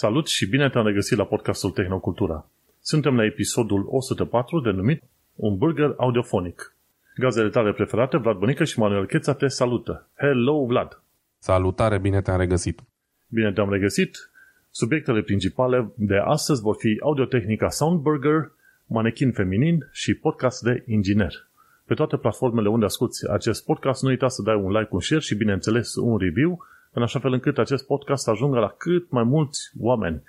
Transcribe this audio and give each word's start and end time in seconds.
Salut 0.00 0.26
și 0.26 0.48
bine 0.48 0.70
te-am 0.70 0.86
regăsit 0.86 1.16
la 1.16 1.24
podcastul 1.24 1.70
Tehnocultura. 1.70 2.50
Suntem 2.80 3.16
la 3.16 3.24
episodul 3.24 3.86
104 3.88 4.60
denumit 4.60 5.02
Un 5.34 5.56
burger 5.56 5.94
audiofonic. 5.96 6.76
Gazele 7.16 7.48
tale 7.48 7.72
preferate, 7.72 8.16
Vlad 8.16 8.36
Bănică 8.36 8.64
și 8.64 8.78
Manuel 8.78 9.06
Cheța 9.06 9.34
te 9.34 9.46
salută. 9.46 10.08
Hello, 10.14 10.64
Vlad! 10.66 11.02
Salutare, 11.38 11.98
bine 11.98 12.20
te-am 12.20 12.38
regăsit! 12.38 12.80
Bine 13.28 13.52
te-am 13.52 13.70
regăsit! 13.70 14.30
Subiectele 14.70 15.22
principale 15.22 15.92
de 15.96 16.16
astăzi 16.16 16.60
vor 16.60 16.76
fi 16.78 16.98
audiotehnica 17.02 17.68
Soundburger, 17.68 18.52
manechin 18.86 19.32
feminin 19.32 19.88
și 19.92 20.14
podcast 20.14 20.62
de 20.62 20.82
inginer. 20.86 21.48
Pe 21.84 21.94
toate 21.94 22.16
platformele 22.16 22.68
unde 22.68 22.84
asculti 22.84 23.30
acest 23.30 23.64
podcast, 23.64 24.02
nu 24.02 24.08
uita 24.08 24.28
să 24.28 24.42
dai 24.42 24.54
un 24.54 24.70
like, 24.70 24.88
un 24.90 25.00
share 25.00 25.20
și, 25.20 25.34
bineînțeles, 25.34 25.94
un 25.94 26.18
review– 26.18 26.58
în 26.92 27.02
așa 27.02 27.18
fel 27.18 27.32
încât 27.32 27.58
acest 27.58 27.86
podcast 27.86 28.22
să 28.22 28.30
ajungă 28.30 28.58
la 28.58 28.74
cât 28.78 29.10
mai 29.10 29.22
mulți 29.22 29.70
oameni. 29.80 30.22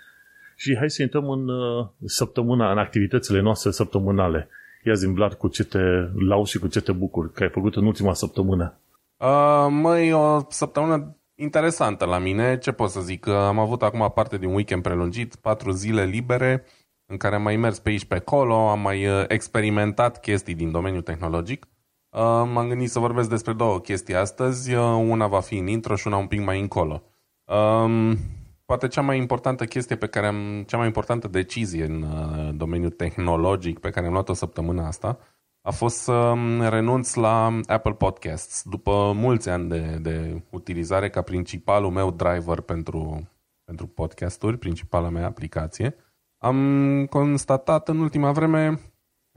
Și 0.55 0.77
hai 0.77 0.89
să 0.89 1.01
intrăm 1.01 1.29
în 1.29 1.47
uh, 1.47 1.87
săptămâna, 2.05 2.71
în 2.71 2.77
activitățile 2.77 3.41
noastre 3.41 3.71
săptămânale. 3.71 4.49
Ia 4.83 4.93
zi 4.93 5.07
Vlad, 5.07 5.33
cu 5.33 5.47
ce 5.47 5.63
te 5.63 5.79
lauzi 6.27 6.51
și 6.51 6.59
cu 6.59 6.67
ce 6.67 6.81
te 6.81 6.91
bucuri 6.91 7.31
că 7.31 7.43
ai 7.43 7.49
făcut 7.49 7.75
în 7.75 7.85
ultima 7.85 8.13
săptămână. 8.13 8.79
Uh, 9.17 9.67
măi, 9.69 10.11
o 10.11 10.45
săptămână 10.49 11.17
interesantă 11.35 12.05
la 12.05 12.17
mine. 12.17 12.57
Ce 12.57 12.71
pot 12.71 12.89
să 12.89 12.99
zic? 13.01 13.27
Am 13.27 13.59
avut 13.59 13.81
acum 13.81 14.11
parte 14.15 14.37
din 14.37 14.53
weekend 14.53 14.81
prelungit, 14.81 15.35
patru 15.35 15.71
zile 15.71 16.03
libere, 16.03 16.65
în 17.05 17.17
care 17.17 17.35
am 17.35 17.41
mai 17.41 17.55
mers 17.55 17.79
pe 17.79 17.89
aici 17.89 18.05
pe 18.05 18.15
acolo, 18.15 18.69
am 18.69 18.79
mai 18.79 19.07
uh, 19.07 19.23
experimentat 19.27 20.19
chestii 20.19 20.55
din 20.55 20.71
domeniul 20.71 21.01
tehnologic. 21.01 21.67
Uh, 22.11 22.21
m-am 22.53 22.67
gândit 22.67 22.89
să 22.89 22.99
vorbesc 22.99 23.29
despre 23.29 23.53
două 23.53 23.79
chestii 23.79 24.15
astăzi. 24.15 24.73
Uh, 24.73 25.05
una 25.09 25.27
va 25.27 25.39
fi 25.39 25.57
în 25.57 25.67
intro 25.67 25.95
și 25.95 26.07
una 26.07 26.17
un 26.17 26.27
pic 26.27 26.43
mai 26.43 26.59
încolo. 26.59 27.03
Um, 27.43 28.17
poate 28.65 28.87
cea 28.87 29.01
mai 29.01 29.17
importantă 29.17 29.65
chestie 29.65 29.95
pe 29.95 30.07
care 30.07 30.27
am, 30.27 30.63
cea 30.67 30.77
mai 30.77 30.85
importantă 30.85 31.27
decizie 31.27 31.85
în 31.85 32.01
uh, 32.01 32.49
domeniul 32.55 32.91
tehnologic 32.91 33.79
pe 33.79 33.89
care 33.89 34.05
am 34.05 34.11
luat-o 34.11 34.33
săptămâna 34.33 34.87
asta 34.87 35.19
a 35.61 35.71
fost 35.71 35.97
să 35.97 36.11
um, 36.11 36.61
renunț 36.61 37.13
la 37.13 37.59
Apple 37.65 37.93
Podcasts. 37.93 38.63
După 38.63 39.11
mulți 39.15 39.49
ani 39.49 39.69
de, 39.69 39.97
de 40.01 40.43
utilizare 40.49 41.09
ca 41.09 41.21
principalul 41.21 41.91
meu 41.91 42.11
driver 42.11 42.61
pentru, 42.61 43.29
pentru 43.63 43.87
podcasturi, 43.87 44.57
principala 44.57 45.09
mea 45.09 45.25
aplicație, 45.25 45.95
am 46.37 47.05
constatat 47.09 47.89
în 47.89 47.99
ultima 47.99 48.31
vreme 48.31 48.79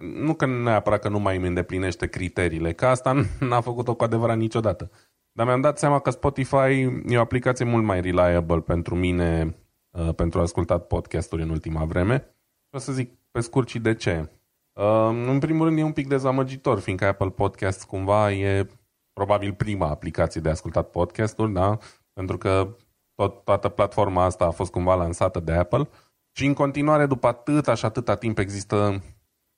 nu 0.03 0.35
că 0.35 0.47
neapărat 0.47 1.01
că 1.01 1.09
nu 1.09 1.19
mai 1.19 1.37
îmi 1.37 1.47
îndeplinește 1.47 2.07
criteriile, 2.07 2.73
că 2.73 2.87
asta 2.87 3.25
n-a 3.49 3.61
făcut-o 3.61 3.95
cu 3.95 4.05
adevărat 4.05 4.37
niciodată. 4.37 4.91
Dar 5.33 5.47
mi-am 5.47 5.61
dat 5.61 5.79
seama 5.79 5.99
că 5.99 6.11
Spotify 6.11 6.91
e 7.07 7.17
o 7.17 7.21
aplicație 7.21 7.65
mult 7.65 7.85
mai 7.85 8.01
reliable 8.01 8.61
pentru 8.61 8.95
mine 8.95 9.57
uh, 9.91 10.15
pentru 10.15 10.39
a 10.39 10.43
ascultat 10.43 10.87
podcasturi 10.87 11.43
în 11.43 11.51
ultima 11.51 11.85
vreme. 11.85 12.37
O 12.71 12.79
să 12.79 12.93
zic 12.93 13.13
pe 13.31 13.41
scurt 13.41 13.69
și 13.69 13.79
de 13.79 13.95
ce. 13.95 14.31
Uh, 14.73 15.09
în 15.29 15.39
primul 15.39 15.67
rând 15.67 15.79
e 15.79 15.83
un 15.83 15.93
pic 15.93 16.09
dezamăgitor, 16.09 16.79
fiindcă 16.79 17.07
Apple 17.07 17.31
Podcasts 17.31 17.85
cumva 17.85 18.33
e 18.33 18.67
probabil 19.13 19.53
prima 19.53 19.89
aplicație 19.89 20.41
de 20.41 20.49
ascultat 20.49 20.91
podcasturi, 20.91 21.53
da? 21.53 21.79
Pentru 22.13 22.39
că 22.39 22.77
tot, 23.15 23.45
toată 23.45 23.69
platforma 23.69 24.25
asta 24.25 24.45
a 24.45 24.51
fost 24.51 24.71
cumva 24.71 24.95
lansată 24.95 25.41
de 25.41 25.53
Apple 25.53 25.89
și 26.33 26.47
în 26.47 26.55
continuare 26.55 27.07
după 27.07 27.27
atâta 27.27 27.75
și 27.75 27.85
atâta 27.85 28.15
timp 28.15 28.39
există 28.39 29.03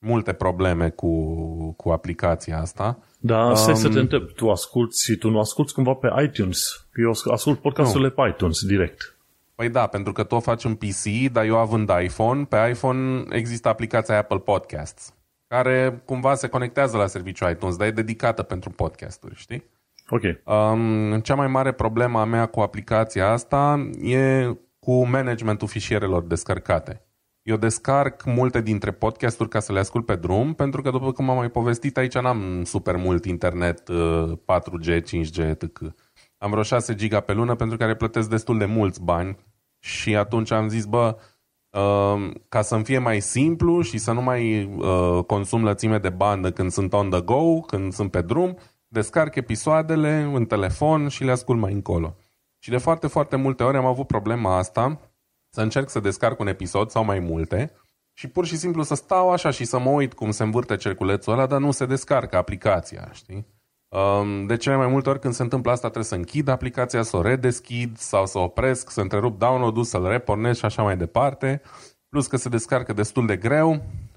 multe 0.05 0.33
probleme 0.33 0.89
cu, 0.89 1.13
cu 1.73 1.91
aplicația 1.91 2.61
asta. 2.61 2.99
Da, 3.19 3.47
um, 3.47 3.55
să 3.55 3.89
te 3.89 3.99
întreb, 3.99 4.31
tu 4.31 4.51
asculti 4.51 5.05
și 5.05 5.17
tu 5.17 5.31
nu 5.31 5.39
asculti 5.39 5.73
cumva 5.73 5.93
pe 5.93 6.09
iTunes? 6.23 6.87
Eu 6.95 7.33
ascult 7.33 7.59
podcasturile 7.59 8.11
pe 8.11 8.29
iTunes 8.29 8.65
direct. 8.65 9.17
Păi 9.55 9.69
da, 9.69 9.87
pentru 9.87 10.13
că 10.13 10.25
tu 10.25 10.35
o 10.35 10.41
faci 10.41 10.65
în 10.65 10.75
PC, 10.75 11.33
dar 11.33 11.45
eu 11.45 11.57
având 11.57 11.91
iPhone, 12.03 12.45
pe 12.45 12.57
iPhone 12.71 13.25
există 13.31 13.69
aplicația 13.69 14.19
Apple 14.19 14.39
Podcasts, 14.39 15.15
care 15.47 16.03
cumva 16.05 16.35
se 16.35 16.49
conectează 16.49 16.97
la 16.97 17.07
serviciul 17.07 17.51
iTunes, 17.51 17.77
dar 17.77 17.87
e 17.87 17.91
dedicată 17.91 18.43
pentru 18.43 18.71
podcasturi, 18.71 19.35
știi? 19.35 19.65
Ok. 20.09 20.23
Um, 20.45 21.21
cea 21.21 21.35
mai 21.35 21.47
mare 21.47 21.73
problemă 21.73 22.21
a 22.21 22.25
mea 22.25 22.47
cu 22.47 22.61
aplicația 22.61 23.31
asta 23.31 23.91
e 24.03 24.47
cu 24.79 25.07
managementul 25.07 25.69
fișierelor 25.69 26.23
descărcate. 26.23 27.07
Eu 27.45 27.57
descarc 27.57 28.25
multe 28.25 28.61
dintre 28.61 28.93
podcasturi 28.93 29.49
ca 29.49 29.61
să 29.61 29.73
le 29.73 29.79
ascult 29.79 30.07
pe 30.07 30.17
drum, 30.17 30.55
pentru 30.55 30.83
că 30.83 30.91
după 30.91 31.13
cum 31.13 31.31
am 31.31 31.37
mai 31.37 31.51
povestit, 31.51 31.97
aici 31.97 32.19
n-am 32.19 32.63
super 32.65 32.97
mult 32.97 33.25
internet 33.25 33.83
4G, 34.45 35.01
5G, 35.03 35.39
etc. 35.39 35.95
Am 36.39 36.51
vreo 36.51 36.63
6 36.63 36.95
giga 36.95 37.21
pe 37.21 37.33
lună 37.33 37.55
pentru 37.55 37.77
care 37.77 37.95
plătesc 37.95 38.29
destul 38.29 38.59
de 38.59 38.65
mulți 38.65 39.03
bani 39.03 39.37
și 39.79 40.17
atunci 40.17 40.51
am 40.51 40.69
zis, 40.69 40.85
bă, 40.85 41.17
uh, 41.71 42.31
ca 42.49 42.63
să-mi 42.63 42.85
fie 42.85 42.99
mai 42.99 43.21
simplu 43.21 43.81
și 43.81 43.99
să 43.99 44.13
nu 44.13 44.23
mai 44.23 44.65
uh, 44.65 45.25
consum 45.27 45.65
lățime 45.65 45.99
de 45.99 46.11
bandă 46.11 46.53
când 46.53 46.71
sunt 46.71 46.93
on 46.93 47.11
the 47.11 47.21
go, 47.21 47.61
când 47.61 47.93
sunt 47.93 48.11
pe 48.11 48.21
drum, 48.21 48.59
descarc 48.89 49.35
episoadele 49.35 50.31
în 50.33 50.45
telefon 50.45 51.09
și 51.09 51.25
le 51.25 51.31
ascult 51.31 51.59
mai 51.59 51.73
încolo. 51.73 52.17
Și 52.59 52.71
de 52.71 52.79
foarte, 52.79 53.07
foarte 53.07 53.37
multe 53.37 53.63
ori 53.63 53.77
am 53.77 53.87
avut 53.87 54.07
problema 54.07 54.57
asta 54.57 55.01
să 55.55 55.61
încerc 55.61 55.89
să 55.89 56.01
descarc 56.01 56.41
un 56.41 56.47
episod 56.47 56.91
sau 56.91 57.05
mai 57.05 57.19
multe 57.19 57.73
și 58.13 58.29
pur 58.29 58.47
și 58.47 58.57
simplu 58.57 58.83
să 58.83 58.95
stau 58.95 59.31
așa 59.31 59.51
și 59.51 59.65
să 59.65 59.79
mă 59.79 59.91
uit 59.91 60.15
cum 60.15 60.31
se 60.31 60.43
învârte 60.43 60.77
cerculețul 60.77 61.33
ăla, 61.33 61.47
dar 61.47 61.61
nu 61.61 61.71
se 61.71 61.87
descarcă 61.87 62.37
aplicația, 62.37 63.09
știi? 63.13 63.47
Um, 63.89 64.47
de 64.47 64.57
cele 64.57 64.77
mai 64.77 64.87
multe 64.87 65.09
ori 65.09 65.19
când 65.19 65.35
se 65.35 65.43
întâmplă 65.43 65.71
asta 65.71 65.87
trebuie 65.87 66.09
să 66.09 66.15
închid 66.15 66.49
aplicația, 66.49 67.03
să 67.03 67.17
o 67.17 67.23
redeschid 67.23 67.97
sau 67.97 68.27
să 68.27 68.39
opresc, 68.39 68.91
să 68.91 69.01
întrerup 69.01 69.39
download-ul, 69.39 69.85
să-l 69.85 70.07
repornesc 70.09 70.59
și 70.59 70.65
așa 70.65 70.83
mai 70.83 70.97
departe. 70.97 71.63
Plus 72.09 72.27
că 72.27 72.37
se 72.37 72.49
descarcă 72.49 72.93
destul 72.93 73.27
de 73.27 73.37
greu. 73.37 73.71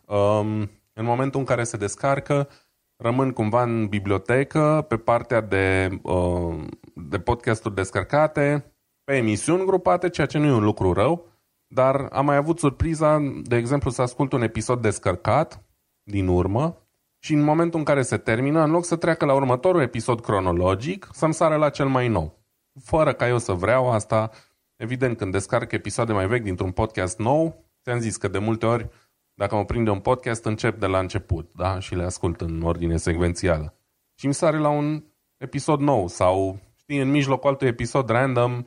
Um, 0.06 0.72
în 0.94 1.06
momentul 1.06 1.40
în 1.40 1.46
care 1.46 1.64
se 1.64 1.78
descarcă, 1.78 2.50
rămân 2.96 3.32
cumva 3.32 3.64
în 3.64 3.88
bibliotecă 3.88 4.86
pe 4.88 4.98
partea 4.98 5.42
de, 5.42 5.90
uh, 6.02 6.64
de 6.94 7.20
podcasturi 7.20 7.76
descărcate, 7.76 8.77
pe 9.08 9.16
emisiuni 9.16 9.66
grupate, 9.66 10.10
ceea 10.10 10.28
ce 10.28 10.38
nu 10.38 10.46
e 10.46 10.52
un 10.52 10.64
lucru 10.64 10.94
rău, 10.94 11.26
dar 11.68 12.08
am 12.12 12.26
mai 12.26 12.36
avut 12.36 12.60
surpriza, 12.60 13.20
de 13.44 13.56
exemplu, 13.56 13.90
să 13.90 14.02
ascult 14.02 14.32
un 14.32 14.42
episod 14.42 14.82
descărcat 14.82 15.64
din 16.04 16.28
urmă 16.28 16.78
și 17.20 17.34
în 17.34 17.42
momentul 17.42 17.80
în 17.80 17.86
care 17.86 18.02
se 18.02 18.18
termină, 18.18 18.64
în 18.64 18.72
loc 18.72 18.86
să 18.86 18.96
treacă 18.96 19.26
la 19.26 19.34
următorul 19.34 19.82
episod 19.82 20.22
cronologic, 20.22 21.08
să-mi 21.12 21.34
sară 21.34 21.56
la 21.56 21.70
cel 21.70 21.88
mai 21.88 22.08
nou. 22.08 22.40
Fără 22.84 23.14
ca 23.14 23.28
eu 23.28 23.38
să 23.38 23.52
vreau 23.52 23.92
asta, 23.92 24.30
evident, 24.76 25.18
când 25.18 25.32
descarc 25.32 25.72
episoade 25.72 26.14
mai 26.14 26.28
vechi 26.28 26.44
dintr-un 26.44 26.72
podcast 26.72 27.18
nou, 27.20 27.66
ți-am 27.84 28.00
zis 28.00 28.18
că 28.18 28.28
de 28.28 28.38
multe 28.40 28.66
ori, 28.66 28.90
dacă 29.34 29.56
mă 29.56 29.66
prinde 29.66 29.90
un 29.90 30.00
podcast, 30.00 30.46
încep 30.46 30.80
de 30.80 30.86
la 30.86 31.00
început, 31.00 31.50
da? 31.56 31.80
Și 31.80 31.96
le 31.96 32.04
ascult 32.04 32.42
în 32.42 32.62
ordine 32.62 32.98
secvențială. 32.98 33.74
Și 34.16 34.26
îmi 34.26 34.34
sare 34.34 34.58
la 34.58 34.70
un 34.70 35.04
episod 35.38 35.80
nou 35.80 36.08
sau, 36.08 36.60
știi, 36.76 37.00
în 37.00 37.10
mijlocul 37.10 37.50
altui 37.50 37.68
episod 37.68 38.10
random, 38.10 38.64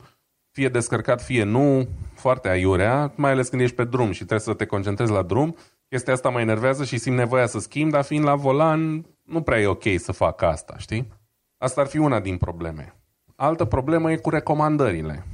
fie 0.51 0.69
descărcat, 0.69 1.21
fie 1.21 1.43
nu, 1.43 1.87
foarte 2.13 2.49
aiurea, 2.49 3.11
mai 3.15 3.31
ales 3.31 3.47
când 3.47 3.61
ești 3.61 3.75
pe 3.75 3.83
drum 3.83 4.11
și 4.11 4.17
trebuie 4.17 4.39
să 4.39 4.53
te 4.53 4.65
concentrezi 4.65 5.11
la 5.11 5.21
drum. 5.21 5.55
Chestia 5.87 6.13
asta 6.13 6.29
mă 6.29 6.39
enervează 6.39 6.83
și 6.83 6.97
simt 6.97 7.17
nevoia 7.17 7.45
să 7.45 7.59
schimb, 7.59 7.91
dar 7.91 8.03
fiind 8.03 8.23
la 8.23 8.35
volan, 8.35 9.05
nu 9.23 9.41
prea 9.41 9.59
e 9.59 9.67
ok 9.67 9.83
să 9.97 10.11
fac 10.11 10.41
asta, 10.41 10.77
știi? 10.77 11.07
Asta 11.57 11.81
ar 11.81 11.87
fi 11.87 11.97
una 11.97 12.19
din 12.19 12.37
probleme. 12.37 12.95
Altă 13.35 13.65
problemă 13.65 14.11
e 14.11 14.15
cu 14.15 14.29
recomandările. 14.29 15.25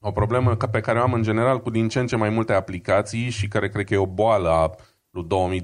O 0.00 0.10
problemă 0.10 0.54
pe 0.54 0.80
care 0.80 0.98
o 0.98 1.02
am 1.02 1.12
în 1.12 1.22
general 1.22 1.60
cu 1.60 1.70
din 1.70 1.88
ce 1.88 1.98
în 1.98 2.06
ce 2.06 2.16
mai 2.16 2.28
multe 2.28 2.52
aplicații 2.52 3.30
și 3.30 3.48
care 3.48 3.68
cred 3.68 3.84
că 3.84 3.94
e 3.94 3.98
o 3.98 4.06
boală 4.06 4.48
a 4.48 4.70
lui 5.10 5.62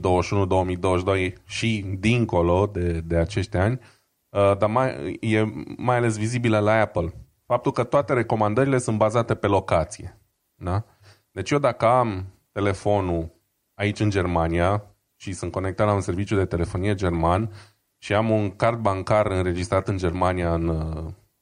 2021-2022 1.30 1.32
și 1.44 1.84
dincolo 1.98 2.66
de, 2.72 3.00
de 3.00 3.16
acești 3.16 3.56
ani, 3.56 3.80
uh, 4.28 4.56
dar 4.58 4.68
mai, 4.68 5.16
e 5.20 5.44
mai 5.76 5.96
ales 5.96 6.16
vizibilă 6.16 6.58
la 6.58 6.80
Apple 6.80 7.12
faptul 7.52 7.72
că 7.72 7.84
toate 7.84 8.12
recomandările 8.12 8.78
sunt 8.78 8.98
bazate 8.98 9.34
pe 9.34 9.46
locație. 9.46 10.18
Da? 10.54 10.84
Deci 11.30 11.50
eu 11.50 11.58
dacă 11.58 11.86
am 11.86 12.24
telefonul 12.52 13.32
aici 13.74 14.00
în 14.00 14.10
Germania 14.10 14.84
și 15.16 15.32
sunt 15.32 15.52
conectat 15.52 15.86
la 15.86 15.92
un 15.92 16.00
serviciu 16.00 16.36
de 16.36 16.44
telefonie 16.44 16.94
german 16.94 17.52
și 17.98 18.14
am 18.14 18.30
un 18.30 18.56
card 18.56 18.78
bancar 18.78 19.26
înregistrat 19.26 19.88
în 19.88 19.96
Germania 19.96 20.54
în, 20.54 20.68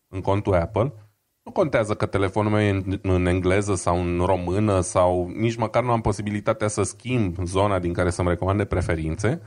în 0.09 0.21
contul 0.21 0.55
Apple, 0.55 0.93
nu 1.43 1.53
contează 1.53 1.95
că 1.95 2.07
telefonul 2.07 2.51
meu 2.51 2.61
e 2.61 2.69
în, 2.69 2.99
în 3.03 3.27
engleză 3.27 3.75
sau 3.75 4.01
în 4.01 4.23
română 4.25 4.81
sau 4.81 5.29
nici 5.29 5.57
măcar 5.57 5.83
nu 5.83 5.91
am 5.91 6.01
posibilitatea 6.01 6.69
să 6.69 6.83
schimb 6.83 7.37
zona 7.45 7.79
din 7.79 7.93
care 7.93 8.11
să-mi 8.11 8.29
recomande 8.29 8.65
preferințe 8.65 9.43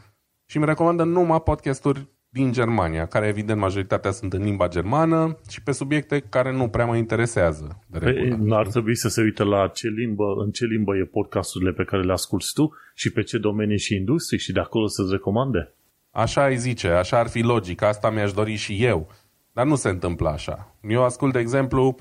și 0.45 0.57
îmi 0.57 0.65
recomandă 0.65 1.03
numai 1.03 1.41
podcasturi 1.41 2.09
din 2.33 2.51
Germania, 2.51 3.05
care 3.05 3.27
evident 3.27 3.59
majoritatea 3.59 4.11
sunt 4.11 4.33
în 4.33 4.43
limba 4.43 4.67
germană 4.67 5.39
și 5.49 5.63
pe 5.63 5.71
subiecte 5.71 6.19
care 6.19 6.51
nu 6.51 6.67
prea 6.67 6.85
mă 6.85 6.95
interesează. 6.95 7.79
De 7.87 7.99
păi, 7.99 8.27
nu 8.29 8.55
ar 8.55 8.67
trebui 8.67 8.95
să 8.95 9.09
se 9.09 9.21
uite 9.21 9.43
la 9.43 9.67
ce 9.67 9.87
limbă, 9.87 10.23
în 10.45 10.51
ce 10.51 10.65
limbă 10.65 10.95
e 10.95 11.03
podcasturile 11.03 11.71
pe 11.71 11.83
care 11.83 12.03
le 12.03 12.11
asculti 12.11 12.45
tu 12.53 12.73
și 12.95 13.11
pe 13.11 13.23
ce 13.23 13.37
domenii 13.37 13.79
și 13.79 13.95
industrie 13.95 14.39
și 14.39 14.51
de 14.51 14.59
acolo 14.59 14.87
să-ți 14.87 15.11
recomande. 15.11 15.73
Așa 16.11 16.45
îi 16.45 16.57
zice, 16.57 16.87
așa 16.87 17.19
ar 17.19 17.27
fi 17.27 17.41
logic, 17.41 17.81
asta 17.81 18.09
mi-aș 18.09 18.31
dori 18.31 18.55
și 18.55 18.83
eu. 18.83 19.11
Dar 19.51 19.65
nu 19.65 19.75
se 19.75 19.89
întâmplă 19.89 20.29
așa. 20.29 20.75
Eu 20.81 21.03
ascult, 21.03 21.33
de 21.33 21.39
exemplu, 21.39 21.95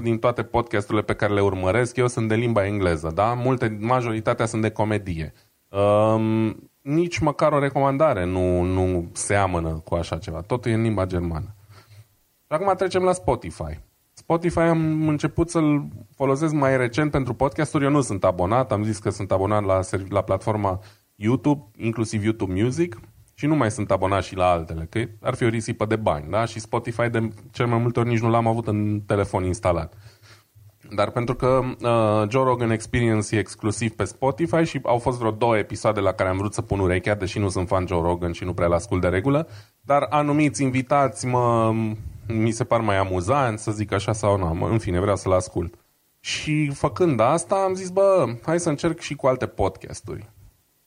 80% 0.00 0.02
din 0.02 0.18
toate 0.18 0.42
podcasturile 0.42 1.02
pe 1.02 1.14
care 1.14 1.32
le 1.32 1.40
urmăresc 1.40 1.96
eu 1.96 2.06
sunt 2.06 2.28
de 2.28 2.34
limba 2.34 2.66
engleză, 2.66 3.12
da? 3.14 3.34
Multe, 3.34 3.78
majoritatea 3.80 4.46
sunt 4.46 4.62
de 4.62 4.70
comedie. 4.70 5.32
Um, 5.70 6.70
nici 6.82 7.18
măcar 7.18 7.52
o 7.52 7.58
recomandare 7.58 8.24
nu, 8.24 8.62
nu 8.62 9.10
seamănă 9.12 9.80
cu 9.84 9.94
așa 9.94 10.18
ceva. 10.18 10.40
Totul 10.40 10.70
e 10.70 10.74
în 10.74 10.82
limba 10.82 11.06
germană. 11.06 11.54
Și 12.38 12.56
acum 12.56 12.74
trecem 12.76 13.02
la 13.02 13.12
Spotify. 13.12 13.80
Spotify 14.12 14.58
am 14.58 15.08
început 15.08 15.50
să-l 15.50 15.88
folosesc 16.14 16.52
mai 16.52 16.76
recent 16.76 17.10
pentru 17.10 17.34
podcasturi. 17.34 17.84
Eu 17.84 17.90
nu 17.90 18.00
sunt 18.00 18.24
abonat, 18.24 18.72
am 18.72 18.82
zis 18.82 18.98
că 18.98 19.10
sunt 19.10 19.32
abonat 19.32 19.64
la, 19.64 19.80
la 20.08 20.22
platforma 20.22 20.80
YouTube, 21.14 21.70
inclusiv 21.76 22.24
YouTube 22.24 22.62
Music, 22.62 23.00
și 23.34 23.46
nu 23.46 23.56
mai 23.56 23.70
sunt 23.70 23.90
abonat 23.90 24.22
și 24.22 24.36
la 24.36 24.50
altele, 24.50 24.86
că 24.90 25.04
ar 25.20 25.34
fi 25.34 25.44
o 25.44 25.48
risipă 25.48 25.84
de 25.84 25.96
bani, 25.96 26.30
da? 26.30 26.44
Și 26.44 26.60
Spotify 26.60 27.08
de 27.08 27.28
cel 27.50 27.66
mai 27.66 27.78
multe 27.78 28.00
ori 28.00 28.08
nici 28.08 28.20
nu 28.20 28.30
l-am 28.30 28.46
avut 28.46 28.66
în 28.66 29.00
telefon 29.06 29.44
instalat. 29.44 29.94
Dar 30.94 31.10
pentru 31.10 31.34
că 31.34 31.60
uh, 31.64 32.30
Joe 32.30 32.44
Rogan 32.44 32.70
Experience 32.70 33.36
e 33.36 33.38
exclusiv 33.38 33.92
pe 33.92 34.04
Spotify 34.04 34.64
și 34.64 34.80
au 34.82 34.98
fost 34.98 35.18
vreo 35.18 35.30
două 35.30 35.58
episoade 35.58 36.00
la 36.00 36.12
care 36.12 36.28
am 36.28 36.36
vrut 36.36 36.54
să 36.54 36.62
pun 36.62 36.78
urechea, 36.78 37.14
deși 37.14 37.38
nu 37.38 37.48
sunt 37.48 37.68
fan 37.68 37.86
Joe 37.86 38.00
Rogan 38.00 38.32
și 38.32 38.44
nu 38.44 38.52
prea 38.52 38.66
l-ascult 38.66 39.00
de 39.00 39.08
regulă, 39.08 39.48
dar 39.80 40.06
anumiți 40.10 40.62
invitați 40.62 41.26
mă, 41.26 41.74
mi 42.28 42.50
se 42.50 42.64
par 42.64 42.80
mai 42.80 42.96
amuzanți, 42.96 43.62
să 43.62 43.70
zic 43.70 43.92
așa 43.92 44.12
sau 44.12 44.38
nu, 44.38 44.64
în 44.64 44.78
fine, 44.78 45.00
vreau 45.00 45.16
să-l 45.16 45.32
ascult. 45.32 45.74
Și 46.20 46.70
făcând 46.74 47.20
asta 47.20 47.54
am 47.54 47.74
zis, 47.74 47.90
bă, 47.90 48.26
hai 48.42 48.60
să 48.60 48.68
încerc 48.68 48.98
și 48.98 49.14
cu 49.14 49.26
alte 49.26 49.46
podcasturi. 49.46 50.30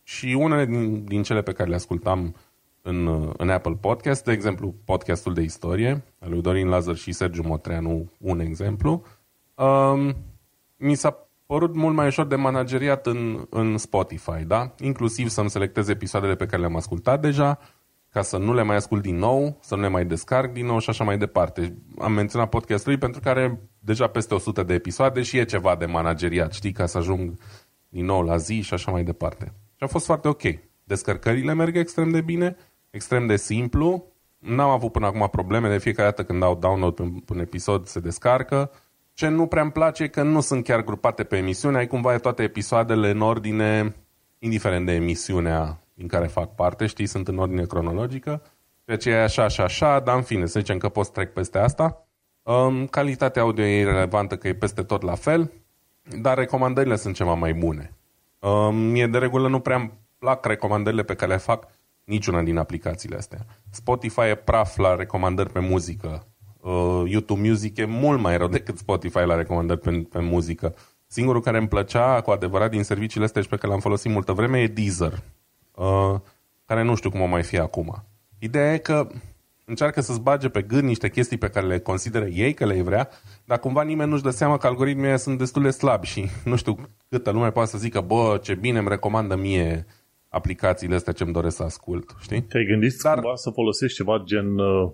Și 0.04 0.38
unele 0.40 0.66
din, 0.66 1.04
din 1.04 1.24
cele 1.24 1.42
pe 1.42 1.52
care 1.52 1.70
le 1.70 1.76
ascultam 1.76 2.36
în, 2.82 3.32
în 3.38 3.50
Apple 3.50 3.78
Podcast, 3.82 4.24
de 4.24 4.32
exemplu 4.32 4.76
podcastul 4.86 5.34
de 5.34 5.42
istorie, 5.42 6.04
al 6.20 6.30
lui 6.30 6.42
Dorin 6.42 6.68
Lazar 6.68 6.96
și 6.96 7.12
Sergiu 7.12 7.48
Motreanu, 7.48 8.12
un 8.18 8.40
exemplu, 8.40 9.04
um, 9.56 10.16
mi 10.78 10.96
s-a 10.96 11.28
părut 11.46 11.76
mult 11.76 11.96
mai 11.96 12.08
ușor 12.08 12.26
de 12.26 12.36
manageriat 12.36 13.08
în, 13.08 13.46
în 13.50 13.78
Spotify, 13.78 14.44
da? 14.48 14.74
Inclusiv 14.80 15.28
să-mi 15.28 15.50
selectez 15.50 15.88
episoadele 15.88 16.36
pe 16.36 16.46
care 16.46 16.62
le-am 16.62 16.76
ascultat 16.76 17.22
deja, 17.22 17.60
ca 18.10 18.22
să 18.22 18.38
nu 18.38 18.54
le 18.54 18.62
mai 18.62 18.76
ascult 18.76 19.02
din 19.02 19.18
nou, 19.18 19.58
să 19.62 19.76
nu 19.76 19.82
le 19.82 19.88
mai 19.88 20.06
descarc 20.06 20.52
din 20.52 20.66
nou 20.66 20.80
și 20.80 20.90
așa 20.90 21.04
mai 21.04 21.18
departe. 21.18 21.78
Am 22.00 22.12
menționat 22.12 22.50
podcastul 22.50 22.98
pentru 22.98 23.22
care 23.22 23.60
deja 23.80 24.08
peste 24.08 24.34
100 24.34 24.64
de 24.64 24.74
episoade 24.74 25.22
și 25.22 25.38
e 25.38 25.46
ceva 25.46 25.76
de 25.76 25.86
manageriat, 25.86 26.54
știi, 26.54 26.72
ca 26.72 26.86
să 26.86 26.98
ajung 26.98 27.34
din 27.90 28.06
nou 28.06 28.22
la 28.22 28.38
zi 28.38 28.62
și 28.62 28.74
așa 28.74 28.92
mai 28.92 29.04
departe. 29.04 29.54
Și 29.76 29.84
a 29.84 29.88
fost 29.88 30.06
foarte 30.06 30.28
ok. 30.28 30.42
Descărcările 30.84 31.54
merg 31.54 31.78
extrem 31.78 32.10
de 32.10 32.22
bine, 32.22 32.56
extrem 32.90 33.28
de 33.28 33.36
simplu. 33.36 34.06
N-am 34.38 34.70
avut 34.70 34.92
până 34.92 35.06
acum 35.06 35.28
probleme, 35.32 35.70
de 35.70 35.78
fiecare 35.78 36.10
dată 36.10 36.24
când 36.24 36.40
dau 36.40 36.56
download 36.56 36.96
pe 36.96 37.34
un 37.34 37.40
episod 37.40 37.86
se 37.86 38.00
descarcă. 38.00 38.72
Ce 39.14 39.28
nu 39.28 39.48
prea 39.48 39.62
îmi 39.62 39.72
place 39.72 40.04
e 40.04 40.08
că 40.08 40.24
nu 40.24 40.42
sunt 40.42 40.64
chiar 40.64 40.84
grupate 40.84 41.24
pe 41.24 41.38
emisiune, 41.38 41.78
ai 41.78 41.88
cumva 41.88 42.18
toate 42.18 42.44
episoadele 42.44 43.10
în 43.10 43.22
ordine, 43.22 43.96
indiferent 44.40 44.86
de 44.86 44.92
emisiunea 44.92 45.80
din 45.94 46.08
care 46.08 46.28
fac 46.28 46.56
parte, 46.56 46.86
știi, 46.86 47.06
sunt 47.06 47.28
în 47.28 47.38
ordine 47.38 47.66
cronologică. 47.66 48.42
Ceea 48.86 48.98
ce 48.98 49.10
e 49.10 49.24
așa 49.24 49.48
și 49.48 49.62
așa, 49.62 50.00
dar 50.00 50.16
în 50.16 50.22
fine, 50.22 50.46
să 50.46 50.60
zicem 50.60 50.78
că 50.78 50.90
poți 50.90 51.12
trec 51.12 51.34
peste 51.34 51.58
asta. 51.58 52.08
Um, 52.44 52.88
calitatea 52.88 53.42
audio 53.42 53.64
e 53.64 53.80
irrelevantă, 53.80 54.38
că 54.38 54.48
e 54.48 54.54
peste 54.54 54.84
tot 54.84 55.02
la 55.02 55.16
fel, 55.16 55.52
dar 56.22 56.38
recomandările 56.38 56.96
sunt 56.96 57.16
ceva 57.16 57.34
mai 57.34 57.54
bune. 57.54 57.94
Um, 58.40 58.76
mie 58.76 59.08
de 59.08 59.18
regulă 59.18 59.48
nu 59.48 59.60
prea 59.60 59.76
îmi 59.76 59.92
plac 60.18 60.46
recomandările 60.46 61.04
pe 61.04 61.16
care 61.16 61.32
le 61.32 61.38
fac 61.38 61.68
niciuna 62.04 62.42
din 62.42 62.58
aplicațiile 62.58 63.16
astea. 63.16 63.46
Spotify 63.70 64.22
e 64.22 64.36
praf 64.36 64.78
la 64.78 64.96
recomandări 64.96 65.50
pe 65.50 65.60
muzică. 65.60 66.28
Uh, 66.64 67.04
YouTube 67.06 67.48
Music 67.48 67.78
e 67.78 67.86
mult 67.86 68.20
mai 68.20 68.38
rău 68.38 68.48
decât 68.48 68.78
Spotify 68.78 69.18
la 69.26 69.36
recomandări 69.36 69.80
pe, 69.80 70.08
pe 70.10 70.20
muzică. 70.20 70.76
Singurul 71.08 71.42
care 71.42 71.58
îmi 71.58 71.68
plăcea 71.68 72.22
cu 72.22 72.32
adevărat 72.32 72.70
din 72.70 72.84
serviciile 72.84 73.26
astea 73.26 73.42
și 73.42 73.48
pe 73.48 73.56
care 73.56 73.72
l-am 73.72 73.80
folosit 73.80 74.12
multă 74.12 74.32
vreme 74.32 74.60
e 74.60 74.68
Deezer, 74.68 75.24
uh, 75.76 76.16
care 76.66 76.84
nu 76.84 76.96
știu 76.96 77.10
cum 77.10 77.22
o 77.22 77.26
mai 77.26 77.44
fi 77.44 77.58
acum. 77.58 78.04
Ideea 78.40 78.74
e 78.74 78.78
că 78.78 79.08
încearcă 79.66 80.02
să-ți 80.02 80.22
bage 80.22 80.50
pe 80.50 80.62
gând 80.62 80.84
niște 80.84 81.10
chestii 81.10 81.38
pe 81.38 81.50
care 81.50 81.66
le 81.66 81.80
consideră 81.80 82.26
ei 82.26 82.54
că 82.54 82.66
le 82.66 82.82
vrea, 82.82 83.10
dar 83.46 83.60
cumva 83.60 83.82
nimeni 83.82 84.10
nu-și 84.10 84.24
dă 84.24 84.30
seama 84.30 84.58
că 84.58 84.68
algoritmii 84.68 85.20
sunt 85.20 85.38
destul 85.38 85.62
de 85.62 85.70
slabi 85.70 86.08
și 86.08 86.30
nu 86.46 86.56
știu 86.56 86.90
câtă 87.10 87.32
lume 87.32 87.52
poate 87.52 87.70
să 87.70 87.78
zică, 87.78 88.02
bă, 88.02 88.40
ce 88.42 88.56
bine 88.56 88.80
îmi 88.80 88.90
recomandă 88.90 89.36
mie 89.36 89.86
aplicațiile 90.30 90.96
astea 90.96 91.14
ce-mi 91.14 91.34
doresc 91.34 91.56
să 91.56 91.64
ascult, 91.64 92.16
știi? 92.20 92.42
Te-ai 92.42 92.66
gândit 92.66 93.02
Dar... 93.02 93.14
cumva 93.14 93.36
să 93.36 93.50
folosești 93.50 93.96
ceva 93.96 94.22
gen, 94.26 94.58
uh, 94.58 94.92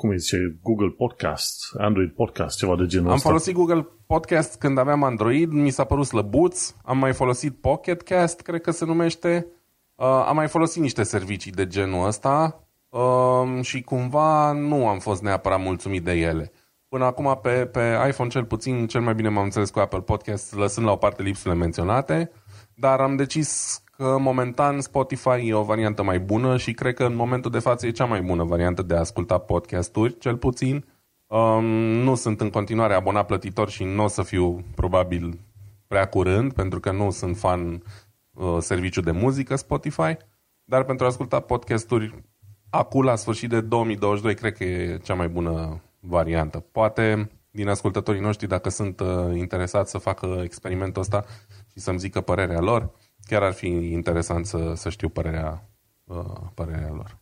cum 0.00 0.08
îi 0.10 0.18
zice, 0.18 0.58
Google 0.62 0.88
Podcast, 0.88 1.74
Android 1.78 2.10
Podcast, 2.10 2.58
ceva 2.58 2.76
de 2.76 2.86
genul 2.86 3.08
Am 3.08 3.14
ăsta? 3.14 3.28
folosit 3.28 3.54
Google 3.54 3.88
Podcast 4.06 4.58
când 4.58 4.78
aveam 4.78 5.02
Android, 5.02 5.50
mi 5.50 5.70
s-a 5.70 5.84
părut 5.84 6.06
slăbuț, 6.06 6.74
am 6.84 6.98
mai 6.98 7.12
folosit 7.12 7.60
Pocket 7.60 8.02
Cast, 8.02 8.40
cred 8.40 8.60
că 8.60 8.70
se 8.70 8.84
numește, 8.84 9.46
uh, 9.94 10.06
am 10.06 10.34
mai 10.34 10.48
folosit 10.48 10.82
niște 10.82 11.02
servicii 11.02 11.52
de 11.52 11.66
genul 11.66 12.06
ăsta 12.06 12.64
uh, 12.88 13.60
și 13.60 13.82
cumva 13.82 14.52
nu 14.52 14.88
am 14.88 14.98
fost 14.98 15.22
neapărat 15.22 15.60
mulțumit 15.60 16.04
de 16.04 16.12
ele. 16.12 16.52
Până 16.88 17.04
acum 17.04 17.38
pe, 17.42 17.66
pe 17.66 17.98
iPhone 18.08 18.28
cel 18.28 18.44
puțin, 18.44 18.86
cel 18.86 19.00
mai 19.00 19.14
bine 19.14 19.28
m-am 19.28 19.44
înțeles 19.44 19.70
cu 19.70 19.78
Apple 19.78 20.00
Podcast, 20.00 20.54
lăsând 20.54 20.86
la 20.86 20.92
o 20.92 20.96
parte 20.96 21.22
lipsurile 21.22 21.54
menționate, 21.54 22.30
dar 22.74 23.00
am 23.00 23.16
decis 23.16 23.82
că 24.00 24.18
momentan 24.18 24.80
Spotify 24.80 25.48
e 25.48 25.54
o 25.54 25.62
variantă 25.62 26.02
mai 26.02 26.20
bună 26.20 26.56
și 26.56 26.72
cred 26.72 26.94
că 26.94 27.04
în 27.04 27.14
momentul 27.14 27.50
de 27.50 27.58
față 27.58 27.86
e 27.86 27.90
cea 27.90 28.04
mai 28.04 28.20
bună 28.20 28.44
variantă 28.44 28.82
de 28.82 28.94
a 28.94 28.98
asculta 28.98 29.38
podcasturi, 29.38 30.18
cel 30.18 30.36
puțin. 30.36 30.84
Um, 31.26 31.64
nu 32.04 32.14
sunt 32.14 32.40
în 32.40 32.50
continuare 32.50 32.94
abonat 32.94 33.26
plătitor 33.26 33.70
și 33.70 33.84
nu 33.84 34.04
o 34.04 34.06
să 34.06 34.22
fiu 34.22 34.64
probabil 34.74 35.38
prea 35.86 36.08
curând, 36.08 36.52
pentru 36.52 36.80
că 36.80 36.92
nu 36.92 37.10
sunt 37.10 37.36
fan 37.36 37.82
uh, 38.30 38.56
serviciu 38.60 39.00
de 39.00 39.10
muzică 39.10 39.56
Spotify, 39.56 40.16
dar 40.64 40.84
pentru 40.84 41.04
a 41.04 41.08
asculta 41.08 41.40
podcasturi 41.40 42.22
acum 42.70 43.02
la 43.02 43.16
sfârșit 43.16 43.48
de 43.48 43.60
2022 43.60 44.34
cred 44.34 44.56
că 44.56 44.64
e 44.64 44.98
cea 45.02 45.14
mai 45.14 45.28
bună 45.28 45.82
variantă. 45.98 46.58
Poate 46.72 47.30
din 47.50 47.68
ascultătorii 47.68 48.20
noștri, 48.20 48.48
dacă 48.48 48.68
sunt 48.68 49.00
uh, 49.00 49.36
interesați 49.36 49.90
să 49.90 49.98
facă 49.98 50.40
experimentul 50.42 51.02
ăsta 51.02 51.24
și 51.72 51.78
să-mi 51.78 51.98
zică 51.98 52.20
părerea 52.20 52.60
lor, 52.60 52.90
chiar 53.30 53.42
ar 53.42 53.52
fi 53.52 53.66
interesant 53.66 54.46
să, 54.46 54.72
să 54.74 54.88
știu 54.88 55.08
părerea, 55.08 55.68
uh, 56.04 56.40
părerea 56.54 56.92
lor. 57.00 57.18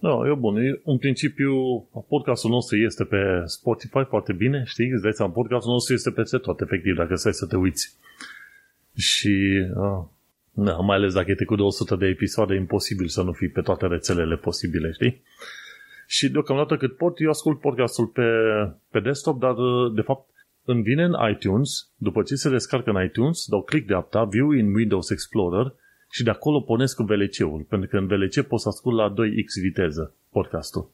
Da, 0.00 0.10
e 0.30 0.34
bun. 0.34 0.56
În 0.84 0.98
principiu, 0.98 1.52
podcastul 2.08 2.50
nostru 2.50 2.76
este 2.76 3.04
pe 3.04 3.42
Spotify 3.44 4.04
foarte 4.08 4.32
bine, 4.32 4.62
știi? 4.66 4.90
Îți 4.90 5.02
dai 5.02 5.12
seama, 5.12 5.32
podcastul 5.32 5.72
nostru 5.72 5.94
este 5.94 6.10
peste 6.10 6.38
tot, 6.38 6.60
efectiv, 6.60 6.96
dacă 6.96 7.14
stai 7.14 7.32
să 7.32 7.46
te 7.46 7.56
uiți. 7.56 7.96
Și, 8.96 9.36
uh, 9.74 10.04
da, 10.52 10.76
mai 10.76 10.96
ales 10.96 11.12
dacă 11.14 11.30
e 11.30 11.44
cu 11.44 11.54
200 11.54 11.96
de 11.96 12.06
episoade, 12.06 12.54
e 12.54 12.56
imposibil 12.56 13.08
să 13.08 13.22
nu 13.22 13.32
fii 13.32 13.48
pe 13.48 13.60
toate 13.60 13.86
rețelele 13.86 14.36
posibile, 14.36 14.90
știi? 14.92 15.22
Și 16.06 16.28
deocamdată 16.28 16.76
cât 16.76 16.96
pot, 16.96 17.20
eu 17.20 17.30
ascult 17.30 17.60
podcastul 17.60 18.06
pe, 18.06 18.22
pe 18.90 19.00
desktop, 19.00 19.38
dar 19.38 19.54
de 19.94 20.00
fapt 20.00 20.30
îmi 20.70 20.82
vine 20.82 21.04
în 21.04 21.16
iTunes, 21.30 21.88
după 21.96 22.22
ce 22.22 22.34
se 22.34 22.50
descarcă 22.50 22.90
în 22.90 23.04
iTunes, 23.04 23.46
dau 23.46 23.62
click 23.62 23.86
dreapta, 23.86 24.24
View 24.24 24.50
in 24.50 24.74
Windows 24.74 25.10
Explorer 25.10 25.74
și 26.10 26.22
de 26.22 26.30
acolo 26.30 26.60
pornesc 26.60 26.98
VLC-ul, 27.00 27.66
pentru 27.68 27.88
că 27.88 27.96
în 27.96 28.06
VLC 28.06 28.40
pot 28.40 28.60
să 28.60 28.68
ascult 28.68 28.96
la 28.96 29.12
2x 29.12 29.62
viteză 29.62 30.14
podcastul. 30.30 30.90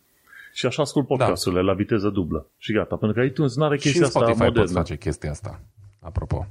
Și 0.53 0.67
așa 0.67 0.83
ascult 0.83 1.09
da. 1.09 1.15
podcasturile 1.15 1.61
da. 1.61 1.67
la 1.67 1.75
viteză 1.75 2.09
dublă. 2.09 2.47
Și 2.59 2.73
gata, 2.73 2.97
pentru 2.97 3.21
că 3.21 3.27
iTunes 3.27 3.57
nu 3.57 3.65
are 3.65 3.77
chestia 3.77 4.05
asta 4.05 4.19
Spotify 4.19 4.43
modernă. 4.43 4.61
poți 4.61 4.75
face 4.75 4.97
chestia 4.97 5.31
asta, 5.31 5.61
apropo. 6.01 6.47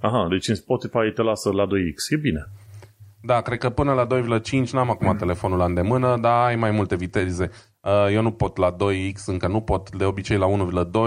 Aha, 0.00 0.26
deci 0.30 0.48
în 0.48 0.54
Spotify 0.54 1.10
te 1.14 1.22
lasă 1.22 1.52
la 1.52 1.66
2x. 1.66 2.10
E 2.10 2.16
bine. 2.16 2.48
Da, 3.22 3.40
cred 3.40 3.58
că 3.58 3.70
până 3.70 3.92
la 3.92 4.06
2,5 4.06 4.70
n-am 4.72 4.90
acum 4.90 5.06
mm. 5.06 5.16
telefonul 5.16 5.58
la 5.58 5.64
îndemână, 5.64 6.18
dar 6.20 6.46
ai 6.46 6.56
mai 6.56 6.70
multe 6.70 6.96
viteze. 6.96 7.50
Uh, 7.80 8.06
eu 8.12 8.22
nu 8.22 8.30
pot 8.30 8.56
la 8.56 8.76
2x, 8.76 9.24
încă 9.26 9.48
nu 9.48 9.60
pot 9.60 9.96
de 9.96 10.04
obicei 10.04 10.36
la 10.36 10.46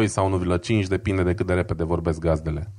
1,2 0.02 0.06
sau 0.06 0.42
1,5, 0.82 0.88
depinde 0.88 1.24
de 1.24 1.34
cât 1.34 1.46
de 1.46 1.54
repede 1.54 1.84
vorbesc 1.84 2.20
gazdele. 2.20 2.72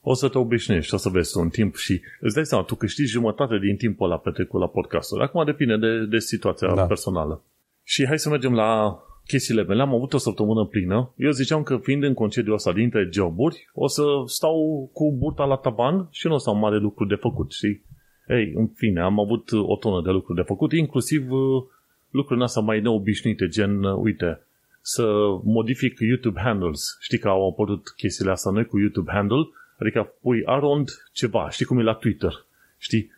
O 0.00 0.14
să 0.14 0.28
te 0.28 0.38
obișnuiești, 0.38 0.94
o 0.94 0.96
să 0.96 1.08
vezi 1.08 1.38
un 1.38 1.48
timp 1.48 1.74
și 1.74 2.00
îți 2.20 2.34
dai 2.34 2.44
seama, 2.46 2.64
tu 2.64 2.74
câștigi 2.74 3.10
jumătate 3.10 3.58
din 3.58 3.76
timpul 3.76 4.06
ăla 4.06 4.18
petrecut 4.18 4.60
la 4.60 4.66
podcastul. 4.66 5.22
Acum 5.22 5.44
depinde 5.44 5.76
de, 5.76 6.04
de 6.04 6.18
situația 6.18 6.74
da. 6.74 6.86
personală. 6.86 7.44
Și 7.82 8.06
hai 8.06 8.18
să 8.18 8.28
mergem 8.28 8.54
la 8.54 8.98
chestiile 9.26 9.62
mele. 9.62 9.82
Am 9.82 9.94
avut 9.94 10.12
o 10.12 10.18
săptămână 10.18 10.64
plină. 10.64 11.12
Eu 11.16 11.30
ziceam 11.30 11.62
că 11.62 11.76
fiind 11.76 12.02
în 12.02 12.14
concediu 12.14 12.52
ăsta 12.52 12.72
dintre 12.72 13.08
joburi, 13.12 13.70
o 13.74 13.86
să 13.86 14.02
stau 14.26 14.90
cu 14.92 15.16
burta 15.16 15.44
la 15.44 15.56
taban 15.56 16.08
și 16.10 16.26
nu 16.26 16.34
o 16.34 16.38
să 16.38 16.50
am 16.50 16.58
mare 16.58 16.78
lucru 16.78 17.06
de 17.06 17.14
făcut, 17.14 17.52
știi? 17.52 17.84
Ei, 18.28 18.52
în 18.54 18.66
fine, 18.66 19.00
am 19.00 19.20
avut 19.20 19.52
o 19.52 19.76
tonă 19.76 20.02
de 20.02 20.10
lucruri 20.10 20.38
de 20.38 20.44
făcut, 20.44 20.72
inclusiv 20.72 21.30
uh, 21.30 21.62
lucruri 22.10 22.42
astea 22.42 22.62
mai 22.62 22.80
neobișnuite, 22.80 23.48
gen, 23.48 23.82
uh, 23.82 23.96
uite, 23.96 24.40
să 24.80 25.04
modific 25.42 25.98
YouTube 25.98 26.40
handles. 26.40 26.98
Știi 27.00 27.18
că 27.18 27.28
au 27.28 27.48
apărut 27.48 27.88
chestiile 27.96 28.30
astea 28.30 28.50
noi 28.50 28.66
cu 28.66 28.78
YouTube 28.78 29.12
handle, 29.12 29.48
adică 29.78 30.12
pui 30.20 30.42
arond 30.44 30.88
ceva, 31.12 31.50
știi 31.50 31.64
cum 31.64 31.78
e 31.78 31.82
la 31.82 31.94
Twitter, 31.94 32.32
știi? 32.78 33.10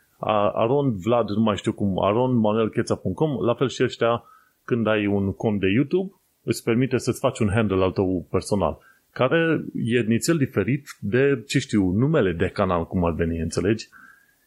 Aron 0.54 0.96
Vlad, 0.96 1.28
nu 1.28 1.42
mai 1.42 1.56
știu 1.56 1.72
cum, 1.72 2.04
aronmanuelcheța.com, 2.04 3.44
la 3.44 3.54
fel 3.54 3.68
și 3.68 3.82
ăștia, 3.82 4.24
când 4.64 4.86
ai 4.86 5.06
un 5.06 5.32
cont 5.32 5.60
de 5.60 5.66
YouTube, 5.66 6.12
îți 6.42 6.62
permite 6.62 6.98
să-ți 6.98 7.18
faci 7.18 7.38
un 7.38 7.50
handle 7.50 7.82
al 7.82 7.92
tău 7.92 8.26
personal. 8.30 8.78
care 9.12 9.64
e 9.84 10.00
nițel 10.00 10.36
diferit 10.36 10.88
de, 11.00 11.42
ce 11.46 11.58
știu, 11.58 11.90
numele 11.90 12.32
de 12.32 12.48
canal, 12.48 12.86
cum 12.86 13.04
ar 13.04 13.12
veni, 13.12 13.38
înțelegi? 13.38 13.88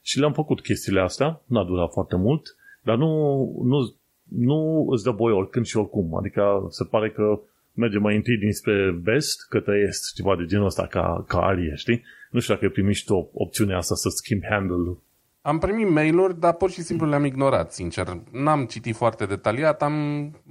Și 0.02 0.20
le-am 0.20 0.34
făcut 0.34 0.62
chestiile 0.62 1.02
astea, 1.02 1.42
n-a 1.46 1.64
durat 1.64 1.92
foarte 1.92 2.16
mult, 2.16 2.56
dar 2.84 2.98
nu, 2.98 3.44
nu, 3.64 3.96
nu 4.24 4.88
îți 4.90 5.04
dă 5.04 5.12
voie 5.12 5.36
oricând 5.36 5.66
și 5.66 5.78
oricum. 5.78 6.16
Adică 6.18 6.66
se 6.70 6.84
pare 6.84 7.12
că 7.12 7.40
merge 7.74 7.98
mai 7.98 8.16
întâi 8.16 8.38
dinspre 8.38 9.00
vest 9.04 9.48
către 9.50 9.86
est, 9.88 10.14
ceva 10.16 10.36
de 10.36 10.46
genul 10.46 10.66
ăsta, 10.66 10.88
ca, 10.88 11.24
ca 11.28 11.40
arie, 11.40 11.74
știi? 11.76 12.04
Nu 12.32 12.40
știu 12.40 12.54
dacă 12.54 12.70
primiști 12.70 13.12
o 13.12 13.28
opțiunea 13.34 13.78
asta 13.78 13.96
să 13.96 14.10
schimbi 14.10 14.46
handle-ul. 14.50 15.02
Am 15.42 15.58
primit 15.58 15.90
mail-uri, 15.90 16.40
dar 16.40 16.54
pur 16.54 16.70
și 16.70 16.82
simplu 16.82 17.08
le-am 17.08 17.26
ignorat, 17.26 17.74
sincer. 17.74 18.08
N-am 18.32 18.66
citit 18.66 18.96
foarte 18.96 19.26
detaliat, 19.26 19.82
am 19.82 19.96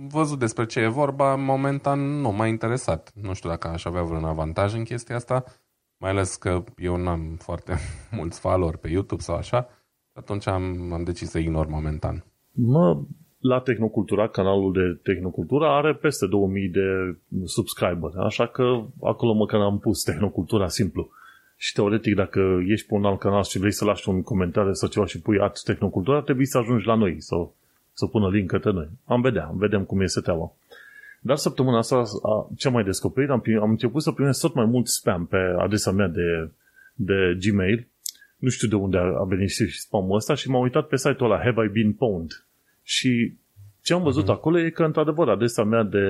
văzut 0.09 0.39
despre 0.39 0.67
ce 0.67 0.81
e 0.81 0.89
vorba, 0.89 1.35
momentan 1.35 2.21
nu 2.21 2.31
m-a 2.31 2.47
interesat. 2.47 3.13
Nu 3.15 3.35
știu 3.35 3.49
dacă 3.49 3.69
aș 3.69 3.85
avea 3.85 4.03
vreun 4.03 4.25
avantaj 4.25 4.75
în 4.75 4.85
chestia 4.85 5.17
asta, 5.17 5.45
mai 6.01 6.11
ales 6.11 6.37
că 6.37 6.65
eu 6.77 6.97
n-am 6.97 7.37
foarte 7.39 7.73
mulți 8.19 8.41
follower 8.41 8.77
pe 8.77 8.89
YouTube 8.89 9.23
sau 9.23 9.37
așa, 9.37 9.69
atunci 10.13 10.47
am, 10.47 10.93
am 10.93 11.05
decis 11.05 11.31
să 11.31 11.39
ignor 11.39 11.67
momentan. 11.67 12.25
Mă, 12.53 13.03
la 13.39 13.61
Tehnocultura, 13.61 14.29
canalul 14.29 14.73
de 14.73 15.13
Tehnocultura 15.13 15.77
are 15.77 15.95
peste 15.95 16.27
2000 16.27 16.69
de 16.69 17.19
subscriberi, 17.45 18.15
așa 18.17 18.47
că 18.47 18.85
acolo 19.03 19.33
măcar 19.33 19.61
am 19.61 19.79
pus 19.79 20.03
Tehnocultura 20.03 20.69
simplu. 20.69 21.11
Și 21.57 21.73
teoretic, 21.73 22.15
dacă 22.15 22.41
ești 22.67 22.87
pe 22.87 22.95
un 22.95 23.05
alt 23.05 23.19
canal 23.19 23.43
și 23.43 23.59
vrei 23.59 23.73
să 23.73 23.85
lași 23.85 24.09
un 24.09 24.23
comentariu 24.23 24.73
sau 24.73 24.89
ceva 24.89 25.07
și 25.07 25.21
pui 25.21 25.41
Art 25.41 25.63
Tehnocultura, 25.63 26.23
trebuie 26.23 26.47
să 26.47 26.59
ajungi 26.59 26.87
la 26.87 26.95
noi 26.95 27.21
sau 27.21 27.55
să 27.93 28.07
pună 28.07 28.29
link 28.29 28.51
către 28.51 28.73
noi. 28.73 28.89
Am 29.05 29.21
vedea, 29.21 29.51
vedem 29.55 29.85
cum 29.85 30.01
este 30.01 30.21
treaba. 30.21 30.53
Dar 31.21 31.37
săptămâna 31.37 31.79
asta, 31.79 32.03
ce 32.57 32.67
am 32.67 32.73
mai 32.73 32.85
descoperit, 32.85 33.31
am, 33.31 33.43
am 33.61 33.71
început 33.71 34.03
să 34.03 34.13
primesc 34.13 34.41
tot 34.41 34.55
mai 34.55 34.65
mult 34.65 34.87
spam 34.87 35.27
pe 35.27 35.37
adresa 35.59 35.91
mea 35.91 36.09
de, 36.09 36.51
de 36.95 37.39
Gmail. 37.41 37.89
Nu 38.37 38.49
știu 38.49 38.69
de 38.69 38.75
unde 38.75 38.97
a 38.99 39.25
venit 39.25 39.51
și 39.51 39.81
spamul 39.81 40.17
ăsta 40.17 40.35
și 40.35 40.51
m-am 40.51 40.63
uitat 40.63 40.87
pe 40.87 40.97
site-ul 40.97 41.31
ăla 41.31 41.43
Have 41.43 41.65
I 41.65 41.69
Been 41.69 41.93
Pwned? 41.93 42.45
Și 42.83 43.35
ce 43.83 43.93
am 43.93 44.03
văzut 44.03 44.25
uh-huh. 44.25 44.37
acolo 44.37 44.59
e 44.59 44.71
că, 44.71 44.85
într-adevăr, 44.85 45.29
adresa 45.29 45.65
mea 45.65 45.83
de 45.83 46.05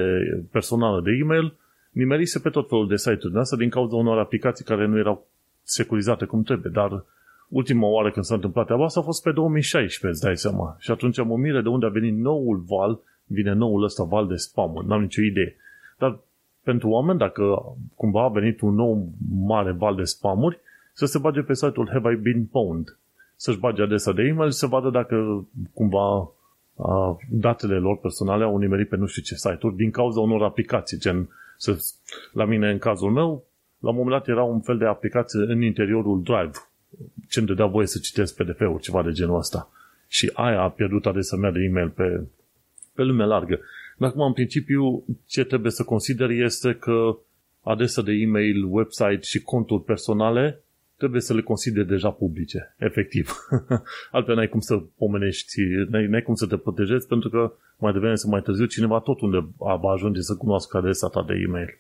personală 0.51 1.01
de 1.01 1.11
e-mail 1.21 1.55
nimerise 1.91 2.39
pe 2.39 2.51
tot 2.51 2.69
felul 2.69 2.89
de 2.89 2.97
site-uri 2.97 3.39
asta 3.39 3.57
din 3.57 3.69
cauza 3.69 3.97
unor 3.97 4.19
aplicații 4.19 4.65
care 4.65 4.87
nu 4.87 4.99
erau 4.99 5.29
securizate 5.63 6.25
cum 6.25 6.43
trebuie, 6.43 6.73
dar 6.75 7.05
ultima 7.49 7.87
oară 7.87 8.11
când 8.11 8.25
s-a 8.25 8.35
întâmplat 8.35 8.65
treaba 8.65 8.85
asta 8.85 9.01
a 9.01 9.03
fost 9.03 9.23
pe 9.23 9.33
2016, 9.33 10.07
îți 10.07 10.25
dai 10.27 10.37
seama. 10.37 10.77
Și 10.79 10.91
atunci 10.91 11.19
am 11.19 11.31
o 11.31 11.37
mire 11.37 11.61
de 11.61 11.69
unde 11.69 11.87
a 11.87 11.89
venit 11.89 12.17
noul 12.17 12.65
val, 12.67 13.01
vine 13.33 13.53
noul 13.53 13.83
ăsta 13.83 14.05
val 14.05 14.27
de 14.27 14.37
spam 14.37 14.85
n-am 14.87 15.01
nicio 15.01 15.23
idee. 15.23 15.57
Dar 15.99 16.21
pentru 16.63 16.89
oameni, 16.89 17.19
dacă 17.19 17.75
cumva 17.95 18.25
a 18.25 18.29
venit 18.29 18.61
un 18.61 18.75
nou 18.75 19.09
mare 19.31 19.73
val 19.73 19.95
de 19.95 20.05
spamuri, 20.05 20.61
să 20.93 21.07
se 21.07 21.19
bage 21.19 21.41
pe 21.41 21.55
site-ul 21.55 21.89
Have 21.93 22.13
I 22.13 22.17
Been 22.17 22.45
Pwned? 22.45 22.99
Să-și 23.37 23.59
bage 23.59 23.83
adresa 23.83 24.13
de 24.13 24.23
e-mail 24.23 24.51
și 24.51 24.57
să 24.57 24.67
vadă 24.67 24.91
dacă 24.91 25.47
cumva 25.75 26.33
a, 26.77 27.17
datele 27.31 27.79
lor 27.79 27.99
personale 27.99 28.45
au 28.45 28.57
nimerit 28.57 28.89
pe 28.89 28.97
nu 28.97 29.07
știu 29.07 29.23
ce 29.23 29.35
site-uri 29.35 29.77
din 29.77 29.91
cauza 29.91 30.21
unor 30.21 30.43
aplicații, 30.43 30.99
gen 30.99 31.29
să, 31.57 31.79
la 32.33 32.45
mine 32.45 32.71
în 32.71 32.79
cazul 32.79 33.11
meu, 33.11 33.45
la 33.79 33.91
un 33.91 33.97
moment 33.97 34.17
dat 34.17 34.29
era 34.29 34.43
un 34.43 34.61
fel 34.61 34.79
de 34.79 34.85
aplicație 34.85 35.41
în 35.41 35.63
interiorul 35.63 36.23
Drive, 36.23 36.51
ce 37.29 37.39
îmi 37.39 37.49
dădea 37.49 37.67
voie 37.67 37.87
să 37.87 37.99
citesc 37.99 38.35
PDF-uri, 38.35 38.83
ceva 38.83 39.03
de 39.03 39.11
genul 39.11 39.39
ăsta. 39.39 39.71
Și 40.09 40.31
aia 40.35 40.61
a 40.61 40.71
pierdut 40.71 41.07
adresa 41.07 41.37
mea 41.37 41.51
de 41.51 41.61
e-mail 41.61 41.89
pe, 41.89 42.27
pe 43.01 43.07
lumea 43.07 43.27
largă. 43.27 43.61
Dar 43.97 44.09
acum, 44.09 44.23
în 44.23 44.33
principiu, 44.33 45.05
ce 45.27 45.45
trebuie 45.45 45.71
să 45.73 45.85
consider 45.85 46.31
este 46.31 46.75
că 46.75 47.19
adresa 47.63 48.03
de 48.03 48.13
e-mail, 48.13 48.65
website 48.69 49.21
și 49.21 49.43
conturi 49.43 49.85
personale 49.85 50.63
trebuie 50.97 51.21
să 51.21 51.35
le 51.35 51.43
consideri 51.43 51.87
deja 51.87 52.11
publice, 52.11 52.75
efectiv. 52.79 53.31
Altfel 54.17 54.35
n-ai 54.35 54.49
cum 54.49 54.61
să 54.61 54.77
pomenești, 54.77 55.61
n-ai, 55.89 56.07
n-ai 56.07 56.23
cum 56.23 56.35
să 56.35 56.47
te 56.47 56.57
protejezi, 56.57 57.07
pentru 57.07 57.29
că 57.29 57.53
mai 57.79 57.93
devreme 57.93 58.17
să 58.17 58.27
mai 58.29 58.43
târziu 58.43 58.67
cineva 58.67 58.99
tot 58.99 59.21
unde 59.21 59.49
va 59.57 59.91
ajunge 59.91 60.21
să 60.21 60.37
cunoască 60.37 60.77
adresa 60.77 61.09
ta 61.09 61.25
de 61.27 61.35
e-mail. 61.35 61.79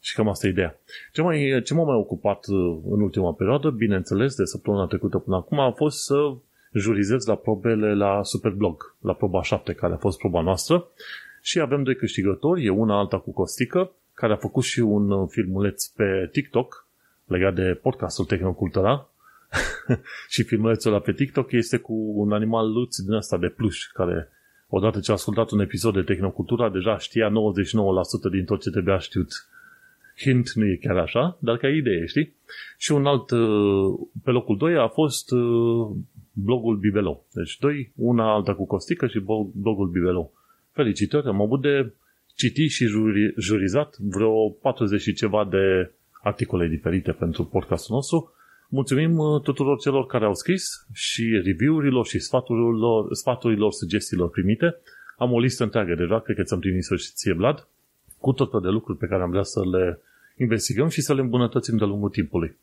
Și 0.00 0.14
cam 0.14 0.28
asta 0.28 0.46
e 0.46 0.50
ideea. 0.50 0.78
Ce, 1.12 1.22
mai, 1.22 1.60
ce 1.64 1.74
m-a 1.74 1.84
mai 1.84 1.96
ocupat 1.96 2.46
uh, 2.46 2.78
în 2.90 3.00
ultima 3.00 3.32
perioadă, 3.32 3.70
bineînțeles, 3.70 4.34
de 4.34 4.44
săptămâna 4.44 4.86
trecută 4.86 5.18
până 5.18 5.36
acum, 5.36 5.58
a 5.58 5.70
fost 5.70 6.04
să 6.04 6.34
jurizez 6.78 7.26
la 7.26 7.34
probele 7.34 7.94
la 7.94 8.22
Superblog, 8.22 8.94
la 9.00 9.12
proba 9.12 9.42
7, 9.42 9.72
care 9.72 9.92
a 9.92 9.96
fost 9.96 10.18
proba 10.18 10.40
noastră. 10.40 10.88
Și 11.42 11.60
avem 11.60 11.82
doi 11.82 11.96
câștigători, 11.96 12.64
e 12.64 12.70
una 12.70 12.98
alta 12.98 13.18
cu 13.18 13.32
Costică, 13.32 13.92
care 14.14 14.32
a 14.32 14.36
făcut 14.36 14.62
și 14.62 14.80
un 14.80 15.10
uh, 15.10 15.28
filmuleț 15.30 15.86
pe 15.86 16.28
TikTok 16.32 16.86
legat 17.24 17.54
de 17.54 17.78
podcastul 17.82 18.24
Tehnocultura. 18.24 19.08
și 20.28 20.42
filmulețul 20.42 20.92
ăla 20.92 21.00
pe 21.00 21.12
TikTok 21.12 21.52
este 21.52 21.76
cu 21.76 21.92
un 22.14 22.32
animal 22.32 22.72
luț 22.72 22.96
din 22.96 23.12
asta 23.12 23.36
de 23.36 23.48
pluș, 23.48 23.86
care 23.86 24.28
odată 24.68 25.00
ce 25.00 25.10
a 25.10 25.14
ascultat 25.14 25.50
un 25.50 25.60
episod 25.60 25.94
de 25.94 26.02
Tehnocultura, 26.02 26.70
deja 26.70 26.98
știa 26.98 27.28
99% 27.28 27.32
din 28.30 28.44
tot 28.44 28.60
ce 28.60 28.70
trebuia 28.70 28.98
știut 28.98 29.28
Hint 30.16 30.52
nu 30.52 30.66
e 30.66 30.76
chiar 30.76 30.96
așa, 30.96 31.36
dar 31.40 31.56
ca 31.56 31.68
idee, 31.68 32.06
știi? 32.06 32.34
Și 32.78 32.92
un 32.92 33.06
alt, 33.06 33.30
uh, 33.30 33.94
pe 34.24 34.30
locul 34.30 34.56
2 34.56 34.76
a 34.76 34.88
fost 34.88 35.30
uh, 35.30 35.90
blogul 36.34 36.76
Bibelo. 36.76 37.24
Deci 37.32 37.58
doi, 37.58 37.92
una 37.96 38.32
alta 38.32 38.54
cu 38.54 38.66
Costică 38.66 39.06
și 39.06 39.22
blogul 39.52 39.88
Bibelo. 39.88 40.30
Felicitări, 40.72 41.26
am 41.26 41.40
avut 41.40 41.60
de 41.60 41.92
citit 42.34 42.70
și 42.70 42.84
juri, 42.84 43.34
jurizat 43.38 43.96
vreo 43.98 44.48
40 44.48 45.00
și 45.00 45.12
ceva 45.12 45.44
de 45.50 45.92
articole 46.22 46.66
diferite 46.66 47.12
pentru 47.12 47.44
podcastul 47.44 47.94
nostru. 47.94 48.32
Mulțumim 48.68 49.16
uh, 49.18 49.40
tuturor 49.42 49.78
celor 49.78 50.06
care 50.06 50.24
au 50.24 50.34
scris 50.34 50.86
și 50.92 51.40
review-urilor 51.44 52.06
și 52.06 52.18
sfaturilor, 52.18 53.14
sfaturilor, 53.14 53.72
sugestiilor 53.72 54.30
primite. 54.30 54.76
Am 55.16 55.32
o 55.32 55.40
listă 55.40 55.62
întreagă 55.62 55.94
deja, 55.94 56.20
cred 56.20 56.36
că 56.36 56.42
ți-am 56.42 56.60
trimis-o 56.60 56.96
și 56.96 57.10
ție, 57.12 57.32
Vlad 57.32 57.68
cu 58.18 58.32
tot 58.32 58.50
felul 58.50 58.64
de 58.64 58.70
lucruri 58.70 58.98
pe 58.98 59.06
care 59.06 59.22
am 59.22 59.30
vrea 59.30 59.42
să 59.42 59.60
le 59.68 60.00
investigăm 60.36 60.88
și 60.88 61.00
să 61.00 61.14
le 61.14 61.20
îmbunătățim 61.20 61.76
de 61.76 61.84
lungul 61.84 62.08
timpului. 62.08 62.56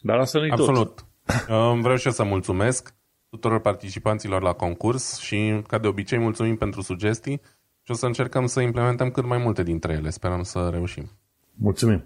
Dar 0.00 0.18
asta 0.18 0.38
nu 0.38 0.46
Absolut. 0.50 0.94
tot. 0.94 1.04
Vreau 1.82 1.96
și 1.96 2.06
eu 2.06 2.12
să 2.12 2.22
mulțumesc 2.24 2.94
tuturor 3.30 3.60
participanților 3.60 4.42
la 4.42 4.52
concurs 4.52 5.18
și, 5.18 5.62
ca 5.66 5.78
de 5.78 5.86
obicei, 5.86 6.18
mulțumim 6.18 6.56
pentru 6.56 6.82
sugestii 6.82 7.40
și 7.82 7.90
o 7.90 7.94
să 7.94 8.06
încercăm 8.06 8.46
să 8.46 8.60
implementăm 8.60 9.10
cât 9.10 9.24
mai 9.24 9.38
multe 9.38 9.62
dintre 9.62 9.92
ele. 9.92 10.10
Sperăm 10.10 10.42
să 10.42 10.68
reușim. 10.72 11.10
Mulțumim. 11.54 12.04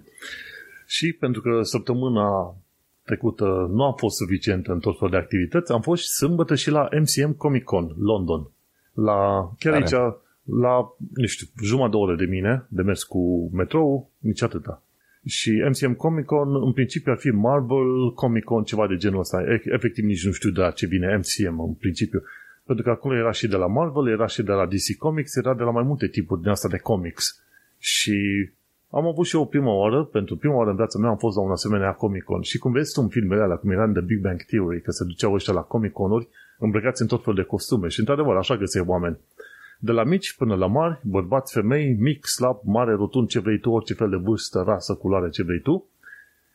Și 0.87 1.12
pentru 1.12 1.40
că 1.40 1.62
săptămâna 1.62 2.57
trecută 3.04 3.45
nu 3.71 3.85
a 3.85 3.93
fost 3.93 4.16
suficientă 4.16 4.73
în 4.73 4.78
tot 4.78 4.95
felul 4.99 5.11
de 5.11 5.16
activități, 5.16 5.73
am 5.73 5.81
fost 5.81 6.04
sâmbătă 6.04 6.54
și 6.54 6.71
la 6.71 6.88
MCM 7.00 7.37
Comic 7.37 7.64
Con, 7.64 7.95
London. 7.99 8.50
La, 8.93 9.50
chiar 9.59 9.73
Care? 9.73 9.76
aici, 9.76 10.14
la, 10.43 10.95
nu 11.14 11.26
știu, 11.26 11.47
jumătate 11.62 11.90
de 11.90 11.97
oră 11.97 12.16
de 12.16 12.25
mine, 12.25 12.66
de 12.69 12.83
mers 12.83 13.02
cu 13.02 13.50
metrou, 13.52 14.11
nici 14.19 14.43
atâta. 14.43 14.83
Și 15.26 15.64
MCM 15.69 15.95
Comic 15.95 16.25
Con, 16.25 16.64
în 16.64 16.73
principiu, 16.73 17.12
ar 17.12 17.19
fi 17.19 17.31
Marvel 17.31 18.12
Comic 18.14 18.45
Con, 18.45 18.62
ceva 18.62 18.87
de 18.87 18.97
genul 18.97 19.21
ăsta. 19.21 19.45
Efectiv, 19.64 20.04
nici 20.04 20.26
nu 20.26 20.33
știu 20.33 20.50
de 20.50 20.61
la 20.61 20.71
ce 20.71 20.87
vine 20.87 21.16
MCM, 21.16 21.61
în 21.61 21.75
principiu. 21.75 22.23
Pentru 22.66 22.85
că 22.85 22.90
acolo 22.90 23.16
era 23.16 23.31
și 23.31 23.49
de 23.49 23.57
la 23.57 23.66
Marvel, 23.66 24.09
era 24.09 24.26
și 24.26 24.43
de 24.43 24.52
la 24.52 24.66
DC 24.66 24.97
Comics, 24.99 25.37
era 25.37 25.54
de 25.54 25.62
la 25.62 25.71
mai 25.71 25.83
multe 25.83 26.07
tipuri 26.09 26.40
din 26.40 26.50
asta 26.50 26.69
de 26.69 26.78
comics. 26.78 27.45
Și 27.78 28.50
am 28.90 29.07
avut 29.07 29.26
și 29.26 29.35
eu 29.37 29.43
o 29.43 29.45
prima 29.45 29.73
oară, 29.73 30.04
pentru 30.04 30.37
prima 30.37 30.54
oară 30.54 30.71
în 30.71 30.76
viața 30.76 30.99
mea 30.99 31.11
am 31.11 31.16
fost 31.16 31.37
la 31.37 31.43
un 31.43 31.50
asemenea 31.50 31.93
Comic 31.93 32.23
Con. 32.23 32.43
Și 32.43 32.59
cum 32.59 32.73
vezi 32.73 32.93
tu 32.93 33.00
în 33.02 33.09
filmele 33.09 33.43
alea, 33.43 33.57
cum 33.57 33.71
era 33.71 33.85
în 33.85 33.93
The 33.93 34.02
Big 34.02 34.21
Bang 34.21 34.43
Theory, 34.43 34.81
că 34.83 34.90
se 34.90 35.04
duceau 35.04 35.35
ăștia 35.35 35.52
la 35.52 35.61
Comic 35.61 35.93
Con-uri, 35.93 36.28
îmbrăcați 36.59 37.02
în 37.02 37.09
tot 37.09 37.25
fel 37.25 37.35
de 37.35 37.43
costume. 37.43 37.88
Și 37.88 37.99
într-adevăr, 37.99 38.37
așa 38.37 38.57
găseai 38.57 38.85
oameni 38.87 39.19
de 39.78 39.93
la 39.93 40.04
mici 40.04 40.35
până 40.37 40.54
la 40.54 40.66
mari, 40.66 41.00
bărbați, 41.02 41.52
femei, 41.52 41.97
mic, 41.99 42.26
slab, 42.26 42.61
mare, 42.64 42.93
rotund, 42.93 43.28
ce 43.28 43.40
vrei 43.40 43.59
tu, 43.59 43.71
orice 43.71 43.95
fel 43.95 44.11
de 44.11 44.16
vârstă, 44.16 44.62
rasă, 44.66 44.95
culoare, 44.95 45.28
ce 45.28 45.43
vrei 45.43 45.61
tu, 45.61 45.88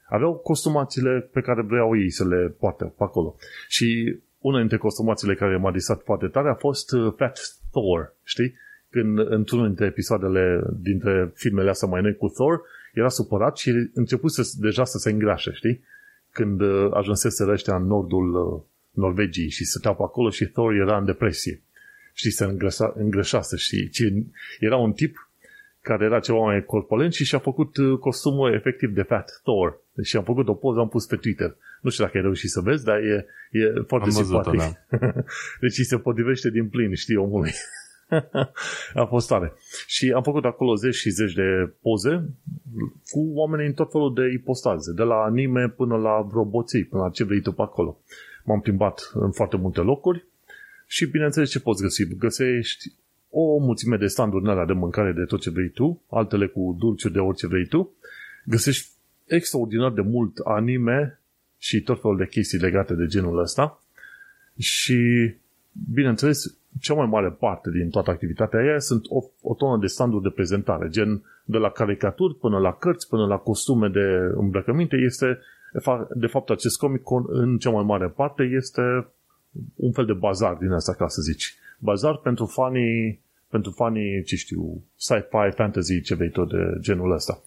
aveau 0.10 0.36
costumațiile 0.36 1.30
pe 1.34 1.42
care 1.42 1.62
vreau 1.62 1.98
ei 1.98 2.10
să 2.10 2.28
le 2.28 2.56
poată 2.60 2.94
pe 2.98 3.04
acolo. 3.04 3.36
Și 3.68 4.20
una 4.40 4.60
dintre 4.60 4.78
costumațiile 4.78 5.36
care 5.36 5.58
m-a 5.58 5.72
disat 5.72 6.02
foarte 6.04 6.28
tare 6.28 6.50
a 6.50 6.54
fost 6.54 6.92
uh, 6.92 7.14
Fat 7.18 7.40
Thor, 7.72 8.14
știi? 8.24 8.54
Când 8.90 9.20
într-unul 9.20 9.66
dintre 9.66 9.86
episoadele 9.86 10.62
dintre 10.82 11.32
filmele 11.34 11.70
astea 11.70 11.88
mai 11.88 12.02
noi 12.02 12.16
cu 12.16 12.28
Thor, 12.28 12.62
era 12.94 13.10
supărat 13.10 13.58
și 13.58 13.90
început 13.94 14.32
să, 14.32 14.48
deja 14.60 14.84
să 14.84 14.98
se 14.98 15.10
îngrașe, 15.10 15.52
știi? 15.54 15.84
Când 16.32 16.62
uh, 16.62 16.90
ajunsese 16.94 17.46
ăștia 17.50 17.76
în 17.76 17.86
nordul 17.86 18.34
uh, 18.34 18.62
Norvegiei 18.92 19.50
și 19.50 19.66
stăteau 19.66 19.96
pe 19.96 20.04
acolo 20.04 20.30
și 20.30 20.46
Thor 20.46 20.74
era 20.74 20.98
în 20.98 21.06
depresie 21.06 21.62
știi, 22.20 22.32
să 22.32 22.46
îngrăsa, 22.46 22.94
îngrășase 22.96 23.56
și 23.56 23.90
ci 23.90 24.04
era 24.60 24.78
un 24.78 24.92
tip 24.92 25.30
care 25.82 26.06
era 26.06 26.20
ceva 26.20 26.38
mai 26.38 26.64
corpulent 26.66 27.14
și 27.14 27.26
și-a 27.26 27.40
făcut 27.40 27.78
uh, 27.78 28.00
costumul 28.00 28.54
efectiv 28.54 28.90
de 28.90 29.02
Fat 29.02 29.40
Thor. 29.44 29.82
Și 30.04 30.18
am 30.18 30.24
făcut 30.24 30.48
o 30.48 30.54
poză, 30.54 30.80
am 30.80 30.88
pus 30.88 31.06
pe 31.06 31.16
Twitter. 31.16 31.56
Nu 31.82 31.90
știu 31.90 32.04
dacă 32.04 32.18
ai 32.18 32.24
reușit 32.24 32.50
să 32.50 32.62
vezi, 32.62 32.84
dar 32.84 32.98
e, 32.98 33.26
e 33.52 33.82
foarte 33.88 34.10
am 34.10 34.16
simpatic. 34.16 34.60
Da. 34.60 34.98
deci 35.62 35.74
se 35.74 35.98
potrivește 35.98 36.50
din 36.50 36.70
plin, 36.70 36.94
știi, 36.94 37.16
omului. 37.16 37.52
a 39.04 39.06
fost 39.06 39.28
tare. 39.28 39.54
Și 39.88 40.12
am 40.16 40.24
făcut 40.24 40.46
acolo 40.46 40.76
zeci 40.76 40.96
și 40.96 41.10
zeci 41.10 41.34
de 41.34 41.74
poze 41.82 42.30
cu 43.10 43.32
oameni 43.34 43.68
în 43.68 43.74
tot 43.74 43.92
felul 43.92 44.14
de 44.14 44.32
ipostaze, 44.34 44.94
de 44.94 45.04
la 45.04 45.16
anime 45.16 45.70
până 45.70 45.96
la 45.98 46.28
roboții, 46.32 46.86
până 46.86 47.02
la 47.02 47.10
ce 47.10 47.24
vrei 47.24 47.42
tu 47.42 47.52
pe 47.52 47.62
acolo. 47.62 48.02
M-am 48.44 48.60
plimbat 48.60 49.12
în 49.14 49.32
foarte 49.32 49.58
multe 49.58 49.82
locuri 49.82 50.28
și 50.92 51.06
bineînțeles 51.06 51.50
ce 51.50 51.60
poți 51.60 51.82
găsi? 51.82 52.18
Găsești 52.18 52.94
o 53.30 53.58
mulțime 53.58 53.98
de 53.98 54.08
standuri 54.08 54.50
alea 54.50 54.66
de 54.66 54.74
mâncare 54.74 55.12
de 55.12 55.24
tot 55.24 55.42
ce 55.42 55.50
vrei 55.50 55.70
tu, 55.70 56.02
altele 56.10 56.48
cu 56.48 56.76
dulciuri 56.80 57.14
de 57.14 57.20
orice 57.20 57.48
vrei 57.48 57.66
tu. 57.66 57.94
Găsești 58.46 58.90
extraordinar 59.26 59.92
de 59.92 60.02
mult 60.02 60.38
anime 60.38 61.20
și 61.58 61.82
tot 61.82 62.02
felul 62.02 62.18
de 62.18 62.28
chestii 62.28 62.60
legate 62.60 62.94
de 62.94 63.06
genul 63.06 63.40
ăsta. 63.40 63.84
Și, 64.58 65.32
bineînțeles, 65.94 66.58
cea 66.80 66.94
mai 66.94 67.06
mare 67.06 67.30
parte 67.30 67.70
din 67.72 67.90
toată 67.90 68.10
activitatea 68.10 68.60
aia 68.60 68.80
sunt 68.80 69.06
o, 69.10 69.24
o 69.42 69.54
tonă 69.54 69.78
de 69.82 69.88
standuri 69.88 70.24
de 70.24 70.30
prezentare, 70.30 70.90
gen 70.90 71.24
de 71.44 71.58
la 71.58 71.70
caricaturi 71.70 72.36
până 72.36 72.58
la 72.60 72.74
cărți, 72.74 73.08
până 73.08 73.26
la 73.26 73.38
costume 73.38 73.88
de 73.88 74.32
îmbrăcăminte. 74.36 74.96
Este, 74.96 75.40
de 76.16 76.28
fapt, 76.28 76.50
acest 76.50 76.78
comic 76.78 77.02
în 77.28 77.58
cea 77.58 77.70
mai 77.70 77.84
mare 77.84 78.08
parte 78.08 78.44
este 78.44 78.82
un 79.76 79.92
fel 79.92 80.06
de 80.06 80.14
bazar 80.14 80.54
din 80.54 80.72
asta, 80.72 80.94
ca 80.94 81.08
să 81.08 81.22
zici. 81.22 81.56
Bazar 81.80 82.18
pentru 82.18 82.46
fanii, 82.46 83.20
pentru 83.50 83.72
fanii, 83.72 84.24
ce 84.24 84.36
știu, 84.36 84.84
sci-fi, 84.96 85.52
fantasy, 85.56 86.02
ce 86.02 86.16
vei 86.16 86.30
tot 86.30 86.50
de 86.50 86.78
genul 86.80 87.12
ăsta. 87.12 87.42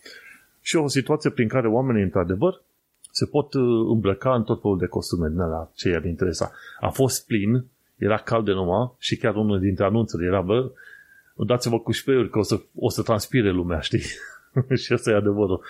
Și 0.61 0.77
o 0.77 0.89
situație 0.89 1.31
prin 1.31 1.49
care 1.49 1.69
oamenii, 1.69 2.03
într-adevăr, 2.03 2.63
se 3.11 3.27
pot 3.27 3.55
uh, 3.55 3.87
îmbrăca 3.89 4.35
în 4.35 4.43
tot 4.43 4.61
felul 4.61 4.79
de 4.79 4.87
costume 4.87 5.29
din 5.29 5.41
alea 5.41 5.71
ce 5.75 5.89
i-ar 5.89 6.05
interesa. 6.05 6.53
A 6.81 6.89
fost 6.89 7.27
plin, 7.27 7.65
era 7.97 8.17
cald 8.17 8.45
de 8.45 8.53
numai 8.53 8.93
și 8.99 9.17
chiar 9.17 9.35
unul 9.35 9.61
dintre 9.61 9.85
anunțuri 9.85 10.25
era, 10.25 10.41
bă, 10.41 10.71
dați-vă 11.47 11.79
cu 11.79 11.93
spray 11.93 12.29
că 12.31 12.39
o 12.39 12.43
să, 12.43 12.61
o 12.75 12.89
să 12.89 13.03
transpire 13.03 13.51
lumea, 13.51 13.81
știi? 13.89 14.03
și 14.75 14.93
asta 14.93 15.11
e 15.11 15.15
adevărul. 15.15 15.61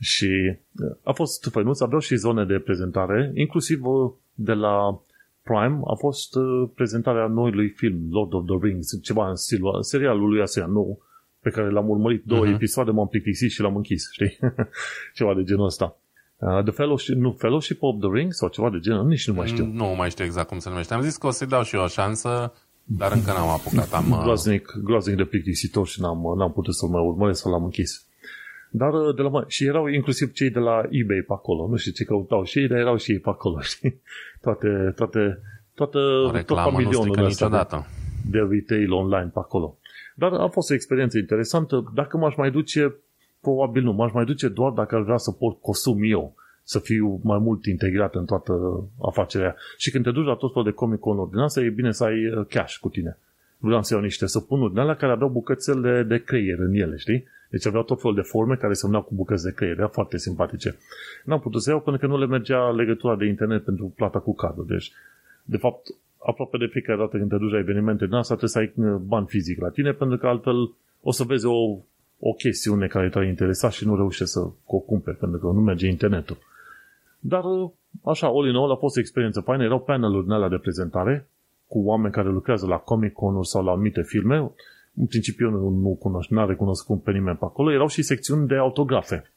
Și 0.00 0.56
uh, 0.80 0.96
a 1.02 1.12
fost 1.12 1.48
făinuț, 1.50 1.80
aveau 1.80 2.00
și 2.00 2.16
zone 2.16 2.44
de 2.44 2.58
prezentare, 2.58 3.30
inclusiv 3.34 3.84
uh, 3.84 4.12
de 4.34 4.52
la 4.52 5.00
Prime 5.44 5.80
a 5.84 5.94
fost 5.94 6.36
prezentarea 6.74 7.26
noului 7.26 7.68
film, 7.68 8.08
Lord 8.10 8.32
of 8.32 8.44
the 8.46 8.56
Rings, 8.60 8.98
ceva 9.02 9.28
în 9.28 9.36
stilul 9.36 9.82
serialul 9.82 10.28
lui 10.28 10.40
Asia 10.40 10.66
nou, 10.66 11.02
pe 11.40 11.50
care 11.50 11.70
l-am 11.70 11.88
urmărit 11.88 12.24
două 12.24 12.46
uh-huh. 12.46 12.54
episoade, 12.54 12.90
m-am 12.90 13.08
plictisit 13.08 13.50
și 13.50 13.60
l-am 13.60 13.76
închis, 13.76 14.08
știi? 14.12 14.38
ceva 15.16 15.34
de 15.34 15.42
genul 15.42 15.64
ăsta. 15.64 15.96
Uh, 16.36 16.62
the 16.62 16.72
Fellowship, 16.72 17.14
nu, 17.14 17.32
Fellowship 17.38 17.82
of 17.82 17.98
the 18.00 18.08
Ring 18.12 18.32
sau 18.32 18.48
ceva 18.48 18.70
de 18.70 18.78
genul, 18.78 19.06
nici 19.06 19.26
nu 19.26 19.34
mai 19.34 19.46
știu. 19.46 19.66
Nu 19.66 19.94
mai 19.96 20.10
știu 20.10 20.24
exact 20.24 20.48
cum 20.48 20.58
se 20.58 20.68
numește. 20.68 20.94
Am 20.94 21.00
zis 21.00 21.16
că 21.16 21.26
o 21.26 21.30
să-i 21.30 21.46
dau 21.46 21.62
și 21.62 21.76
eu 21.76 21.82
o 21.82 21.86
șansă, 21.86 22.52
dar 22.84 23.12
încă 23.12 23.32
n-am 23.32 23.48
apucat. 23.48 23.92
Am, 23.92 24.10
uh, 24.10 24.18
groaznic, 24.22 24.74
groaznic 24.84 25.16
de 25.16 25.24
plictisitor 25.24 25.86
și 25.86 26.00
n-am, 26.00 26.34
n-am 26.36 26.52
putut 26.52 26.74
să-l 26.74 26.88
mai 26.88 27.02
urmăresc 27.02 27.40
să 27.40 27.48
l-am 27.48 27.64
închis. 27.64 28.06
Dar 28.76 28.92
uh, 28.92 29.14
de 29.14 29.22
la, 29.22 29.44
și 29.46 29.64
erau 29.64 29.86
inclusiv 29.86 30.32
cei 30.32 30.50
de 30.50 30.58
la 30.58 30.82
eBay 30.90 31.24
pe 31.26 31.32
acolo. 31.32 31.68
Nu 31.68 31.76
știu 31.76 31.92
ce 31.92 32.04
căutau 32.04 32.44
și 32.44 32.58
ei, 32.58 32.68
dar 32.68 32.78
erau 32.78 32.96
și 32.96 33.12
ei 33.12 33.18
pe 33.18 33.28
acolo, 33.28 33.60
știi? 33.72 34.00
Toate, 34.40 34.92
toate, 34.96 35.40
toată, 35.74 35.98
o 35.98 36.30
reclamă 36.30 36.82
tot 36.82 37.06
nu 37.06 37.26
niciodată. 37.26 37.86
De, 38.30 38.38
de 38.38 38.46
retail 38.50 38.92
online 38.92 39.30
pe 39.32 39.38
acolo. 39.38 39.78
Dar 40.14 40.32
a 40.32 40.48
fost 40.48 40.70
o 40.70 40.74
experiență 40.74 41.18
interesantă. 41.18 41.92
Dacă 41.94 42.16
m-aș 42.16 42.36
mai 42.36 42.50
duce, 42.50 42.94
probabil 43.40 43.82
nu. 43.82 43.92
M-aș 43.92 44.12
mai 44.12 44.24
duce 44.24 44.48
doar 44.48 44.72
dacă 44.72 44.94
ar 44.94 45.02
vrea 45.02 45.16
să 45.16 45.30
port 45.30 45.60
costum 45.60 45.98
eu 46.02 46.34
să 46.62 46.78
fiu 46.78 47.20
mai 47.22 47.38
mult 47.38 47.64
integrat 47.64 48.14
în 48.14 48.24
toată 48.24 48.52
afacerea. 49.02 49.56
Și 49.76 49.90
când 49.90 50.04
te 50.04 50.10
duci 50.10 50.26
la 50.26 50.34
tot 50.34 50.52
felul 50.52 50.68
de 50.68 50.74
comic 50.74 50.98
con 50.98 51.28
din 51.30 51.38
asta, 51.38 51.60
e 51.60 51.68
bine 51.68 51.92
să 51.92 52.04
ai 52.04 52.26
uh, 52.26 52.46
cash 52.48 52.76
cu 52.76 52.88
tine. 52.88 53.18
Vreau 53.58 53.82
să 53.82 53.94
iau 53.94 54.02
niște 54.02 54.26
săpunuri 54.26 54.72
din 54.72 54.80
alea 54.80 54.96
care 54.96 55.12
aveau 55.12 55.28
bucățele 55.28 56.02
de 56.02 56.18
creier 56.18 56.58
în 56.58 56.74
ele, 56.74 56.96
știi? 56.96 57.24
Deci 57.54 57.66
aveau 57.66 57.82
tot 57.82 58.00
felul 58.00 58.16
de 58.16 58.22
forme 58.22 58.56
care 58.56 58.72
se 58.72 58.88
cu 58.88 59.14
bucăți 59.14 59.44
de 59.44 59.52
creier, 59.52 59.78
era 59.78 59.88
foarte 59.88 60.18
simpatice. 60.18 60.76
N-am 61.24 61.40
putut 61.40 61.62
să 61.62 61.70
iau 61.70 61.80
pentru 61.80 62.06
că 62.06 62.12
nu 62.12 62.18
le 62.18 62.26
mergea 62.26 62.70
legătura 62.70 63.16
de 63.16 63.26
internet 63.26 63.64
pentru 63.64 63.92
plata 63.96 64.18
cu 64.18 64.34
cardul. 64.34 64.66
Deci, 64.68 64.92
de 65.44 65.56
fapt, 65.56 65.86
aproape 66.18 66.56
de 66.58 66.66
fiecare 66.66 66.98
dată 66.98 67.16
când 67.16 67.30
te 67.30 67.36
duci 67.36 67.50
la 67.50 67.58
evenimente 67.58 68.04
din 68.04 68.14
asta, 68.14 68.36
trebuie 68.36 68.50
să 68.50 68.58
ai 68.58 68.86
uh, 68.86 69.00
bani 69.00 69.26
fizic 69.26 69.60
la 69.60 69.68
tine, 69.68 69.92
pentru 69.92 70.16
că 70.16 70.26
altfel 70.26 70.72
o 71.02 71.12
să 71.12 71.24
vezi 71.24 71.46
o, 71.46 71.78
o 72.18 72.32
chestiune 72.32 72.86
care 72.86 73.08
te-a 73.08 73.22
interesat 73.22 73.72
și 73.72 73.86
nu 73.86 73.96
reușești 73.96 74.32
să 74.32 74.40
o 74.66 74.78
cumperi, 74.78 75.16
pentru 75.16 75.38
că 75.38 75.46
nu 75.46 75.60
merge 75.60 75.88
internetul. 75.88 76.36
Dar, 77.18 77.44
uh, 77.44 77.70
așa, 78.04 78.26
all 78.26 78.48
in 78.48 78.54
all, 78.54 78.70
a 78.70 78.76
fost 78.76 78.96
o 78.96 79.00
experiență 79.00 79.40
faină. 79.40 79.64
Erau 79.64 79.80
paneluri 79.80 80.24
din 80.24 80.32
alea 80.32 80.48
de 80.48 80.58
prezentare 80.58 81.28
cu 81.66 81.78
oameni 81.84 82.12
care 82.12 82.28
lucrează 82.28 82.66
la 82.66 82.76
Comic-Con 82.76 83.42
sau 83.42 83.64
la 83.64 83.70
anumite 83.70 84.02
filme. 84.02 84.50
În 84.96 85.06
principiu 85.06 85.50
nu, 85.50 85.68
nu 85.68 85.96
cunosc, 85.96 86.28
n-a 86.28 86.44
recunoscut 86.44 87.02
pe 87.02 87.12
nimeni 87.12 87.36
pe 87.36 87.44
acolo. 87.44 87.72
Erau 87.72 87.88
și 87.88 88.02
secțiuni 88.02 88.46
de 88.46 88.56
autografe. 88.56 89.32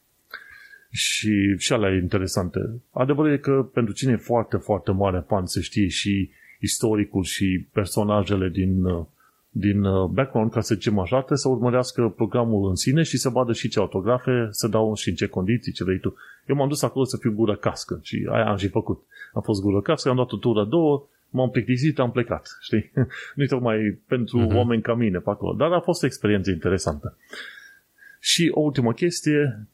Și, 0.90 1.54
și 1.56 1.72
alea 1.72 1.94
interesante. 1.94 2.60
Adevărul 2.90 3.32
e 3.32 3.38
că 3.38 3.68
pentru 3.72 3.94
cine 3.94 4.12
e 4.12 4.16
foarte, 4.16 4.56
foarte 4.56 4.90
mare 4.90 5.24
fan 5.26 5.46
să 5.46 5.60
știe 5.60 5.88
și 5.88 6.30
istoricul 6.60 7.22
și 7.22 7.66
personajele 7.72 8.48
din, 8.48 8.84
uh, 8.84 9.06
din 9.50 9.84
uh, 9.84 10.08
background, 10.10 10.50
ca 10.50 10.60
să 10.60 10.74
zicem 10.74 10.98
așa, 10.98 11.16
trebuie 11.16 11.38
să 11.38 11.48
urmărească 11.48 12.12
programul 12.16 12.68
în 12.68 12.74
sine 12.74 13.02
și 13.02 13.16
să 13.16 13.28
vadă 13.28 13.52
și 13.52 13.68
ce 13.68 13.78
autografe 13.78 14.48
să 14.50 14.68
dau 14.68 14.94
și 14.94 15.08
în 15.08 15.14
ce 15.14 15.26
condiții, 15.26 15.72
ce 15.72 15.84
vrei 15.84 15.98
tu. 15.98 16.14
Eu 16.46 16.56
m-am 16.56 16.68
dus 16.68 16.82
acolo 16.82 17.04
să 17.04 17.16
fiu 17.16 17.32
gură 17.32 17.56
cască 17.56 17.98
și 18.02 18.28
aia 18.30 18.48
am 18.48 18.56
și 18.56 18.68
făcut. 18.68 19.02
Am 19.32 19.42
fost 19.42 19.62
gură 19.62 19.80
cască, 19.80 20.08
am 20.08 20.16
dat 20.16 20.32
o 20.32 20.36
tură 20.36 20.64
două, 20.64 21.08
m-am 21.30 21.50
plictisit, 21.50 21.98
am 21.98 22.10
plecat, 22.10 22.58
știi? 22.60 22.92
nu 23.34 23.44
tocmai 23.46 23.98
pentru 24.06 24.46
uh-huh. 24.46 24.56
oameni 24.56 24.82
ca 24.82 24.94
mine 24.94 25.18
pe 25.18 25.30
acolo, 25.30 25.52
dar 25.52 25.72
a 25.72 25.80
fost 25.80 26.02
o 26.02 26.06
experiență 26.06 26.50
interesantă. 26.50 27.16
Și 28.20 28.50
o 28.54 28.60
ultimă 28.60 28.92
chestie, 28.92 29.66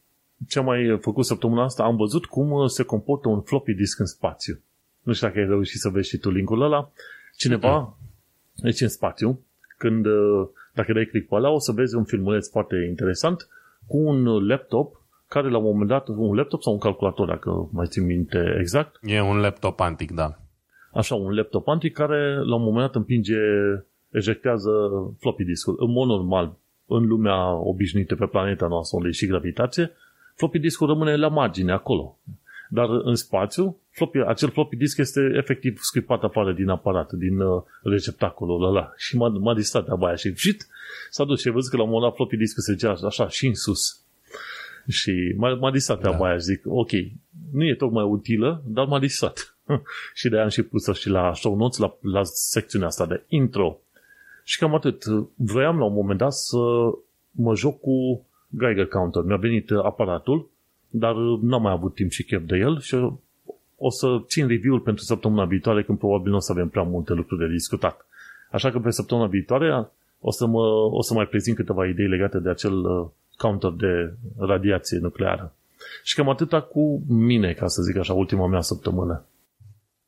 ce 0.48 0.58
am 0.58 0.64
mai 0.64 0.98
făcut 1.00 1.24
săptămâna 1.24 1.62
asta, 1.62 1.82
am 1.82 1.96
văzut 1.96 2.24
cum 2.24 2.66
se 2.66 2.82
comportă 2.82 3.28
un 3.28 3.40
floppy 3.40 3.74
disk 3.74 3.98
în 3.98 4.06
spațiu. 4.06 4.60
Nu 5.02 5.12
știu 5.12 5.26
dacă 5.26 5.38
ai 5.38 5.46
reușit 5.46 5.80
să 5.80 5.88
vezi 5.88 6.08
și 6.08 6.18
tu 6.18 6.30
linkul 6.30 6.62
ăla. 6.62 6.90
Cineva, 7.36 7.96
mm-hmm. 7.96 8.62
deci 8.62 8.80
în 8.80 8.88
spațiu, 8.88 9.40
când, 9.78 10.06
uh, 10.06 10.48
dacă 10.72 10.92
dai 10.92 11.04
click 11.04 11.28
pe 11.28 11.34
ăla, 11.34 11.50
o 11.50 11.58
să 11.58 11.72
vezi 11.72 11.94
un 11.94 12.04
filmuleț 12.04 12.50
foarte 12.50 12.86
interesant 12.88 13.48
cu 13.86 13.96
un 13.96 14.46
laptop 14.46 15.02
care 15.28 15.50
la 15.50 15.58
un 15.58 15.64
moment 15.64 15.88
dat, 15.88 16.08
un 16.08 16.34
laptop 16.34 16.62
sau 16.62 16.72
un 16.72 16.78
calculator, 16.78 17.26
dacă 17.26 17.68
mai 17.72 17.86
țin 17.86 18.04
minte 18.04 18.56
exact. 18.58 18.98
E 19.02 19.20
un 19.20 19.36
laptop 19.36 19.80
antic, 19.80 20.10
da. 20.10 20.38
Așa, 20.94 21.14
un 21.14 21.34
laptop 21.34 21.68
antic 21.68 21.92
care 21.92 22.34
la 22.34 22.54
un 22.54 22.62
moment 22.62 22.86
dat 22.86 22.94
împinge, 22.94 23.36
ejectează 24.10 24.70
floppy 25.18 25.44
disk-ul. 25.44 25.76
În 25.78 25.90
mod 25.90 26.08
normal, 26.08 26.56
în 26.86 27.06
lumea 27.06 27.52
obișnuită 27.52 28.14
pe 28.14 28.26
planeta 28.26 28.66
noastră, 28.66 28.96
unde 28.96 29.08
e 29.08 29.12
și 29.12 29.26
gravitație, 29.26 29.92
floppy 30.34 30.58
disk-ul 30.58 30.86
rămâne 30.86 31.16
la 31.16 31.28
margine, 31.28 31.72
acolo. 31.72 32.18
Dar 32.68 32.88
în 32.90 33.14
spațiu, 33.14 33.76
floppy, 33.90 34.18
acel 34.18 34.50
floppy 34.50 34.76
disk 34.76 34.98
este 34.98 35.32
efectiv 35.36 35.78
scripat 35.80 36.22
afară 36.22 36.52
din 36.52 36.68
aparat, 36.68 37.12
din 37.12 37.40
uh, 37.40 37.62
receptacolul 37.82 38.64
ăla. 38.64 38.92
Și 38.96 39.16
m-a, 39.16 39.28
m-a 39.28 39.54
distrat 39.54 39.84
de 39.84 40.06
aia 40.06 40.14
și 40.14 40.34
șit, 40.34 40.66
s-a 41.10 41.24
dus 41.24 41.40
și 41.40 41.48
a 41.48 41.52
văzut 41.52 41.70
că 41.70 41.76
la 41.76 41.82
un 41.82 41.88
moment 41.88 42.08
dat 42.08 42.16
floppy 42.16 42.36
disk 42.36 42.56
se 42.58 42.72
zicea 42.72 42.96
așa 43.06 43.28
și 43.28 43.46
în 43.46 43.54
sus. 43.54 44.04
Și 44.88 45.34
m-a, 45.36 45.54
m-a 45.54 45.70
distrat 45.70 46.00
da. 46.00 46.10
aia 46.10 46.36
și 46.36 46.44
zic, 46.44 46.62
ok, 46.64 46.90
nu 47.52 47.64
e 47.64 47.74
tocmai 47.74 48.04
utilă, 48.04 48.62
dar 48.66 48.86
m-a 48.86 48.98
distrat. 48.98 49.53
și 50.14 50.28
de 50.28 50.34
aia 50.34 50.44
am 50.44 50.50
și 50.50 50.62
pus 50.62 50.92
și 50.92 51.08
la 51.08 51.34
show 51.34 51.56
notes, 51.56 51.78
la, 51.78 51.96
la 52.00 52.20
secțiunea 52.24 52.88
asta 52.88 53.06
de 53.06 53.22
intro. 53.28 53.78
Și 54.44 54.58
cam 54.58 54.74
atât. 54.74 55.04
Vroiam 55.34 55.78
la 55.78 55.84
un 55.84 55.92
moment 55.92 56.18
dat 56.18 56.32
să 56.32 56.58
mă 57.30 57.54
joc 57.54 57.80
cu 57.80 58.26
Geiger 58.58 58.86
Counter. 58.86 59.22
Mi-a 59.22 59.36
venit 59.36 59.70
aparatul 59.70 60.52
dar 60.96 61.14
n-am 61.40 61.62
mai 61.62 61.72
avut 61.72 61.94
timp 61.94 62.10
și 62.10 62.24
chef 62.24 62.42
de 62.46 62.56
el 62.56 62.80
și 62.80 63.10
o 63.76 63.90
să 63.90 64.06
țin 64.26 64.46
review-ul 64.46 64.80
pentru 64.80 65.04
săptămâna 65.04 65.44
viitoare 65.44 65.82
când 65.82 65.98
probabil 65.98 66.30
nu 66.30 66.36
o 66.36 66.40
să 66.40 66.52
avem 66.52 66.68
prea 66.68 66.82
multe 66.82 67.12
lucruri 67.12 67.40
de 67.40 67.52
discutat. 67.52 68.06
Așa 68.50 68.70
că 68.70 68.78
pe 68.78 68.90
săptămâna 68.90 69.26
viitoare 69.26 69.90
o 70.20 70.30
să, 70.30 70.46
mă, 70.46 70.62
o 70.90 71.02
să 71.02 71.14
mai 71.14 71.26
prezint 71.26 71.56
câteva 71.56 71.86
idei 71.86 72.08
legate 72.08 72.38
de 72.38 72.48
acel 72.50 72.74
uh, 72.74 73.06
counter 73.36 73.70
de 73.70 74.14
radiație 74.38 74.98
nucleară. 74.98 75.52
Și 76.02 76.14
cam 76.14 76.28
atâta 76.28 76.60
cu 76.60 77.02
mine, 77.08 77.52
ca 77.52 77.66
să 77.66 77.82
zic 77.82 77.96
așa, 77.96 78.12
ultima 78.12 78.46
mea 78.46 78.60
săptămână. 78.60 79.24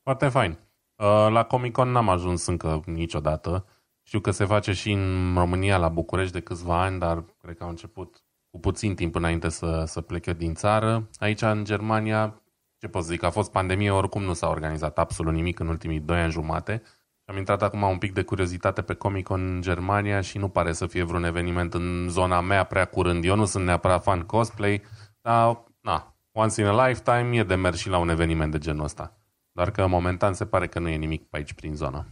Foarte 0.07 0.27
fain. 0.27 0.51
Uh, 0.95 1.27
la 1.29 1.43
Comic 1.43 1.71
Con 1.71 1.89
n-am 1.89 2.09
ajuns 2.09 2.45
încă 2.45 2.81
niciodată. 2.85 3.65
Știu 4.03 4.19
că 4.19 4.31
se 4.31 4.45
face 4.45 4.71
și 4.71 4.91
în 4.91 5.33
România, 5.35 5.77
la 5.77 5.89
București, 5.89 6.33
de 6.33 6.39
câțiva 6.39 6.81
ani, 6.81 6.99
dar 6.99 7.25
cred 7.41 7.57
că 7.57 7.63
au 7.63 7.69
început 7.69 8.23
cu 8.49 8.59
puțin 8.59 8.95
timp 8.95 9.15
înainte 9.15 9.49
să, 9.49 9.83
să 9.85 10.01
plec 10.01 10.25
eu 10.25 10.33
din 10.33 10.53
țară. 10.53 11.09
Aici, 11.19 11.41
în 11.41 11.63
Germania, 11.63 12.41
ce 12.77 12.87
pot 12.87 13.03
zic, 13.03 13.23
a 13.23 13.29
fost 13.29 13.51
pandemie, 13.51 13.91
oricum 13.91 14.23
nu 14.23 14.33
s-a 14.33 14.49
organizat 14.49 14.97
absolut 14.97 15.33
nimic 15.33 15.59
în 15.59 15.67
ultimii 15.67 15.99
doi 15.99 16.19
ani 16.19 16.31
jumate. 16.31 16.81
Am 17.25 17.37
intrat 17.37 17.61
acum 17.61 17.81
un 17.81 17.97
pic 17.97 18.13
de 18.13 18.23
curiozitate 18.23 18.81
pe 18.81 18.93
Comic 18.93 19.25
Con 19.25 19.55
în 19.55 19.61
Germania 19.61 20.21
și 20.21 20.37
nu 20.37 20.49
pare 20.49 20.73
să 20.73 20.87
fie 20.87 21.03
vreun 21.03 21.23
eveniment 21.23 21.73
în 21.73 22.07
zona 22.09 22.41
mea 22.41 22.63
prea 22.63 22.85
curând. 22.85 23.25
Eu 23.25 23.35
nu 23.35 23.45
sunt 23.45 23.65
neapărat 23.65 24.03
fan 24.03 24.21
cosplay, 24.21 24.81
dar, 25.21 25.63
na, 25.81 26.15
once 26.31 26.61
in 26.61 26.67
a 26.67 26.87
lifetime 26.87 27.37
e 27.37 27.43
de 27.43 27.55
mers 27.55 27.77
și 27.77 27.89
la 27.89 27.97
un 27.97 28.09
eveniment 28.09 28.51
de 28.51 28.57
genul 28.57 28.83
ăsta. 28.83 29.17
Doar 29.57 29.71
că 29.71 29.87
momentan 29.87 30.33
se 30.33 30.45
pare 30.45 30.67
că 30.67 30.79
nu 30.79 30.89
e 30.89 30.95
nimic 30.95 31.23
pe 31.29 31.37
aici 31.37 31.53
prin 31.53 31.75
zonă. 31.75 32.07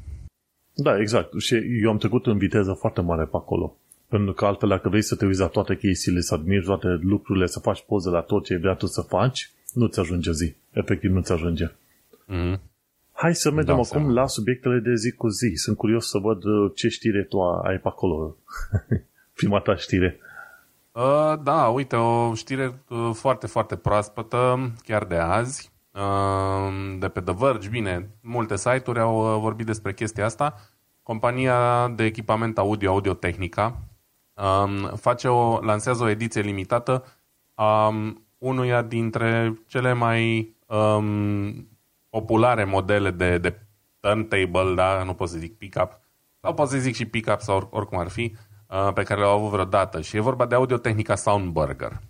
Da, 0.73 0.99
exact. 0.99 1.39
Și 1.39 1.55
eu 1.81 1.89
am 1.89 1.97
trecut 1.97 2.25
în 2.25 2.37
viteză 2.37 2.73
foarte 2.73 3.01
mare 3.01 3.23
pe 3.23 3.35
acolo. 3.35 3.77
Pentru 4.07 4.33
că 4.33 4.45
altfel, 4.45 4.69
dacă 4.69 4.89
vrei 4.89 5.01
să 5.01 5.15
te 5.15 5.25
uiți 5.25 5.39
la 5.39 5.47
toate 5.47 5.77
chestiile, 5.77 6.19
să 6.19 6.33
admiri 6.33 6.65
toate 6.65 6.87
lucrurile, 7.01 7.45
să 7.45 7.59
faci 7.59 7.83
poze 7.87 8.09
la 8.09 8.21
tot 8.21 8.45
ce 8.45 8.57
vrea 8.57 8.73
tu 8.73 8.85
să 8.85 9.01
faci, 9.01 9.51
nu-ți 9.73 9.99
ajunge 9.99 10.31
zi. 10.31 10.55
Efectiv, 10.71 11.11
nu-ți 11.11 11.31
ajunge. 11.31 11.67
Mm-hmm. 11.67 12.59
Hai 13.11 13.35
să 13.35 13.51
mergem 13.51 13.73
acum 13.73 13.83
seama. 13.83 14.11
la 14.11 14.27
subiectele 14.27 14.79
de 14.79 14.95
zi 14.95 15.11
cu 15.11 15.27
zi. 15.27 15.53
Sunt 15.55 15.77
curios 15.77 16.09
să 16.09 16.17
văd 16.17 16.43
uh, 16.43 16.71
ce 16.75 16.87
știre 16.87 17.23
tu 17.23 17.41
ai 17.41 17.77
pe 17.77 17.87
acolo. 17.87 18.37
Prima 19.39 19.59
ta 19.59 19.75
știre. 19.75 20.19
Uh, 20.91 21.33
da, 21.43 21.67
uite, 21.67 21.95
o 21.95 22.33
știre 22.33 22.83
uh, 22.89 23.09
foarte, 23.13 23.47
foarte 23.47 23.75
proaspătă, 23.75 24.71
chiar 24.83 25.05
de 25.05 25.15
azi, 25.15 25.69
uh, 25.69 25.74
de 26.99 27.07
pe 27.07 27.21
The 27.21 27.33
Verge. 27.37 27.69
Bine, 27.69 28.09
multe 28.21 28.55
site-uri 28.55 28.99
au 28.99 29.33
uh, 29.33 29.39
vorbit 29.39 29.65
despre 29.65 29.93
chestia 29.93 30.25
asta. 30.25 30.55
Compania 31.03 31.87
de 31.87 32.03
echipament 32.03 32.57
audio, 32.57 32.91
Audio 32.91 33.13
Technica, 33.13 33.77
um, 34.33 34.95
face 34.95 35.27
o, 35.27 35.59
lansează 35.61 36.03
o 36.03 36.09
ediție 36.09 36.41
limitată 36.41 37.05
a 37.53 37.87
um, 37.87 38.25
unuia 38.37 38.81
dintre 38.81 39.59
cele 39.67 39.93
mai 39.93 40.53
um, 40.67 41.67
populare 42.09 42.63
modele 42.63 43.11
de, 43.11 43.37
de 43.37 43.59
turntable, 43.99 44.73
da? 44.75 45.03
nu 45.03 45.13
pot 45.13 45.29
să 45.29 45.37
zic 45.37 45.57
pick-up, 45.57 45.99
sau 46.41 46.53
pot 46.53 46.67
să 46.67 46.77
zic 46.77 46.95
și 46.95 47.05
pick-up 47.05 47.39
sau 47.39 47.55
or, 47.55 47.67
oricum 47.71 47.97
ar 47.97 48.07
fi, 48.07 48.35
uh, 48.69 48.93
pe 48.93 49.03
care 49.03 49.19
le-au 49.19 49.37
avut 49.37 49.49
vreodată. 49.49 50.01
Și 50.01 50.17
e 50.17 50.19
vorba 50.19 50.45
de 50.45 50.55
Audio 50.55 50.77
Technica 50.77 51.15
Soundburger. 51.15 52.01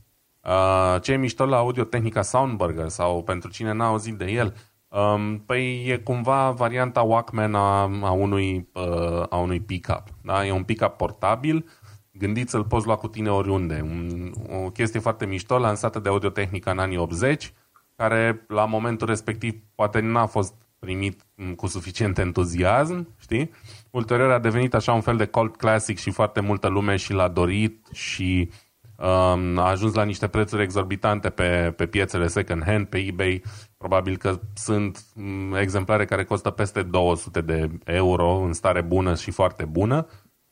Uh, 0.46 1.02
ce 1.02 1.12
e 1.12 1.18
mișto 1.18 1.46
la 1.46 1.58
Audio 1.58 1.84
Technica 1.84 2.22
Soundburger 2.22 2.88
sau 2.88 3.24
pentru 3.24 3.50
cine 3.50 3.72
n-a 3.72 3.86
auzit 3.86 4.18
de 4.18 4.26
el, 4.26 4.56
um, 4.88 5.40
păi 5.46 5.86
e 5.88 5.98
cumva 5.98 6.52
varianta 6.52 7.02
Walkman 7.02 7.56
a, 7.56 7.82
a 8.02 8.12
unui, 8.12 8.70
uh, 8.74 9.24
a 9.30 9.38
unui 9.38 9.60
pick-up. 9.60 10.04
Da? 10.22 10.46
E 10.46 10.52
un 10.52 10.64
pick-up 10.64 10.98
portabil, 10.98 11.66
gândit 12.12 12.50
să-l 12.50 12.64
poți 12.64 12.86
lua 12.86 12.96
cu 12.96 13.08
tine 13.08 13.30
oriunde. 13.30 13.80
Un, 13.84 14.32
o 14.66 14.70
chestie 14.70 15.00
foarte 15.00 15.26
mișto, 15.26 15.58
lansată 15.58 16.00
de 16.00 16.10
Audio 16.10 16.30
Technica 16.30 16.72
în 16.72 16.80
anii 16.80 16.98
80, 16.98 17.54
care 17.96 18.46
la 18.48 18.66
momentul 18.66 19.08
respectiv 19.08 19.56
poate 19.76 20.00
n-a 20.00 20.26
fost 20.26 20.54
primit 20.80 21.26
cu 21.56 21.68
suficient 21.68 22.18
entuziasm, 22.18 23.08
știi? 23.20 23.52
Ulterior 23.90 24.32
a 24.32 24.40
devenit 24.40 24.74
așa 24.74 24.94
un 24.94 25.02
fel 25.02 25.18
de 25.18 25.26
cult 25.26 25.56
classic 25.56 25.98
și 25.98 26.12
foarte 26.12 26.40
multă 26.40 26.68
lume 26.68 26.96
și 26.96 27.14
l-a 27.14 27.28
dorit 27.28 27.88
și 27.94 28.50
um, 28.50 28.54
a 28.98 29.70
ajuns 29.70 29.94
la 29.94 30.04
niște 30.04 30.28
prețuri 30.28 30.62
exorbitante 30.62 31.30
pe, 31.30 31.74
pe 31.76 31.86
piețele 31.86 32.28
second 32.28 32.64
hand, 32.64 32.88
pe 32.88 32.98
eBay. 32.98 33.42
Probabil 33.78 34.18
că 34.18 34.40
sunt 34.54 35.04
um, 35.16 35.54
exemplare 35.54 36.06
care 36.06 36.24
costă 36.24 36.50
peste 36.50 36.82
200 36.82 37.42
de 37.42 37.70
euro 37.84 38.30
în 38.30 38.54
stare 38.54 38.82
bună 38.82 39.16
și 39.16 39.32
foarte 39.32 39.66
bună. 39.66 40.08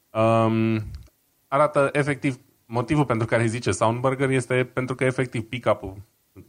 Um, 0.10 0.82
arată 1.48 1.90
efectiv 1.92 2.40
motivul 2.66 3.06
pentru 3.06 3.28
care 3.28 3.46
zice 3.46 3.72
Soundburger 3.72 4.30
este 4.30 4.70
pentru 4.74 4.96
că 4.96 5.04
efectiv 5.04 5.42
pick-up-ul 5.42 5.98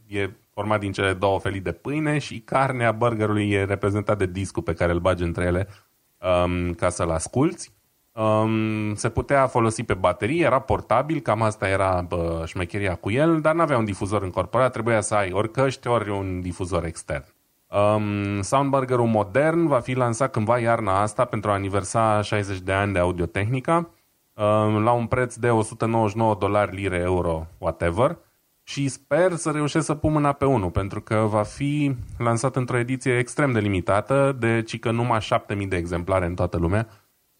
e 0.07 0.29
format 0.53 0.79
din 0.79 0.91
cele 0.91 1.13
două 1.13 1.39
felii 1.39 1.59
de 1.59 1.71
pâine 1.71 2.17
și 2.17 2.39
carnea 2.39 2.91
burgerului 2.91 3.51
e 3.51 3.63
reprezentat 3.63 4.17
de 4.17 4.25
discul 4.25 4.63
pe 4.63 4.73
care 4.73 4.91
îl 4.91 4.99
bagi 4.99 5.23
între 5.23 5.43
ele 5.43 5.67
um, 6.45 6.73
ca 6.73 6.89
să-l 6.89 7.09
asculți. 7.09 7.73
Um, 8.15 8.93
se 8.95 9.09
putea 9.09 9.47
folosi 9.47 9.83
pe 9.83 9.93
baterie, 9.93 10.45
era 10.45 10.59
portabil, 10.59 11.19
cam 11.19 11.41
asta 11.41 11.67
era 11.67 12.05
bă, 12.07 12.43
șmecheria 12.45 12.95
cu 12.95 13.11
el, 13.11 13.41
dar 13.41 13.55
nu 13.55 13.61
avea 13.61 13.77
un 13.77 13.85
difuzor 13.85 14.23
încorporat, 14.23 14.71
trebuia 14.71 15.01
să 15.01 15.15
ai 15.15 15.31
ori 15.31 15.51
căști, 15.51 15.87
ori 15.87 16.09
un 16.09 16.41
difuzor 16.41 16.85
extern. 16.85 17.25
Um, 17.67 18.41
Soundburgerul 18.41 19.07
modern 19.07 19.67
va 19.67 19.79
fi 19.79 19.93
lansat 19.93 20.31
cândva 20.31 20.59
iarna 20.59 21.01
asta 21.01 21.25
pentru 21.25 21.49
a 21.49 21.53
aniversa 21.53 22.21
60 22.21 22.59
de 22.59 22.71
ani 22.71 22.93
de 22.93 22.99
audiotehnica 22.99 23.89
um, 24.33 24.83
la 24.83 24.91
un 24.91 25.05
preț 25.05 25.35
de 25.35 25.49
199 25.49 26.35
dolari, 26.39 26.75
lire, 26.75 26.97
euro, 26.97 27.47
whatever 27.57 28.17
și 28.63 28.87
sper 28.87 29.35
să 29.35 29.51
reușesc 29.51 29.85
să 29.85 29.95
pun 29.95 30.11
mâna 30.11 30.31
pe 30.31 30.45
unul, 30.45 30.69
pentru 30.69 31.01
că 31.01 31.15
va 31.15 31.43
fi 31.43 31.95
lansat 32.17 32.55
într-o 32.55 32.77
ediție 32.77 33.17
extrem 33.17 33.51
de 33.51 33.59
limitată, 33.59 34.35
de 34.39 34.61
cică 34.61 34.91
numai 34.91 35.21
7000 35.21 35.67
de 35.67 35.75
exemplare 35.75 36.25
în 36.25 36.35
toată 36.35 36.57
lumea, 36.57 36.87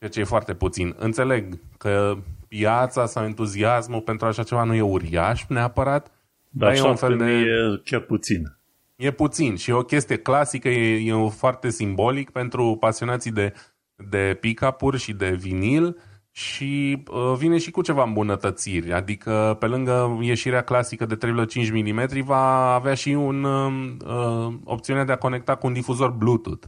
ceea 0.07 0.25
ce 0.25 0.31
e 0.31 0.37
foarte 0.37 0.53
puțin. 0.53 0.95
Înțeleg 0.97 1.59
că 1.77 2.17
piața 2.47 3.05
sau 3.05 3.23
entuziasmul 3.23 4.01
pentru 4.01 4.27
așa 4.27 4.43
ceva 4.43 4.63
nu 4.63 4.73
e 4.73 4.81
uriaș 4.81 5.45
neapărat, 5.47 6.11
dar, 6.49 6.73
dar 6.73 6.85
e 6.85 6.89
un 6.89 6.95
fel 6.95 7.17
de... 7.17 7.31
e 7.31 7.81
chiar 7.83 7.99
puțin. 7.99 8.57
E 8.95 9.11
puțin 9.11 9.55
și 9.55 9.69
e 9.69 9.73
o 9.73 9.81
chestie 9.81 10.17
clasică, 10.17 10.69
e, 10.69 11.11
e 11.11 11.29
foarte 11.29 11.69
simbolic 11.69 12.29
pentru 12.29 12.77
pasionații 12.79 13.31
de, 13.31 13.53
de 13.95 14.37
pick-up-uri 14.39 14.97
și 14.97 15.13
de 15.13 15.29
vinil, 15.29 15.97
și 16.31 17.03
uh, 17.11 17.37
vine 17.37 17.57
și 17.57 17.71
cu 17.71 17.81
ceva 17.81 18.03
îmbunătățiri, 18.03 18.93
adică 18.93 19.57
pe 19.59 19.65
lângă 19.65 20.17
ieșirea 20.21 20.61
clasică 20.61 21.05
de 21.05 21.17
3,5 21.17 21.71
mm 21.71 22.23
va 22.23 22.73
avea 22.73 22.93
și 22.93 23.09
un 23.09 23.43
um, 23.43 23.97
uh, 24.05 24.53
opțiune 24.63 25.03
de 25.03 25.11
a 25.11 25.17
conecta 25.17 25.55
cu 25.55 25.67
un 25.67 25.73
difuzor 25.73 26.09
Bluetooth. 26.09 26.67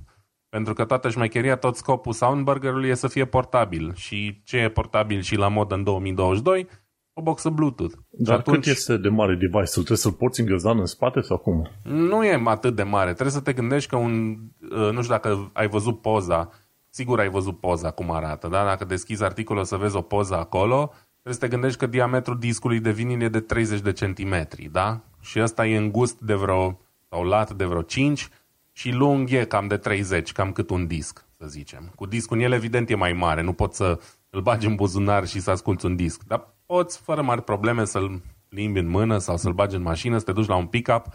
Pentru 0.58 0.76
că 0.76 0.86
toată 0.86 1.10
șmecheria, 1.10 1.56
tot 1.56 1.76
scopul 1.76 2.14
Soundburger-ului 2.14 2.90
e 2.90 2.94
să 2.94 3.08
fie 3.08 3.26
portabil. 3.26 3.94
Și 3.96 4.42
ce 4.44 4.58
e 4.58 4.70
portabil 4.70 5.22
și 5.22 5.36
la 5.36 5.48
mod 5.48 5.72
în 5.72 5.84
2022? 5.84 6.68
O 7.14 7.22
boxă 7.22 7.50
Bluetooth. 7.50 7.94
Dar 8.10 8.38
atunci... 8.38 8.56
cât 8.56 8.66
este 8.66 8.98
de 8.98 9.10
mare 9.10 9.34
device-ul? 9.34 9.68
Trebuie 9.68 9.98
să-l 9.98 10.12
porți 10.12 10.42
în 10.42 10.48
în 10.62 10.86
spate 10.86 11.22
sau 11.22 11.38
cum? 11.38 11.70
Nu 11.84 12.24
e 12.24 12.42
atât 12.46 12.76
de 12.76 12.84
mare. 12.84 13.12
Trebuie 13.12 13.32
să 13.32 13.42
te 13.42 13.54
gândești 13.54 13.90
că 13.90 13.96
un... 13.96 14.38
Uh, 14.72 14.92
nu 14.92 15.02
știu 15.02 15.14
dacă 15.14 15.50
ai 15.54 15.68
văzut 15.68 16.02
poza 16.02 16.50
Sigur 16.90 17.20
ai 17.20 17.30
văzut 17.30 17.60
poza 17.60 17.92
cum 17.92 18.12
arată, 18.12 18.48
da? 18.48 18.64
Dacă 18.64 18.86
deschizi 18.86 19.24
articolul 19.24 19.64
să 19.64 19.76
vezi 19.76 19.96
o 19.96 20.02
poză 20.02 20.36
acolo, 20.36 20.92
trebuie 21.12 21.34
să 21.34 21.40
te 21.40 21.48
gândești 21.48 21.78
că 21.80 21.86
diametrul 21.86 22.40
discului 22.40 22.80
de 22.80 22.92
vinil 22.92 23.22
e 23.22 23.30
de 23.30 23.40
30 23.40 23.80
de 23.80 23.92
centimetri, 23.92 24.70
da? 24.72 25.02
Și 25.22 25.40
ăsta 25.42 25.66
e 25.66 25.78
îngust 25.78 26.20
de 26.20 26.34
vreo, 26.34 26.80
sau 27.10 27.24
lat 27.24 27.54
de 27.54 27.66
vreo 27.66 27.82
5 27.82 28.30
și 28.78 28.92
lung 28.92 29.32
e 29.32 29.46
cam 29.46 29.68
de 29.68 29.78
30, 29.78 30.32
cam 30.32 30.52
cât 30.52 30.70
un 30.70 30.88
disc, 30.88 31.26
să 31.38 31.48
zicem. 31.48 31.92
Cu 31.96 32.06
discul 32.06 32.38
în 32.38 32.44
el, 32.44 32.52
evident, 32.52 32.90
e 32.90 32.96
mai 32.96 33.14
mare, 33.14 33.42
nu 33.42 33.54
poți 33.54 33.78
să 33.78 34.00
îl 34.30 34.42
bagi 34.42 34.68
în 34.68 34.76
buzunar 34.76 35.28
și 35.28 35.40
să 35.40 35.52
asculti 35.52 35.86
un 35.86 35.96
disc, 35.96 36.24
dar 36.24 36.54
poți, 36.66 37.00
fără 37.00 37.22
mari 37.22 37.44
probleme, 37.44 37.86
să-l 37.86 38.22
limbi 38.50 38.80
în 38.80 38.88
mână 38.88 39.18
sau 39.18 39.38
să-l 39.38 39.54
bagi 39.54 39.76
în 39.76 39.82
mașină, 39.82 40.18
să 40.18 40.24
te 40.24 40.32
duci 40.32 40.48
la 40.48 40.56
un 40.56 40.66
pick-up 40.66 41.06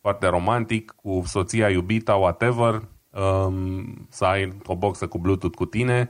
foarte 0.00 0.26
romantic, 0.26 0.92
cu 0.96 1.22
soția, 1.26 1.70
iubita, 1.70 2.14
whatever, 2.14 2.88
um, 3.10 4.06
să 4.10 4.24
ai 4.24 4.58
o 4.66 4.76
boxă 4.76 5.06
cu 5.06 5.18
Bluetooth 5.18 5.56
cu 5.56 5.64
tine, 5.64 6.08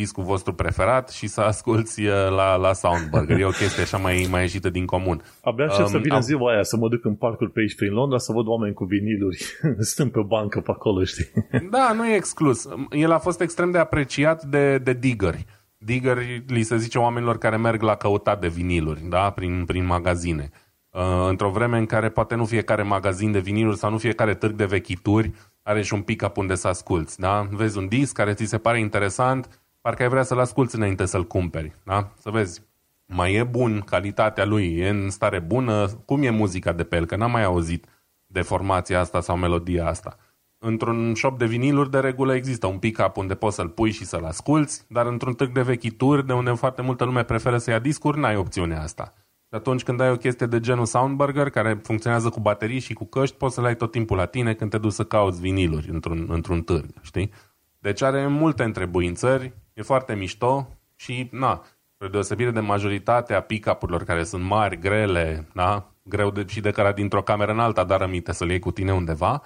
discul 0.00 0.24
vostru 0.24 0.52
preferat 0.52 1.10
și 1.10 1.26
să 1.26 1.40
asculti 1.40 2.06
uh, 2.06 2.12
la, 2.12 2.56
la 2.56 2.72
Soundburger. 2.72 3.38
E 3.38 3.44
o 3.44 3.58
chestie 3.60 3.82
așa 3.82 3.96
mai, 3.96 4.26
mai 4.30 4.40
ieșită 4.40 4.70
din 4.70 4.86
comun. 4.86 5.22
Abia 5.42 5.64
aștept 5.64 5.86
um, 5.86 5.92
să 5.92 5.98
vină 5.98 6.14
am... 6.14 6.20
ziua 6.20 6.52
aia, 6.52 6.62
să 6.62 6.76
mă 6.76 6.88
duc 6.88 7.04
în 7.04 7.14
parcuri 7.14 7.50
pe 7.50 7.60
aici 7.60 7.74
prin 7.74 7.92
Londra, 7.92 8.18
să 8.18 8.32
văd 8.32 8.46
oameni 8.46 8.74
cu 8.74 8.84
viniluri 8.84 9.38
stând 9.92 10.10
pe 10.10 10.20
bancă 10.26 10.60
pe 10.60 10.70
acolo, 10.70 11.04
știi? 11.04 11.26
Da, 11.74 11.92
nu 11.92 12.06
e 12.06 12.14
exclus. 12.14 12.68
El 12.90 13.12
a 13.12 13.18
fost 13.18 13.40
extrem 13.40 13.70
de 13.70 13.78
apreciat 13.78 14.44
de, 14.44 14.78
de 14.78 14.92
diggeri. 14.92 15.44
Diggeri 15.78 16.44
li 16.46 16.62
se 16.62 16.76
zice 16.76 16.98
oamenilor 16.98 17.38
care 17.38 17.56
merg 17.56 17.82
la 17.82 17.94
căutat 17.94 18.40
de 18.40 18.48
viniluri, 18.48 19.00
da, 19.08 19.30
prin, 19.30 19.64
prin 19.66 19.86
magazine. 19.86 20.50
Uh, 20.90 21.26
într-o 21.28 21.50
vreme 21.50 21.78
în 21.78 21.86
care 21.86 22.08
poate 22.08 22.34
nu 22.34 22.44
fiecare 22.44 22.82
magazin 22.82 23.32
de 23.32 23.38
viniluri 23.38 23.76
sau 23.76 23.90
nu 23.90 23.98
fiecare 23.98 24.34
târg 24.34 24.54
de 24.54 24.64
vechituri 24.64 25.32
are 25.62 25.82
și 25.82 25.94
un 25.94 26.02
pick-up 26.02 26.36
unde 26.36 26.54
să 26.54 26.68
asculți, 26.68 27.20
da? 27.20 27.48
Vezi 27.50 27.78
un 27.78 27.88
disc 27.88 28.12
care 28.12 28.34
ți 28.34 28.44
se 28.44 28.58
pare 28.58 28.78
interesant, 28.78 29.60
parcă 29.88 30.02
ai 30.02 30.08
vrea 30.08 30.22
să-l 30.22 30.38
asculți 30.38 30.76
înainte 30.76 31.04
să-l 31.06 31.26
cumperi, 31.26 31.72
da? 31.84 32.12
Să 32.18 32.30
vezi, 32.30 32.62
mai 33.06 33.34
e 33.34 33.44
bun, 33.44 33.80
calitatea 33.80 34.44
lui 34.44 34.76
e 34.76 34.88
în 34.88 35.10
stare 35.10 35.38
bună, 35.38 35.86
cum 36.04 36.22
e 36.22 36.30
muzica 36.30 36.72
de 36.72 36.84
pe 36.84 36.96
el, 36.96 37.06
că 37.06 37.16
n-am 37.16 37.30
mai 37.30 37.44
auzit 37.44 37.86
de 38.26 38.42
formația 38.42 39.00
asta 39.00 39.20
sau 39.20 39.36
melodia 39.36 39.86
asta. 39.86 40.16
Într-un 40.58 41.14
shop 41.14 41.38
de 41.38 41.46
viniluri, 41.46 41.90
de 41.90 41.98
regulă, 41.98 42.34
există 42.34 42.66
un 42.66 42.78
pick-up 42.78 43.16
unde 43.16 43.34
poți 43.34 43.54
să-l 43.54 43.68
pui 43.68 43.90
și 43.90 44.04
să-l 44.04 44.24
asculți, 44.24 44.84
dar 44.88 45.06
într-un 45.06 45.34
târg 45.34 45.52
de 45.52 45.62
vechituri, 45.62 46.26
de 46.26 46.32
unde 46.32 46.50
foarte 46.50 46.82
multă 46.82 47.04
lume 47.04 47.22
preferă 47.22 47.58
să 47.58 47.70
ia 47.70 47.78
discuri, 47.78 48.18
n-ai 48.18 48.36
opțiunea 48.36 48.82
asta. 48.82 49.12
Și 49.48 49.54
atunci 49.54 49.82
când 49.82 50.00
ai 50.00 50.10
o 50.10 50.16
chestie 50.16 50.46
de 50.46 50.60
genul 50.60 50.86
Soundburger, 50.86 51.50
care 51.50 51.80
funcționează 51.82 52.28
cu 52.28 52.40
baterii 52.40 52.78
și 52.78 52.92
cu 52.92 53.04
căști, 53.04 53.36
poți 53.36 53.54
să 53.54 53.60
le 53.60 53.66
ai 53.66 53.76
tot 53.76 53.90
timpul 53.90 54.16
la 54.16 54.26
tine 54.26 54.54
când 54.54 54.70
te 54.70 54.78
duci 54.78 54.92
să 54.92 55.04
cauți 55.04 55.40
viniluri 55.40 55.90
într-un, 55.90 56.26
într-un 56.28 56.62
târg, 56.62 56.86
știi? 57.00 57.30
Deci 57.78 58.02
are 58.02 58.26
multe 58.26 58.62
întrebuințări, 58.62 59.52
e 59.78 59.82
foarte 59.82 60.14
mișto 60.14 60.68
și, 60.96 61.28
na, 61.32 61.62
spre 61.94 62.08
deosebire 62.08 62.50
de 62.50 62.60
majoritatea 62.60 63.40
pick-up-urilor 63.40 64.04
care 64.04 64.24
sunt 64.24 64.44
mari, 64.44 64.78
grele, 64.78 65.48
da? 65.54 65.90
greu 66.02 66.30
de, 66.30 66.44
și 66.46 66.60
de 66.60 66.70
care 66.70 66.92
dintr-o 66.92 67.22
cameră 67.22 67.52
în 67.52 67.58
alta, 67.58 67.84
dar 67.84 68.00
rămite 68.00 68.32
să 68.32 68.44
le 68.44 68.50
iei 68.50 68.60
cu 68.60 68.70
tine 68.70 68.92
undeva, 68.92 69.42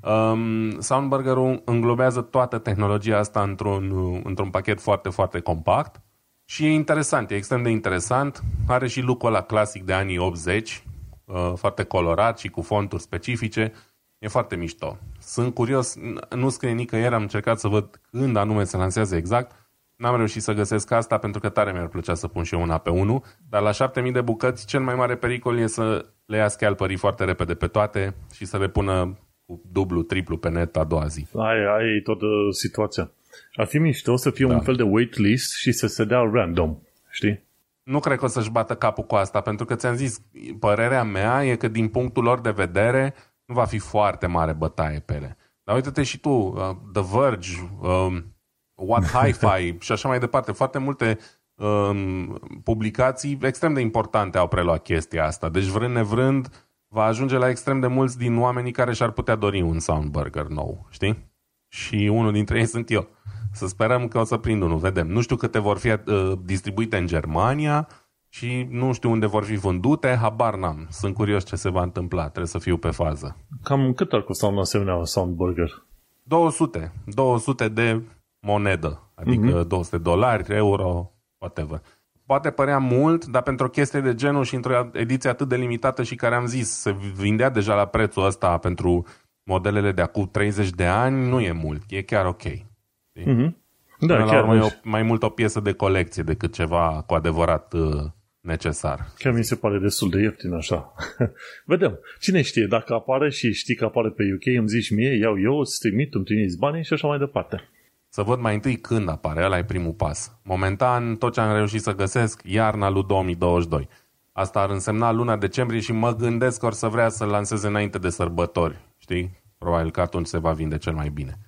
um, 0.00 0.80
Soundburger-ul 0.80 1.62
înglobează 1.64 2.20
toată 2.20 2.58
tehnologia 2.58 3.18
asta 3.18 3.42
într-un, 3.42 4.20
într-un 4.24 4.50
pachet 4.50 4.80
foarte, 4.80 5.08
foarte 5.08 5.40
compact 5.40 6.00
și 6.44 6.64
e 6.64 6.70
interesant, 6.70 7.30
e 7.30 7.34
extrem 7.34 7.62
de 7.62 7.70
interesant. 7.70 8.42
Are 8.66 8.86
și 8.86 9.00
look 9.00 9.22
ăla 9.22 9.42
clasic 9.42 9.84
de 9.84 9.92
anii 9.92 10.18
80, 10.18 10.82
uh, 11.24 11.52
foarte 11.54 11.82
colorat 11.82 12.38
și 12.38 12.48
cu 12.48 12.62
fonturi 12.62 13.02
specifice. 13.02 13.72
E 14.18 14.28
foarte 14.28 14.56
mișto. 14.56 14.98
Sunt 15.18 15.54
curios, 15.54 15.96
nu 16.30 16.48
scrie 16.48 16.72
nicăieri, 16.72 17.14
am 17.14 17.22
încercat 17.22 17.58
să 17.58 17.68
văd 17.68 18.00
când 18.10 18.36
anume 18.36 18.64
se 18.64 18.76
lansează 18.76 19.16
exact. 19.16 19.65
N-am 19.96 20.16
reușit 20.16 20.42
să 20.42 20.52
găsesc 20.52 20.90
asta 20.90 21.18
pentru 21.18 21.40
că 21.40 21.48
tare 21.48 21.72
mi-ar 21.72 21.88
plăcea 21.88 22.14
să 22.14 22.28
pun 22.28 22.42
și 22.42 22.54
eu 22.54 22.60
una 22.60 22.78
pe 22.78 22.90
unul, 22.90 23.22
dar 23.48 23.62
la 23.62 23.72
7000 23.72 24.12
de 24.12 24.20
bucăți 24.20 24.66
cel 24.66 24.80
mai 24.80 24.94
mare 24.94 25.16
pericol 25.16 25.58
e 25.58 25.66
să 25.66 26.06
le 26.26 26.36
ia 26.36 26.48
scalperii 26.48 26.96
foarte 26.96 27.24
repede 27.24 27.54
pe 27.54 27.66
toate 27.66 28.14
și 28.34 28.44
să 28.44 28.58
le 28.58 28.68
pună 28.68 29.18
cu 29.46 29.62
dublu, 29.72 30.02
triplu 30.02 30.36
pe 30.36 30.48
net 30.48 30.76
a 30.76 30.84
doua 30.84 31.06
zi. 31.06 31.26
Aia, 31.34 31.74
aia 31.74 31.94
e 31.96 32.00
toată 32.00 32.26
situația. 32.50 33.10
Ar 33.54 33.66
fi 33.66 33.78
mișto 33.78 34.16
să 34.16 34.30
fie 34.30 34.46
da. 34.46 34.54
un 34.54 34.60
fel 34.60 34.74
de 34.74 34.82
waitlist 34.82 35.54
și 35.54 35.72
să 35.72 35.86
se 35.86 36.04
dea 36.04 36.30
random, 36.32 36.78
știi? 37.10 37.44
Nu 37.82 38.00
cred 38.00 38.18
că 38.18 38.24
o 38.24 38.28
să-și 38.28 38.50
bată 38.50 38.74
capul 38.74 39.04
cu 39.04 39.14
asta, 39.14 39.40
pentru 39.40 39.64
că 39.64 39.74
ți-am 39.74 39.94
zis, 39.94 40.22
părerea 40.58 41.02
mea 41.02 41.44
e 41.44 41.56
că 41.56 41.68
din 41.68 41.88
punctul 41.88 42.22
lor 42.22 42.40
de 42.40 42.50
vedere 42.50 43.14
nu 43.44 43.54
va 43.54 43.64
fi 43.64 43.78
foarte 43.78 44.26
mare 44.26 44.52
bătaie 44.52 44.98
pe 44.98 45.14
ele. 45.14 45.36
Dar 45.64 45.74
uite-te 45.74 46.02
și 46.02 46.20
tu, 46.20 46.30
uh, 46.30 46.70
The 46.92 47.02
Verge, 47.18 47.50
um, 47.80 48.35
What 48.76 49.04
Hi-Fi 49.04 49.76
și 49.86 49.92
așa 49.92 50.08
mai 50.08 50.18
departe. 50.18 50.52
Foarte 50.52 50.78
multe 50.78 51.18
um, 51.54 52.38
publicații 52.64 53.38
extrem 53.42 53.74
de 53.74 53.80
importante 53.80 54.38
au 54.38 54.48
preluat 54.48 54.82
chestia 54.82 55.26
asta. 55.26 55.48
Deci 55.48 55.64
vrând 55.64 55.94
nevrând 55.94 56.68
va 56.88 57.04
ajunge 57.04 57.36
la 57.36 57.48
extrem 57.48 57.80
de 57.80 57.86
mulți 57.86 58.18
din 58.18 58.38
oamenii 58.38 58.72
care 58.72 58.92
și-ar 58.92 59.10
putea 59.10 59.34
dori 59.34 59.60
un 59.60 59.78
Soundburger 59.78 60.46
nou, 60.46 60.86
știi? 60.90 61.34
Și 61.68 62.10
unul 62.12 62.32
dintre 62.32 62.58
ei 62.58 62.66
sunt 62.74 62.90
eu. 62.90 63.08
Să 63.52 63.66
sperăm 63.66 64.08
că 64.08 64.18
o 64.18 64.24
să 64.24 64.36
prind 64.36 64.62
unul, 64.62 64.78
vedem. 64.78 65.06
Nu 65.06 65.20
știu 65.20 65.36
câte 65.36 65.58
vor 65.58 65.78
fi 65.78 65.88
uh, 65.88 66.32
distribuite 66.44 66.96
în 66.96 67.06
Germania 67.06 67.88
și 68.28 68.66
nu 68.70 68.92
știu 68.92 69.10
unde 69.10 69.26
vor 69.26 69.44
fi 69.44 69.54
vândute, 69.54 70.14
habar 70.20 70.56
n-am. 70.56 70.86
Sunt 70.90 71.14
curios 71.14 71.44
ce 71.44 71.56
se 71.56 71.70
va 71.70 71.82
întâmpla, 71.82 72.22
trebuie 72.22 72.46
să 72.46 72.58
fiu 72.58 72.76
pe 72.76 72.90
fază. 72.90 73.36
Cam 73.62 73.92
cât 73.92 74.12
ar 74.12 74.22
costa 74.22 74.46
un 74.46 74.58
asemenea 74.58 75.04
Soundburger? 75.04 75.84
200. 76.22 76.92
200 77.04 77.68
de 77.68 78.02
monedă, 78.46 79.10
adică 79.14 79.62
mm-hmm. 79.62 79.66
200 79.66 79.98
dolari, 79.98 80.54
euro, 80.54 81.12
whatever. 81.38 81.82
Poate 82.26 82.50
părea 82.50 82.78
mult, 82.78 83.24
dar 83.24 83.42
pentru 83.42 83.66
o 83.66 83.68
chestie 83.68 84.00
de 84.00 84.14
genul 84.14 84.44
și 84.44 84.54
într-o 84.54 84.90
ediție 84.92 85.30
atât 85.30 85.48
de 85.48 85.56
limitată 85.56 86.02
și 86.02 86.14
care 86.14 86.34
am 86.34 86.46
zis, 86.46 86.70
se 86.70 86.96
vindea 87.14 87.50
deja 87.50 87.74
la 87.74 87.86
prețul 87.86 88.24
ăsta 88.24 88.58
pentru 88.58 89.06
modelele 89.44 89.92
de 89.92 90.02
acum 90.02 90.28
30 90.32 90.70
de 90.70 90.84
ani, 90.84 91.28
nu 91.28 91.40
e 91.40 91.52
mult, 91.52 91.82
e 91.88 92.02
chiar 92.02 92.26
ok. 92.26 92.42
Mm-hmm. 92.42 93.54
Da, 93.98 94.14
Până 94.14 94.26
chiar 94.26 94.42
la 94.42 94.50
urmă 94.50 94.56
e 94.56 94.60
o, 94.60 94.68
mai 94.82 95.02
mult 95.02 95.22
o 95.22 95.28
piesă 95.28 95.60
de 95.60 95.72
colecție 95.72 96.22
decât 96.22 96.52
ceva 96.52 97.04
cu 97.06 97.14
adevărat 97.14 97.72
uh, 97.72 98.04
necesar. 98.40 99.06
Chiar 99.18 99.32
mi 99.32 99.44
se 99.44 99.54
pare 99.54 99.78
destul 99.78 100.10
de 100.10 100.20
ieftin 100.20 100.52
așa. 100.52 100.94
Vedem. 101.72 101.98
Cine 102.20 102.42
știe, 102.42 102.66
dacă 102.66 102.94
apare 102.94 103.30
și 103.30 103.52
știi 103.52 103.74
că 103.74 103.84
apare 103.84 104.08
pe 104.08 104.22
UK, 104.34 104.56
îmi 104.58 104.68
zici 104.68 104.90
mie, 104.90 105.18
iau 105.18 105.40
eu, 105.40 105.58
îți 105.58 105.78
trimit, 105.78 106.14
îmi 106.14 106.24
trimiți 106.24 106.58
banii 106.58 106.84
și 106.84 106.92
așa 106.92 107.06
mai 107.08 107.18
departe. 107.18 107.68
Să 108.16 108.22
văd 108.22 108.40
mai 108.40 108.54
întâi 108.54 108.76
când 108.76 109.08
apare, 109.08 109.44
ăla 109.44 109.58
e 109.58 109.64
primul 109.64 109.92
pas. 109.92 110.38
Momentan, 110.44 111.16
tot 111.16 111.32
ce 111.32 111.40
am 111.40 111.54
reușit 111.54 111.80
să 111.80 111.94
găsesc, 111.94 112.40
iarna 112.44 112.90
lui 112.90 113.04
2022. 113.06 113.88
Asta 114.32 114.60
ar 114.60 114.70
însemna 114.70 115.12
luna 115.12 115.36
decembrie 115.36 115.80
și 115.80 115.92
mă 115.92 116.14
gândesc 116.14 116.60
că 116.60 116.66
or 116.66 116.72
să 116.72 116.86
vrea 116.86 117.08
să 117.08 117.24
lanseze 117.24 117.66
înainte 117.66 117.98
de 117.98 118.08
sărbători. 118.08 118.76
Știi? 118.98 119.42
Probabil 119.58 119.90
că 119.90 120.00
atunci 120.00 120.26
se 120.26 120.38
va 120.38 120.52
vinde 120.52 120.78
cel 120.78 120.92
mai 120.92 121.08
bine. 121.08 121.38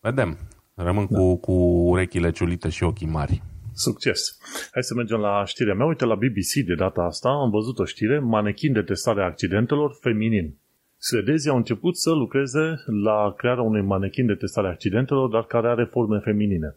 Vedem. 0.00 0.38
Rămân 0.74 1.06
da. 1.10 1.18
cu, 1.18 1.36
cu 1.36 1.52
urechile 1.92 2.30
ciulite 2.30 2.68
și 2.68 2.82
ochii 2.82 3.06
mari. 3.06 3.42
Succes! 3.72 4.38
Hai 4.72 4.82
să 4.82 4.94
mergem 4.94 5.18
la 5.18 5.44
știrea 5.44 5.74
mea. 5.74 5.86
Uite, 5.86 6.04
la 6.04 6.14
BBC 6.14 6.66
de 6.66 6.74
data 6.74 7.02
asta 7.02 7.28
am 7.28 7.50
văzut 7.50 7.78
o 7.78 7.84
știre, 7.84 8.18
manechin 8.18 8.72
de 8.72 8.82
testare 8.82 9.22
a 9.22 9.24
accidentelor 9.24 9.96
feminin. 10.00 10.58
Suedezii 10.98 11.50
au 11.50 11.56
început 11.56 11.96
să 11.96 12.10
lucreze 12.10 12.74
la 13.02 13.34
crearea 13.36 13.62
unui 13.62 13.82
manechin 13.82 14.26
de 14.26 14.34
testare 14.34 14.66
a 14.66 14.70
accidentelor, 14.70 15.28
dar 15.28 15.44
care 15.44 15.68
are 15.68 15.84
forme 15.84 16.18
feminine. 16.18 16.76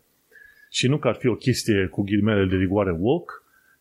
Și 0.70 0.88
nu 0.88 0.98
că 0.98 1.08
ar 1.08 1.16
fi 1.16 1.28
o 1.28 1.36
chestie 1.36 1.88
cu 1.88 2.02
ghilimele 2.02 2.46
de 2.46 2.56
rigoare 2.56 2.98
woke, 3.00 3.34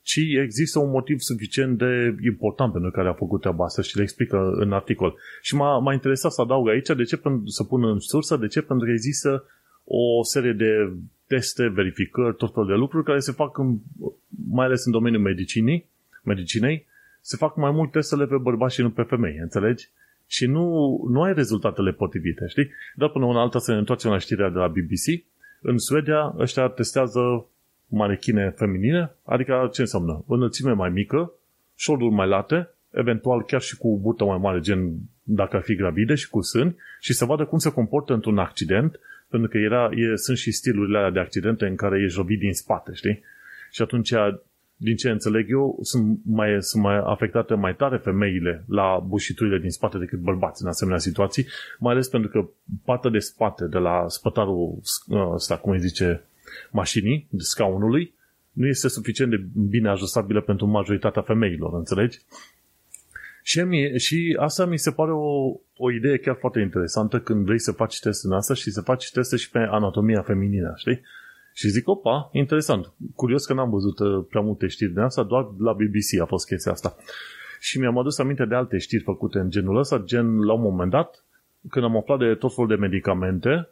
ci 0.02 0.20
există 0.42 0.78
un 0.78 0.90
motiv 0.90 1.18
suficient 1.18 1.78
de 1.78 2.14
important 2.24 2.72
pentru 2.72 2.90
care 2.90 3.08
a 3.08 3.12
făcut 3.12 3.40
treaba 3.40 3.64
asta 3.64 3.82
și 3.82 3.96
le 3.96 4.02
explică 4.02 4.50
în 4.52 4.72
articol. 4.72 5.18
Și 5.42 5.54
m-a, 5.54 5.78
m-a 5.78 5.92
interesat 5.92 6.32
să 6.32 6.40
adaug 6.40 6.68
aici 6.68 6.86
de 6.96 7.04
ce 7.04 7.20
să 7.44 7.64
pun 7.64 7.84
în 7.84 7.98
sursă, 7.98 8.36
de 8.36 8.46
ce? 8.46 8.62
Pentru 8.62 8.86
că 8.86 8.92
există 8.92 9.44
o 9.84 10.24
serie 10.24 10.52
de 10.52 10.92
teste, 11.26 11.68
verificări, 11.68 12.36
tot 12.36 12.52
felul 12.52 12.68
de 12.68 12.74
lucruri 12.74 13.04
care 13.04 13.18
se 13.18 13.32
fac 13.32 13.58
în, 13.58 13.78
mai 14.50 14.66
ales 14.66 14.84
în 14.84 14.92
domeniul 14.92 15.22
medicinii, 15.22 15.88
medicinei, 16.24 16.86
se 17.20 17.36
fac 17.36 17.56
mai 17.56 17.70
mult 17.70 17.90
testele 17.90 18.26
pe 18.26 18.36
bărbați 18.36 18.74
și 18.74 18.82
nu 18.82 18.90
pe 18.90 19.02
femei, 19.02 19.36
înțelegi? 19.40 19.90
Și 20.30 20.46
nu, 20.46 20.96
nu 21.08 21.22
ai 21.22 21.34
rezultatele 21.34 21.92
potrivite, 21.92 22.46
știi? 22.48 22.70
Dar 22.94 23.08
până 23.08 23.24
una 23.24 23.40
alta 23.40 23.58
să 23.58 23.72
ne 23.72 23.78
întoarcem 23.78 24.10
la 24.10 24.18
știrea 24.18 24.50
de 24.50 24.58
la 24.58 24.68
BBC. 24.68 25.24
În 25.60 25.78
Suedia 25.78 26.34
ăștia 26.38 26.68
testează 26.68 27.46
manechine 27.86 28.54
feminine, 28.56 29.14
adică 29.24 29.68
ce 29.72 29.80
înseamnă? 29.80 30.24
Înălțime 30.26 30.72
mai 30.72 30.90
mică, 30.90 31.32
șolduri 31.76 32.14
mai 32.14 32.28
late, 32.28 32.68
eventual 32.90 33.44
chiar 33.44 33.60
și 33.60 33.76
cu 33.76 33.98
burtă 33.98 34.24
mai 34.24 34.38
mare, 34.38 34.60
gen 34.60 34.96
dacă 35.22 35.56
ar 35.56 35.62
fi 35.62 35.74
gravide 35.74 36.14
și 36.14 36.28
cu 36.28 36.40
sâni, 36.40 36.76
și 37.00 37.12
să 37.12 37.24
vadă 37.24 37.44
cum 37.44 37.58
se 37.58 37.72
comportă 37.72 38.12
într-un 38.12 38.38
accident 38.38 39.00
pentru 39.28 39.48
că 39.48 39.58
era, 39.58 39.90
e, 39.92 40.16
sunt 40.16 40.36
și 40.36 40.50
stilurile 40.50 40.98
alea 40.98 41.10
de 41.10 41.20
accidente 41.20 41.66
în 41.66 41.76
care 41.76 42.02
ești 42.02 42.16
robit 42.16 42.38
din 42.38 42.52
spate, 42.52 42.90
știi? 42.94 43.22
Și 43.70 43.82
atunci, 43.82 44.12
din 44.82 44.96
ce 44.96 45.10
înțeleg 45.10 45.50
eu, 45.50 45.78
sunt 45.80 46.18
mai, 46.24 46.62
sunt 46.62 46.82
mai 46.82 46.96
afectate 47.04 47.54
mai 47.54 47.74
tare 47.74 47.96
femeile 47.96 48.64
la 48.68 49.04
bușiturile 49.06 49.58
din 49.58 49.70
spate 49.70 49.98
decât 49.98 50.18
bărbați 50.18 50.62
în 50.62 50.68
asemenea 50.68 50.98
situații, 50.98 51.46
mai 51.78 51.92
ales 51.92 52.08
pentru 52.08 52.30
că 52.30 52.48
partea 52.84 53.10
de 53.10 53.18
spate 53.18 53.64
de 53.64 53.78
la 53.78 54.04
spătarul 54.08 54.78
ăsta, 55.34 55.56
cum 55.56 55.72
îi 55.72 55.80
zice, 55.80 56.24
mașinii, 56.70 57.26
de 57.30 57.42
scaunului, 57.42 58.14
nu 58.52 58.66
este 58.66 58.88
suficient 58.88 59.30
de 59.30 59.44
bine 59.68 59.88
ajustabilă 59.88 60.40
pentru 60.40 60.66
majoritatea 60.66 61.22
femeilor, 61.22 61.74
înțelegi? 61.74 62.18
Și, 63.42 63.60
mie, 63.60 63.96
și 63.96 64.36
asta 64.38 64.66
mi 64.66 64.78
se 64.78 64.90
pare 64.90 65.12
o, 65.12 65.54
o 65.76 65.92
idee 65.92 66.16
chiar 66.16 66.36
foarte 66.40 66.60
interesantă 66.60 67.20
când 67.20 67.44
vrei 67.44 67.60
să 67.60 67.72
faci 67.72 68.00
teste 68.00 68.26
în 68.26 68.32
asta 68.32 68.54
și 68.54 68.70
să 68.70 68.80
faci 68.80 69.10
teste 69.10 69.36
și 69.36 69.50
pe 69.50 69.58
anatomia 69.58 70.22
feminină, 70.22 70.72
știi? 70.76 71.00
Și 71.52 71.68
zic, 71.68 71.88
opa, 71.88 72.30
interesant. 72.32 72.92
Curios 73.14 73.46
că 73.46 73.54
n-am 73.54 73.70
văzut 73.70 73.98
uh, 73.98 74.24
prea 74.28 74.42
multe 74.42 74.66
știri 74.66 74.92
de 74.92 75.00
asta, 75.00 75.22
doar 75.22 75.46
la 75.58 75.72
BBC 75.72 76.20
a 76.20 76.24
fost 76.24 76.46
chestia 76.46 76.72
asta. 76.72 76.96
Și 77.60 77.78
mi-am 77.78 77.98
adus 77.98 78.18
aminte 78.18 78.44
de 78.44 78.54
alte 78.54 78.78
știri 78.78 79.02
făcute 79.02 79.38
în 79.38 79.50
genul 79.50 79.76
ăsta, 79.76 80.02
gen 80.04 80.40
la 80.40 80.52
un 80.52 80.62
moment 80.62 80.90
dat, 80.90 81.24
când 81.68 81.84
am 81.84 81.96
aflat 81.96 82.18
de 82.18 82.34
tot 82.34 82.54
felul 82.54 82.68
de 82.68 82.74
medicamente, 82.74 83.68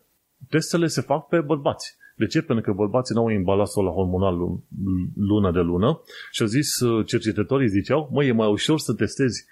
testele 0.49 0.87
se 0.87 1.01
fac 1.01 1.29
pe 1.29 1.41
bărbați. 1.41 1.97
De 2.17 2.27
ce? 2.27 2.43
Pentru 2.43 2.65
că 2.65 2.77
bărbații 2.77 3.15
nu 3.15 3.21
au 3.21 3.29
imbalasul 3.29 3.85
la 3.85 3.91
hormonal 3.91 4.37
lună 5.17 5.51
de 5.53 5.61
lună 5.61 6.01
și 6.31 6.43
au 6.43 6.49
zis, 6.49 6.81
uh, 6.81 7.07
cercetătorii 7.07 7.69
ziceau, 7.69 8.09
măi, 8.13 8.29
e 8.29 8.33
mai 8.33 8.51
ușor 8.51 8.79
să 8.79 8.95
testezi 8.95 9.47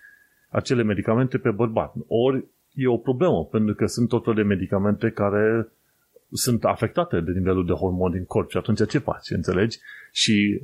acele 0.48 0.82
medicamente 0.82 1.38
pe 1.38 1.50
bărbat. 1.50 1.94
Ori 2.06 2.44
e 2.72 2.86
o 2.86 2.96
problemă, 2.96 3.44
pentru 3.44 3.74
că 3.74 3.86
sunt 3.86 4.08
tot 4.08 4.34
de 4.34 4.42
medicamente 4.42 5.10
care 5.10 5.72
sunt 6.32 6.64
afectate 6.64 7.20
de 7.20 7.32
nivelul 7.32 7.66
de 7.66 7.72
hormon 7.72 8.10
din 8.10 8.24
corp 8.24 8.50
și 8.50 8.56
atunci 8.56 8.88
ce 8.88 8.98
faci, 8.98 9.30
înțelegi? 9.30 9.78
Și 10.12 10.62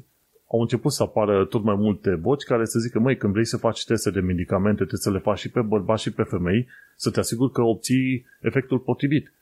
au 0.50 0.60
început 0.60 0.92
să 0.92 1.02
apară 1.02 1.44
tot 1.44 1.62
mai 1.62 1.74
multe 1.74 2.14
voci 2.14 2.42
care 2.42 2.64
să 2.64 2.78
zică, 2.78 2.98
măi, 2.98 3.16
când 3.16 3.32
vrei 3.32 3.46
să 3.46 3.56
faci 3.56 3.84
teste 3.84 4.10
de 4.10 4.20
medicamente, 4.20 4.76
trebuie 4.76 5.00
să 5.00 5.10
le 5.10 5.18
faci 5.18 5.38
și 5.38 5.50
pe 5.50 5.60
bărbați 5.60 6.02
și 6.02 6.12
pe 6.12 6.22
femei, 6.22 6.68
să 6.96 7.10
te 7.10 7.18
asiguri 7.20 7.52
că 7.52 7.60
obții 7.60 8.26
efectul 8.40 8.78
potrivit. 8.78 9.32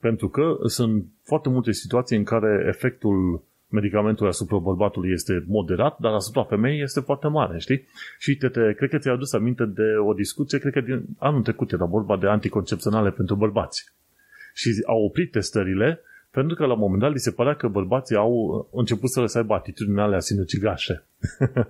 Pentru 0.00 0.28
că 0.28 0.56
sunt 0.66 1.04
foarte 1.22 1.48
multe 1.48 1.72
situații 1.72 2.16
în 2.16 2.24
care 2.24 2.64
efectul 2.68 3.42
medicamentul 3.68 4.26
asupra 4.26 4.58
bărbatului 4.58 5.10
este 5.10 5.44
moderat, 5.46 5.98
dar 5.98 6.12
asupra 6.12 6.44
femeii 6.44 6.82
este 6.82 7.00
foarte 7.00 7.28
mare, 7.28 7.58
știi? 7.58 7.86
Și 8.18 8.36
te, 8.36 8.48
te, 8.48 8.72
cred 8.72 8.90
că 8.90 8.98
ți-ai 8.98 9.14
adus 9.14 9.32
aminte 9.32 9.64
de 9.64 9.96
o 10.06 10.12
discuție, 10.12 10.58
cred 10.58 10.72
că 10.72 10.80
din 10.80 11.04
anul 11.18 11.42
trecut 11.42 11.72
era 11.72 11.84
vorba 11.84 12.16
de 12.16 12.26
anticoncepționale 12.26 13.10
pentru 13.10 13.34
bărbați. 13.34 13.92
Și 14.60 14.68
au 14.86 15.00
oprit 15.02 15.30
testările 15.30 16.00
pentru 16.30 16.56
că 16.56 16.66
la 16.66 16.72
un 16.72 16.78
moment 16.78 17.00
dat 17.00 17.12
li 17.12 17.18
se 17.18 17.30
părea 17.30 17.54
că 17.54 17.68
bărbații 17.68 18.16
au 18.16 18.32
început 18.72 19.10
să 19.10 19.20
le 19.20 19.26
să 19.26 19.38
aibă 19.38 19.54
atitudinile 19.54 20.02
alea 20.02 20.20
sinucigașe. 20.20 21.04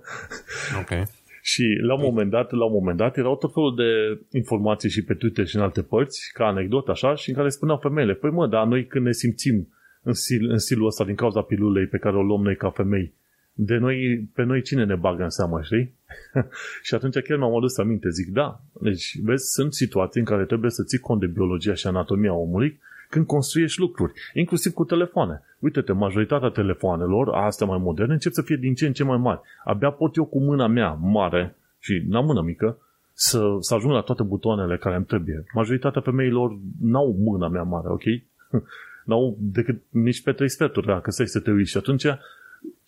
ok. 0.81 1.07
Și 1.41 1.63
la 1.81 1.93
un 1.93 2.01
moment 2.03 2.29
dat, 2.29 2.51
la 2.51 2.65
un 2.65 2.71
moment 2.71 2.97
dat, 2.97 3.17
erau 3.17 3.35
tot 3.37 3.53
felul 3.53 3.75
de 3.75 4.19
informații 4.37 4.89
și 4.89 5.03
pe 5.03 5.13
Twitter 5.13 5.47
și 5.47 5.55
în 5.55 5.61
alte 5.61 5.81
părți, 5.81 6.31
ca 6.33 6.45
anecdotă 6.45 6.91
așa, 6.91 7.15
și 7.15 7.29
în 7.29 7.35
care 7.35 7.49
spuneau 7.49 7.77
femeile, 7.77 8.13
păi 8.13 8.29
mă, 8.29 8.47
dar 8.47 8.65
noi 8.65 8.85
când 8.85 9.05
ne 9.05 9.11
simțim 9.11 9.73
în, 10.03 10.13
stil, 10.13 10.49
în 10.49 10.57
stilul 10.57 10.87
ăsta 10.87 11.03
din 11.05 11.15
cauza 11.15 11.41
pilulei 11.41 11.87
pe 11.87 11.97
care 11.97 12.15
o 12.15 12.21
luăm 12.21 12.41
noi 12.41 12.55
ca 12.55 12.69
femei. 12.69 13.13
De 13.61 13.77
noi, 13.77 14.29
pe 14.33 14.43
noi 14.43 14.61
cine 14.61 14.85
ne 14.85 14.95
bagă 14.95 15.23
în 15.23 15.29
seamă, 15.29 15.61
știi? 15.61 15.93
și 16.87 16.93
atunci 16.95 17.19
chiar 17.19 17.37
m-am 17.37 17.55
adus 17.55 17.77
aminte, 17.77 18.09
zic, 18.09 18.27
da, 18.27 18.61
deci, 18.81 19.19
vezi, 19.23 19.51
sunt 19.53 19.73
situații 19.73 20.19
în 20.19 20.25
care 20.25 20.45
trebuie 20.45 20.71
să 20.71 20.83
ții 20.83 20.99
cont 20.99 21.19
de 21.19 21.25
biologia 21.25 21.73
și 21.73 21.87
anatomia 21.87 22.33
omului 22.33 22.79
când 23.09 23.25
construiești 23.25 23.79
lucruri, 23.79 24.13
inclusiv 24.33 24.71
cu 24.71 24.83
telefoane. 24.83 25.41
Uite-te, 25.59 25.91
majoritatea 25.91 26.49
telefoanelor, 26.49 27.29
astea 27.29 27.67
mai 27.67 27.77
moderne, 27.77 28.13
încep 28.13 28.31
să 28.31 28.41
fie 28.41 28.55
din 28.55 28.73
ce 28.73 28.85
în 28.85 28.93
ce 28.93 29.03
mai 29.03 29.17
mari. 29.17 29.39
Abia 29.63 29.91
pot 29.91 30.15
eu 30.15 30.25
cu 30.25 30.39
mâna 30.39 30.67
mea 30.67 30.91
mare 31.01 31.55
și 31.79 32.05
la 32.09 32.19
mână 32.21 32.41
mică 32.41 32.77
să, 33.13 33.57
să 33.59 33.73
ajung 33.73 33.93
la 33.93 34.01
toate 34.01 34.23
butoanele 34.23 34.77
care 34.77 34.95
îmi 34.95 35.05
trebuie. 35.05 35.43
Majoritatea 35.53 36.01
femeilor 36.01 36.59
n-au 36.81 37.15
mâna 37.19 37.47
mea 37.47 37.63
mare, 37.63 37.87
ok? 37.89 38.03
n-au 39.05 39.37
decât 39.39 39.81
nici 39.89 40.21
pe 40.21 40.31
trei 40.31 40.49
sferturi, 40.49 40.85
dacă 40.85 41.11
stai 41.11 41.27
să 41.27 41.39
te 41.39 41.51
uiți. 41.51 41.69
Și 41.69 41.77
atunci 41.77 42.05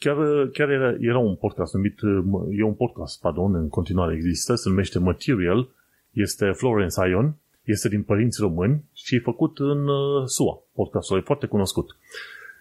chiar, 0.04 0.48
chiar 0.54 0.70
era, 0.70 0.96
era 1.00 1.18
un 1.18 1.36
podcast 1.36 1.74
numit, 1.74 2.00
e 2.52 2.64
un 2.64 2.74
podcast, 2.74 3.20
pardon, 3.20 3.56
în 3.56 3.70
continuare 3.70 4.16
există, 4.16 4.56
se 4.56 4.70
numește 4.70 5.00
Material, 5.00 5.70
este 6.12 6.52
Florence 6.52 7.08
Ion, 7.10 7.36
este 7.64 7.90
din 7.90 8.04
părinți 8.04 8.42
români 8.42 8.84
și 8.94 9.16
e 9.16 9.20
făcut 9.20 9.60
în 9.60 9.88
uh, 9.88 10.26
SUA. 10.26 10.62
Podcastul 10.74 11.18
e 11.18 11.22
foarte 11.22 11.46
cunoscut. 11.46 11.98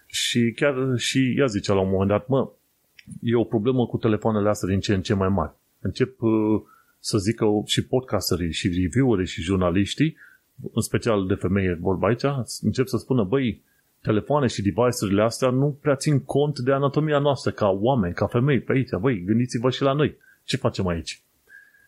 Și 0.05 0.51
chiar 0.55 0.93
și 0.97 1.35
ea 1.37 1.45
zicea 1.45 1.73
la 1.73 1.81
un 1.81 1.89
moment 1.89 2.09
dat, 2.09 2.27
mă, 2.27 2.49
e 3.21 3.35
o 3.35 3.43
problemă 3.43 3.87
cu 3.87 3.97
telefoanele 3.97 4.49
astea 4.49 4.67
din 4.67 4.79
ce 4.79 4.93
în 4.93 5.01
ce 5.01 5.13
mai 5.13 5.29
mari. 5.29 5.53
Încep 5.79 6.21
uh, 6.21 6.61
să 6.99 7.17
zică 7.17 7.45
și 7.65 7.85
podcasterii 7.85 8.51
și 8.51 8.67
reviewerii 8.67 9.27
și 9.27 9.41
jurnaliștii, 9.41 10.17
în 10.73 10.81
special 10.81 11.27
de 11.27 11.33
femeie 11.33 11.77
vorba 11.81 12.07
aici, 12.07 12.25
încep 12.61 12.87
să 12.87 12.97
spună, 12.97 13.23
băi, 13.23 13.61
telefoane 14.01 14.47
și 14.47 14.61
device-urile 14.61 15.21
astea 15.21 15.49
nu 15.49 15.77
prea 15.81 15.95
țin 15.95 16.23
cont 16.23 16.59
de 16.59 16.71
anatomia 16.71 17.19
noastră 17.19 17.51
ca 17.51 17.69
oameni, 17.69 18.13
ca 18.13 18.27
femei 18.27 18.59
pe 18.59 18.71
aici. 18.71 18.89
Băi, 18.99 19.23
gândiți-vă 19.23 19.69
și 19.69 19.81
la 19.81 19.93
noi. 19.93 20.17
Ce 20.43 20.57
facem 20.57 20.87
aici? 20.87 21.21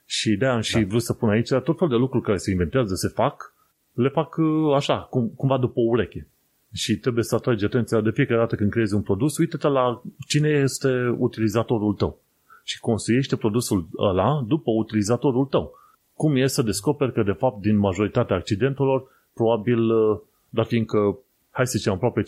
Și 0.06 0.36
de-aia 0.36 0.54
am 0.54 0.62
și 0.62 0.80
da. 0.80 0.86
vrut 0.88 1.02
să 1.02 1.14
pun 1.14 1.30
aici 1.30 1.50
tot 1.50 1.78
felul 1.78 1.90
de 1.90 1.96
lucruri 1.96 2.24
care 2.24 2.38
se 2.38 2.52
inventează, 2.52 2.96
se 2.96 3.08
fac, 3.08 3.54
le 3.94 4.10
fac 4.10 4.36
uh, 4.38 4.76
așa, 4.76 5.00
cum, 5.00 5.28
cumva 5.36 5.58
după 5.58 5.80
o 5.80 5.90
ureche. 5.90 6.28
Și 6.74 6.98
trebuie 6.98 7.24
să 7.24 7.36
atragi 7.36 7.66
atenția 7.66 8.02
de 8.02 8.12
fiecare 8.12 8.40
dată 8.40 8.56
când 8.56 8.72
creezi 8.72 8.94
un 8.94 9.02
produs, 9.02 9.38
uite-te 9.38 9.68
la 9.68 10.02
cine 10.28 10.50
este 10.50 11.16
utilizatorul 11.18 11.94
tău. 11.94 12.22
Și 12.64 12.80
construiește 12.80 13.36
produsul 13.36 13.88
ăla 13.98 14.44
după 14.48 14.72
utilizatorul 14.72 15.46
tău. 15.46 15.72
Cum 16.14 16.36
e 16.36 16.48
să 16.48 16.62
descoperi 16.62 17.14
că, 17.14 17.24
de 17.24 17.32
fapt, 17.32 17.62
din 17.62 17.78
majoritatea 17.78 18.36
accidentelor, 18.36 19.04
probabil, 19.34 19.90
uh, 19.90 20.20
dar 20.50 20.66
fiindcă, 20.66 21.18
hai 21.54 21.68
să 21.68 21.78
zicem, 21.78 21.94
aproape 21.94 22.22
50% 22.22 22.26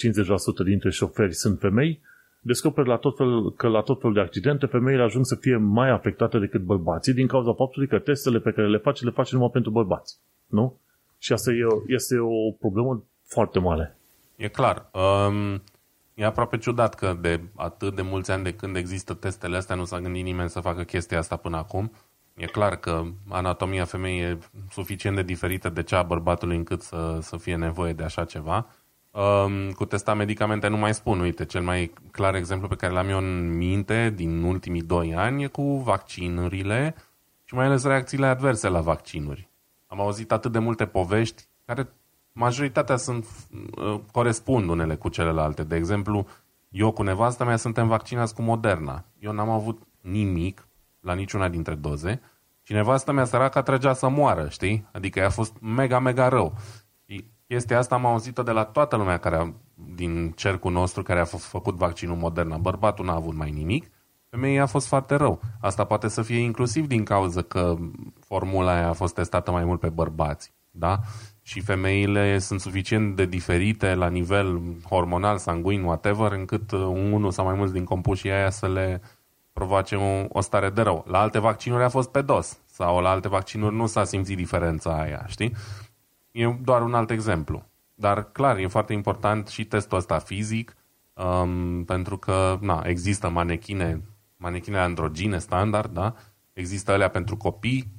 dintre 0.65 0.89
șoferi 0.89 1.33
sunt 1.33 1.59
femei, 1.59 2.01
descoperi 2.39 2.87
la 2.87 2.97
tot 2.97 3.17
fel, 3.17 3.51
că 3.51 3.67
la 3.67 3.81
tot 3.81 3.99
felul 3.99 4.13
de 4.13 4.21
accidente 4.21 4.65
femeile 4.65 5.03
ajung 5.03 5.25
să 5.25 5.35
fie 5.35 5.55
mai 5.55 5.89
afectate 5.89 6.39
decât 6.39 6.61
bărbații 6.61 7.13
din 7.13 7.27
cauza 7.27 7.53
faptului 7.53 7.87
că 7.87 7.99
testele 7.99 8.39
pe 8.39 8.51
care 8.51 8.69
le 8.69 8.77
faci, 8.77 9.01
le 9.01 9.09
faci 9.09 9.31
numai 9.31 9.49
pentru 9.51 9.71
bărbați. 9.71 10.19
Nu? 10.45 10.79
Și 11.17 11.33
asta 11.33 11.51
e, 11.51 11.65
este 11.87 12.17
o 12.17 12.51
problemă 12.51 13.03
foarte 13.27 13.59
mare. 13.59 13.97
E 14.35 14.47
clar. 14.47 14.89
Um, 14.91 15.61
e 16.13 16.25
aproape 16.25 16.57
ciudat 16.57 16.95
că 16.95 17.17
de 17.21 17.41
atât 17.55 17.95
de 17.95 18.01
mulți 18.01 18.31
ani 18.31 18.43
de 18.43 18.53
când 18.53 18.75
există 18.75 19.13
testele 19.13 19.57
astea 19.57 19.75
nu 19.75 19.85
s-a 19.85 19.99
gândit 19.99 20.23
nimeni 20.23 20.49
să 20.49 20.59
facă 20.59 20.83
chestia 20.83 21.17
asta 21.17 21.35
până 21.35 21.57
acum. 21.57 21.91
E 22.35 22.45
clar 22.45 22.75
că 22.75 23.03
anatomia 23.29 23.85
femeii 23.85 24.21
e 24.21 24.37
suficient 24.71 25.15
de 25.15 25.23
diferită 25.23 25.69
de 25.69 25.83
cea 25.83 25.99
a 25.99 26.03
bărbatului 26.03 26.55
încât 26.55 26.81
să, 26.81 27.17
să 27.21 27.37
fie 27.37 27.55
nevoie 27.55 27.93
de 27.93 28.03
așa 28.03 28.25
ceva. 28.25 28.67
Um, 29.15 29.71
cu 29.71 29.85
testa 29.85 30.13
medicamente 30.13 30.67
nu 30.67 30.77
mai 30.77 30.93
spun. 30.93 31.19
Uite, 31.19 31.45
cel 31.45 31.61
mai 31.61 31.93
clar 32.11 32.35
exemplu 32.35 32.67
pe 32.67 32.75
care 32.75 32.93
l-am 32.93 33.09
eu 33.09 33.17
în 33.17 33.57
minte 33.57 34.09
din 34.15 34.43
ultimii 34.43 34.81
doi 34.81 35.15
ani 35.15 35.43
e 35.43 35.47
cu 35.47 35.77
vaccinurile 35.77 36.95
și 37.43 37.55
mai 37.55 37.65
ales 37.65 37.83
reacțiile 37.83 38.25
adverse 38.25 38.67
la 38.67 38.81
vaccinuri. 38.81 39.49
Am 39.87 39.99
auzit 39.99 40.31
atât 40.31 40.51
de 40.51 40.59
multe 40.59 40.85
povești 40.85 41.43
care 41.65 41.89
majoritatea 42.31 42.95
sunt, 42.95 43.25
uh, 43.77 43.99
corespund 44.11 44.69
unele 44.69 44.95
cu 44.95 45.09
celelalte. 45.09 45.63
De 45.63 45.75
exemplu, 45.75 46.27
eu 46.69 46.91
cu 46.91 47.03
nevastă 47.03 47.43
mea 47.43 47.57
suntem 47.57 47.87
vaccinați 47.87 48.35
cu 48.35 48.41
Moderna. 48.41 49.05
Eu 49.19 49.31
n-am 49.31 49.49
avut 49.49 49.81
nimic 50.01 50.67
la 50.99 51.13
niciuna 51.13 51.49
dintre 51.49 51.75
doze 51.75 52.21
și 52.61 52.73
nevastă 52.73 53.11
mea 53.11 53.25
săracă 53.25 53.61
trăgea 53.61 53.93
să 53.93 54.07
moară, 54.07 54.47
știi? 54.49 54.87
Adică 54.91 55.25
a 55.25 55.29
fost 55.29 55.53
mega, 55.61 55.99
mega 55.99 56.27
rău. 56.27 56.53
Și 57.47 57.53
chestia 57.53 57.77
asta 57.77 57.95
am 57.95 58.05
auzit-o 58.05 58.43
de 58.43 58.51
la 58.51 58.63
toată 58.63 58.95
lumea 58.95 59.17
care 59.17 59.35
a, 59.35 59.53
din 59.95 60.31
cercul 60.31 60.71
nostru 60.71 61.03
care 61.03 61.19
a 61.19 61.25
f- 61.25 61.39
făcut 61.39 61.75
vaccinul 61.75 62.15
Moderna. 62.15 62.57
Bărbatul 62.57 63.05
n-a 63.05 63.15
avut 63.15 63.33
mai 63.33 63.51
nimic, 63.51 63.91
femeii 64.29 64.59
a 64.59 64.65
fost 64.65 64.87
foarte 64.87 65.15
rău. 65.15 65.41
Asta 65.61 65.83
poate 65.83 66.07
să 66.07 66.21
fie 66.21 66.39
inclusiv 66.39 66.87
din 66.87 67.03
cauza 67.03 67.41
că 67.41 67.75
formula 68.19 68.75
aia 68.75 68.89
a 68.89 68.93
fost 68.93 69.13
testată 69.13 69.51
mai 69.51 69.65
mult 69.65 69.79
pe 69.79 69.89
bărbați, 69.89 70.53
da? 70.71 70.99
și 71.47 71.61
femeile 71.61 72.39
sunt 72.39 72.61
suficient 72.61 73.15
de 73.15 73.25
diferite 73.25 73.93
la 73.93 74.07
nivel 74.07 74.61
hormonal, 74.89 75.37
sanguin, 75.37 75.83
whatever, 75.83 76.31
încât 76.31 76.71
uh, 76.71 76.79
unul 76.79 77.31
sau 77.31 77.45
mai 77.45 77.55
mulți 77.55 77.73
din 77.73 77.83
compușii 77.83 78.31
aia 78.31 78.49
să 78.49 78.67
le 78.67 79.01
provoace 79.53 79.95
o, 79.95 80.25
o 80.29 80.41
stare 80.41 80.69
de 80.69 80.81
rău. 80.81 81.05
La 81.07 81.19
alte 81.19 81.39
vaccinuri 81.39 81.83
a 81.83 81.89
fost 81.89 82.09
pe 82.09 82.21
dos 82.21 82.57
sau 82.65 82.99
la 82.99 83.09
alte 83.09 83.27
vaccinuri 83.27 83.75
nu 83.75 83.85
s-a 83.85 84.03
simțit 84.03 84.37
diferența 84.37 85.01
aia, 85.01 85.25
știi? 85.27 85.53
E 86.35 86.57
doar 86.61 86.81
un 86.81 86.93
alt 86.93 87.09
exemplu. 87.09 87.65
Dar 87.93 88.31
clar, 88.31 88.57
e 88.57 88.67
foarte 88.67 88.93
important 88.93 89.47
și 89.47 89.65
testul 89.65 89.97
ăsta 89.97 90.19
fizic, 90.19 90.75
um, 91.13 91.83
pentru 91.83 92.17
că 92.17 92.57
na, 92.61 92.81
există 92.85 93.29
manechine, 93.29 94.01
manechine 94.37 94.77
androgine 94.77 95.37
standard, 95.39 95.93
da? 95.93 96.15
Există 96.53 96.91
alea 96.91 97.09
pentru 97.09 97.37
copii, 97.37 97.95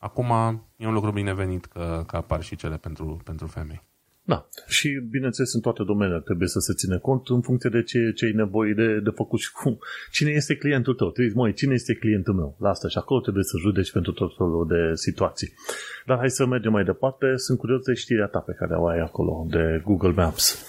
Acum 0.00 0.30
e 0.76 0.86
un 0.86 0.92
lucru 0.92 1.10
binevenit 1.12 1.64
că, 1.64 2.04
că 2.06 2.16
apar 2.16 2.42
și 2.42 2.56
cele 2.56 2.76
pentru, 2.76 3.16
pentru 3.24 3.46
femei. 3.46 3.82
Da, 4.22 4.48
și 4.66 4.88
bineînțeles 5.10 5.54
în 5.54 5.60
toate 5.60 5.82
domeniile 5.82 6.20
trebuie 6.20 6.48
să 6.48 6.58
se 6.58 6.72
ține 6.74 6.98
cont 6.98 7.28
în 7.28 7.40
funcție 7.40 7.70
de 7.70 7.82
ce, 7.82 8.12
ce 8.12 8.24
ai 8.24 8.32
nevoie 8.32 8.72
de, 8.72 9.00
de 9.00 9.10
făcut 9.14 9.40
și 9.40 9.52
cum. 9.52 9.78
Cine 10.10 10.30
este 10.30 10.56
clientul 10.56 10.94
tău? 10.94 11.10
Trebuie, 11.10 11.34
măi, 11.36 11.52
cine 11.52 11.74
este 11.74 11.94
clientul 11.94 12.34
meu? 12.34 12.56
La 12.58 12.68
asta 12.68 12.88
și 12.88 12.98
acolo 12.98 13.20
trebuie 13.20 13.44
să 13.44 13.56
judeci 13.60 13.92
pentru 13.92 14.12
tot 14.12 14.36
felul 14.36 14.66
de 14.66 14.94
situații. 14.94 15.52
Dar 16.06 16.18
hai 16.18 16.30
să 16.30 16.46
mergem 16.46 16.72
mai 16.72 16.84
departe. 16.84 17.26
Sunt 17.36 17.58
curios 17.58 17.84
de 17.84 17.94
știrea 17.94 18.26
ta 18.26 18.38
pe 18.38 18.52
care 18.52 18.74
o 18.74 18.86
ai 18.86 18.98
acolo, 18.98 19.46
de 19.48 19.82
Google 19.84 20.12
Maps. 20.12 20.64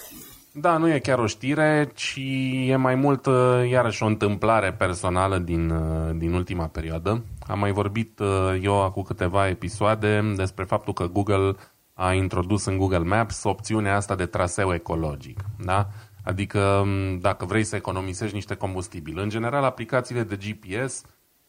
Da, 0.53 0.77
nu 0.77 0.93
e 0.93 0.99
chiar 0.99 1.19
o 1.19 1.25
știre, 1.25 1.91
ci 1.93 2.19
e 2.67 2.75
mai 2.75 2.95
mult 2.95 3.25
uh, 3.25 3.33
iarăși 3.69 4.03
o 4.03 4.05
întâmplare 4.05 4.73
personală 4.73 5.37
din, 5.37 5.69
uh, 5.69 6.15
din 6.17 6.33
ultima 6.33 6.67
perioadă. 6.67 7.25
Am 7.47 7.59
mai 7.59 7.71
vorbit 7.71 8.19
uh, 8.19 8.59
eu 8.61 8.83
acum 8.83 9.03
câteva 9.03 9.47
episoade 9.47 10.33
despre 10.35 10.63
faptul 10.63 10.93
că 10.93 11.07
Google 11.07 11.55
a 12.01 12.13
introdus 12.13 12.65
în 12.65 12.77
Google 12.77 12.97
Maps 12.97 13.43
opțiunea 13.43 13.95
asta 13.95 14.15
de 14.15 14.25
traseu 14.25 14.73
ecologic. 14.73 15.39
Da? 15.65 15.87
Adică 16.23 16.59
um, 16.59 17.19
dacă 17.19 17.45
vrei 17.45 17.63
să 17.63 17.75
economisești 17.75 18.35
niște 18.35 18.55
combustibil. 18.55 19.19
În 19.19 19.29
general, 19.29 19.63
aplicațiile 19.63 20.23
de 20.23 20.35
GPS 20.35 21.01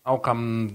au 0.02 0.20
cam 0.20 0.70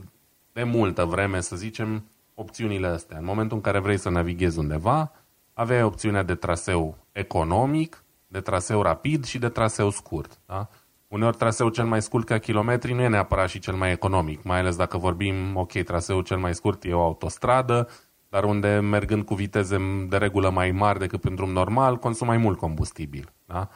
de 0.53 0.63
multă 0.63 1.05
vreme, 1.05 1.41
să 1.41 1.55
zicem, 1.55 2.09
opțiunile 2.33 2.87
astea. 2.87 3.17
În 3.17 3.25
momentul 3.25 3.57
în 3.57 3.63
care 3.63 3.79
vrei 3.79 3.97
să 3.97 4.09
navighezi 4.09 4.59
undeva, 4.59 5.11
aveai 5.53 5.83
opțiunea 5.83 6.23
de 6.23 6.35
traseu 6.35 6.97
economic, 7.11 8.03
de 8.27 8.39
traseu 8.39 8.81
rapid 8.81 9.25
și 9.25 9.39
de 9.39 9.49
traseu 9.49 9.89
scurt. 9.89 10.39
Da? 10.45 10.69
Uneori 11.07 11.37
traseul 11.37 11.71
cel 11.71 11.85
mai 11.85 12.01
scurt 12.01 12.25
ca 12.25 12.37
kilometri 12.37 12.93
nu 12.93 13.01
e 13.01 13.07
neapărat 13.07 13.49
și 13.49 13.59
cel 13.59 13.73
mai 13.73 13.91
economic, 13.91 14.43
mai 14.43 14.59
ales 14.59 14.75
dacă 14.75 14.97
vorbim, 14.97 15.55
ok, 15.55 15.71
traseul 15.71 16.23
cel 16.23 16.37
mai 16.37 16.55
scurt 16.55 16.83
e 16.83 16.93
o 16.93 17.01
autostradă, 17.01 17.87
dar 18.29 18.43
unde 18.43 18.79
mergând 18.79 19.25
cu 19.25 19.33
viteze 19.33 20.05
de 20.09 20.17
regulă 20.17 20.49
mai 20.49 20.71
mari 20.71 20.99
decât 20.99 21.21
pentru 21.21 21.45
un 21.45 21.51
normal, 21.51 21.97
consumă 21.97 22.31
mai 22.31 22.39
mult 22.39 22.57
combustibil. 22.57 23.33
Da? 23.45 23.69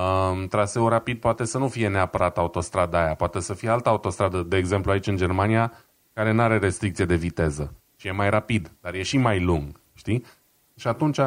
Um, 0.00 0.46
traseul 0.46 0.88
rapid 0.88 1.20
poate 1.20 1.44
să 1.44 1.58
nu 1.58 1.68
fie 1.68 1.88
neapărat 1.88 2.38
autostrada 2.38 3.04
aia, 3.04 3.14
poate 3.14 3.40
să 3.40 3.54
fie 3.54 3.68
altă 3.68 3.88
autostradă, 3.88 4.42
de 4.42 4.56
exemplu 4.56 4.90
aici 4.90 5.06
în 5.06 5.16
Germania, 5.16 5.72
care 6.12 6.32
nu 6.32 6.42
are 6.42 6.58
restricție 6.58 7.04
de 7.04 7.14
viteză 7.14 7.74
și 7.96 8.06
e 8.06 8.10
mai 8.10 8.30
rapid, 8.30 8.72
dar 8.80 8.94
e 8.94 9.02
și 9.02 9.18
mai 9.18 9.40
lung, 9.40 9.80
știi? 9.94 10.24
Și 10.76 10.88
atunci 10.88 11.18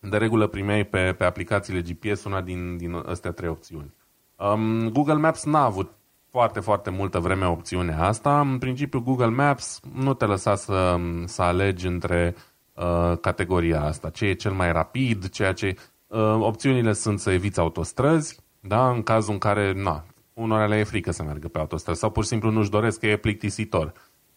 de 0.00 0.16
regulă 0.16 0.46
primeai 0.46 0.84
pe, 0.84 1.14
pe 1.18 1.24
aplicațiile 1.24 1.82
GPS 1.82 2.24
una 2.24 2.40
din, 2.40 2.76
din 2.76 2.94
astea 2.94 3.30
trei 3.30 3.48
opțiuni. 3.48 3.94
Um, 4.36 4.88
Google 4.88 5.14
Maps 5.14 5.44
n-a 5.44 5.64
avut 5.64 5.92
foarte, 6.30 6.60
foarte 6.60 6.90
multă 6.90 7.18
vreme 7.18 7.46
opțiunea 7.46 8.02
asta. 8.02 8.40
În 8.40 8.58
principiu, 8.58 9.00
Google 9.00 9.26
Maps 9.26 9.80
nu 9.94 10.14
te 10.14 10.24
lăsa 10.24 10.54
să, 10.54 10.96
să 11.24 11.42
alegi 11.42 11.86
între 11.86 12.34
uh, 12.74 13.18
categoria 13.20 13.82
asta, 13.82 14.10
ce 14.10 14.24
e 14.24 14.32
cel 14.32 14.52
mai 14.52 14.72
rapid, 14.72 15.28
ceea 15.28 15.52
ce... 15.52 15.76
Uh, 16.06 16.36
opțiunile 16.40 16.92
sunt 16.92 17.20
să 17.20 17.30
eviți 17.30 17.60
autostrăzi, 17.60 18.38
da? 18.60 18.90
în 18.90 19.02
cazul 19.02 19.32
în 19.32 19.38
care, 19.38 19.72
na, 19.72 20.04
unora 20.32 20.66
le 20.66 20.76
e 20.76 20.84
frică 20.84 21.12
să 21.12 21.22
meargă 21.22 21.48
pe 21.48 21.58
autostrăzi 21.58 22.00
sau 22.00 22.10
pur 22.10 22.22
și 22.22 22.28
simplu 22.28 22.50
nu-și 22.50 22.70
doresc 22.70 23.00
că 23.00 23.06
e 23.06 23.16
plictisitor. 23.16 23.92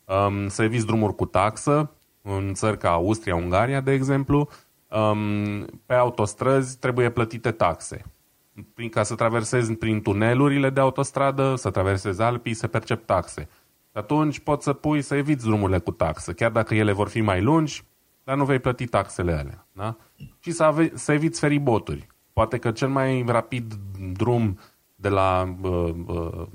Um, 0.06 0.48
să 0.48 0.64
eviți 0.64 0.86
drumuri 0.86 1.16
cu 1.16 1.26
taxă, 1.26 1.92
în 2.22 2.54
țări 2.54 2.78
ca 2.78 2.90
Austria, 2.90 3.36
Ungaria, 3.36 3.82
de 3.82 3.92
exemplu, 3.92 4.50
um, 4.88 5.66
pe 5.86 5.94
autostrăzi 5.94 6.78
trebuie 6.78 7.10
plătite 7.10 7.52
taxe. 7.52 8.02
Prin, 8.74 8.90
ca 8.90 9.04
să 9.04 9.16
traversezi 9.16 9.74
prin 9.74 10.02
tunelurile 10.02 10.70
de 10.70 10.80
autostradă, 10.80 11.56
să 11.56 11.72
traversezi 11.72 12.22
Alpii, 12.22 12.54
se 12.54 12.68
percep 12.68 13.06
taxe. 13.06 13.50
Atunci 13.92 14.40
poți 14.40 14.64
să 14.64 14.74
pui 14.74 15.02
să 15.02 15.16
eviți 15.16 15.46
drumurile 15.46 15.80
cu 15.80 15.92
taxă, 15.92 16.34
chiar 16.34 16.52
dacă 16.52 16.76
ele 16.76 16.92
vor 16.92 17.08
fi 17.08 17.22
mai 17.22 17.42
lungi, 17.42 17.84
dar 18.24 18.36
nu 18.36 18.46
vei 18.46 18.60
plăti 18.60 18.86
taxele 18.86 19.32
alea. 19.32 19.68
Da? 19.72 19.96
Și 20.40 20.52
să, 20.52 20.64
ave- 20.64 20.92
să 20.94 21.12
eviți 21.12 21.40
feriboturi. 21.40 22.08
Poate 22.34 22.58
că 22.58 22.72
cel 22.72 22.88
mai 22.88 23.24
rapid 23.28 23.74
drum 24.14 24.60
de 24.96 25.10
la 25.10 25.56
uh, 25.62 25.94
uh, 26.06 26.46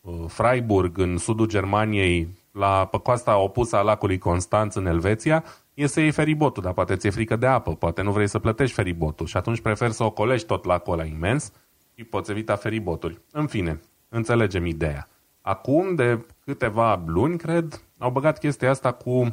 uh, 0.00 0.24
Freiburg 0.26 0.98
în 0.98 1.16
sudul 1.16 1.46
Germaniei 1.46 2.28
la, 2.52 2.86
pe 2.90 2.98
coasta 2.98 3.38
opusă 3.38 3.76
a 3.76 3.82
lacului 3.82 4.18
Constanț 4.18 4.74
în 4.74 4.86
Elveția, 4.86 5.44
e 5.74 5.86
să 5.86 6.00
iei 6.00 6.10
feribotul, 6.10 6.62
dar 6.62 6.72
poate 6.72 6.96
ți-e 6.96 7.10
frică 7.10 7.36
de 7.36 7.46
apă, 7.46 7.74
poate 7.74 8.02
nu 8.02 8.12
vrei 8.12 8.26
să 8.26 8.38
plătești 8.38 8.74
feribotul 8.74 9.26
și 9.26 9.36
atunci 9.36 9.60
preferi 9.60 9.92
să 9.92 10.04
ocolești 10.04 10.46
tot 10.46 10.64
lacul 10.64 10.92
ăla 10.92 11.04
imens 11.04 11.52
și 11.94 12.04
poți 12.04 12.30
evita 12.30 12.56
feriboturi. 12.56 13.20
În 13.32 13.46
fine, 13.46 13.80
înțelegem 14.08 14.64
ideea. 14.64 15.08
Acum, 15.40 15.94
de 15.94 16.26
câteva 16.44 17.02
luni, 17.06 17.38
cred, 17.38 17.82
au 17.98 18.10
băgat 18.10 18.38
chestia 18.38 18.70
asta 18.70 18.92
cu 18.92 19.10
uh, 19.10 19.32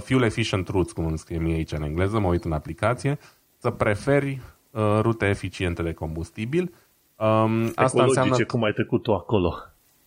fuel 0.00 0.22
efficient 0.22 0.68
routes, 0.68 0.92
cum 0.92 1.06
îmi 1.06 1.18
scrie 1.18 1.38
mie 1.38 1.54
aici 1.54 1.72
în 1.72 1.82
engleză, 1.82 2.18
mă 2.18 2.28
uit 2.28 2.44
în 2.44 2.52
aplicație, 2.52 3.18
să 3.58 3.70
preferi 3.70 4.40
uh, 4.70 4.98
rute 5.00 5.26
eficiente 5.26 5.82
de 5.82 5.92
combustibil. 5.92 6.74
Um, 7.16 7.72
asta 7.74 8.02
înseamnă... 8.02 8.44
cum 8.44 8.62
ai 8.62 8.72
trecut 8.72 9.02
tu 9.02 9.14
acolo. 9.14 9.54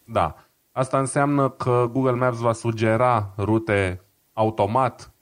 Da. 0.03 0.35
Asta 0.71 0.99
înseamnă 0.99 1.49
că 1.49 1.89
Google 1.91 2.11
Maps 2.11 2.37
va 2.37 2.53
sugera 2.53 3.33
rute 3.37 4.01
automat 4.33 5.01
uh, 5.01 5.20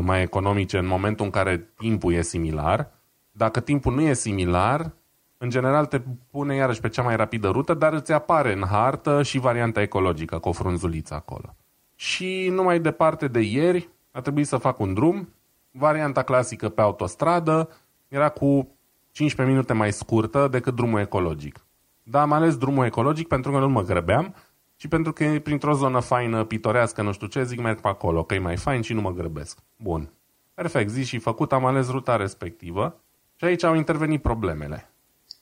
mai 0.00 0.22
economice 0.22 0.78
în 0.78 0.86
momentul 0.86 1.24
în 1.24 1.30
care 1.30 1.68
timpul 1.76 2.12
e 2.12 2.22
similar. 2.22 2.90
Dacă 3.30 3.60
timpul 3.60 3.94
nu 3.94 4.00
e 4.00 4.12
similar, 4.12 4.92
în 5.38 5.50
general 5.50 5.86
te 5.86 6.00
pune 6.30 6.54
iarăși 6.54 6.80
pe 6.80 6.88
cea 6.88 7.02
mai 7.02 7.16
rapidă 7.16 7.48
rută, 7.48 7.74
dar 7.74 7.92
îți 7.92 8.12
apare 8.12 8.52
în 8.52 8.64
hartă 8.66 9.22
și 9.22 9.38
varianta 9.38 9.82
ecologică 9.82 10.38
cu 10.38 10.48
o 10.48 10.52
frunzuliță 10.52 11.14
acolo. 11.14 11.56
Și 11.94 12.48
numai 12.52 12.80
departe 12.80 13.28
de 13.28 13.40
ieri 13.40 13.88
a 14.10 14.20
trebuit 14.20 14.46
să 14.46 14.56
fac 14.56 14.78
un 14.78 14.94
drum, 14.94 15.28
varianta 15.70 16.22
clasică 16.22 16.68
pe 16.68 16.80
autostradă, 16.80 17.68
era 18.08 18.28
cu 18.28 18.76
15 19.10 19.54
minute 19.54 19.72
mai 19.72 19.92
scurtă 19.92 20.48
decât 20.48 20.74
drumul 20.74 21.00
ecologic. 21.00 21.66
Da, 22.02 22.20
am 22.20 22.32
ales 22.32 22.56
drumul 22.56 22.84
ecologic 22.84 23.28
pentru 23.28 23.50
că 23.50 23.58
nu 23.58 23.68
mă 23.68 23.82
grăbeam 23.82 24.34
și 24.82 24.88
pentru 24.88 25.12
că 25.12 25.24
e 25.24 25.38
printr-o 25.38 25.72
zonă 25.72 26.00
faină, 26.00 26.44
pitorească, 26.44 27.02
nu 27.02 27.12
știu 27.12 27.26
ce, 27.26 27.44
zic 27.44 27.60
merg 27.60 27.80
pe 27.80 27.88
acolo, 27.88 28.22
că 28.22 28.34
e 28.34 28.38
mai 28.38 28.56
fain 28.56 28.82
și 28.82 28.92
nu 28.92 29.00
mă 29.00 29.12
grăbesc. 29.12 29.58
Bun. 29.76 30.12
Perfect, 30.54 30.90
zi 30.90 31.04
și 31.04 31.18
făcut, 31.18 31.52
am 31.52 31.64
ales 31.64 31.88
ruta 31.88 32.16
respectivă 32.16 33.00
și 33.36 33.44
aici 33.44 33.62
au 33.62 33.74
intervenit 33.74 34.22
problemele. 34.22 34.92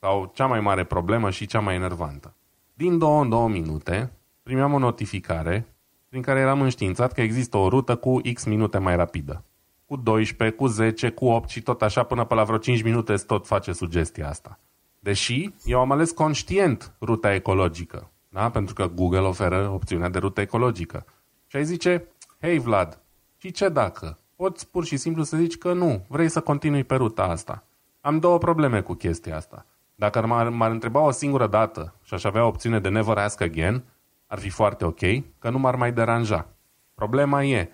Sau 0.00 0.30
cea 0.34 0.46
mai 0.46 0.60
mare 0.60 0.84
problemă 0.84 1.30
și 1.30 1.46
cea 1.46 1.60
mai 1.60 1.74
enervantă. 1.74 2.34
Din 2.74 2.98
două 2.98 3.22
în 3.22 3.28
două 3.28 3.48
minute 3.48 4.12
primeam 4.42 4.72
o 4.72 4.78
notificare 4.78 5.74
prin 6.08 6.22
care 6.22 6.40
eram 6.40 6.60
înștiințat 6.60 7.12
că 7.12 7.20
există 7.20 7.56
o 7.56 7.68
rută 7.68 7.96
cu 7.96 8.20
X 8.34 8.44
minute 8.44 8.78
mai 8.78 8.96
rapidă. 8.96 9.44
Cu 9.86 9.96
12, 9.96 10.56
cu 10.56 10.66
10, 10.66 11.10
cu 11.10 11.24
8 11.24 11.48
și 11.48 11.62
tot 11.62 11.82
așa 11.82 12.02
până 12.02 12.24
pe 12.24 12.34
la 12.34 12.44
vreo 12.44 12.58
5 12.58 12.82
minute 12.82 13.14
tot 13.14 13.46
face 13.46 13.72
sugestia 13.72 14.28
asta. 14.28 14.58
Deși 14.98 15.50
eu 15.64 15.80
am 15.80 15.90
ales 15.90 16.10
conștient 16.10 16.94
ruta 17.00 17.34
ecologică, 17.34 18.10
da? 18.30 18.50
pentru 18.50 18.74
că 18.74 18.86
Google 18.86 19.18
oferă 19.18 19.68
opțiunea 19.68 20.08
de 20.08 20.18
rută 20.18 20.40
ecologică. 20.40 21.04
Și 21.46 21.56
ai 21.56 21.64
zice, 21.64 22.04
hei 22.40 22.58
Vlad, 22.58 23.00
și 23.36 23.50
ce 23.50 23.68
dacă? 23.68 24.18
Poți 24.36 24.70
pur 24.70 24.84
și 24.84 24.96
simplu 24.96 25.22
să 25.22 25.36
zici 25.36 25.58
că 25.58 25.72
nu, 25.72 26.04
vrei 26.08 26.28
să 26.28 26.40
continui 26.40 26.84
pe 26.84 26.94
ruta 26.94 27.22
asta. 27.22 27.64
Am 28.00 28.18
două 28.18 28.38
probleme 28.38 28.80
cu 28.80 28.94
chestia 28.94 29.36
asta. 29.36 29.66
Dacă 29.94 30.26
m-ar, 30.26 30.48
m-ar 30.48 30.70
întreba 30.70 31.00
o 31.00 31.10
singură 31.10 31.46
dată 31.46 31.94
și 32.02 32.14
aș 32.14 32.24
avea 32.24 32.46
opțiune 32.46 32.80
de 32.80 32.88
never 32.88 33.16
ask 33.16 33.40
again, 33.40 33.84
ar 34.26 34.38
fi 34.38 34.48
foarte 34.48 34.84
ok, 34.84 35.00
că 35.38 35.50
nu 35.50 35.58
m-ar 35.58 35.74
mai 35.74 35.92
deranja. 35.92 36.48
Problema 36.94 37.44
e, 37.44 37.70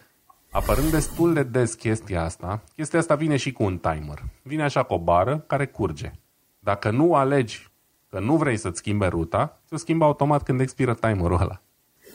apărând 0.51 0.91
destul 0.91 1.35
de 1.35 1.43
des 1.43 1.75
chestia 1.75 2.23
asta, 2.23 2.63
chestia 2.75 2.99
asta 2.99 3.15
vine 3.15 3.37
și 3.37 3.53
cu 3.53 3.63
un 3.63 3.79
timer. 3.79 4.23
Vine 4.43 4.63
așa 4.63 4.83
cu 4.83 4.95
o 4.95 4.99
bară 4.99 5.39
care 5.39 5.67
curge. 5.67 6.13
Dacă 6.59 6.91
nu 6.91 7.15
alegi 7.15 7.71
că 8.09 8.21
nu 8.21 8.37
vrei 8.37 8.57
să-ți 8.57 8.79
schimbe 8.79 9.07
ruta, 9.07 9.61
se 9.65 9.77
schimbă 9.77 10.05
automat 10.05 10.43
când 10.43 10.61
expiră 10.61 10.95
timerul 10.95 11.39
ăla. 11.41 11.61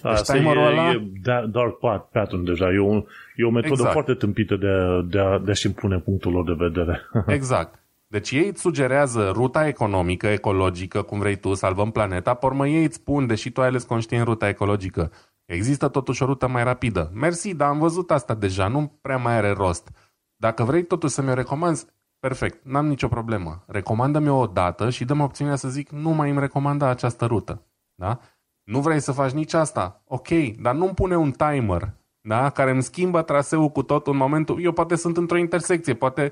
Deci 0.01 0.11
Asta 0.11 0.33
timerul 0.33 0.61
e, 0.61 0.65
ăla... 0.65 0.89
e 0.91 1.47
dark 1.47 1.77
pattern 2.11 2.43
deja. 2.43 2.71
E 2.71 2.79
o, 2.79 2.95
e 3.35 3.43
o 3.45 3.49
metodă 3.49 3.73
exact. 3.73 3.91
foarte 3.91 4.13
tâmpită 4.13 4.55
de, 4.55 5.01
de, 5.09 5.19
a, 5.19 5.39
de 5.39 5.51
a-și 5.51 5.65
impune 5.65 5.99
punctul 5.99 6.31
lor 6.31 6.43
de 6.43 6.55
vedere. 6.57 7.01
exact. 7.37 7.79
Deci 8.07 8.31
ei 8.31 8.47
îți 8.47 8.61
sugerează 8.61 9.31
ruta 9.33 9.67
economică, 9.67 10.27
ecologică, 10.27 11.01
cum 11.01 11.19
vrei 11.19 11.35
tu, 11.35 11.53
salvăm 11.53 11.91
planeta, 11.91 12.33
pormă 12.33 12.67
ei 12.67 12.83
îți 12.83 12.95
spun, 12.95 13.27
deși 13.27 13.51
tu 13.51 13.61
ai 13.61 13.67
ales 13.67 13.83
conștient 13.83 14.25
ruta 14.25 14.47
ecologică, 14.47 15.11
există 15.45 15.87
totuși 15.87 16.23
o 16.23 16.25
rută 16.25 16.47
mai 16.47 16.63
rapidă. 16.63 17.11
Mersi, 17.13 17.55
dar 17.55 17.69
am 17.69 17.79
văzut 17.79 18.11
asta 18.11 18.35
deja, 18.35 18.67
nu 18.67 18.97
prea 19.01 19.17
mai 19.17 19.33
are 19.33 19.51
rost. 19.51 19.89
Dacă 20.35 20.63
vrei 20.63 20.83
totuși 20.83 21.13
să 21.13 21.21
mi-o 21.21 21.33
recomanzi, 21.33 21.85
perfect, 22.21 22.65
n-am 22.65 22.87
nicio 22.87 23.07
problemă. 23.07 23.63
Recomandă-mi 23.67 24.29
o 24.29 24.45
dată 24.45 24.89
și 24.89 25.05
dăm 25.05 25.19
opțiunea 25.19 25.55
să 25.55 25.69
zic, 25.69 25.89
nu 25.89 26.09
mai 26.09 26.29
îmi 26.29 26.39
recomanda 26.39 26.87
această 26.87 27.25
rută. 27.25 27.61
Da? 27.95 28.19
Nu 28.63 28.79
vrei 28.79 28.99
să 28.99 29.11
faci 29.11 29.31
nici 29.31 29.53
asta? 29.53 30.01
Ok, 30.07 30.27
dar 30.59 30.75
nu-mi 30.75 30.93
pune 30.93 31.15
un 31.15 31.31
timer 31.31 31.93
da? 32.21 32.49
care 32.49 32.71
îmi 32.71 32.83
schimbă 32.83 33.21
traseul 33.21 33.69
cu 33.69 33.83
tot 33.83 34.07
în 34.07 34.17
momentul... 34.17 34.63
Eu 34.63 34.71
poate 34.71 34.95
sunt 34.95 35.17
într-o 35.17 35.37
intersecție, 35.37 35.93
poate 35.93 36.31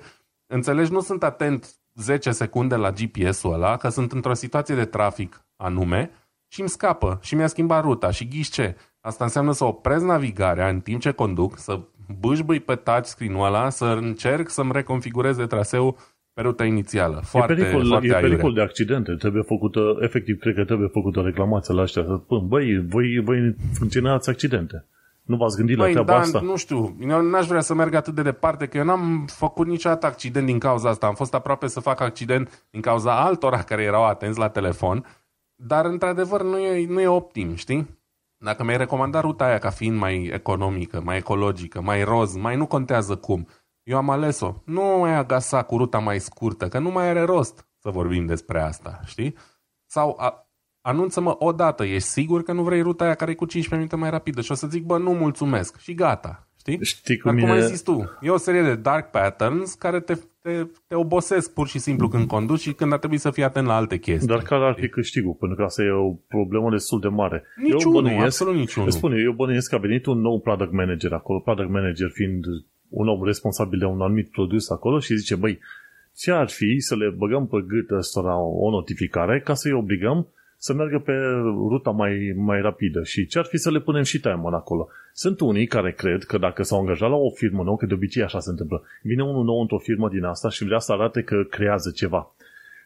Înțelegi, 0.52 0.92
nu 0.92 1.02
sunt 1.02 1.24
atent 1.24 1.76
10 1.96 2.32
secunde 2.32 2.76
la 2.76 2.92
GPS-ul 2.92 3.54
ăla, 3.54 3.78
că 3.78 3.90
sunt 3.90 4.12
într-o 4.12 4.34
situație 4.34 4.76
de 4.76 4.86
trafic 4.86 5.46
anume 5.56 6.12
și 6.48 6.60
îmi 6.60 6.70
scapă 6.70 7.20
și 7.22 7.36
mi-a 7.36 7.48
schimbat 7.48 7.84
ruta 7.84 8.12
și 8.12 8.28
ghiși 8.28 8.52
ce? 8.52 8.76
Asta 9.02 9.24
înseamnă 9.24 9.52
să 9.52 9.64
oprez 9.66 10.02
navigarea 10.02 10.70
în 10.70 10.80
timp 10.80 11.02
ce 11.02 11.12
conduc, 11.12 11.58
să 11.58 11.80
bâșbâi 12.20 12.60
pe 12.60 12.76
touchscreen-ul 12.76 13.46
ăla, 13.46 13.70
să 13.70 13.86
încerc 13.86 14.50
să-mi 14.50 14.72
reconfigureze 14.72 15.46
traseul 15.46 15.96
pe 16.34 16.42
ruta 16.42 16.66
inițială. 16.66 17.22
Foarte, 17.24 17.52
e 17.52 17.56
pericol, 17.56 17.86
foarte 17.86 18.08
e 18.08 18.12
pericol 18.12 18.54
de 18.54 18.62
accidente. 18.62 19.12
Trebuie 19.14 19.42
făcută, 19.42 19.98
efectiv, 20.00 20.40
cred 20.40 20.56
că 20.56 20.64
trebuie 20.64 20.88
făcută 20.88 21.22
reclamație 21.22 21.74
la 21.74 21.82
ăștia. 21.82 22.04
Să 22.04 22.20
spun, 22.24 22.48
băi, 22.48 22.86
voi, 22.88 23.22
voi 23.24 23.56
funcționați 23.74 24.30
accidente. 24.30 24.86
Nu 25.30 25.36
v-ați 25.36 25.58
gândit 25.58 25.78
Băi, 25.78 25.86
la 25.86 25.92
treaba 25.92 26.14
da, 26.14 26.20
asta? 26.20 26.40
nu 26.40 26.56
știu. 26.56 26.96
Eu 27.02 27.22
n-aș 27.22 27.48
vrea 27.48 27.62
să 27.62 27.74
merg 27.74 27.94
atât 27.94 28.16
de 28.16 28.22
departe, 28.22 28.66
că 28.66 28.78
eu 28.78 28.84
n-am 28.84 29.26
făcut 29.28 29.68
niciodată 29.68 30.06
accident 30.06 30.46
din 30.46 30.60
cauza 30.60 30.90
asta. 30.90 31.08
Am 31.08 31.14
fost 31.14 31.34
aproape 31.34 31.68
să 31.68 31.80
fac 31.80 32.02
accident 32.02 32.66
din 32.72 32.82
cauza 32.82 33.24
altora 33.24 33.64
care 33.64 33.84
erau 33.84 34.06
atenți 34.06 34.40
la 34.40 34.50
telefon, 34.50 35.06
dar 35.56 35.86
într-adevăr 35.86 36.44
nu 36.44 36.58
e, 36.58 36.86
nu 36.88 37.02
e 37.02 37.08
optim, 37.08 37.56
știi? 37.56 37.99
Dacă 38.42 38.64
mi-ai 38.64 38.78
recomandat 38.78 39.22
ruta 39.22 39.46
aia 39.46 39.58
ca 39.58 39.70
fiind 39.70 39.98
mai 39.98 40.24
economică, 40.24 41.02
mai 41.02 41.18
ecologică, 41.18 41.82
mai 41.82 42.04
roz, 42.04 42.36
mai 42.36 42.56
nu 42.56 42.66
contează 42.66 43.16
cum, 43.16 43.48
eu 43.84 43.98
am 43.98 44.10
ales-o. 44.10 44.54
Nu 44.66 44.82
mai 44.82 45.16
agasa 45.16 45.64
cu 45.64 45.78
ruta 45.78 45.98
mai 45.98 46.20
scurtă, 46.20 46.68
că 46.68 46.80
nu 46.80 46.90
mai 46.90 47.08
are 47.08 47.22
rost 47.22 47.68
să 47.78 47.90
vorbim 47.90 48.26
despre 48.26 48.62
asta, 48.62 49.00
știi? 49.06 49.36
Sau 49.86 50.16
a, 50.20 50.50
anunță-mă 50.82 51.36
o 51.40 51.52
dată, 51.52 51.84
ești 51.84 52.08
sigur 52.08 52.44
că 52.44 52.52
nu 52.52 52.64
vrei 52.64 52.82
ruta 52.82 53.04
aia 53.04 53.16
care 53.16 53.32
e 53.32 53.36
cu 53.36 53.46
15 53.46 53.76
minute 53.76 53.96
mai 53.96 54.10
rapidă? 54.10 54.42
Și 54.42 54.52
o 54.52 54.56
să 54.56 54.68
zic, 54.68 54.84
bă, 54.84 54.98
nu 54.98 55.12
mulțumesc. 55.12 55.78
Și 55.78 55.94
gata. 55.94 56.48
Știi? 56.58 56.86
Știi 56.86 57.18
cum, 57.18 57.36
Dar 57.36 57.44
cum 57.44 57.52
ai 57.52 57.66
zis 57.66 57.82
tu, 57.82 58.10
e 58.22 58.30
o 58.30 58.38
serie 58.38 58.62
de 58.62 58.76
dark 58.76 59.12
patterns 59.12 59.74
care 59.74 60.00
te, 60.00 60.14
te, 60.42 60.66
te 60.88 60.96
obosesc 60.96 61.54
pur 61.54 61.68
și 61.68 61.80
simplu 61.80 62.08
când 62.08 62.28
conduci 62.28 62.60
și 62.60 62.74
când 62.74 62.92
ar 62.92 63.00
trebui 63.00 63.18
să 63.18 63.32
fii 63.32 63.44
atent 63.44 63.68
la 63.68 63.76
alte 63.76 63.98
chestii. 63.98 64.28
Dar 64.28 64.42
care 64.42 64.66
ar 64.66 64.74
fi 64.74 64.90
câștigul? 64.90 65.34
Pentru 65.34 65.58
că 65.58 65.64
asta 65.64 65.84
e 65.84 65.90
o 65.92 66.14
problemă 66.28 66.70
destul 66.70 67.00
de 67.00 67.08
mare. 67.08 67.44
Niciunul, 67.56 67.82
eu 67.82 67.92
bănuiesc, 67.92 68.26
absolut 68.26 68.56
niciunul. 68.56 68.92
Spune, 68.92 69.22
eu 69.22 69.32
bănuiesc 69.32 69.70
că 69.70 69.76
a 69.76 69.80
venit 69.80 70.06
un 70.06 70.20
nou 70.20 70.40
product 70.40 70.72
manager 70.72 71.14
acolo, 71.14 71.40
product 71.40 71.70
manager 71.70 72.10
fiind 72.10 72.46
un 72.90 73.08
om 73.08 73.24
responsabil 73.24 73.80
de 73.80 73.86
un 73.86 74.02
anumit 74.02 74.30
produs 74.30 74.70
acolo 74.70 75.00
și 75.00 75.16
zice, 75.16 75.36
băi, 75.36 75.60
ce 76.16 76.32
ar 76.32 76.50
fi 76.50 76.80
să 76.80 76.96
le 76.96 77.10
băgăm 77.18 77.48
pe 77.48 77.58
gât 77.68 77.90
ăstora 77.98 78.38
o 78.40 78.70
notificare 78.70 79.40
ca 79.40 79.54
să-i 79.54 79.74
obligăm 79.74 80.28
să 80.62 80.74
meargă 80.74 81.00
pe 81.00 81.14
ruta 81.70 81.90
mai, 81.90 82.34
mai 82.36 82.62
rapidă. 82.62 83.04
Și 83.04 83.28
ce 83.28 83.40
ar 83.40 83.46
fi 83.46 83.58
să 83.58 83.72
le 83.72 83.80
punem 83.80 84.04
și 84.04 84.20
timer 84.20 84.54
acolo? 84.54 84.88
Sunt 85.14 85.40
unii 85.40 85.68
care 85.68 85.92
cred 85.92 86.24
că 86.24 86.38
dacă 86.38 86.64
s-au 86.64 86.80
angajat 86.80 87.10
la 87.10 87.16
o 87.16 87.30
firmă 87.30 87.64
nouă, 87.64 87.78
că 87.78 87.86
de 87.86 87.94
obicei 87.94 88.24
așa 88.24 88.40
se 88.40 88.50
întâmplă, 88.50 88.84
vine 89.02 89.24
unul 89.24 89.44
nou 89.44 89.62
într-o 89.62 89.78
firmă 89.78 90.10
din 90.10 90.24
asta 90.24 90.50
și 90.50 90.64
vrea 90.64 90.80
să 90.80 90.92
arate 90.92 91.22
că 91.22 91.44
creează 91.50 91.92
ceva. 91.92 92.34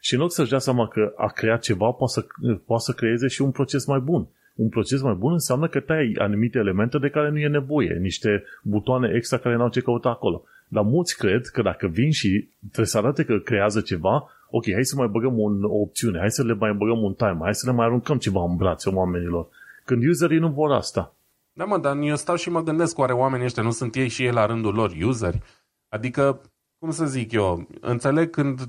Și 0.00 0.14
în 0.14 0.20
loc 0.20 0.32
să-și 0.32 0.50
dea 0.50 0.58
seama 0.58 0.88
că 0.88 1.12
a 1.16 1.26
creat 1.26 1.60
ceva, 1.60 1.90
poate 1.90 2.12
să, 2.12 2.26
poate 2.66 2.82
să 2.82 2.92
creeze 2.92 3.28
și 3.28 3.42
un 3.42 3.50
proces 3.50 3.86
mai 3.86 3.98
bun. 3.98 4.26
Un 4.54 4.68
proces 4.68 5.00
mai 5.00 5.14
bun 5.14 5.32
înseamnă 5.32 5.68
că 5.68 5.80
tai 5.80 6.14
anumite 6.18 6.58
elemente 6.58 6.98
de 6.98 7.08
care 7.08 7.30
nu 7.30 7.38
e 7.38 7.48
nevoie, 7.48 7.98
niște 8.00 8.44
butoane 8.62 9.12
extra 9.14 9.38
care 9.38 9.56
n-au 9.56 9.68
ce 9.68 9.80
căuta 9.80 10.08
acolo. 10.08 10.44
Dar 10.68 10.82
mulți 10.82 11.16
cred 11.16 11.46
că 11.46 11.62
dacă 11.62 11.86
vin 11.86 12.10
și 12.10 12.48
trebuie 12.60 12.86
să 12.86 12.98
arate 12.98 13.24
că 13.24 13.38
creează 13.38 13.80
ceva, 13.80 14.28
ok, 14.56 14.64
hai 14.72 14.84
să 14.84 14.96
mai 14.96 15.06
băgăm 15.06 15.38
un, 15.38 15.64
o 15.64 15.76
opțiune, 15.76 16.18
hai 16.18 16.30
să 16.30 16.42
le 16.42 16.54
mai 16.54 16.72
băgăm 16.72 17.02
un 17.02 17.14
timer, 17.14 17.40
hai 17.40 17.54
să 17.54 17.66
le 17.66 17.76
mai 17.76 17.86
aruncăm 17.86 18.18
ceva 18.18 18.44
în 18.44 18.56
brațe 18.56 18.88
oamenilor. 18.88 19.48
Când 19.84 20.04
userii 20.08 20.38
nu 20.38 20.48
vor 20.48 20.72
asta. 20.72 21.14
Da, 21.52 21.64
mă, 21.64 21.78
dar 21.78 21.96
eu 21.96 22.16
stau 22.16 22.36
și 22.36 22.50
mă 22.50 22.62
gândesc, 22.62 22.98
oare 22.98 23.12
oamenii 23.12 23.44
ăștia 23.44 23.62
nu 23.62 23.70
sunt 23.70 23.94
ei 23.94 24.08
și 24.08 24.24
ei 24.24 24.32
la 24.32 24.46
rândul 24.46 24.74
lor 24.74 24.92
useri? 25.02 25.42
Adică, 25.88 26.40
cum 26.78 26.90
să 26.90 27.06
zic 27.06 27.32
eu, 27.32 27.68
înțeleg 27.80 28.30
când 28.30 28.60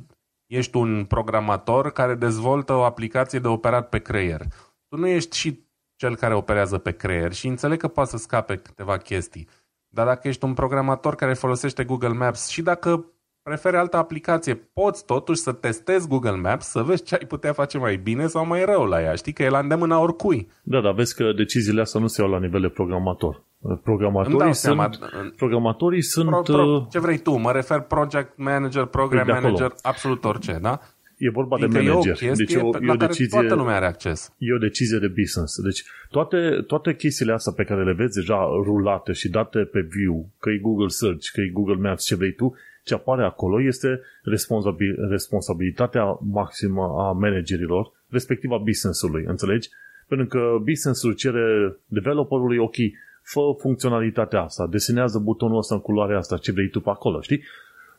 ești 0.45 0.77
un 0.77 1.05
programator 1.05 1.91
care 1.91 2.15
dezvoltă 2.15 2.73
o 2.73 2.83
aplicație 2.83 3.39
de 3.39 3.47
operat 3.47 3.89
pe 3.89 3.99
creier. 3.99 4.41
Tu 4.87 4.97
nu 4.97 5.07
ești 5.07 5.37
și 5.37 5.67
cel 5.95 6.15
care 6.15 6.35
operează 6.35 6.77
pe 6.77 6.91
creier 6.91 7.33
și 7.33 7.47
înțeleg 7.47 7.79
că 7.79 7.87
poate 7.87 8.09
să 8.09 8.17
scape 8.17 8.55
câteva 8.55 8.97
chestii. 8.97 9.47
Dar 9.87 10.05
dacă 10.05 10.27
ești 10.27 10.45
un 10.45 10.53
programator 10.53 11.15
care 11.15 11.33
folosește 11.33 11.83
Google 11.83 12.13
Maps 12.13 12.47
și 12.47 12.61
dacă 12.61 13.05
preferi 13.49 13.75
altă 13.75 13.97
aplicație, 13.97 14.53
poți 14.73 15.05
totuși 15.05 15.39
să 15.39 15.51
testezi 15.51 16.07
Google 16.07 16.35
Maps, 16.35 16.65
să 16.65 16.81
vezi 16.81 17.03
ce 17.03 17.15
ai 17.15 17.27
putea 17.27 17.53
face 17.53 17.77
mai 17.77 17.95
bine 17.95 18.27
sau 18.27 18.45
mai 18.45 18.65
rău 18.65 18.83
la 18.85 19.01
ea. 19.01 19.15
Știi 19.15 19.33
că 19.33 19.43
e 19.43 19.49
la 19.49 19.59
îndemâna 19.59 19.99
oricui. 19.99 20.47
Da, 20.63 20.81
dar 20.81 20.93
vezi 20.93 21.15
că 21.15 21.31
deciziile 21.35 21.81
astea 21.81 22.01
nu 22.01 22.07
se 22.07 22.21
iau 22.21 22.31
la 22.31 22.39
nivel 22.39 22.61
de 22.61 22.67
programator. 22.67 23.43
Programatorii, 23.83 24.53
seama, 24.53 24.89
sunt, 24.91 25.35
programatorii 25.35 26.01
sunt... 26.01 26.29
Pro, 26.29 26.41
pro, 26.41 26.63
uh, 26.63 26.85
ce 26.89 26.99
vrei 26.99 27.17
tu? 27.17 27.35
Mă 27.35 27.51
refer 27.51 27.79
project 27.79 28.37
manager, 28.37 28.85
program 28.85 29.27
manager, 29.27 29.73
absolut 29.81 30.23
orice, 30.23 30.59
da? 30.61 30.79
E 31.17 31.29
vorba 31.29 31.57
de 31.57 31.65
manager. 31.65 32.17
E 32.21 32.29
o 32.29 32.33
deci 32.33 32.53
e 32.53 32.57
o, 32.57 32.69
e 32.81 32.91
o 32.91 32.95
decizie, 32.95 33.39
toată 33.39 33.55
lumea 33.55 33.75
are 33.75 33.85
acces. 33.85 34.33
E 34.37 34.53
o 34.53 34.57
decizie 34.57 34.99
de 34.99 35.07
business. 35.07 35.61
Deci 35.61 35.83
toate, 36.09 36.63
toate 36.67 36.95
chestiile 36.95 37.33
astea 37.33 37.53
pe 37.55 37.63
care 37.63 37.83
le 37.83 37.93
vezi 37.93 38.15
deja 38.19 38.39
rulate 38.63 39.11
și 39.11 39.29
date 39.29 39.59
pe 39.59 39.81
view, 39.89 40.29
că 40.39 40.49
e 40.49 40.57
Google 40.57 40.87
Search, 40.87 41.25
că 41.33 41.41
e 41.41 41.49
Google 41.53 41.89
Maps, 41.89 42.05
ce 42.05 42.15
vrei 42.15 42.33
tu, 42.33 42.55
ce 42.85 42.93
apare 42.93 43.23
acolo 43.23 43.61
este 43.61 44.01
responsabil, 44.23 45.07
responsabilitatea 45.09 46.19
maximă 46.31 46.83
a 46.97 47.11
managerilor, 47.11 47.91
respectiv 48.09 48.51
a 48.51 48.57
business-ului, 48.57 49.23
înțelegi? 49.27 49.69
Pentru 50.07 50.27
că 50.27 50.57
business-ul 50.63 51.13
cere 51.13 51.77
developerului, 51.85 52.57
ok, 52.57 52.75
fă 53.21 53.39
funcționalitatea 53.57 54.41
asta, 54.41 54.67
desenează 54.67 55.19
butonul 55.19 55.57
ăsta 55.57 55.75
în 55.75 55.81
culoarea 55.81 56.17
asta, 56.17 56.37
ce 56.37 56.51
vrei 56.51 56.69
tu 56.69 56.79
pe 56.79 56.89
acolo, 56.89 57.21
știi? 57.21 57.41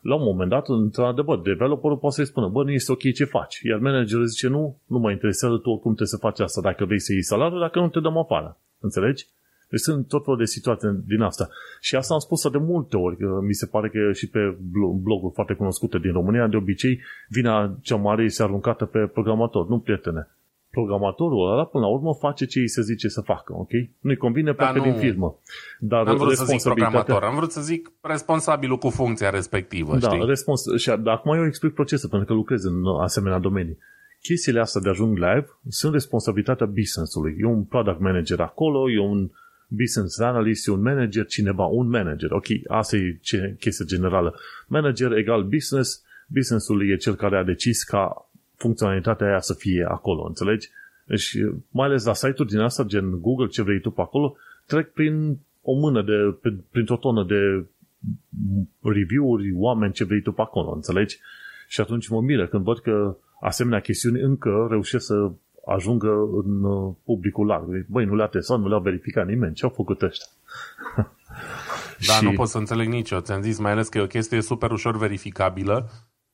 La 0.00 0.14
un 0.14 0.22
moment 0.22 0.50
dat, 0.50 0.68
într-adevăr, 0.68 1.40
developerul 1.40 1.96
poate 1.96 2.14
să-i 2.14 2.26
spună, 2.26 2.48
bă, 2.48 2.62
nu 2.62 2.70
este 2.70 2.92
ok 2.92 3.12
ce 3.12 3.24
faci. 3.24 3.60
Iar 3.62 3.78
managerul 3.78 4.26
zice, 4.26 4.48
nu, 4.48 4.78
nu 4.86 4.98
mă 4.98 5.10
interesează 5.10 5.56
tu 5.56 5.70
oricum 5.70 5.94
trebuie 5.94 6.16
să 6.16 6.16
faci 6.16 6.40
asta, 6.40 6.60
dacă 6.60 6.84
vrei 6.84 7.00
să 7.00 7.12
iei 7.12 7.22
salariul, 7.22 7.60
dacă 7.60 7.78
nu 7.78 7.88
te 7.88 8.00
dăm 8.00 8.16
afară. 8.16 8.58
Înțelegi? 8.80 9.26
Deci 9.68 9.80
sunt 9.80 10.08
tot 10.08 10.24
felul 10.24 10.38
de 10.38 10.44
situații 10.44 10.88
din 11.06 11.20
asta. 11.20 11.48
Și 11.80 11.96
asta 11.96 12.14
am 12.14 12.20
spus 12.20 12.50
de 12.50 12.58
multe 12.58 12.96
ori, 12.96 13.16
că 13.16 13.38
mi 13.42 13.54
se 13.54 13.66
pare 13.66 13.88
că 13.88 14.12
și 14.12 14.28
pe 14.28 14.56
bloguri 15.02 15.34
foarte 15.34 15.54
cunoscute 15.54 15.98
din 15.98 16.12
România, 16.12 16.46
de 16.46 16.56
obicei, 16.56 17.00
vina 17.28 17.78
cea 17.82 17.96
mare 17.96 18.24
este 18.24 18.42
aruncată 18.42 18.84
pe 18.84 18.98
programator. 18.98 19.68
Nu, 19.68 19.78
prietene 19.78 20.28
programatorul 20.70 21.52
ăla, 21.52 21.64
până 21.64 21.84
la 21.84 21.90
urmă, 21.90 22.14
face 22.14 22.44
ce 22.44 22.58
îi 22.58 22.68
se 22.68 22.82
zice 22.82 23.08
să 23.08 23.20
facă, 23.20 23.52
ok? 23.56 23.70
Nu-i 24.00 24.16
convine 24.16 24.52
pe 24.52 24.64
da, 24.64 24.80
din 24.80 24.94
firmă. 24.94 25.38
Dar 25.78 26.06
am 26.06 26.16
vrut 26.16 26.36
să 26.36 26.44
zic 26.44 26.62
programator, 26.62 27.22
am 27.22 27.34
vrut 27.34 27.50
să 27.50 27.60
zic 27.60 27.92
responsabilul 28.00 28.78
cu 28.78 28.88
funcția 28.88 29.30
respectivă, 29.30 29.96
da, 29.98 30.08
știi? 30.08 30.26
Respons- 30.26 30.76
și 30.76 30.90
acum 30.90 31.34
eu 31.34 31.46
explic 31.46 31.72
procesul, 31.74 32.08
pentru 32.08 32.28
că 32.28 32.34
lucrez 32.34 32.64
în 32.64 32.86
asemenea 33.00 33.38
domenii. 33.38 33.78
Chestiile 34.20 34.60
astea 34.60 34.80
de 34.80 34.88
ajung 34.88 35.16
live 35.16 35.46
sunt 35.68 35.92
responsabilitatea 35.92 36.66
business-ului. 36.66 37.36
E 37.38 37.44
un 37.44 37.64
product 37.64 38.00
manager 38.00 38.40
acolo, 38.40 38.90
e 38.90 39.00
un 39.00 39.30
business 39.66 40.18
analyst, 40.18 40.66
e 40.66 40.70
un 40.70 40.82
manager, 40.82 41.26
cineva, 41.26 41.64
un 41.64 41.88
manager. 41.88 42.30
Ok, 42.30 42.46
asta 42.66 42.96
e 42.96 43.18
chestia 43.58 43.84
generală. 43.84 44.34
Manager 44.66 45.12
egal 45.12 45.42
business, 45.42 46.04
businessul 46.26 46.90
e 46.90 46.96
cel 46.96 47.14
care 47.14 47.36
a 47.36 47.44
decis 47.44 47.82
ca 47.82 48.30
funcționalitatea 48.54 49.26
aia 49.26 49.40
să 49.40 49.54
fie 49.54 49.84
acolo, 49.88 50.24
înțelegi? 50.26 50.68
Deci, 51.04 51.36
mai 51.70 51.86
ales 51.86 52.04
la 52.04 52.14
site-uri 52.14 52.48
din 52.48 52.58
asta, 52.58 52.84
gen 52.84 53.20
Google, 53.20 53.46
ce 53.46 53.62
vrei 53.62 53.80
tu 53.80 53.90
pe 53.90 54.00
acolo, 54.00 54.36
trec 54.66 54.92
prin 54.92 55.38
o 55.62 55.72
mână 55.74 56.02
de, 56.02 56.50
printr-o 56.70 56.96
tonă 56.96 57.24
de 57.24 57.66
review-uri, 58.82 59.52
oameni 59.54 59.92
ce 59.92 60.04
vrei 60.04 60.20
tu 60.20 60.32
pe 60.32 60.40
acolo, 60.40 60.72
înțelegi? 60.72 61.18
Și 61.68 61.80
atunci 61.80 62.08
mă 62.08 62.20
miră 62.20 62.46
când 62.46 62.64
văd 62.64 62.78
că 62.78 63.16
asemenea 63.40 63.80
chestiuni 63.80 64.20
încă 64.20 64.66
reușesc 64.70 65.06
să 65.06 65.30
ajungă 65.66 66.28
în 66.44 66.62
uh, 66.62 66.94
publicul 67.04 67.46
larg. 67.46 67.86
Băi, 67.86 68.04
nu 68.04 68.14
le-a 68.14 68.26
testat, 68.26 68.58
nu 68.58 68.68
le-a 68.68 68.78
verificat 68.78 69.26
nimeni. 69.26 69.54
Ce 69.54 69.64
au 69.64 69.70
făcut 69.70 70.02
ăștia? 70.02 70.26
Da, 72.06 72.12
și... 72.12 72.24
nu 72.24 72.32
pot 72.32 72.48
să 72.48 72.58
înțeleg 72.58 72.88
nici 72.88 73.10
eu. 73.10 73.20
Ți-am 73.20 73.42
zis, 73.42 73.58
mai 73.58 73.70
ales 73.70 73.88
că 73.88 73.98
e 73.98 74.02
o 74.02 74.06
chestie 74.06 74.40
super 74.40 74.70
ușor 74.70 74.96
verificabilă 74.96 75.90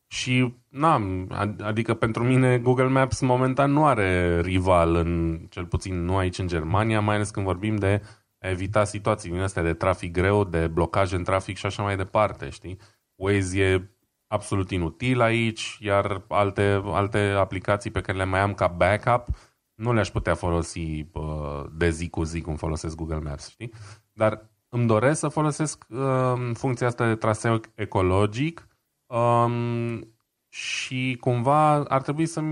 și, 0.06 0.54
n-am, 0.68 1.30
adică 1.60 1.94
pentru 1.94 2.24
mine 2.24 2.58
Google 2.58 2.88
Maps 2.88 3.20
momentan 3.20 3.72
nu 3.72 3.86
are 3.86 4.40
rival, 4.40 4.94
în, 4.94 5.40
cel 5.48 5.64
puțin 5.64 6.04
nu 6.04 6.16
aici 6.16 6.38
în 6.38 6.46
Germania, 6.46 7.00
mai 7.00 7.14
ales 7.14 7.30
când 7.30 7.46
vorbim 7.46 7.76
de 7.76 8.02
a 8.38 8.48
evita 8.48 8.84
situații 8.84 9.30
din 9.30 9.40
astea 9.40 9.62
de 9.62 9.72
trafic 9.72 10.12
greu, 10.12 10.44
de 10.44 10.66
blocaj 10.66 11.12
în 11.12 11.22
trafic 11.22 11.56
și 11.56 11.66
așa 11.66 11.82
mai 11.82 11.96
departe, 11.96 12.48
știi? 12.48 12.78
Waze 13.14 13.60
e 13.60 13.88
absolut 14.32 14.70
inutil 14.70 15.20
aici, 15.20 15.78
iar 15.80 16.22
alte, 16.28 16.82
alte 16.84 17.18
aplicații 17.18 17.90
pe 17.90 18.00
care 18.00 18.18
le 18.18 18.24
mai 18.24 18.40
am 18.40 18.54
ca 18.54 18.66
backup 18.66 19.28
nu 19.74 19.92
le-aș 19.92 20.10
putea 20.10 20.34
folosi 20.34 21.06
uh, 21.12 21.64
de 21.72 21.90
zi 21.90 22.08
cu 22.08 22.22
zi 22.22 22.40
cum 22.40 22.56
folosesc 22.56 22.96
Google 22.96 23.18
Maps, 23.18 23.48
știi? 23.48 23.72
Dar 24.12 24.50
îmi 24.68 24.86
doresc 24.86 25.18
să 25.18 25.28
folosesc 25.28 25.84
uh, 25.88 26.50
funcția 26.54 26.86
asta 26.86 27.06
de 27.06 27.14
traseu 27.14 27.60
ecologic 27.74 28.66
Um, 29.12 30.14
și 30.48 31.16
cumva 31.20 31.84
ar 31.84 32.02
trebui 32.02 32.26
să, 32.26 32.42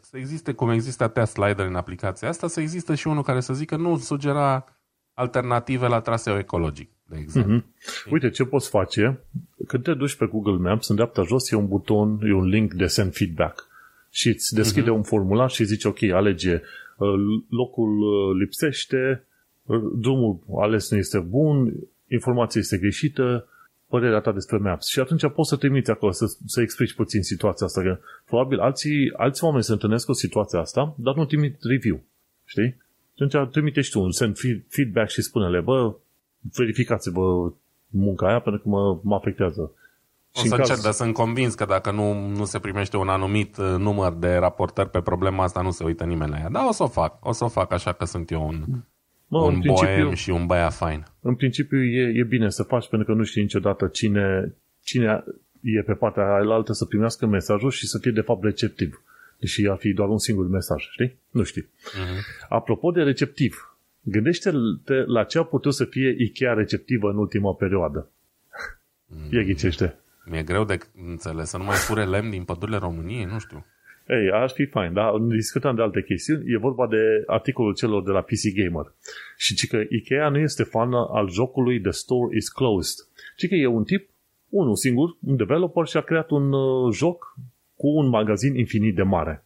să 0.00 0.16
existe, 0.16 0.52
cum 0.52 0.70
există 0.70 1.04
atâtea 1.04 1.24
slider 1.24 1.66
în 1.66 1.74
aplicația 1.74 2.28
asta, 2.28 2.46
să 2.46 2.60
existe 2.60 2.94
și 2.94 3.06
unul 3.06 3.22
care 3.22 3.40
să 3.40 3.54
zică 3.54 3.76
nu 3.76 3.98
sugera 3.98 4.64
alternative 5.14 5.86
la 5.86 6.00
traseu 6.00 6.38
ecologic, 6.38 6.95
de 7.06 7.18
exemplu. 7.18 7.56
Mm-hmm. 7.56 8.10
Uite, 8.10 8.30
ce 8.30 8.44
poți 8.44 8.68
face, 8.68 9.20
când 9.66 9.82
te 9.82 9.94
duci 9.94 10.14
pe 10.14 10.26
Google 10.26 10.70
Maps, 10.70 10.88
în 10.88 10.94
dreapta 10.94 11.22
jos 11.22 11.50
e 11.50 11.56
un 11.56 11.66
buton, 11.68 12.20
e 12.22 12.32
un 12.32 12.44
link 12.44 12.72
de 12.72 12.86
send 12.86 13.14
feedback 13.14 13.68
și 14.10 14.28
îți 14.28 14.54
deschide 14.54 14.90
mm-hmm. 14.90 14.94
un 14.94 15.02
formular 15.02 15.50
și 15.50 15.64
zice, 15.64 15.88
ok, 15.88 16.02
alege 16.02 16.54
uh, 16.96 17.08
locul 17.48 18.00
uh, 18.00 18.36
lipsește, 18.38 19.26
uh, 19.64 19.80
drumul 19.96 20.40
ales 20.60 20.90
nu 20.90 20.96
este 20.96 21.18
bun, 21.18 21.72
informația 22.08 22.60
este 22.60 22.78
greșită, 22.78 23.48
părerea 23.88 24.20
ta 24.20 24.32
despre 24.32 24.56
Maps. 24.56 24.88
Și 24.88 25.00
atunci 25.00 25.30
poți 25.34 25.48
să 25.48 25.56
trimiți 25.56 25.90
acolo, 25.90 26.12
să, 26.12 26.26
să 26.46 26.60
explici 26.60 26.94
puțin 26.94 27.22
situația 27.22 27.66
asta, 27.66 27.82
că 27.82 27.98
probabil 28.24 28.58
alții, 28.58 29.12
alți 29.16 29.44
oameni 29.44 29.62
se 29.62 29.72
întâlnesc 29.72 30.06
cu 30.06 30.12
situația 30.12 30.58
asta, 30.58 30.94
dar 30.98 31.14
nu 31.14 31.24
trimit 31.24 31.56
review. 31.60 32.02
Știi? 32.44 32.76
Și 33.14 33.22
atunci 33.22 33.50
trimite 33.50 33.80
și 33.80 33.90
tu 33.90 34.00
un 34.00 34.10
send 34.10 34.36
feedback 34.68 35.10
și 35.10 35.22
spune-le, 35.22 35.60
bă, 35.60 35.94
verificați-vă 36.54 37.52
munca 37.88 38.28
aia 38.28 38.40
pentru 38.40 38.62
că 38.62 38.68
mă, 38.68 38.98
mă 39.02 39.14
afectează. 39.14 39.60
O 40.32 40.40
și 40.40 40.48
să 40.48 40.54
încerc, 40.54 40.74
caz... 40.74 40.82
dar 40.82 40.92
sunt 40.92 41.14
convins 41.14 41.54
că 41.54 41.64
dacă 41.64 41.90
nu, 41.90 42.28
nu 42.28 42.44
se 42.44 42.58
primește 42.58 42.96
un 42.96 43.08
anumit 43.08 43.56
uh, 43.56 43.74
număr 43.78 44.12
de 44.12 44.34
raportări 44.34 44.90
pe 44.90 45.00
problema 45.00 45.42
asta, 45.42 45.62
nu 45.62 45.70
se 45.70 45.84
uită 45.84 46.04
nimeni 46.04 46.30
la 46.30 46.38
ea. 46.38 46.48
Da, 46.48 46.66
o 46.68 46.72
să 46.72 46.82
o 46.82 46.88
fac. 46.88 47.26
O 47.26 47.32
să 47.32 47.44
o 47.44 47.48
fac 47.48 47.72
așa 47.72 47.92
că 47.92 48.04
sunt 48.04 48.30
eu 48.30 48.46
un, 48.46 48.64
Mă, 49.28 49.38
un 49.38 49.60
boem 49.64 50.12
și 50.12 50.30
un 50.30 50.46
băiat 50.46 50.74
fain. 50.74 51.04
În 51.20 51.34
principiu 51.34 51.84
e, 51.84 52.18
e 52.18 52.22
bine 52.22 52.50
să 52.50 52.62
faci 52.62 52.88
pentru 52.88 53.08
că 53.08 53.14
nu 53.18 53.24
știi 53.24 53.42
niciodată 53.42 53.86
cine, 53.86 54.54
cine 54.82 55.24
e 55.60 55.82
pe 55.82 55.92
partea 55.92 56.34
altă 56.34 56.72
să 56.72 56.84
primească 56.84 57.26
mesajul 57.26 57.70
și 57.70 57.86
să 57.86 57.98
fie 57.98 58.10
de 58.10 58.20
fapt 58.20 58.42
receptiv. 58.42 59.02
Deși 59.38 59.68
ar 59.68 59.76
fi 59.76 59.92
doar 59.92 60.08
un 60.08 60.18
singur 60.18 60.48
mesaj, 60.48 60.88
știi? 60.90 61.18
Nu 61.30 61.42
știi. 61.42 61.62
Uh-huh. 61.62 62.46
Apropo 62.48 62.90
de 62.90 63.02
receptiv, 63.02 63.75
gândește-te 64.08 64.94
la 64.94 65.24
ce 65.24 65.38
a 65.38 65.42
putut 65.42 65.74
să 65.74 65.84
fie 65.84 66.16
Ikea 66.18 66.52
receptivă 66.52 67.10
în 67.10 67.16
ultima 67.16 67.54
perioadă. 67.54 68.10
Mm. 69.06 69.28
Ia 69.30 69.42
ghicește. 69.42 69.98
Mi-e 70.24 70.42
greu 70.42 70.64
de 70.64 70.78
înțeles 71.08 71.48
să 71.48 71.56
nu 71.56 71.64
mai 71.64 71.76
fure 71.76 72.04
lemn 72.04 72.30
din 72.30 72.44
pădurile 72.44 72.76
României, 72.76 73.24
nu 73.24 73.38
știu. 73.38 73.66
Ei, 74.08 74.30
aș 74.30 74.52
fi 74.52 74.64
fain, 74.64 74.92
dar 74.92 75.12
discutăm 75.18 75.74
de 75.74 75.82
alte 75.82 76.02
chestiuni. 76.02 76.52
E 76.52 76.58
vorba 76.58 76.86
de 76.86 77.22
articolul 77.26 77.74
celor 77.74 78.02
de 78.02 78.10
la 78.10 78.20
PC 78.20 78.54
Gamer. 78.54 78.92
Și 79.36 79.54
ci 79.54 79.66
că 79.66 79.82
Ikea 79.90 80.28
nu 80.28 80.38
este 80.38 80.62
fan 80.62 80.92
al 80.92 81.30
jocului 81.30 81.80
The 81.80 81.90
Store 81.90 82.36
is 82.36 82.48
Closed. 82.48 83.06
Ci 83.36 83.48
că 83.48 83.54
e 83.54 83.66
un 83.66 83.84
tip, 83.84 84.08
unul 84.48 84.76
singur, 84.76 85.16
un 85.26 85.36
developer 85.36 85.86
și 85.86 85.96
a 85.96 86.00
creat 86.00 86.30
un 86.30 86.52
uh, 86.52 86.92
joc 86.94 87.36
cu 87.76 87.86
un 87.88 88.08
magazin 88.08 88.54
infinit 88.54 88.94
de 88.94 89.02
mare. 89.02 89.44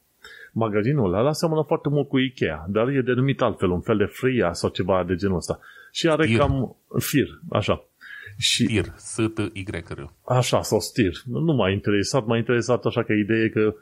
Magazinul 0.53 1.15
ăla 1.15 1.33
seamănă 1.33 1.63
foarte 1.67 1.89
mult 1.89 2.09
cu 2.09 2.19
Ikea, 2.19 2.67
dar 2.69 2.89
e 2.89 3.01
denumit 3.01 3.41
altfel, 3.41 3.71
un 3.71 3.81
fel 3.81 3.97
de 3.97 4.05
fria 4.05 4.53
sau 4.53 4.71
ceva 4.71 5.05
de 5.07 5.15
genul 5.15 5.37
ăsta. 5.37 5.59
Și 5.93 6.09
are 6.09 6.25
Stir. 6.25 6.39
cam 6.39 6.77
fir, 6.99 7.29
așa. 7.51 7.85
Și, 8.39 8.65
stir, 8.65 8.85
s 8.97 9.15
t 9.35 9.39
y 9.53 9.65
r 9.95 10.03
Așa, 10.25 10.63
sau 10.63 10.81
stir. 10.81 11.13
Nu 11.25 11.53
m-a 11.53 11.71
interesat, 11.71 12.27
m-a 12.27 12.37
interesat 12.37 12.85
așa 12.85 13.03
că 13.03 13.13
ideea 13.13 13.43
e 13.43 13.49
că 13.49 13.75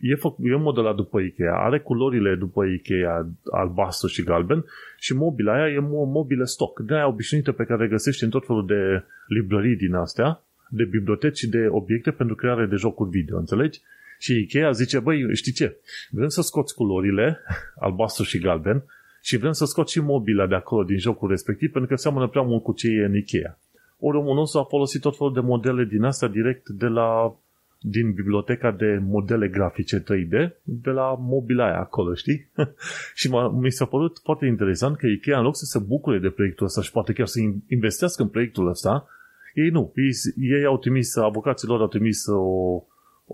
e, 0.00 0.14
fă, 0.14 0.28
e 0.42 0.56
modelat 0.56 0.94
după 0.94 1.20
Ikea, 1.20 1.64
are 1.64 1.80
culorile 1.80 2.34
după 2.34 2.64
Ikea, 2.64 3.28
albastru 3.50 4.08
și 4.08 4.22
galben 4.22 4.64
și 4.98 5.14
mobila 5.14 5.52
aia 5.52 5.72
e 5.72 5.78
o 5.78 6.04
mobilă 6.04 6.44
stock, 6.44 6.80
de 6.80 6.94
aia 6.94 7.08
obișnuită 7.08 7.52
pe 7.52 7.64
care 7.64 7.88
găsești 7.88 8.24
în 8.24 8.30
tot 8.30 8.46
felul 8.46 8.66
de 8.66 9.04
librării 9.26 9.76
din 9.76 9.94
astea, 9.94 10.42
de 10.68 10.84
biblioteci 10.84 11.38
și 11.38 11.48
de 11.48 11.66
obiecte 11.70 12.10
pentru 12.10 12.34
creare 12.34 12.66
de 12.66 12.76
jocuri 12.76 13.10
video, 13.10 13.38
înțelegi? 13.38 13.80
Și 14.22 14.32
Ikea 14.32 14.70
zice, 14.70 14.98
băi, 14.98 15.34
știi 15.36 15.52
ce? 15.52 15.76
Vrem 16.10 16.28
să 16.28 16.42
scoți 16.42 16.74
culorile, 16.74 17.38
albastru 17.80 18.24
și 18.24 18.38
galben, 18.38 18.84
și 19.22 19.36
vrem 19.36 19.52
să 19.52 19.64
scoți 19.64 19.92
și 19.92 20.00
mobila 20.00 20.46
de 20.46 20.54
acolo 20.54 20.84
din 20.84 20.98
jocul 20.98 21.28
respectiv, 21.28 21.70
pentru 21.72 21.90
că 21.90 21.96
seamănă 21.96 22.28
prea 22.28 22.42
mult 22.42 22.62
cu 22.62 22.72
ce 22.72 22.88
e 22.88 23.04
în 23.04 23.16
Ikea. 23.16 23.58
Ori 23.98 24.16
omul 24.16 24.34
nostru 24.34 24.58
a 24.58 24.64
folosit 24.64 25.00
tot 25.00 25.16
felul 25.16 25.32
de 25.32 25.40
modele 25.40 25.84
din 25.84 26.02
astea 26.02 26.28
direct 26.28 26.68
de 26.68 26.86
la 26.86 27.36
din 27.80 28.12
biblioteca 28.12 28.70
de 28.70 29.02
modele 29.02 29.48
grafice 29.48 30.00
3D 30.00 30.50
de 30.62 30.90
la 30.90 31.14
mobila 31.18 31.64
aia 31.64 31.80
acolo, 31.80 32.14
știi? 32.14 32.50
și 33.20 33.30
mi 33.60 33.70
s-a 33.70 33.84
părut 33.84 34.20
foarte 34.22 34.46
interesant 34.46 34.96
că 34.96 35.06
Ikea 35.06 35.38
în 35.38 35.44
loc 35.44 35.56
să 35.56 35.64
se 35.64 35.78
bucure 35.78 36.18
de 36.18 36.30
proiectul 36.30 36.66
ăsta 36.66 36.82
și 36.82 36.90
poate 36.90 37.12
chiar 37.12 37.26
să 37.26 37.40
investească 37.68 38.22
în 38.22 38.28
proiectul 38.28 38.68
ăsta, 38.68 39.06
ei 39.54 39.68
nu. 39.68 39.92
Ei, 39.96 40.10
ei 40.58 40.64
au 40.64 40.78
trimis, 40.78 41.16
avocaților 41.16 41.80
au 41.80 41.88
trimis 41.88 42.26
o, 42.26 42.82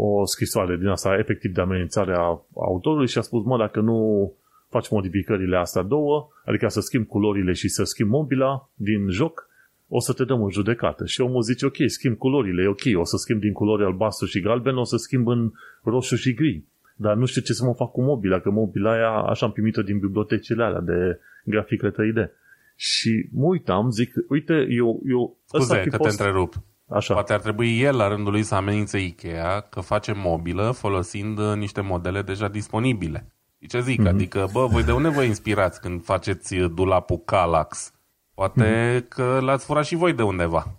o 0.00 0.24
scrisoare 0.24 0.76
din 0.76 0.86
asta 0.86 1.16
efectiv 1.18 1.52
de 1.52 1.60
amenințare 1.60 2.14
a 2.14 2.40
autorului 2.54 3.08
și 3.08 3.18
a 3.18 3.20
spus, 3.20 3.44
mă, 3.44 3.58
dacă 3.58 3.80
nu 3.80 4.32
faci 4.68 4.90
modificările 4.90 5.56
astea 5.56 5.82
două, 5.82 6.28
adică 6.44 6.68
să 6.68 6.80
schimbi 6.80 7.06
culorile 7.06 7.52
și 7.52 7.68
să 7.68 7.84
schimbi 7.84 8.12
mobila 8.12 8.70
din 8.74 9.10
joc, 9.10 9.48
o 9.88 10.00
să 10.00 10.12
te 10.12 10.24
dăm 10.24 10.42
în 10.42 10.50
judecată. 10.50 11.04
Și 11.06 11.20
omul 11.20 11.42
zice, 11.42 11.66
ok, 11.66 11.76
schimb 11.86 12.16
culorile, 12.16 12.62
e 12.62 12.66
ok, 12.66 13.00
o 13.00 13.04
să 13.04 13.16
schimb 13.16 13.40
din 13.40 13.52
culori 13.52 13.84
albastru 13.84 14.26
și 14.26 14.40
galben, 14.40 14.76
o 14.76 14.84
să 14.84 14.96
schimb 14.96 15.26
în 15.28 15.52
roșu 15.82 16.16
și 16.16 16.34
gri. 16.34 16.64
Dar 16.96 17.14
nu 17.16 17.24
știu 17.24 17.40
ce 17.40 17.52
să 17.52 17.64
mă 17.64 17.74
fac 17.74 17.90
cu 17.90 18.02
mobila, 18.02 18.40
că 18.40 18.50
mobila 18.50 18.92
aia 18.92 19.10
așa 19.10 19.46
am 19.46 19.52
primit-o 19.52 19.82
din 19.82 19.98
bibliotecile 19.98 20.64
alea 20.64 20.80
de 20.80 21.20
grafică 21.44 21.90
3D. 21.90 22.30
Și 22.76 23.28
mă 23.32 23.46
uitam, 23.46 23.90
zic, 23.90 24.12
uite, 24.28 24.66
eu... 24.68 25.02
eu 25.08 25.38
Scuze 25.44 25.80
că 25.80 25.96
fost... 25.96 26.16
te 26.16 26.22
întrerup. 26.22 26.54
Așa. 26.88 27.14
Poate 27.14 27.32
ar 27.32 27.40
trebui 27.40 27.80
el 27.80 27.96
la 27.96 28.08
rândul 28.08 28.32
lui 28.32 28.42
să 28.42 28.54
amenințe 28.54 28.98
Ikea 28.98 29.60
că 29.60 29.80
face 29.80 30.12
mobilă 30.16 30.70
folosind 30.70 31.38
uh, 31.38 31.56
niște 31.56 31.80
modele 31.80 32.22
deja 32.22 32.48
disponibile. 32.48 33.32
ce 33.68 33.80
zic? 33.80 34.02
Mm-hmm. 34.02 34.08
Adică, 34.08 34.48
bă, 34.52 34.66
voi 34.66 34.84
de 34.84 34.92
unde 34.92 35.08
vă 35.08 35.22
inspirați 35.22 35.80
când 35.80 36.04
faceți 36.04 36.58
uh, 36.58 36.70
dulapul 36.74 37.22
Calax? 37.24 37.92
Poate 38.34 38.64
mm-hmm. 38.64 39.08
că 39.08 39.38
l-ați 39.40 39.64
furat 39.64 39.84
și 39.84 39.96
voi 39.96 40.12
de 40.12 40.22
undeva. 40.22 40.78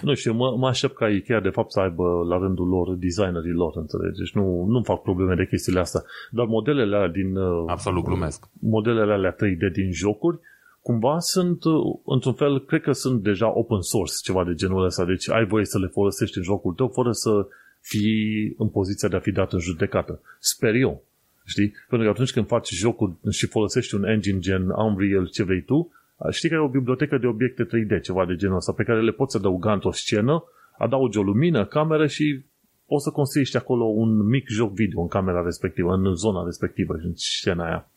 Nu 0.00 0.14
știu, 0.14 0.32
mă, 0.32 0.56
mă 0.56 0.68
aștept 0.68 0.96
ca 0.96 1.08
Ikea 1.08 1.40
de 1.40 1.48
fapt 1.48 1.72
să 1.72 1.80
aibă 1.80 2.24
la 2.28 2.38
rândul 2.38 2.68
lor 2.68 2.94
designerii 2.94 3.52
lor, 3.52 3.72
înțelegi? 3.76 4.18
Deci 4.18 4.34
nu, 4.34 4.64
nu 4.64 4.82
fac 4.82 5.02
probleme 5.02 5.34
de 5.34 5.46
chestiile 5.46 5.80
astea. 5.80 6.02
Dar 6.30 6.46
modelele 6.46 6.96
alea 6.96 7.08
din... 7.08 7.36
Uh, 7.36 7.64
Absolut 7.66 8.04
glumesc. 8.04 8.48
Modelele 8.60 9.12
alea 9.12 9.34
3D 9.34 9.72
din 9.72 9.92
jocuri 9.92 10.38
cumva 10.82 11.18
sunt, 11.18 11.64
uh, 11.64 11.74
într-un 12.04 12.32
fel, 12.32 12.64
cred 12.64 12.80
că 12.80 12.92
sunt 12.92 13.22
deja 13.22 13.58
open 13.58 13.80
source, 13.80 14.14
ceva 14.22 14.44
de 14.44 14.54
genul 14.54 14.84
ăsta. 14.84 15.04
Deci 15.04 15.30
ai 15.30 15.46
voie 15.46 15.64
să 15.64 15.78
le 15.78 15.86
folosești 15.86 16.36
în 16.36 16.42
jocul 16.42 16.72
tău 16.72 16.88
fără 16.88 17.12
să 17.12 17.46
fii 17.80 18.54
în 18.58 18.68
poziția 18.68 19.08
de 19.08 19.16
a 19.16 19.20
fi 19.20 19.32
dat 19.32 19.52
în 19.52 19.58
judecată. 19.58 20.20
Sper 20.38 20.74
eu. 20.74 21.02
Știi? 21.44 21.72
Pentru 21.88 22.06
că 22.06 22.12
atunci 22.12 22.32
când 22.32 22.46
faci 22.46 22.72
jocul 22.72 23.18
și 23.30 23.46
folosești 23.46 23.94
un 23.94 24.04
engine 24.04 24.38
gen 24.38 24.68
Unreal, 24.68 25.28
ce 25.28 25.42
vrei 25.42 25.62
tu, 25.62 25.92
știi 26.30 26.48
că 26.48 26.54
e 26.54 26.58
o 26.58 26.68
bibliotecă 26.68 27.18
de 27.18 27.26
obiecte 27.26 27.64
3D, 27.64 28.00
ceva 28.02 28.26
de 28.26 28.34
genul 28.34 28.56
ăsta, 28.56 28.72
pe 28.72 28.82
care 28.82 29.02
le 29.02 29.10
poți 29.10 29.36
adăuga 29.36 29.72
într-o 29.72 29.92
scenă, 29.92 30.44
adaugi 30.78 31.18
o 31.18 31.22
lumină, 31.22 31.66
cameră 31.66 32.06
și 32.06 32.44
poți 32.86 33.04
să 33.04 33.10
construiești 33.10 33.56
acolo 33.56 33.84
un 33.84 34.26
mic 34.26 34.48
joc 34.48 34.72
video 34.72 35.00
în 35.00 35.08
camera 35.08 35.42
respectivă, 35.42 35.92
în 35.94 36.14
zona 36.14 36.44
respectivă, 36.44 36.94
în 36.94 37.12
scena 37.14 37.64
aia. 37.64 37.90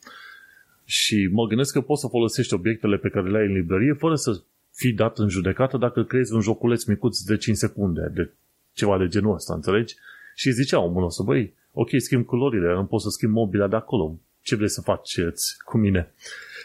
Și 0.97 1.29
mă 1.31 1.45
gândesc 1.47 1.73
că 1.73 1.81
poți 1.81 2.01
să 2.01 2.07
folosești 2.07 2.53
obiectele 2.53 2.97
pe 2.97 3.09
care 3.09 3.29
le 3.29 3.37
ai 3.37 3.45
în 3.45 3.53
librărie 3.53 3.93
fără 3.93 4.15
să 4.15 4.41
fii 4.71 4.93
dat 4.93 5.17
în 5.17 5.29
judecată 5.29 5.77
dacă 5.77 6.03
creezi 6.03 6.33
un 6.33 6.41
joculeț 6.41 6.83
micuț 6.83 7.19
de 7.19 7.37
5 7.37 7.57
secunde, 7.57 8.11
de 8.13 8.33
ceva 8.73 8.97
de 8.97 9.07
genul 9.07 9.33
ăsta, 9.33 9.53
înțelegi? 9.53 9.95
Și 10.35 10.51
zicea 10.51 10.79
omul 10.79 11.01
nostru, 11.01 11.23
băi, 11.23 11.53
ok, 11.71 11.89
schimb 11.97 12.25
culorile, 12.25 12.73
nu 12.73 12.85
pot 12.85 13.01
să 13.01 13.09
schimb 13.09 13.33
mobila 13.33 13.67
de 13.67 13.75
acolo, 13.75 14.19
ce 14.41 14.55
vrei 14.55 14.69
să 14.69 14.81
faceți 14.81 15.55
cu 15.65 15.77
mine? 15.77 16.13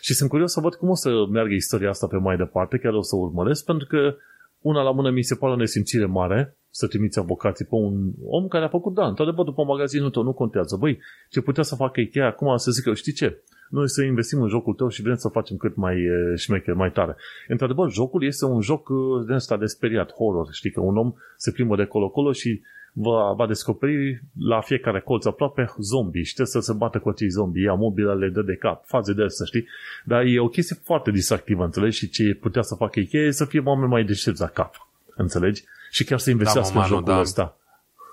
Și 0.01 0.15
sunt 0.15 0.29
curios 0.29 0.53
să 0.53 0.61
văd 0.61 0.75
cum 0.75 0.89
o 0.89 0.95
să 0.95 1.27
meargă 1.31 1.55
istoria 1.55 1.89
asta 1.89 2.07
pe 2.07 2.17
mai 2.17 2.37
departe, 2.37 2.79
chiar 2.79 2.93
o 2.93 3.03
să 3.03 3.17
urmăresc, 3.17 3.65
pentru 3.65 3.87
că 3.87 4.17
una 4.61 4.83
la 4.83 4.91
mână 4.91 5.11
mi 5.11 5.23
se 5.23 5.35
pare 5.35 5.53
o 5.53 5.57
nesimțire 5.57 6.07
mare 6.07 6.57
să 6.71 6.87
trimiți 6.87 7.19
avocații 7.19 7.65
pe 7.65 7.75
un 7.75 8.13
om 8.25 8.49
care 8.49 8.65
a 8.65 8.69
făcut, 8.69 8.95
da, 8.95 9.07
într-adevăr, 9.07 9.45
după 9.45 9.65
magazinul 9.65 10.11
tău, 10.11 10.23
nu 10.23 10.33
contează. 10.33 10.77
Băi, 10.77 10.99
ce 11.31 11.41
putea 11.41 11.63
să 11.63 11.75
facă 11.75 12.01
Ikea 12.01 12.27
acum 12.27 12.57
să 12.57 12.71
zică, 12.71 12.95
știi 12.95 13.13
ce, 13.13 13.43
noi 13.71 13.89
să 13.89 14.03
investim 14.03 14.43
în 14.43 14.49
jocul 14.49 14.75
tău 14.75 14.89
și 14.89 15.03
vrem 15.03 15.17
să 15.17 15.29
facem 15.29 15.57
cât 15.57 15.77
mai 15.77 15.97
șmecher, 16.37 16.75
mai 16.75 16.91
tare. 16.91 17.17
Într-adevăr, 17.49 17.91
jocul 17.91 18.25
este 18.25 18.45
un 18.45 18.61
joc 18.61 18.89
de 19.27 19.35
ăsta 19.35 19.57
de 19.57 19.67
speriat, 19.67 20.13
horror. 20.13 20.49
Știi 20.53 20.71
că 20.71 20.81
un 20.81 20.97
om 20.97 21.13
se 21.37 21.51
plimbă 21.51 21.77
de 21.77 21.85
colo-colo 21.85 22.33
și 22.33 22.61
va, 22.99 23.33
va 23.33 23.47
descoperi 23.47 24.23
la 24.39 24.61
fiecare 24.61 25.01
colț 25.01 25.25
aproape 25.25 25.75
zombie 25.79 26.23
și 26.23 26.35
trebuie 26.35 26.63
să 26.63 26.73
se 26.73 26.79
bată 26.79 26.99
cu 26.99 27.09
acei 27.09 27.29
zombie, 27.29 27.63
ia 27.63 27.75
mobila, 27.75 28.13
le 28.13 28.29
dă 28.29 28.43
de 28.43 28.55
cap, 28.55 28.87
faze 28.87 29.13
de 29.13 29.23
asta, 29.23 29.45
știi? 29.45 29.67
Dar 30.05 30.23
e 30.25 30.41
o 30.41 30.49
chestie 30.49 30.77
foarte 30.83 31.11
distractivă, 31.11 31.65
înțelegi? 31.65 31.99
Și 31.99 32.09
ce 32.09 32.35
putea 32.35 32.63
să 32.63 32.75
facă 32.75 33.01
Ikea 33.01 33.19
e 33.19 33.31
să 33.31 33.45
fie 33.45 33.63
oameni 33.65 33.91
mai 33.91 34.05
deștepți 34.05 34.41
la 34.41 34.47
cap, 34.47 34.89
înțelegi? 35.17 35.65
Și 35.91 36.05
chiar 36.05 36.19
să 36.19 36.31
investească 36.31 36.75
da, 36.75 36.81
în 36.81 36.87
jocul 36.87 37.05
da. 37.05 37.21
ăsta. 37.21 37.57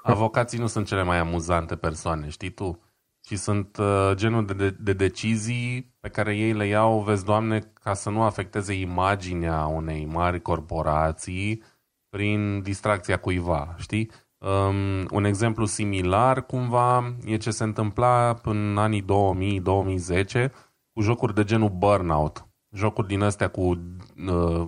Avocații 0.04 0.60
nu 0.60 0.68
sunt 0.68 0.86
cele 0.86 1.04
mai 1.04 1.20
amuzante 1.20 1.76
persoane, 1.76 2.30
știi 2.30 2.50
tu? 2.50 2.83
Și 3.26 3.36
sunt 3.36 3.78
uh, 3.78 4.12
genul 4.14 4.46
de, 4.46 4.54
de, 4.54 4.70
de 4.70 4.94
decizii 4.94 5.96
pe 6.00 6.10
care 6.10 6.36
ei 6.36 6.54
le 6.54 6.68
iau, 6.68 7.02
vezi, 7.02 7.26
Doamne, 7.26 7.72
ca 7.74 7.94
să 7.94 8.10
nu 8.10 8.22
afecteze 8.22 8.74
imaginea 8.74 9.66
unei 9.66 10.06
mari 10.06 10.42
corporații 10.42 11.64
prin 12.10 12.62
distracția 12.62 13.18
cuiva, 13.18 13.76
știi? 13.78 14.12
Um, 14.38 15.08
un 15.12 15.24
exemplu 15.24 15.66
similar, 15.66 16.46
cumva, 16.46 17.16
e 17.26 17.38
ce 17.38 17.52
se 17.52 17.64
întâmpla 17.64 18.40
în 18.44 18.78
anii 18.78 19.06
2000-2010 20.46 20.50
cu 20.94 21.02
jocuri 21.02 21.34
de 21.34 21.44
genul 21.44 21.70
Burnout. 21.70 22.48
Jocuri 22.76 23.08
din 23.08 23.22
astea 23.22 23.48
cu 23.48 23.62
uh, 23.62 24.66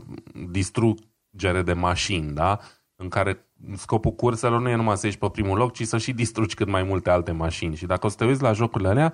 distrugere 0.50 1.62
de 1.64 1.74
mașini, 1.74 2.34
da? 2.34 2.60
În 2.96 3.10
care 3.10 3.50
scopul 3.76 4.12
curselor 4.12 4.62
nu 4.62 4.70
e 4.70 4.76
numai 4.76 4.98
să 4.98 5.06
ieși 5.06 5.18
pe 5.18 5.30
primul 5.30 5.58
loc, 5.58 5.74
ci 5.74 5.84
să 5.84 5.98
și 5.98 6.14
distrugi 6.14 6.56
cât 6.56 6.68
mai 6.68 6.84
multe 6.84 7.10
alte 7.10 7.32
mașini. 7.32 7.76
Și 7.76 7.86
dacă 7.86 8.06
o 8.06 8.10
să 8.10 8.16
te 8.16 8.26
uiți 8.26 8.42
la 8.42 8.52
jocurile 8.52 8.90
alea, 8.90 9.14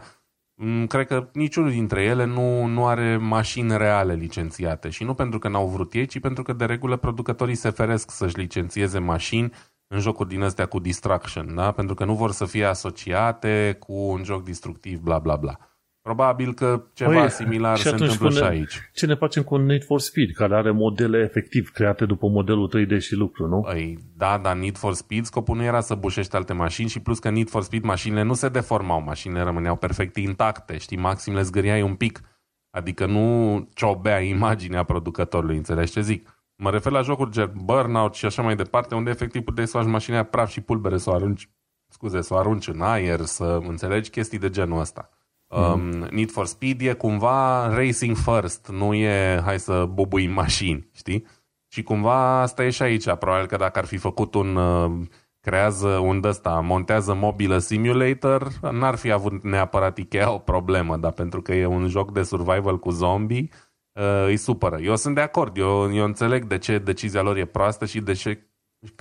mm, 0.55 0.87
cred 0.87 1.07
că 1.07 1.29
niciunul 1.33 1.69
dintre 1.69 2.03
ele 2.03 2.25
nu, 2.25 2.65
nu 2.65 2.87
are 2.87 3.17
mașini 3.17 3.77
reale 3.77 4.13
licențiate. 4.13 4.89
Și 4.89 5.03
nu 5.03 5.13
pentru 5.13 5.39
că 5.39 5.47
n-au 5.47 5.67
vrut 5.67 5.93
ei, 5.93 6.05
ci 6.05 6.19
pentru 6.19 6.43
că 6.43 6.53
de 6.53 6.65
regulă 6.65 6.95
producătorii 6.95 7.55
se 7.55 7.69
feresc 7.69 8.11
să-și 8.11 8.37
licențieze 8.37 8.99
mașini 8.99 9.51
în 9.87 9.99
jocuri 9.99 10.29
din 10.29 10.41
astea 10.41 10.65
cu 10.65 10.79
distraction, 10.79 11.55
da? 11.55 11.71
pentru 11.71 11.95
că 11.95 12.05
nu 12.05 12.15
vor 12.15 12.31
să 12.31 12.45
fie 12.45 12.65
asociate 12.65 13.77
cu 13.79 13.93
un 13.93 14.23
joc 14.23 14.43
destructiv, 14.43 14.99
bla 14.99 15.19
bla 15.19 15.35
bla. 15.35 15.57
Probabil 16.01 16.53
că 16.53 16.83
ceva 16.93 17.19
păi, 17.19 17.29
similar 17.29 17.77
și 17.77 17.83
se 17.83 17.89
întâmplă 17.89 18.29
și 18.29 18.43
aici. 18.43 18.89
Ce 18.93 19.05
ne 19.05 19.15
facem 19.15 19.43
cu 19.43 19.57
Need 19.57 19.83
for 19.83 19.99
Speed, 19.99 20.31
care 20.31 20.55
are 20.55 20.71
modele 20.71 21.17
efectiv 21.19 21.69
create 21.69 22.05
după 22.05 22.27
modelul 22.27 22.71
3D 22.75 22.97
și 22.99 23.15
lucru, 23.15 23.47
nu? 23.47 23.61
Păi, 23.61 23.97
da, 24.17 24.37
dar 24.37 24.55
Need 24.55 24.77
for 24.77 24.93
Speed 24.93 25.25
scopul 25.25 25.55
nu 25.55 25.63
era 25.63 25.79
să 25.79 25.95
bușești 25.95 26.35
alte 26.35 26.53
mașini 26.53 26.89
și 26.89 26.99
plus 26.99 27.19
că 27.19 27.29
Need 27.29 27.49
for 27.49 27.63
Speed 27.63 27.83
mașinile 27.83 28.21
nu 28.21 28.33
se 28.33 28.49
deformau, 28.49 29.01
mașinile 29.01 29.41
rămâneau 29.41 29.75
perfect 29.75 30.15
intacte, 30.15 30.77
știi, 30.77 30.97
maxim 30.97 31.33
le 31.33 31.41
zgâriai 31.41 31.81
un 31.81 31.95
pic. 31.95 32.21
Adică 32.69 33.05
nu 33.05 33.69
ciobea 33.73 34.19
imaginea 34.19 34.83
producătorului, 34.83 35.57
înțelegi 35.57 35.91
ce 35.91 36.01
zic? 36.01 36.29
Mă 36.55 36.69
refer 36.69 36.91
la 36.91 37.01
jocuri 37.01 37.31
gen 37.31 37.51
Burnout 37.63 38.13
și 38.13 38.25
așa 38.25 38.41
mai 38.41 38.55
departe, 38.55 38.95
unde 38.95 39.09
efectiv 39.09 39.41
puteai 39.41 39.67
să 39.67 39.77
faci 39.77 39.87
mașina 39.87 40.23
praf 40.23 40.49
și 40.49 40.61
pulbere, 40.61 40.97
să 40.97 41.09
o 41.09 41.13
arunci, 41.13 41.49
scuze, 41.87 42.21
să 42.21 42.33
o 42.33 42.37
arunci 42.37 42.67
în 42.67 42.81
aer, 42.81 43.19
să 43.19 43.59
înțelegi 43.67 44.09
chestii 44.09 44.39
de 44.39 44.49
genul 44.49 44.79
ăsta. 44.79 45.09
Um, 45.51 46.07
Need 46.11 46.31
for 46.31 46.45
Speed 46.45 46.81
e 46.81 46.93
cumva 46.93 47.67
racing 47.75 48.15
first, 48.15 48.67
nu 48.67 48.93
e 48.93 49.41
hai 49.43 49.59
să 49.59 49.85
bubui 49.85 50.27
mașini, 50.27 50.89
știi? 50.93 51.25
Și 51.67 51.83
cumva 51.83 52.41
asta 52.41 52.63
e 52.63 52.69
și 52.69 52.81
aici. 52.81 53.03
Probabil 53.03 53.47
că 53.47 53.55
dacă 53.55 53.79
ar 53.79 53.85
fi 53.85 53.97
făcut 53.97 54.33
un 54.33 54.55
uh, 54.55 54.91
creează 55.39 55.87
un 55.87 56.21
ăsta, 56.23 56.59
montează 56.59 57.13
mobilă 57.13 57.57
simulator, 57.57 58.51
n-ar 58.71 58.95
fi 58.95 59.11
avut 59.11 59.43
neapărat 59.43 59.97
Ikea 59.97 60.33
o 60.33 60.37
problemă, 60.37 60.97
dar 60.97 61.11
pentru 61.11 61.41
că 61.41 61.53
e 61.53 61.65
un 61.65 61.87
joc 61.87 62.11
de 62.11 62.23
survival 62.23 62.79
cu 62.79 62.89
zombie, 62.89 63.49
uh, 63.91 64.25
îi 64.25 64.37
supără. 64.37 64.79
Eu 64.79 64.95
sunt 64.95 65.15
de 65.15 65.21
acord, 65.21 65.57
eu, 65.57 65.93
eu 65.95 66.05
înțeleg 66.05 66.45
de 66.45 66.57
ce 66.57 66.77
decizia 66.77 67.21
lor 67.21 67.37
e 67.37 67.45
proastă 67.45 67.85
și 67.85 68.01
de 68.01 68.13
ce 68.13 68.47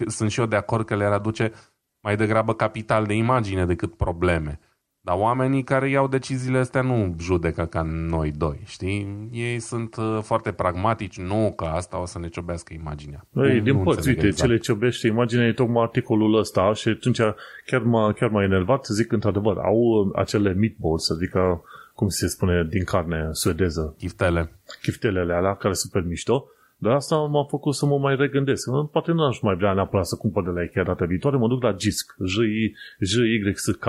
sunt 0.06 0.30
și 0.30 0.40
eu 0.40 0.46
de 0.46 0.56
acord 0.56 0.86
că 0.86 0.96
le-ar 0.96 1.12
aduce 1.12 1.52
mai 2.00 2.16
degrabă 2.16 2.54
capital 2.54 3.04
de 3.04 3.14
imagine 3.14 3.66
decât 3.66 3.96
probleme. 3.96 4.60
Dar 5.02 5.16
oamenii 5.18 5.62
care 5.62 5.88
iau 5.88 6.08
deciziile 6.08 6.58
astea 6.58 6.82
nu 6.82 7.14
judecă 7.18 7.64
ca 7.64 7.82
noi 7.82 8.32
doi, 8.36 8.60
știi? 8.64 9.28
Ei 9.32 9.58
sunt 9.58 9.96
uh, 9.96 10.18
foarte 10.22 10.52
pragmatici, 10.52 11.18
nu 11.18 11.52
că 11.56 11.64
asta 11.64 12.00
o 12.00 12.06
să 12.06 12.18
ne 12.18 12.28
ciobească 12.28 12.72
imaginea. 12.72 13.26
Ei, 13.36 13.56
nu, 13.56 13.62
din 13.62 13.76
nu 13.76 13.82
părți, 13.82 14.08
uite, 14.08 14.26
exact. 14.26 14.40
ce 14.40 14.46
le 14.46 14.58
ciobește 14.58 15.06
imaginea 15.06 15.46
e 15.46 15.52
tocmai 15.52 15.82
articolul 15.82 16.38
ăsta 16.38 16.72
și 16.72 16.88
atunci 16.88 17.20
chiar 17.66 17.82
m-a, 17.82 18.12
chiar 18.12 18.28
m-a 18.28 18.42
enervat 18.42 18.84
să 18.84 18.94
zic 18.94 19.12
într-adevăr, 19.12 19.56
au 19.56 19.76
uh, 19.76 20.10
acele 20.14 20.52
meatballs, 20.52 21.04
să 21.04 21.14
zic 21.14 21.32
cum 21.94 22.08
se 22.08 22.28
spune, 22.28 22.66
din 22.70 22.84
carne 22.84 23.28
suedeză. 23.32 23.94
Chiftele. 23.98 24.52
Chiftelele 24.82 25.34
alea, 25.34 25.54
care 25.54 25.74
sunt 25.74 25.92
super 25.92 26.08
mișto. 26.08 26.46
Dar 26.76 26.92
asta 26.92 27.16
m-a 27.16 27.44
făcut 27.44 27.74
să 27.74 27.86
mă 27.86 27.98
mai 27.98 28.16
regândesc. 28.16 28.68
Poate 28.92 29.12
nu 29.12 29.24
aș 29.24 29.40
mai 29.40 29.54
vrea 29.54 29.72
neapărat 29.72 30.06
să 30.06 30.16
cumpăr 30.16 30.44
de 30.44 30.50
la 30.50 30.62
Ikea 30.62 30.82
data 30.82 31.04
viitoare, 31.04 31.36
mă 31.36 31.48
duc 31.48 31.62
la 31.62 31.72
GISC, 31.72 32.14
J-Y-S-K 32.98 33.84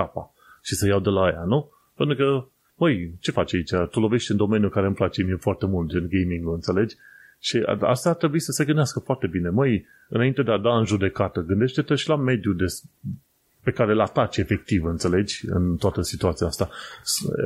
și 0.62 0.74
să 0.74 0.86
iau 0.86 1.00
de 1.00 1.10
la 1.10 1.22
aia, 1.22 1.44
nu? 1.46 1.70
Pentru 1.94 2.16
că, 2.16 2.46
măi, 2.74 3.14
ce 3.20 3.30
faci 3.30 3.54
aici? 3.54 3.70
Tu 3.90 4.00
lovești 4.00 4.30
în 4.30 4.36
domeniul 4.36 4.70
care 4.70 4.86
îmi 4.86 4.94
place 4.94 5.22
mie 5.22 5.36
foarte 5.36 5.66
mult, 5.66 5.88
gen 5.88 6.08
gaming 6.10 6.48
înțelegi? 6.48 6.96
Și 7.38 7.62
asta 7.80 8.08
ar 8.08 8.14
trebui 8.14 8.40
să 8.40 8.52
se 8.52 8.64
gândească 8.64 8.98
foarte 8.98 9.26
bine. 9.26 9.48
Măi, 9.48 9.86
înainte 10.08 10.42
de 10.42 10.50
a 10.50 10.58
da 10.58 10.78
în 10.78 10.84
judecată, 10.84 11.40
gândește-te 11.40 11.94
și 11.94 12.08
la 12.08 12.16
mediul 12.16 12.56
de, 12.56 12.64
pe 13.62 13.70
care 13.70 13.92
îl 13.92 14.00
ataci 14.00 14.36
efectiv, 14.36 14.84
înțelegi, 14.84 15.40
în 15.48 15.76
toată 15.76 16.02
situația 16.02 16.46
asta. 16.46 16.68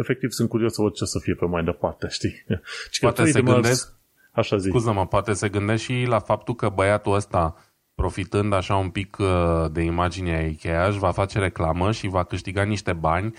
Efectiv, 0.01 0.31
sunt 0.31 0.49
curios 0.49 0.75
să 0.75 0.83
văd 0.83 0.93
ce 0.93 1.05
să 1.05 1.19
fie 1.19 1.35
pe 1.35 1.45
mai 1.45 1.65
departe, 1.65 2.07
știi? 2.11 2.45
Și 2.91 3.01
poate 3.01 3.25
se 3.25 3.43
gândesc, 3.43 3.93
așa 4.31 4.57
zic. 4.57 4.71
Scuză-mă, 4.71 5.07
poate 5.07 5.33
se 5.33 5.49
gândește 5.49 5.93
și 5.93 6.07
la 6.09 6.19
faptul 6.19 6.55
că 6.55 6.69
băiatul 6.69 7.15
ăsta 7.15 7.57
profitând 7.97 8.53
așa 8.53 8.77
un 8.77 8.89
pic 8.89 9.17
uh, 9.19 9.65
de 9.73 9.83
imaginea 9.83 10.47
Ikea, 10.47 10.87
își 10.87 10.99
va 10.99 11.11
face 11.11 11.39
reclamă 11.39 11.93
și 11.93 12.09
va 12.09 12.25
câștiga 12.25 12.63
niște 12.63 12.93
bani 12.93 13.35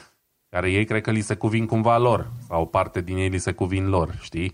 care 0.49 0.71
ei 0.71 0.85
cred 0.85 1.01
că 1.01 1.11
li 1.11 1.19
se 1.19 1.35
cuvin 1.35 1.65
cumva 1.65 1.97
lor, 1.97 2.31
sau 2.47 2.61
o 2.61 2.65
parte 2.65 3.01
din 3.01 3.17
ei 3.17 3.29
li 3.29 3.37
se 3.37 3.51
cuvin 3.51 3.89
lor, 3.89 4.17
știi? 4.21 4.53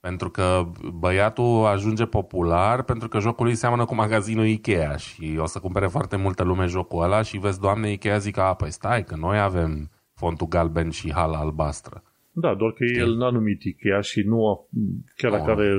Pentru 0.00 0.30
că 0.30 0.66
băiatul 0.94 1.64
ajunge 1.64 2.04
popular 2.04 2.82
pentru 2.82 3.08
că 3.08 3.18
jocul 3.18 3.44
lui 3.44 3.54
seamănă 3.54 3.84
cu 3.84 3.94
magazinul 3.94 4.46
Ikea 4.46 4.96
și 4.96 5.36
o 5.38 5.46
să 5.46 5.58
cumpere 5.58 5.86
foarte 5.86 6.16
multă 6.16 6.42
lume 6.42 6.66
jocul 6.66 7.02
ăla 7.02 7.22
și 7.22 7.38
vezi, 7.38 7.60
doamne, 7.60 7.92
Ikea 7.92 8.18
zic, 8.18 8.36
a, 8.36 8.54
păi 8.54 8.70
stai, 8.70 9.04
că 9.04 9.16
noi 9.16 9.38
avem 9.38 9.90
fontul 10.14 10.46
galben 10.46 10.90
și 10.90 11.12
hala 11.12 11.38
albastră. 11.38 12.02
Da, 12.32 12.54
doar 12.54 12.72
că 12.72 12.84
Știi? 12.84 13.00
el 13.00 13.14
n-a 13.16 13.30
numit 13.30 13.62
Ikea 13.62 14.00
și 14.00 14.20
nu 14.20 14.48
a, 14.48 14.68
chiar 15.16 15.30
dacă 15.30 15.50
oh. 15.50 15.56
are 15.56 15.70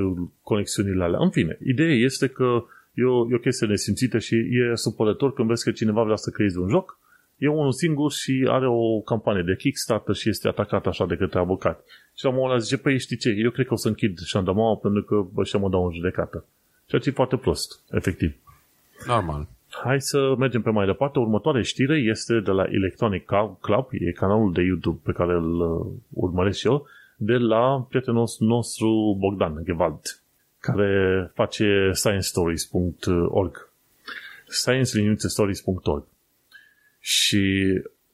conexiunile 0.42 1.04
alea. 1.04 1.20
În 1.20 1.30
fine, 1.30 1.58
ideea 1.62 1.94
este 1.94 2.28
că 2.28 2.64
e 2.96 3.04
o, 3.04 3.32
e 3.32 3.36
o 3.36 3.39
chestie 3.39 3.68
nesimțită 3.68 4.18
și 4.20 4.36
e 4.36 4.76
supărător 4.76 5.34
când 5.34 5.48
vezi 5.48 5.64
că 5.64 5.72
cineva 5.72 6.04
vrea 6.04 6.16
să 6.16 6.30
creeze 6.30 6.60
un 6.60 6.70
joc 6.70 7.00
e 7.38 7.48
unul 7.48 7.72
singur 7.72 8.12
și 8.12 8.46
are 8.50 8.68
o 8.68 9.00
campanie 9.00 9.43
de 9.43 9.56
Kickstarter 9.56 10.16
și 10.16 10.30
este 10.30 10.48
atacat 10.48 10.86
așa 10.86 11.06
de 11.06 11.16
către 11.16 11.39
avocat. 11.39 11.84
Și 12.16 12.24
la 12.24 12.30
un 12.30 12.36
moment 12.36 12.54
dat 12.54 12.64
zice, 12.64 12.78
păi 12.78 13.00
știi 13.00 13.18
ce, 13.18 13.30
eu 13.30 13.52
cred 13.52 13.68
că 13.68 13.74
o 13.74 13.78
să 13.78 13.88
închid 13.88 14.20
șandamaua 14.20 14.76
pentru 14.76 15.04
că 15.04 15.26
ăștia 15.38 15.60
mă 15.60 15.70
dau 15.70 15.86
în 15.86 15.93
judecată. 15.93 16.46
Ceea 16.86 17.02
ce 17.02 17.10
e 17.10 17.12
foarte 17.12 17.38
prost, 17.38 17.82
efectiv. 17.91 18.36
Normal. 19.08 19.48
Hai 19.84 20.02
să 20.02 20.36
mergem 20.38 20.62
pe 20.62 20.70
mai 20.70 20.86
departe. 20.86 21.20
Următoarea 21.20 21.62
știre 21.62 21.98
este 21.98 22.39
de 22.39 22.52
la 22.52 22.64
Electronic 22.70 23.26
Club, 23.62 23.88
e 23.91 24.12
canalul 24.12 24.54
de 24.54 24.62
YouTube 24.62 25.00
pe 25.04 25.12
care 25.12 25.34
îl 25.34 25.60
uh, 25.60 25.86
urmăresc 26.10 26.58
și 26.58 26.68
eu, 26.68 26.88
de 27.18 27.38
la 27.38 27.86
prietenul 27.89 28.28
nostru 28.39 29.16
Bogdan 29.20 29.62
Gewald, 29.64 30.02
care 30.66 31.32
face 31.34 31.89
sciencestories.org 31.93 33.70
science-stories.org 34.47 36.03
și 36.99 37.43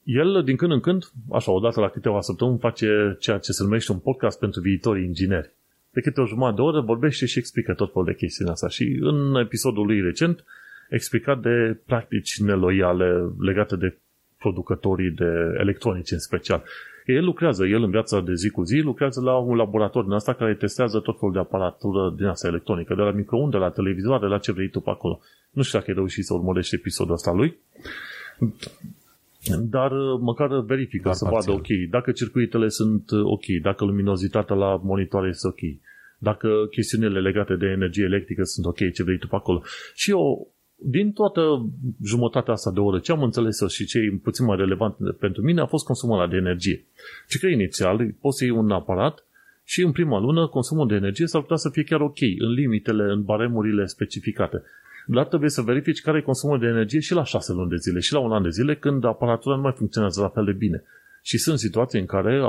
el, 0.04 0.42
din 0.44 0.56
când 0.56 0.72
în 0.72 0.80
când, 0.80 1.04
așa, 1.32 1.52
odată 1.52 1.80
la 1.80 1.88
câteva 1.88 2.20
săptămâni, 2.20 2.58
face 2.58 3.16
ceea 3.20 3.38
ce 3.38 3.52
se 3.52 3.62
numește 3.62 3.92
un 3.92 3.98
podcast 3.98 4.38
pentru 4.38 4.60
viitorii 4.60 5.04
ingineri. 5.04 5.50
De 5.90 6.00
câte 6.00 6.20
o 6.20 6.26
jumătate 6.26 6.54
de 6.54 6.62
oră 6.62 6.80
vorbește 6.80 7.26
și 7.26 7.38
explică 7.38 7.74
tot 7.74 7.92
felul 7.92 8.06
de 8.06 8.14
chestiuni 8.14 8.50
asta. 8.50 8.68
Și 8.68 8.98
în 9.00 9.34
episodul 9.34 9.86
lui 9.86 10.00
recent, 10.00 10.44
explicat 10.88 11.40
de 11.40 11.80
practici 11.86 12.38
neloiale 12.38 13.32
legate 13.38 13.76
de 13.76 13.96
producătorii 14.42 15.10
de 15.10 15.30
electronici 15.64 16.10
în 16.10 16.18
special. 16.18 16.62
El 17.06 17.24
lucrează, 17.24 17.66
el 17.66 17.82
în 17.82 17.90
viața 17.90 18.20
de 18.20 18.34
zi 18.34 18.48
cu 18.50 18.62
zi, 18.62 18.78
lucrează 18.78 19.20
la 19.20 19.36
un 19.36 19.56
laborator 19.56 20.02
din 20.02 20.12
asta 20.12 20.32
care 20.32 20.54
testează 20.54 20.98
tot 21.00 21.18
felul 21.18 21.34
de 21.34 21.38
aparatură 21.38 22.14
din 22.16 22.26
asta 22.26 22.48
electronică, 22.48 22.94
de 22.94 23.02
la 23.02 23.10
microunde, 23.10 23.56
la 23.56 23.70
televizoare, 23.70 24.26
la 24.28 24.38
ce 24.38 24.52
vrei 24.52 24.68
tu 24.68 24.80
pe 24.80 24.90
acolo. 24.90 25.20
Nu 25.50 25.62
știu 25.62 25.78
dacă 25.78 25.90
ai 25.90 25.96
reușit 25.96 26.24
să 26.24 26.34
urmărești 26.34 26.74
episodul 26.74 27.14
ăsta 27.14 27.32
lui. 27.32 27.58
Dar 29.74 29.90
uh, 29.92 30.18
măcar 30.20 30.60
verifică 30.60 31.02
Dar 31.04 31.14
să 31.14 31.24
parțial. 31.24 31.54
vadă, 31.56 31.58
ok, 31.58 31.90
dacă 31.90 32.12
circuitele 32.12 32.68
sunt 32.68 33.10
uh, 33.10 33.20
ok, 33.24 33.46
dacă 33.62 33.84
luminozitatea 33.84 34.56
la 34.56 34.80
monitoare 34.82 35.28
este 35.28 35.46
ok, 35.46 35.60
dacă 36.18 36.48
chestiunile 36.70 37.20
legate 37.20 37.54
de 37.54 37.66
energie 37.66 38.04
electrică 38.04 38.42
sunt 38.44 38.66
ok, 38.66 38.92
ce 38.92 39.02
vrei 39.02 39.18
tu 39.18 39.26
pe 39.26 39.34
acolo. 39.34 39.62
Și 39.94 40.10
eu, 40.10 40.52
din 40.84 41.12
toată 41.12 41.66
jumătatea 42.04 42.52
asta 42.52 42.70
de 42.70 42.80
oră, 42.80 42.98
ce 42.98 43.12
am 43.12 43.22
înțeles 43.22 43.60
eu 43.60 43.68
și 43.68 43.84
ce 43.84 43.98
e 43.98 44.18
puțin 44.22 44.44
mai 44.44 44.56
relevant 44.56 44.96
pentru 45.18 45.42
mine 45.42 45.60
a 45.60 45.66
fost 45.66 45.84
consumul 45.84 46.28
de 46.28 46.36
energie. 46.36 46.84
Și 47.28 47.38
că 47.38 47.46
inițial 47.46 48.14
poți 48.20 48.38
să 48.38 48.44
iei 48.44 48.52
un 48.52 48.70
aparat 48.70 49.26
și 49.64 49.82
în 49.82 49.92
prima 49.92 50.20
lună 50.20 50.46
consumul 50.46 50.88
de 50.88 50.94
energie 50.94 51.26
s-ar 51.26 51.40
putea 51.40 51.56
să 51.56 51.68
fie 51.68 51.82
chiar 51.82 52.00
ok, 52.00 52.20
în 52.38 52.52
limitele, 52.52 53.12
în 53.12 53.22
baremurile 53.22 53.86
specificate 53.86 54.62
dar 55.06 55.26
trebuie 55.26 55.50
să 55.50 55.62
verifici 55.62 56.00
care 56.00 56.18
e 56.18 56.20
consumul 56.20 56.58
de 56.58 56.66
energie 56.66 57.00
și 57.00 57.14
la 57.14 57.24
6 57.24 57.52
luni 57.52 57.70
de 57.70 57.76
zile 57.76 58.00
și 58.00 58.12
la 58.12 58.18
un 58.18 58.32
an 58.32 58.42
de 58.42 58.48
zile 58.48 58.76
când 58.76 59.04
aparatura 59.04 59.56
nu 59.56 59.62
mai 59.62 59.72
funcționează 59.72 60.20
la 60.20 60.28
fel 60.28 60.44
de 60.44 60.52
bine. 60.52 60.84
Și 61.22 61.38
sunt 61.38 61.58
situații 61.58 62.00
în 62.00 62.06
care 62.06 62.40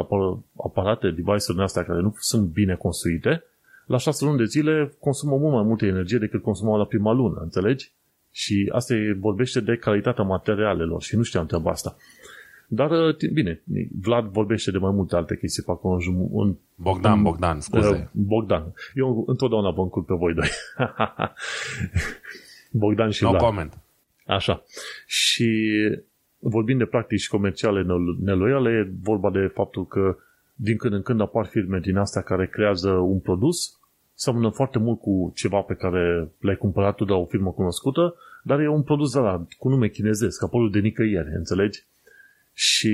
aparate, 0.65 1.09
device-urile 1.09 1.63
astea 1.63 1.83
care 1.83 2.01
nu 2.01 2.15
sunt 2.19 2.49
bine 2.49 2.75
construite, 2.75 3.43
la 3.85 3.97
6 3.97 4.25
luni 4.25 4.37
de 4.37 4.45
zile 4.45 4.93
consumă 4.99 5.37
mult 5.37 5.53
mai 5.53 5.63
multă 5.63 5.85
energie 5.85 6.17
decât 6.17 6.41
consumau 6.41 6.77
la 6.77 6.85
prima 6.85 7.11
lună, 7.11 7.39
înțelegi? 7.41 7.91
Și 8.35 8.69
asta 8.71 8.93
e, 8.93 9.17
vorbește 9.19 9.59
de 9.59 9.75
calitatea 9.75 10.23
materialelor 10.23 11.01
și 11.01 11.15
nu 11.15 11.23
știam 11.23 11.45
treaba 11.45 11.71
asta. 11.71 11.95
Dar, 12.67 12.91
uh, 12.91 13.15
bine, 13.33 13.61
Vlad 14.01 14.25
vorbește 14.25 14.71
de 14.71 14.77
mai 14.77 14.91
multe 14.91 15.15
alte 15.15 15.37
chestii 15.37 15.63
pe 15.63 15.71
acolo. 15.71 15.97
În, 16.33 16.55
Bogdan, 16.75 17.17
în, 17.17 17.23
Bogdan, 17.23 17.59
scuze. 17.59 17.89
Uh, 17.89 18.07
Bogdan. 18.11 18.73
Eu 18.93 19.23
întotdeauna 19.27 19.71
vă 19.71 19.81
încurc 19.81 20.05
pe 20.05 20.13
voi 20.13 20.33
doi. 20.33 20.49
Bogdan 22.83 23.09
și 23.09 23.23
no 23.23 23.29
Vlad. 23.29 23.41
comment. 23.41 23.77
Așa. 24.25 24.63
Și 25.05 25.69
vorbind 26.39 26.79
de 26.79 26.85
practici 26.85 27.27
comerciale 27.27 27.85
neloiale, 28.19 28.69
e 28.69 28.91
vorba 29.01 29.31
de 29.31 29.51
faptul 29.53 29.87
că 29.87 30.17
din 30.55 30.77
când 30.77 30.93
în 30.93 31.01
când 31.01 31.21
apar 31.21 31.45
firme 31.45 31.79
din 31.79 31.97
astea 31.97 32.21
care 32.21 32.47
creează 32.47 32.89
un 32.89 33.19
produs, 33.19 33.79
seamănă 34.13 34.49
foarte 34.49 34.79
mult 34.79 34.99
cu 34.99 35.31
ceva 35.35 35.59
pe 35.59 35.73
care 35.73 36.31
l-ai 36.39 36.55
cumpărat 36.55 36.95
tu 36.95 37.05
de 37.05 37.11
la 37.11 37.17
o 37.17 37.25
firmă 37.25 37.51
cunoscută, 37.51 38.15
dar 38.43 38.59
e 38.59 38.67
un 38.67 38.83
produs 38.83 39.13
de 39.13 39.19
la, 39.19 39.45
cu 39.57 39.69
nume 39.69 39.87
chinezesc, 39.87 40.43
apărut 40.43 40.71
de 40.71 40.79
nicăieri, 40.79 41.35
înțelegi? 41.35 41.83
Și 42.53 42.93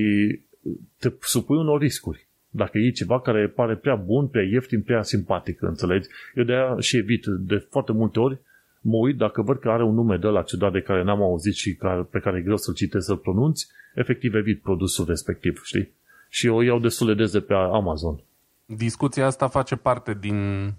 te 0.97 1.13
supui 1.19 1.57
unor 1.57 1.79
riscuri. 1.79 2.27
Dacă 2.49 2.77
e 2.77 2.91
ceva 2.91 3.21
care 3.21 3.47
pare 3.47 3.75
prea 3.75 3.95
bun, 3.95 4.27
prea 4.27 4.43
ieftin, 4.43 4.81
prea 4.81 5.01
simpatic, 5.01 5.61
înțelegi? 5.61 6.07
Eu 6.35 6.43
de 6.43 6.53
aia 6.53 6.75
și 6.79 6.97
evit 6.97 7.25
de 7.25 7.57
foarte 7.69 7.91
multe 7.91 8.19
ori 8.19 8.39
mă 8.81 8.97
uit, 8.97 9.17
dacă 9.17 9.41
văd 9.41 9.59
că 9.59 9.69
are 9.69 9.83
un 9.83 9.93
nume 9.93 10.17
de 10.17 10.27
la 10.27 10.41
ciudat 10.41 10.71
de 10.71 10.81
care 10.81 11.03
n-am 11.03 11.21
auzit 11.21 11.53
și 11.53 11.75
care, 11.75 12.01
pe 12.01 12.19
care 12.19 12.37
e 12.37 12.41
greu 12.41 12.57
să-l 12.57 12.73
citesc, 12.73 13.05
să-l 13.05 13.17
pronunți, 13.17 13.67
efectiv 13.95 14.33
evit 14.35 14.61
produsul 14.61 15.05
respectiv, 15.05 15.61
știi? 15.63 15.91
Și 16.29 16.45
eu 16.45 16.61
iau 16.61 16.79
destul 16.79 17.07
de 17.07 17.13
des 17.13 17.31
de 17.31 17.39
pe 17.39 17.53
Amazon. 17.53 18.23
Discuția 18.65 19.25
asta 19.25 19.47
face 19.47 19.75
parte 19.75 20.17
din 20.19 20.69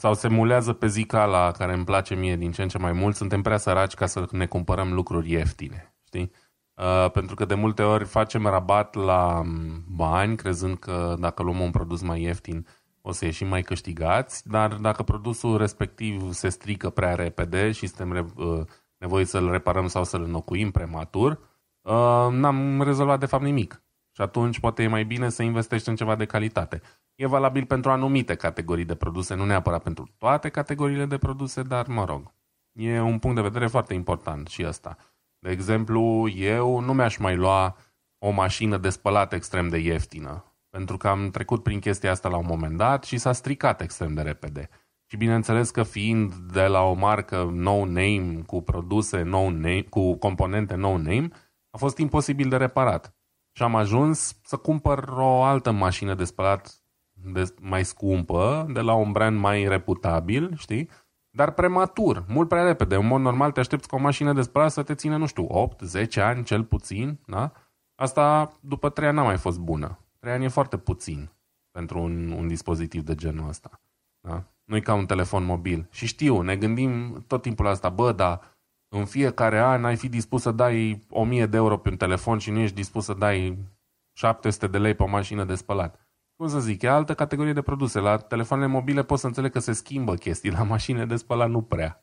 sau 0.00 0.14
se 0.14 0.28
mulează 0.28 0.72
pe 0.72 0.86
zicala 0.86 1.50
care 1.50 1.74
îmi 1.74 1.84
place 1.84 2.14
mie 2.14 2.36
din 2.36 2.52
ce 2.52 2.62
în 2.62 2.68
ce 2.68 2.78
mai 2.78 2.92
mult. 2.92 3.16
Suntem 3.16 3.42
prea 3.42 3.56
săraci 3.56 3.94
ca 3.94 4.06
să 4.06 4.26
ne 4.30 4.46
cumpărăm 4.46 4.92
lucruri 4.92 5.30
ieftine, 5.30 5.94
știi? 6.06 6.30
Uh, 6.74 7.10
pentru 7.10 7.34
că 7.34 7.44
de 7.44 7.54
multe 7.54 7.82
ori 7.82 8.04
facem 8.04 8.46
rabat 8.46 8.94
la 8.94 9.42
bani, 9.86 10.36
crezând 10.36 10.78
că 10.78 11.16
dacă 11.18 11.42
luăm 11.42 11.60
un 11.60 11.70
produs 11.70 12.02
mai 12.02 12.22
ieftin, 12.22 12.66
o 13.00 13.12
să 13.12 13.24
ieșim 13.24 13.46
mai 13.46 13.62
câștigați, 13.62 14.48
dar 14.48 14.74
dacă 14.74 15.02
produsul 15.02 15.56
respectiv 15.56 16.32
se 16.32 16.48
strică 16.48 16.90
prea 16.90 17.14
repede 17.14 17.70
și 17.72 17.86
suntem 17.86 18.32
uh, 18.36 18.60
nevoiți 18.98 19.30
să-l 19.30 19.50
reparăm 19.50 19.86
sau 19.86 20.04
să-l 20.04 20.22
înlocuim 20.22 20.70
prematur, 20.70 21.32
uh, 21.82 22.28
n-am 22.30 22.82
rezolvat 22.82 23.18
de 23.18 23.26
fapt 23.26 23.44
nimic. 23.44 23.82
Și 24.12 24.20
atunci 24.20 24.60
poate 24.60 24.82
e 24.82 24.88
mai 24.88 25.04
bine 25.04 25.28
să 25.28 25.42
investești 25.42 25.88
în 25.88 25.96
ceva 25.96 26.14
de 26.16 26.24
calitate. 26.24 26.82
E 27.18 27.26
valabil 27.26 27.66
pentru 27.66 27.90
anumite 27.90 28.34
categorii 28.34 28.84
de 28.84 28.94
produse, 28.94 29.34
nu 29.34 29.44
neapărat 29.44 29.82
pentru 29.82 30.08
toate 30.18 30.48
categoriile 30.48 31.06
de 31.06 31.18
produse, 31.18 31.62
dar 31.62 31.86
mă 31.86 32.04
rog. 32.04 32.32
E 32.72 33.00
un 33.00 33.18
punct 33.18 33.36
de 33.36 33.42
vedere 33.42 33.66
foarte 33.66 33.94
important 33.94 34.48
și 34.48 34.64
ăsta. 34.66 34.96
De 35.38 35.50
exemplu, 35.50 36.28
eu 36.28 36.80
nu 36.80 36.92
mi-aș 36.92 37.16
mai 37.16 37.36
lua 37.36 37.76
o 38.18 38.30
mașină 38.30 38.76
de 38.76 38.88
spălat 38.88 39.32
extrem 39.32 39.68
de 39.68 39.78
ieftină 39.78 40.48
pentru 40.70 40.96
că 40.96 41.08
am 41.08 41.30
trecut 41.30 41.62
prin 41.62 41.80
chestia 41.80 42.10
asta 42.10 42.28
la 42.28 42.36
un 42.36 42.46
moment 42.48 42.76
dat 42.76 43.04
și 43.04 43.18
s-a 43.18 43.32
stricat 43.32 43.80
extrem 43.80 44.14
de 44.14 44.22
repede. 44.22 44.68
Și 45.06 45.16
bineînțeles 45.16 45.70
că 45.70 45.82
fiind 45.82 46.34
de 46.34 46.66
la 46.66 46.82
o 46.82 46.92
marcă 46.92 47.50
no-name, 47.52 48.42
cu 48.46 48.62
produse 48.62 49.22
no-name, 49.22 49.82
cu 49.90 50.14
componente 50.14 50.74
no-name, 50.74 51.28
a 51.70 51.76
fost 51.76 51.98
imposibil 51.98 52.48
de 52.48 52.56
reparat. 52.56 53.16
Și 53.52 53.62
am 53.62 53.74
ajuns 53.74 54.40
să 54.42 54.56
cumpăr 54.56 55.08
o 55.08 55.42
altă 55.42 55.70
mașină 55.70 56.14
de 56.14 56.24
spălat 56.24 56.77
de, 57.24 57.54
mai 57.60 57.84
scumpă, 57.84 58.66
de 58.72 58.80
la 58.80 58.94
un 58.94 59.12
brand 59.12 59.38
mai 59.38 59.68
reputabil, 59.68 60.54
știi? 60.56 60.88
Dar 61.30 61.50
prematur, 61.50 62.24
mult 62.28 62.48
prea 62.48 62.62
repede. 62.62 62.94
În 62.94 63.06
mod 63.06 63.20
normal 63.20 63.52
te 63.52 63.60
aștepți 63.60 63.88
ca 63.88 63.96
o 63.96 64.00
mașină 64.00 64.32
de 64.32 64.42
spălat 64.42 64.70
să 64.70 64.82
te 64.82 64.94
țină, 64.94 65.16
nu 65.16 65.26
știu, 65.26 65.46
8-10 65.46 66.14
ani 66.14 66.44
cel 66.44 66.64
puțin, 66.64 67.18
da? 67.26 67.52
Asta 67.94 68.52
după 68.60 68.88
3 68.88 69.08
ani 69.08 69.16
n-a 69.16 69.22
mai 69.22 69.36
fost 69.36 69.58
bună. 69.58 69.98
Trei 70.18 70.32
ani 70.32 70.44
e 70.44 70.48
foarte 70.48 70.76
puțin 70.76 71.30
pentru 71.70 71.98
un, 71.98 72.30
un 72.30 72.48
dispozitiv 72.48 73.02
de 73.02 73.14
genul 73.14 73.48
ăsta. 73.48 73.80
Da? 74.20 74.44
Nu 74.64 74.76
e 74.76 74.80
ca 74.80 74.94
un 74.94 75.06
telefon 75.06 75.44
mobil. 75.44 75.88
Și 75.90 76.06
știu, 76.06 76.40
ne 76.40 76.56
gândim 76.56 77.24
tot 77.26 77.42
timpul 77.42 77.64
la 77.64 77.70
asta, 77.70 77.88
bă, 77.88 78.12
dar 78.12 78.56
în 78.88 79.04
fiecare 79.04 79.58
an 79.58 79.84
ai 79.84 79.96
fi 79.96 80.08
dispus 80.08 80.42
să 80.42 80.52
dai 80.52 81.06
1000 81.10 81.46
de 81.46 81.56
euro 81.56 81.78
pe 81.78 81.88
un 81.88 81.96
telefon 81.96 82.38
și 82.38 82.50
nu 82.50 82.58
ești 82.58 82.74
dispus 82.74 83.04
să 83.04 83.14
dai 83.14 83.58
700 84.12 84.66
de 84.66 84.78
lei 84.78 84.94
pe 84.94 85.02
o 85.02 85.06
mașină 85.06 85.44
de 85.44 85.54
spălat. 85.54 86.07
Cum 86.38 86.48
să 86.48 86.60
zic, 86.60 86.82
e 86.82 86.88
altă 86.88 87.14
categorie 87.14 87.52
de 87.52 87.62
produse. 87.62 87.98
La 87.98 88.16
telefoanele 88.16 88.68
mobile 88.68 89.02
poți 89.02 89.20
să 89.20 89.26
înțeleg 89.26 89.52
că 89.52 89.58
se 89.58 89.72
schimbă 89.72 90.14
chestii, 90.14 90.50
la 90.50 90.62
mașinile 90.62 91.04
de 91.04 91.16
spălat 91.16 91.50
nu 91.50 91.60
prea. 91.60 92.02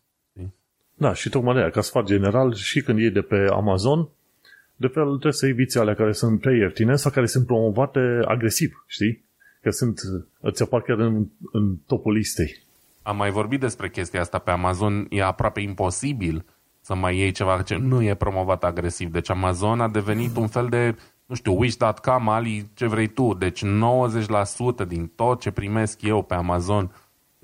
Da, 0.93 1.13
și 1.13 1.29
tocmai 1.29 1.53
de 1.53 1.59
aia, 1.59 1.69
ca 1.69 1.81
sfat 1.81 2.05
general, 2.05 2.53
și 2.53 2.81
când 2.81 2.99
iei 2.99 3.11
de 3.11 3.21
pe 3.21 3.47
Amazon, 3.51 4.09
de 4.75 4.87
fel 4.87 5.07
trebuie 5.07 5.31
să 5.31 5.47
eviți 5.47 5.77
alea 5.77 5.95
care 5.95 6.11
sunt 6.11 6.39
prea 6.39 6.55
ieftine 6.55 6.95
sau 6.95 7.11
care 7.11 7.25
sunt 7.25 7.45
promovate 7.45 7.99
agresiv, 8.25 8.83
știi? 8.87 9.25
Că 9.61 9.69
sunt, 9.69 9.99
îți 10.39 10.61
apar 10.61 10.81
chiar 10.81 10.99
în, 10.99 11.27
în 11.51 11.75
topul 11.75 12.13
listei. 12.13 12.63
Am 13.01 13.17
mai 13.17 13.29
vorbit 13.29 13.59
despre 13.59 13.89
chestia 13.89 14.19
asta 14.19 14.37
pe 14.37 14.51
Amazon, 14.51 15.05
e 15.09 15.23
aproape 15.23 15.59
imposibil 15.59 16.45
să 16.81 16.95
mai 16.95 17.17
iei 17.17 17.31
ceva 17.31 17.61
ce 17.61 17.75
nu 17.75 18.03
e 18.03 18.15
promovat 18.15 18.63
agresiv. 18.63 19.11
Deci 19.11 19.29
Amazon 19.29 19.81
a 19.81 19.89
devenit 19.89 20.35
un 20.35 20.47
fel 20.47 20.67
de 20.67 20.95
nu 21.25 21.35
știu, 21.35 21.57
Wish.com, 21.57 22.29
Ali, 22.29 22.69
ce 22.73 22.87
vrei 22.87 23.07
tu. 23.07 23.33
Deci 23.33 23.65
90% 23.65 24.87
din 24.87 25.11
tot 25.15 25.39
ce 25.39 25.51
primesc 25.51 26.01
eu 26.01 26.21
pe 26.21 26.33
Amazon 26.33 26.91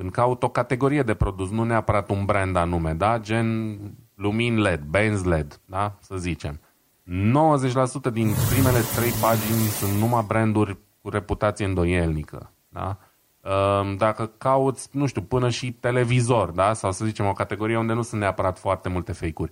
când 0.01 0.13
caut 0.13 0.43
o 0.43 0.49
categorie 0.49 1.03
de 1.03 1.13
produs, 1.13 1.49
nu 1.49 1.63
neapărat 1.63 2.09
un 2.09 2.25
brand 2.25 2.55
anume, 2.55 2.93
da? 2.93 3.19
Gen 3.19 3.77
lumini 4.15 4.59
LED, 4.59 4.81
Benz 4.81 5.23
LED, 5.23 5.59
da? 5.65 5.97
Să 5.99 6.15
zicem. 6.17 6.59
90% 7.05 8.11
din 8.11 8.33
primele 8.49 8.79
trei 8.95 9.11
pagini 9.21 9.67
sunt 9.79 9.91
numai 9.99 10.23
branduri 10.27 10.77
cu 11.01 11.09
reputație 11.09 11.65
îndoielnică, 11.65 12.51
da? 12.69 12.97
Ehm, 13.41 13.95
dacă 13.97 14.31
cauți, 14.37 14.89
nu 14.91 15.05
știu, 15.05 15.21
până 15.21 15.49
și 15.49 15.71
televizor, 15.71 16.49
da? 16.51 16.73
Sau 16.73 16.91
să 16.91 17.05
zicem 17.05 17.25
o 17.25 17.33
categorie 17.33 17.77
unde 17.77 17.93
nu 17.93 18.01
sunt 18.01 18.21
neapărat 18.21 18.59
foarte 18.59 18.89
multe 18.89 19.11
fake-uri. 19.11 19.51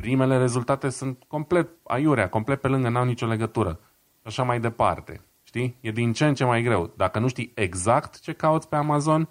Primele 0.00 0.38
rezultate 0.38 0.88
sunt 0.88 1.22
complet 1.26 1.68
aiurea, 1.82 2.28
complet 2.28 2.60
pe 2.60 2.68
lângă, 2.68 2.88
n-au 2.88 3.04
nicio 3.04 3.26
legătură. 3.26 3.80
Așa 4.22 4.42
mai 4.42 4.60
departe. 4.60 5.20
Știi? 5.42 5.76
E 5.80 5.90
din 5.90 6.12
ce 6.12 6.26
în 6.26 6.34
ce 6.34 6.44
mai 6.44 6.62
greu. 6.62 6.92
Dacă 6.96 7.18
nu 7.18 7.28
știi 7.28 7.52
exact 7.54 8.20
ce 8.20 8.32
cauți 8.32 8.68
pe 8.68 8.76
Amazon, 8.76 9.28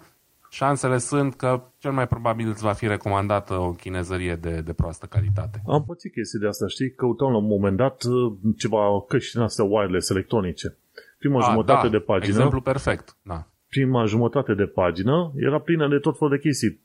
șansele 0.50 0.98
sunt 0.98 1.34
că 1.34 1.62
cel 1.78 1.92
mai 1.92 2.06
probabil 2.06 2.48
îți 2.48 2.62
va 2.62 2.72
fi 2.72 2.86
recomandată 2.86 3.54
o 3.54 3.72
chinezărie 3.72 4.34
de, 4.34 4.60
de 4.60 4.72
proastă 4.72 5.06
calitate. 5.06 5.62
Am 5.66 5.84
pățit 5.84 6.12
chestii 6.12 6.38
de 6.38 6.46
asta, 6.46 6.66
știi? 6.66 6.94
Căutam 6.94 7.30
la 7.30 7.36
un 7.36 7.46
moment 7.46 7.76
dat 7.76 8.02
uh, 8.02 8.32
ceva 8.56 8.78
căști 9.08 9.32
din 9.34 9.42
astea 9.42 9.64
wireless 9.64 10.10
electronice. 10.10 10.76
Prima 11.18 11.38
A, 11.38 11.50
jumătate 11.50 11.86
da, 11.86 11.92
de 11.92 11.98
pagină... 11.98 12.34
Exemplu 12.34 12.60
perfect, 12.60 13.16
da. 13.22 13.46
Prima 13.68 14.04
jumătate 14.04 14.54
de 14.54 14.64
pagină 14.64 15.32
era 15.36 15.60
plină 15.60 15.88
de 15.88 15.98
tot 15.98 16.18
felul 16.18 16.34
de 16.36 16.40
chestii 16.40 16.80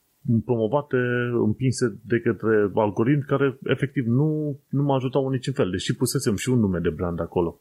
promovate, 0.45 0.97
împinse 1.45 1.99
de 2.05 2.19
către 2.19 2.71
algoritmi 2.75 3.23
care 3.23 3.57
efectiv 3.63 4.05
nu, 4.05 4.59
nu 4.69 4.83
mă 4.83 4.93
ajutau 4.93 5.25
în 5.25 5.31
niciun 5.31 5.53
fel, 5.53 5.69
deși 5.69 5.95
pusesem 5.95 6.35
și 6.35 6.49
un 6.49 6.59
nume 6.59 6.79
de 6.79 6.89
brand 6.89 7.19
acolo. 7.19 7.59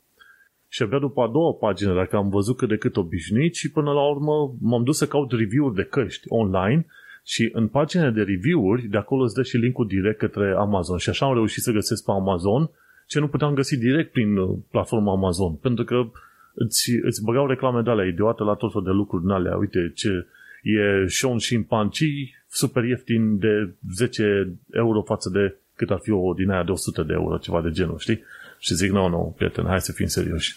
Și 0.68 0.82
abia 0.82 0.98
după 0.98 1.22
a 1.22 1.28
doua 1.28 1.52
pagină, 1.52 1.94
dacă 1.94 2.16
am 2.16 2.28
văzut 2.28 2.56
cât 2.56 2.68
de 2.68 2.76
cât 2.76 2.96
obișnuit 2.96 3.54
și 3.54 3.70
până 3.70 3.92
la 3.92 4.08
urmă 4.10 4.54
m-am 4.60 4.84
dus 4.84 4.96
să 4.96 5.06
caut 5.06 5.32
review-uri 5.32 5.74
de 5.74 5.82
căști 5.82 6.26
online 6.28 6.86
și 7.24 7.50
în 7.52 7.68
pagina 7.68 8.10
de 8.10 8.22
review-uri, 8.22 8.86
de 8.86 8.96
acolo 8.96 9.22
îți 9.22 9.34
dă 9.34 9.42
și 9.42 9.56
linkul 9.56 9.86
direct 9.86 10.18
către 10.18 10.54
Amazon. 10.58 10.98
Și 10.98 11.08
așa 11.08 11.26
am 11.26 11.34
reușit 11.34 11.62
să 11.62 11.72
găsesc 11.72 12.04
pe 12.04 12.10
Amazon 12.10 12.70
ce 13.06 13.18
nu 13.20 13.28
puteam 13.28 13.54
găsi 13.54 13.78
direct 13.78 14.12
prin 14.12 14.36
uh, 14.36 14.58
platforma 14.70 15.12
Amazon. 15.12 15.54
Pentru 15.54 15.84
că 15.84 16.10
îți, 16.54 16.90
îți 17.02 17.22
băgau 17.24 17.46
reclame 17.46 17.82
de 17.82 17.90
alea 17.90 18.06
idiote 18.06 18.42
la 18.42 18.54
tot 18.54 18.72
felul 18.72 18.86
de 18.86 18.92
lucruri 18.92 19.22
din 19.22 19.30
alea. 19.30 19.56
Uite 19.56 19.92
ce 19.94 20.26
e 20.62 21.06
Sean 21.06 21.36
Chimpanzee 21.36 22.30
super 22.52 22.84
ieftin 22.84 23.38
de 23.38 23.74
10 23.94 24.52
euro 24.70 25.02
față 25.02 25.28
de 25.30 25.56
cât 25.74 25.90
ar 25.90 25.98
fi 26.02 26.10
o 26.10 26.32
din 26.32 26.50
aia 26.50 26.62
de 26.62 26.70
100 26.70 27.02
de 27.02 27.12
euro, 27.12 27.38
ceva 27.38 27.60
de 27.62 27.70
genul, 27.70 27.98
știi? 27.98 28.24
Și 28.58 28.74
zic, 28.74 28.90
nu, 28.90 29.00
no, 29.00 29.08
nu, 29.08 29.16
no, 29.16 29.22
prieten, 29.22 29.66
hai 29.66 29.80
să 29.80 29.92
fim 29.92 30.06
serioși. 30.06 30.56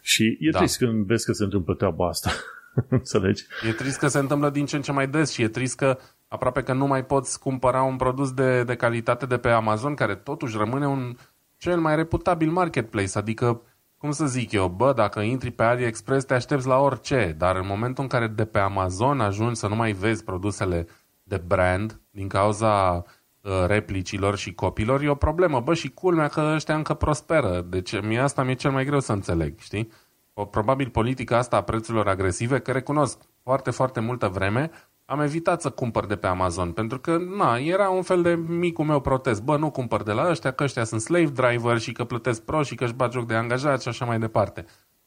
Și 0.00 0.36
e 0.40 0.50
da. 0.50 0.58
trist 0.58 0.78
când 0.78 1.06
vezi 1.06 1.24
că 1.24 1.32
se 1.32 1.44
întâmplă 1.44 1.74
treaba 1.74 2.08
asta. 2.08 2.30
Înțelegi? 2.88 3.44
E 3.68 3.72
trist 3.72 3.98
că 3.98 4.08
se 4.08 4.18
întâmplă 4.18 4.50
din 4.50 4.66
ce 4.66 4.76
în 4.76 4.82
ce 4.82 4.92
mai 4.92 5.08
des 5.08 5.30
și 5.32 5.42
e 5.42 5.48
trist 5.48 5.76
că 5.76 5.98
aproape 6.28 6.62
că 6.62 6.72
nu 6.72 6.86
mai 6.86 7.04
poți 7.04 7.40
cumpăra 7.40 7.82
un 7.82 7.96
produs 7.96 8.32
de, 8.32 8.64
de 8.64 8.74
calitate 8.74 9.26
de 9.26 9.36
pe 9.36 9.48
Amazon, 9.48 9.94
care 9.94 10.14
totuși 10.14 10.56
rămâne 10.56 10.86
un 10.86 11.16
cel 11.56 11.78
mai 11.78 11.96
reputabil 11.96 12.50
marketplace. 12.50 13.18
Adică, 13.18 13.62
cum 13.98 14.10
să 14.10 14.26
zic 14.26 14.52
eu, 14.52 14.68
bă, 14.68 14.92
dacă 14.92 15.20
intri 15.20 15.50
pe 15.50 15.62
AliExpress 15.62 16.24
te 16.24 16.34
aștepți 16.34 16.66
la 16.66 16.78
orice, 16.78 17.34
dar 17.38 17.56
în 17.56 17.66
momentul 17.66 18.02
în 18.02 18.08
care 18.08 18.26
de 18.26 18.44
pe 18.44 18.58
Amazon 18.58 19.20
ajungi 19.20 19.58
să 19.58 19.68
nu 19.68 19.74
mai 19.74 19.92
vezi 19.92 20.24
produsele 20.24 20.86
de 21.28 21.42
brand 21.46 22.00
din 22.10 22.28
cauza 22.28 23.04
uh, 23.40 23.64
replicilor 23.66 24.36
și 24.36 24.54
copilor, 24.54 25.02
e 25.02 25.08
o 25.08 25.14
problemă. 25.14 25.60
Bă, 25.60 25.74
și 25.74 25.88
culmea 25.88 26.28
că 26.28 26.52
ăștia 26.54 26.74
încă 26.74 26.94
prosperă. 26.94 27.60
Deci 27.60 28.00
mie 28.00 28.18
asta 28.18 28.42
mi-e 28.42 28.54
cel 28.54 28.70
mai 28.70 28.84
greu 28.84 29.00
să 29.00 29.12
înțeleg, 29.12 29.58
știi? 29.58 29.90
O, 30.34 30.44
probabil 30.44 30.88
politica 30.88 31.36
asta 31.36 31.56
a 31.56 31.62
prețurilor 31.62 32.08
agresive, 32.08 32.58
că 32.58 32.72
recunosc 32.72 33.18
foarte, 33.42 33.70
foarte 33.70 34.00
multă 34.00 34.28
vreme, 34.28 34.70
am 35.04 35.20
evitat 35.20 35.60
să 35.60 35.70
cumpăr 35.70 36.06
de 36.06 36.16
pe 36.16 36.26
Amazon, 36.26 36.72
pentru 36.72 36.98
că, 36.98 37.18
na, 37.36 37.56
era 37.56 37.88
un 37.88 38.02
fel 38.02 38.22
de 38.22 38.34
micul 38.34 38.84
meu 38.84 39.00
protest. 39.00 39.42
Bă, 39.42 39.56
nu 39.56 39.70
cumpăr 39.70 40.02
de 40.02 40.12
la 40.12 40.28
ăștia, 40.28 40.50
că 40.50 40.64
ăștia 40.64 40.84
sunt 40.84 41.00
slave 41.00 41.30
driver 41.30 41.78
și 41.78 41.92
că 41.92 42.04
plătesc 42.04 42.42
pro 42.42 42.62
și 42.62 42.74
că 42.74 42.84
își 42.84 42.92
bat 42.92 43.12
joc 43.12 43.26
de 43.26 43.34
angajat 43.34 43.82
și 43.82 43.88
așa 43.88 44.04
mai 44.04 44.18
departe. 44.18 44.64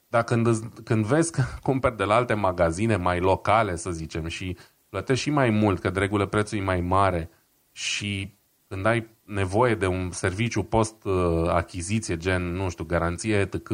Dar 0.08 0.24
când, 0.24 0.48
când 0.84 1.06
vezi 1.06 1.32
că 1.32 1.42
cumperi 1.64 1.98
de 1.98 2.04
la 2.04 2.16
alte 2.16 2.34
magazine 2.34 2.96
mai 2.96 3.20
locale, 3.20 3.76
să 3.76 3.92
zicem, 3.92 4.28
și 4.28 4.58
plătești 4.92 5.24
și 5.24 5.30
mai 5.30 5.50
mult, 5.50 5.80
că 5.80 5.90
de 5.90 6.00
regulă 6.00 6.26
prețul 6.26 6.58
e 6.58 6.62
mai 6.62 6.82
mare 6.82 7.30
și 7.72 8.36
când 8.68 8.86
ai 8.86 9.08
nevoie 9.26 9.76
de 9.76 9.88
un 9.88 10.12
serviciu 10.12 10.64
post-achiziție, 10.64 12.18
gen, 12.18 12.54
nu 12.54 12.70
știu, 12.70 12.84
garanție, 12.84 13.36
etc., 13.40 13.70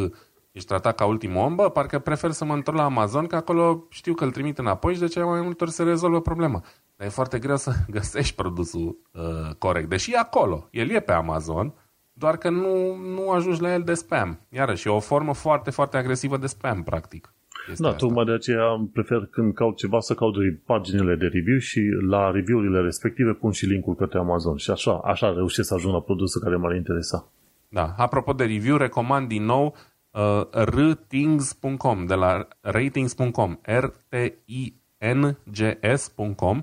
ești 0.52 0.68
tratat 0.68 0.96
ca 0.96 1.06
ultimul 1.06 1.44
om, 1.44 1.56
bă, 1.56 1.70
parcă 1.70 2.00
prefer 2.00 2.32
să 2.32 2.46
mă 2.46 2.54
întorc 2.54 2.78
la 2.78 2.84
Amazon, 2.84 3.28
că 3.28 3.36
acolo 3.36 3.86
știu 3.90 4.14
că 4.14 4.24
îl 4.24 4.32
trimit 4.32 4.58
înapoi 4.58 4.94
și 4.94 5.00
de 5.00 5.08
ce 5.08 5.22
mai 5.22 5.42
multe 5.42 5.64
ori 5.64 5.74
se 5.74 5.84
rezolvă 5.84 6.22
problema. 6.22 6.64
Dar 6.96 7.08
e 7.08 7.10
foarte 7.10 7.40
greu 7.40 7.58
să 7.58 7.74
găsești 7.98 8.36
produsul 8.36 8.98
uh, 9.12 9.56
corect. 9.58 9.90
Deși 9.90 10.14
e 10.14 10.18
acolo, 10.18 10.68
el 10.72 10.90
e 10.90 11.00
pe 11.00 11.12
Amazon, 11.12 11.74
doar 12.14 12.38
că 12.38 12.50
nu, 12.50 12.96
nu 12.96 13.30
ajungi 13.30 13.62
la 13.62 13.74
el 13.74 13.84
de 13.84 13.94
spam. 13.94 14.40
Iarăși, 14.50 14.88
e 14.88 14.92
o 14.92 15.00
formă 15.00 15.34
foarte, 15.34 15.70
foarte 15.70 15.98
agresivă 15.98 16.38
de 16.38 16.48
spam, 16.48 16.84
practic. 16.84 17.34
Da, 17.78 17.94
tocmai 17.94 18.26
de 18.26 18.32
aceea 18.32 18.88
prefer 18.94 19.28
când 19.32 19.54
caut 19.54 19.78
ceva 19.78 20.00
să 20.00 20.14
caut 20.14 20.36
paginile 20.66 21.16
de 21.16 21.26
review 21.26 21.58
și 21.58 21.82
la 22.10 22.32
review-urile 22.32 22.82
respective 22.82 23.32
pun 23.32 23.52
și 23.52 23.66
linkul 23.66 23.96
către 23.96 24.20
Amazon. 24.20 24.58
Și 24.58 24.72
așa, 24.72 25.02
așa 25.04 25.34
reușesc 25.34 25.68
să 25.68 25.74
ajung 25.74 25.94
la 25.94 26.02
produsul 26.02 26.42
care 26.42 26.56
m-ar 26.56 26.76
interesa. 26.76 27.32
Da, 27.70 27.94
apropo 27.98 28.34
de 28.34 28.44
review, 28.44 28.78
recomand 28.78 29.28
din 29.28 29.44
nou 29.44 29.76
uh, 30.12 30.42
rtings.com 30.64 32.06
de 32.06 32.14
la 32.14 32.48
ratings.com 32.62 33.60
r 33.62 33.86
t 34.10 34.16
i 34.46 34.74
n 34.98 35.38
g 35.52 35.78
s.com 35.96 36.58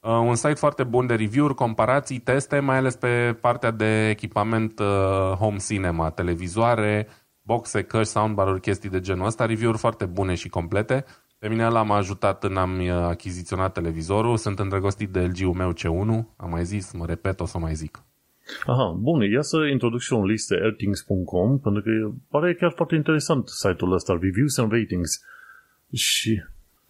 uh, 0.00 0.10
un 0.10 0.34
site 0.34 0.54
foarte 0.54 0.84
bun 0.84 1.06
de 1.06 1.14
review-uri, 1.14 1.54
comparații, 1.54 2.18
teste, 2.18 2.58
mai 2.58 2.76
ales 2.76 2.96
pe 2.96 3.38
partea 3.40 3.70
de 3.70 4.08
echipament 4.08 4.78
uh, 4.78 4.86
home 5.38 5.56
cinema, 5.56 6.10
televizoare, 6.10 7.08
boxe, 7.42 7.82
căști, 7.82 8.12
soundbar-uri, 8.12 8.60
chestii 8.60 8.90
de 8.90 9.00
genul 9.00 9.26
ăsta, 9.26 9.46
review-uri 9.46 9.78
foarte 9.78 10.04
bune 10.04 10.34
și 10.34 10.48
complete. 10.48 11.04
Pe 11.38 11.48
mine 11.48 11.68
l-am 11.68 11.90
ajutat 11.90 12.44
în 12.44 12.56
am 12.56 12.78
uh, 12.78 12.90
achiziționat 12.90 13.72
televizorul, 13.72 14.36
sunt 14.36 14.58
îndrăgostit 14.58 15.08
de 15.08 15.20
LG-ul 15.20 15.54
meu 15.54 15.72
C1, 15.72 16.24
am 16.36 16.50
mai 16.50 16.64
zis, 16.64 16.92
mă 16.92 17.06
repet, 17.06 17.40
o 17.40 17.46
să 17.46 17.58
mai 17.58 17.74
zic. 17.74 18.02
Aha, 18.66 18.96
bun, 18.98 19.20
ia 19.20 19.42
să 19.42 19.56
introduc 19.70 20.00
și 20.00 20.12
o 20.12 20.24
listă 20.24 20.54
airthings.com, 20.54 21.58
pentru 21.58 21.82
că 21.82 21.90
pare 22.28 22.54
chiar 22.54 22.72
foarte 22.76 22.94
interesant 22.94 23.48
site-ul 23.48 23.92
ăsta, 23.92 24.18
Reviews 24.20 24.58
and 24.58 24.72
Ratings. 24.72 25.24
Și 25.92 26.42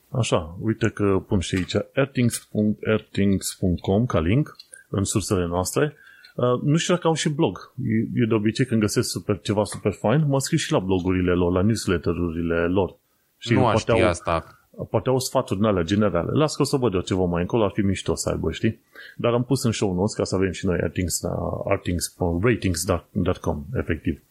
așa, 0.09 0.57
uite 0.61 0.89
că 0.89 1.23
pun 1.27 1.41
și 1.41 1.55
aici 1.55 1.75
airthings.airthings.com 1.95 4.07
ca 4.07 4.21
link 4.21 4.57
în 4.89 5.05
sursele 5.05 5.47
noastre 5.47 5.97
Uh, 6.35 6.61
nu 6.63 6.77
știu 6.77 6.95
dacă 6.95 7.07
au 7.07 7.15
și 7.15 7.29
blog. 7.29 7.73
Eu 8.15 8.27
de 8.27 8.35
obicei 8.35 8.65
când 8.65 8.81
găsesc 8.81 9.09
super, 9.09 9.41
ceva 9.43 9.65
super 9.65 9.93
fain, 9.93 10.27
mă 10.27 10.39
scriu 10.39 10.59
și 10.59 10.73
la 10.73 10.79
blogurile 10.79 11.33
lor, 11.33 11.53
la 11.53 11.63
newsletter-urile 11.63 12.67
lor. 12.67 12.97
Și 13.39 13.53
nu 13.53 13.61
poate 13.61 13.93
au, 13.93 14.09
asta. 14.09 14.61
Poate 14.91 15.09
au 15.09 15.19
sfaturi 15.19 15.59
în 15.61 15.65
alea 15.65 15.83
generale. 15.83 16.31
Las 16.33 16.57
că 16.57 16.63
o 16.63 16.65
să 16.65 16.77
văd 16.77 16.95
eu 16.95 17.01
ceva 17.01 17.25
mai 17.25 17.41
încolo, 17.41 17.65
ar 17.65 17.71
fi 17.75 17.81
mișto 17.81 18.15
să 18.15 18.29
aibă, 18.29 18.51
știi? 18.51 18.81
Dar 19.17 19.33
am 19.33 19.45
pus 19.45 19.63
în 19.63 19.73
show 19.73 19.95
notes 19.95 20.15
ca 20.15 20.25
să 20.25 20.35
avem 20.35 20.51
și 20.51 20.67
noi 20.67 20.79
artings, 20.83 21.23
artings, 21.69 22.17
ratings.com, 22.43 23.65
efectiv. 23.75 24.23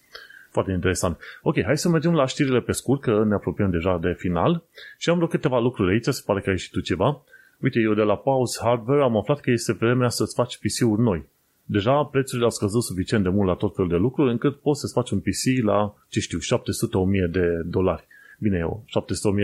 Foarte 0.52 0.72
interesant. 0.72 1.18
Ok, 1.42 1.64
hai 1.64 1.78
să 1.78 1.90
mergem 1.90 2.14
la 2.14 2.26
știrile 2.26 2.62
pe 2.62 2.72
scurt, 2.72 3.02
că 3.02 3.24
ne 3.28 3.34
apropiem 3.34 3.70
deja 3.70 3.98
de 3.98 4.16
final. 4.18 4.64
Și 4.98 5.10
am 5.10 5.16
vreo 5.16 5.28
câteva 5.28 5.60
lucruri 5.60 5.92
aici, 5.92 6.06
se 6.06 6.24
pare 6.26 6.42
că 6.42 6.50
ai 6.50 6.58
și 6.58 6.72
tu 6.72 6.80
ceva. 6.80 7.22
Uite, 7.62 7.80
eu 7.80 7.94
de 7.94 8.02
la 8.02 8.16
Pause 8.16 8.60
Hardware 8.64 9.02
am 9.02 9.18
aflat 9.18 9.40
că 9.40 9.52
este 9.52 9.74
vremea 9.74 10.10
să-ți 10.10 10.36
faci 10.36 10.58
PC-uri 10.58 11.02
noi 11.02 11.26
deja 11.72 12.04
prețurile 12.04 12.46
au 12.46 12.52
scăzut 12.52 12.84
suficient 12.84 13.24
de 13.24 13.30
mult 13.30 13.48
la 13.48 13.54
tot 13.54 13.76
felul 13.76 13.90
de 13.90 13.96
lucruri, 13.96 14.32
încât 14.32 14.60
poți 14.60 14.80
să-ți 14.80 14.94
faci 14.94 15.10
un 15.10 15.20
PC 15.20 15.64
la, 15.64 15.96
ce 16.08 16.20
știu, 16.20 16.38
700-1000 16.38 17.32
de 17.32 17.62
dolari. 17.66 18.08
Bine, 18.40 18.58
eu, 18.58 18.84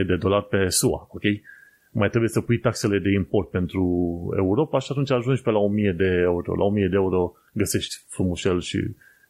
700-1000 0.01 0.05
de 0.05 0.15
dolari 0.15 0.47
pe 0.47 0.69
SUA, 0.69 1.07
ok? 1.11 1.23
Mai 1.91 2.09
trebuie 2.09 2.29
să 2.29 2.41
pui 2.41 2.59
taxele 2.59 2.99
de 2.99 3.11
import 3.11 3.49
pentru 3.49 3.81
Europa 4.37 4.79
și 4.79 4.87
atunci 4.91 5.11
ajungi 5.11 5.41
pe 5.41 5.49
la 5.51 5.57
1000 5.57 5.91
de 5.91 6.05
euro. 6.05 6.55
La 6.55 6.63
1000 6.63 6.87
de 6.87 6.95
euro 6.95 7.33
găsești 7.51 7.95
frumușel 8.07 8.59
și 8.61 8.77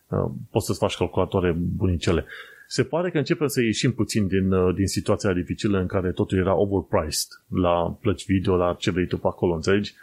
uh, 0.08 0.32
poți 0.52 0.66
să-ți 0.66 0.80
faci 0.80 0.96
calculatoare 0.96 1.56
bunicele. 1.58 2.26
Se 2.68 2.84
pare 2.84 3.12
că 3.12 3.18
începem 3.18 3.48
să 3.48 3.62
ieșim 3.62 3.91
puțin 3.91 4.28
din, 4.28 4.52
uh, 4.52 4.76
din 4.76 4.88
situația 4.88 5.34
dificilă 5.34 5.80
în 5.80 5.88
care 5.88 6.12
totul 6.12 6.38
era 6.38 6.56
overpriced 6.56 7.28
la 7.48 7.98
plăci 8.02 8.26
video, 8.26 8.56
la 8.56 8.76
ce 8.80 8.91
vrei 8.91 9.08
tu 9.08 9.18
pe 9.18 9.28
acolo, 9.28 9.54
înțelegi? 9.54 9.93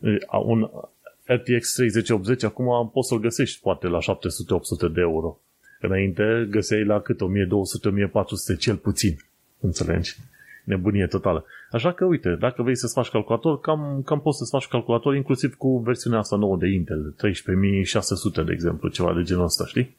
Uh, 0.00 0.42
un 0.44 0.70
RTX 1.34 1.72
3080 1.72 2.42
acum 2.42 2.90
poți 2.92 3.08
să-l 3.08 3.18
găsești 3.18 3.60
poate 3.60 3.86
la 3.86 3.98
700-800 3.98 4.92
de 4.92 5.00
euro. 5.00 5.40
Înainte 5.80 6.46
găseai 6.50 6.84
la 6.84 7.00
cât 7.00 7.18
1200-1400 8.54 8.58
cel 8.58 8.76
puțin. 8.76 9.16
Înțelegi? 9.60 10.16
Nebunie 10.64 11.06
totală. 11.06 11.44
Așa 11.70 11.92
că, 11.92 12.04
uite, 12.04 12.36
dacă 12.40 12.62
vrei 12.62 12.76
să-ți 12.76 12.92
faci 12.92 13.08
calculator, 13.08 13.60
cam, 13.60 14.02
cam 14.04 14.20
poți 14.20 14.38
să-ți 14.38 14.50
faci 14.50 14.66
calculator 14.66 15.14
inclusiv 15.14 15.54
cu 15.54 15.78
versiunea 15.78 16.18
asta 16.18 16.36
nouă 16.36 16.56
de 16.56 16.68
Intel, 16.68 17.14
13600, 17.16 18.42
de 18.42 18.52
exemplu, 18.52 18.88
ceva 18.88 19.14
de 19.14 19.22
genul 19.22 19.44
ăsta, 19.44 19.66
știi? 19.66 19.96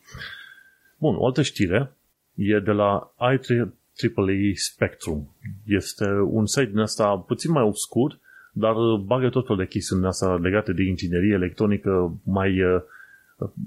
Bun, 0.98 1.16
o 1.16 1.26
altă 1.26 1.42
știre. 1.42 1.92
e 2.36 2.60
de 2.60 2.72
la 2.72 3.14
IEEE 3.20 4.54
Spectrum. 4.56 5.36
Este 5.66 6.06
un 6.10 6.46
site 6.46 6.66
din 6.66 6.80
asta 6.80 7.18
puțin 7.18 7.52
mai 7.52 7.64
obscur, 7.64 8.20
dar 8.52 8.74
bagă 9.06 9.30
tot 9.30 9.46
felul 9.46 9.62
de 9.62 9.68
chestiuni 9.68 10.06
asta 10.06 10.36
legate 10.36 10.74
de 10.74 10.84
inginerie 10.84 11.34
electronică 11.34 12.20
mai, 12.24 12.62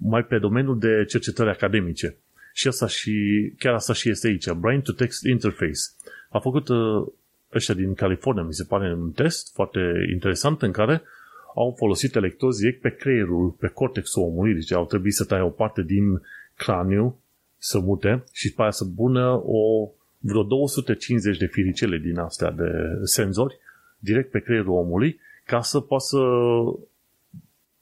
mai 0.03 0.25
pe 0.25 0.39
domeniul 0.39 0.79
de 0.79 1.05
cercetări 1.09 1.51
academice. 1.51 2.17
Și 2.53 2.69
asta 2.69 2.87
și, 2.87 3.13
chiar 3.59 3.75
asta 3.75 3.93
și 3.93 4.11
este 4.11 4.27
aici, 4.27 4.51
Brain 4.51 4.81
to 4.81 4.93
Text 4.93 5.25
Interface. 5.25 5.81
A 6.29 6.39
făcut 6.39 6.69
ăștia 7.55 7.75
din 7.75 7.95
California, 7.95 8.43
mi 8.43 8.55
se 8.55 8.65
pare, 8.65 8.93
un 8.93 9.11
test 9.11 9.55
foarte 9.55 9.81
interesant 10.13 10.63
în 10.63 10.73
care 10.73 11.03
au 11.55 11.75
folosit 11.79 12.15
electrozi 12.15 12.61
direct 12.61 12.81
pe 12.81 12.91
creierul, 12.91 13.51
pe 13.51 13.67
cortexul 13.69 14.23
omului, 14.23 14.55
deci 14.55 14.73
au 14.73 14.87
trebuit 14.87 15.15
să 15.15 15.25
taie 15.25 15.43
o 15.43 15.49
parte 15.49 15.83
din 15.83 16.23
craniu, 16.55 17.19
să 17.59 17.79
mute 17.79 18.25
și 18.33 18.49
după 18.49 18.63
aia 18.63 18.71
să 18.71 18.85
bună 18.85 19.43
o, 19.45 19.91
vreo 20.19 20.43
250 20.43 21.39
de 21.39 21.47
firicele 21.47 21.99
din 21.99 22.19
astea 22.19 22.51
de 22.51 22.71
senzori 23.03 23.59
direct 24.05 24.31
pe 24.31 24.41
creierul 24.41 24.73
omului 24.73 25.21
ca 25.45 25.61
să 25.61 25.81
poată 25.81 26.05
să 26.05 26.19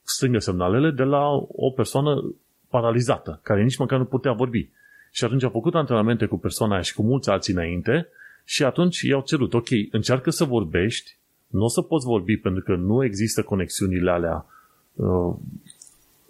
strângă 0.03 0.39
semnalele 0.39 0.91
de 0.91 1.03
la 1.03 1.29
o 1.49 1.71
persoană 1.71 2.35
paralizată, 2.69 3.41
care 3.43 3.63
nici 3.63 3.77
măcar 3.77 3.99
nu 3.99 4.05
putea 4.05 4.33
vorbi. 4.33 4.69
Și 5.11 5.25
atunci 5.25 5.43
a 5.43 5.49
făcut 5.49 5.75
antrenamente 5.75 6.27
cu 6.27 6.39
persoana 6.39 6.73
aia 6.73 6.83
și 6.83 6.95
cu 6.95 7.03
mulți 7.03 7.31
alții 7.31 7.53
înainte 7.53 8.09
și 8.45 8.65
atunci 8.65 9.01
i-au 9.01 9.21
cerut, 9.21 9.55
ok, 9.55 9.69
încearcă 9.91 10.31
să 10.31 10.45
vorbești, 10.45 11.17
nu 11.47 11.65
o 11.65 11.69
să 11.69 11.83
poți 11.83 12.07
vorbi 12.07 12.37
pentru 12.37 12.63
că 12.63 12.75
nu 12.75 13.05
există 13.05 13.43
conexiunile 13.43 14.11
alea, 14.11 14.47
uh, 14.95 15.35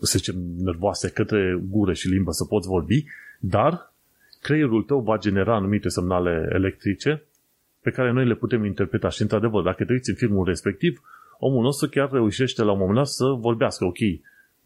să 0.01 0.19
zicem, 0.19 0.37
nervoase 0.59 1.11
către 1.11 1.63
gură 1.71 1.93
și 1.93 2.09
limbă 2.09 2.31
să 2.31 2.45
poți 2.45 2.69
vorbi, 2.69 3.05
dar 3.41 3.93
creierul 4.41 4.83
tău 4.83 5.01
va 5.01 5.19
genera 5.19 5.55
anumite 5.55 5.89
semnale 5.89 6.49
electrice 6.53 7.23
pe 7.83 7.91
care 7.91 8.13
noi 8.13 8.27
le 8.27 8.35
putem 8.35 8.65
interpreta. 8.65 9.09
Și, 9.09 9.23
într-adevăr, 9.23 9.63
dacă 9.63 9.85
te 9.85 9.93
uiți 9.93 10.11
în 10.11 10.17
filmul 10.17 10.45
respectiv, 10.45 11.03
omul 11.39 11.63
nostru 11.63 11.89
chiar 11.89 12.11
reușește 12.11 12.63
la 12.63 12.73
un 12.73 12.79
moment 12.79 12.97
dat 12.97 13.07
să 13.07 13.25
vorbească. 13.25 13.85
Ok, 13.85 13.99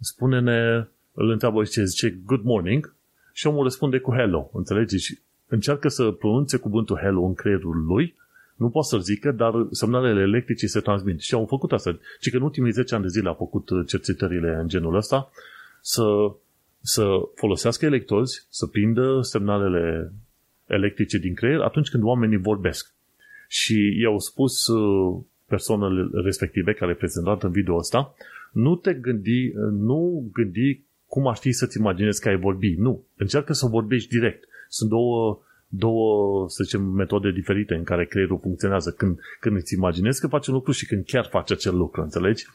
spune-ne, 0.01 0.87
îl 1.12 1.31
întreabă 1.31 1.64
ce 1.64 1.85
zice 1.85 2.19
good 2.27 2.43
morning 2.43 2.95
și 3.33 3.47
omul 3.47 3.62
răspunde 3.62 3.99
cu 3.99 4.14
hello. 4.14 4.51
Înțelegi? 4.53 4.97
Și 4.97 5.19
încearcă 5.49 5.89
să 5.89 6.11
pronunțe 6.11 6.57
cuvântul 6.57 6.97
hello 6.97 7.23
în 7.25 7.35
creierul 7.35 7.85
lui, 7.85 8.14
nu 8.57 8.71
poate 8.71 8.89
să-l 8.89 9.01
zică, 9.01 9.33
dar 9.33 9.53
semnalele 9.71 10.21
electrice 10.21 10.67
se 10.67 10.81
transmit. 10.81 11.21
Și 11.21 11.35
au 11.35 11.47
făcut 11.47 11.73
asta. 11.73 11.99
Și 12.21 12.31
că 12.31 12.37
în 12.37 12.43
ultimii 12.43 12.71
10 12.71 12.95
ani 12.95 13.03
de 13.03 13.09
zile 13.09 13.29
a 13.29 13.35
făcut 13.35 13.69
cercetările 13.87 14.59
în 14.61 14.69
genul 14.69 14.95
ăsta 14.95 15.31
să, 15.81 16.05
să 16.81 17.05
folosească 17.35 17.85
electrozi, 17.85 18.47
să 18.51 18.67
prindă 18.67 19.21
semnalele 19.21 20.12
electrice 20.67 21.19
din 21.19 21.35
creier 21.35 21.61
atunci 21.61 21.89
când 21.89 22.03
oamenii 22.03 22.37
vorbesc. 22.37 22.95
Și 23.49 23.99
i-au 24.01 24.19
spus 24.19 24.67
uh, 24.67 25.23
persoanele 25.47 26.09
respective 26.25 26.73
care 26.73 26.95
prezentat 26.95 27.43
în 27.43 27.51
video 27.51 27.77
ăsta, 27.77 28.15
nu 28.53 28.77
te 28.77 28.95
gândi, 28.95 29.53
nu 29.71 30.29
gândi 30.33 30.85
cum 31.07 31.27
ar 31.27 31.37
fi 31.37 31.53
să-ți 31.53 31.79
imaginezi 31.79 32.21
că 32.21 32.29
ai 32.29 32.37
vorbi. 32.37 32.75
Nu. 32.79 33.05
Încearcă 33.17 33.53
să 33.53 33.67
vorbești 33.67 34.09
direct. 34.09 34.45
Sunt 34.69 34.91
două, 34.91 35.41
două, 35.69 36.49
să 36.49 36.63
zicem, 36.63 36.83
metode 36.83 37.31
diferite 37.31 37.75
în 37.75 37.85
care 37.85 38.05
creierul 38.05 38.39
funcționează. 38.43 38.91
Când, 38.91 39.19
când 39.41 39.57
îți 39.57 39.75
imaginezi 39.75 40.21
că 40.21 40.27
faci 40.27 40.47
un 40.47 40.55
lucru 40.55 40.73
și 40.73 40.87
când 40.87 41.05
chiar 41.05 41.27
faci 41.27 41.51
acel 41.51 41.77
lucru, 41.77 42.03
înțelegi? 42.03 42.47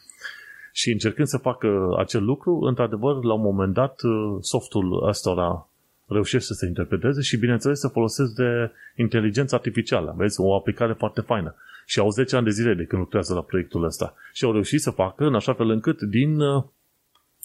Și 0.73 0.91
încercând 0.91 1.27
să 1.27 1.37
facă 1.37 1.95
acel 1.97 2.23
lucru, 2.23 2.59
într-adevăr, 2.59 3.23
la 3.23 3.33
un 3.33 3.41
moment 3.41 3.73
dat, 3.73 4.01
uh, 4.01 4.37
softul 4.39 5.07
ăsta 5.07 5.69
reușește 6.11 6.47
să 6.47 6.53
se 6.53 6.65
interpreteze 6.65 7.21
și, 7.21 7.37
bineînțeles, 7.37 7.79
să 7.79 7.87
folosesc 7.87 8.33
de 8.33 8.71
inteligență 8.95 9.55
artificială. 9.55 10.13
Vezi? 10.17 10.39
O 10.39 10.55
aplicare 10.55 10.93
foarte 10.93 11.21
faină. 11.21 11.55
Și 11.85 11.99
au 11.99 12.09
10 12.09 12.35
ani 12.35 12.45
de 12.45 12.51
zile 12.51 12.73
de 12.73 12.83
când 12.83 13.01
lucrează 13.01 13.33
la 13.33 13.41
proiectul 13.41 13.83
ăsta. 13.83 14.15
Și 14.33 14.43
au 14.43 14.51
reușit 14.51 14.81
să 14.81 14.89
facă 14.89 15.25
în 15.25 15.35
așa 15.35 15.53
fel 15.53 15.69
încât 15.69 16.01
din, 16.01 16.39
uh, 16.39 16.63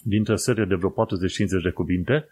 dintre 0.03 0.35
serie 0.35 0.65
de 0.65 0.75
vreo 0.75 0.89
40-50 0.89 1.63
de 1.63 1.69
cuvinte, 1.69 2.27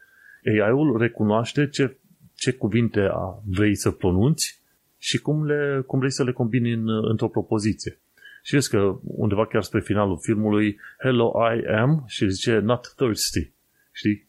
AI-ul 0.46 0.98
recunoaște 0.98 1.68
ce, 1.70 1.98
ce 2.36 2.52
cuvinte 2.52 3.10
vrei 3.46 3.76
să 3.76 3.92
pronunți 3.92 4.64
și 4.98 5.18
cum, 5.18 5.46
le, 5.46 5.84
cum 5.88 6.00
vrei 6.00 6.12
să 6.12 6.24
le 6.24 6.32
combini 6.32 6.72
în, 6.72 6.88
într-o 7.10 7.28
propoziție. 7.28 8.00
Și 8.44 8.54
vezi 8.54 8.70
că 8.70 9.00
undeva 9.04 9.48
chiar 9.48 9.64
spre 9.64 9.80
finalul 9.80 10.20
filmului, 10.22 10.80
Hello, 11.00 11.34
I 11.56 11.66
am, 11.66 12.04
și 12.08 12.30
zice 12.30 12.60
Not 12.60 12.94
thirsty. 12.96 13.52
Știi? 13.92 14.25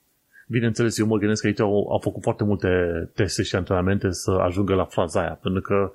Bineînțeles, 0.47 0.99
eu 0.99 1.07
mă 1.07 1.18
gândesc 1.18 1.40
că 1.40 1.47
aici 1.47 1.61
au, 1.61 1.88
au 1.90 1.99
făcut 1.99 2.22
foarte 2.22 2.44
multe 2.44 2.68
teste 3.14 3.42
și 3.42 3.57
antrenamente 3.57 4.11
să 4.11 4.30
ajungă 4.30 4.74
la 4.74 4.84
fraza 4.84 5.20
aia, 5.20 5.38
pentru 5.42 5.61
că 5.61 5.92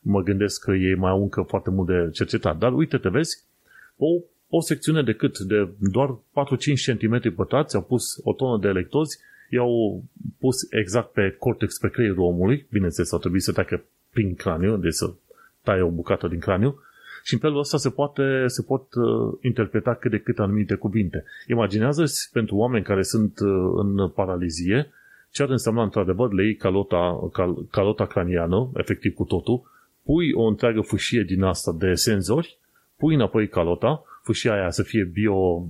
mă 0.00 0.22
gândesc 0.22 0.64
că 0.64 0.72
ei 0.72 0.94
mai 0.94 1.10
au 1.10 1.22
încă 1.22 1.42
foarte 1.42 1.70
mult 1.70 1.88
de 1.88 2.08
cercetat. 2.12 2.58
Dar 2.58 2.72
uite, 2.72 2.98
te 2.98 3.08
vezi, 3.08 3.44
o, 3.96 4.06
o 4.48 4.60
secțiune 4.60 5.02
de 5.02 5.12
cât? 5.12 5.38
De 5.38 5.68
doar 5.78 6.08
4-5 6.10 6.18
cm 6.86 7.34
pătrați, 7.34 7.76
au 7.76 7.82
pus 7.82 8.20
o 8.22 8.32
tonă 8.32 8.58
de 8.60 8.68
electrozi, 8.68 9.18
i-au 9.50 10.04
pus 10.38 10.72
exact 10.72 11.12
pe 11.12 11.36
cortex, 11.38 11.78
pe 11.78 11.88
creierul 11.88 12.24
omului, 12.24 12.66
bineînțeles, 12.70 13.12
au 13.12 13.18
trebuit 13.18 13.42
să 13.42 13.52
tacă 13.52 13.84
prin 14.10 14.34
craniu, 14.34 14.76
deci 14.76 14.92
să 14.92 15.12
taie 15.62 15.82
o 15.82 15.90
bucată 15.90 16.28
din 16.28 16.38
craniu, 16.38 16.78
și 17.26 17.34
în 17.34 17.40
felul 17.40 17.58
ăsta 17.58 17.76
se, 17.76 17.90
poate, 17.90 18.44
se 18.46 18.62
pot 18.62 18.94
uh, 18.94 19.38
interpreta 19.40 19.94
cât 19.94 20.10
de 20.10 20.18
cât 20.18 20.38
anumite 20.38 20.74
cuvinte. 20.74 21.24
imaginează 21.46 22.04
pentru 22.32 22.56
oameni 22.56 22.84
care 22.84 23.02
sunt 23.02 23.38
uh, 23.40 23.48
în 23.74 24.08
paralizie 24.08 24.92
ce 25.34 25.42
ar 25.42 25.48
însemna 25.48 25.82
într-adevăr 25.82 26.32
le 26.32 26.44
iei 26.44 26.54
calota, 26.54 27.28
cal, 27.32 27.66
calota 27.70 28.06
craniană, 28.06 28.70
efectiv 28.74 29.14
cu 29.14 29.24
totul, 29.24 29.62
pui 30.02 30.32
o 30.32 30.42
întreagă 30.42 30.80
fâșie 30.80 31.22
din 31.22 31.42
asta 31.42 31.76
de 31.78 31.94
senzori, 31.94 32.58
pui 32.96 33.14
înapoi 33.14 33.48
calota, 33.48 34.04
fâșia 34.22 34.52
aia 34.52 34.70
să 34.70 34.82
fie 34.82 35.04
bio, 35.04 35.66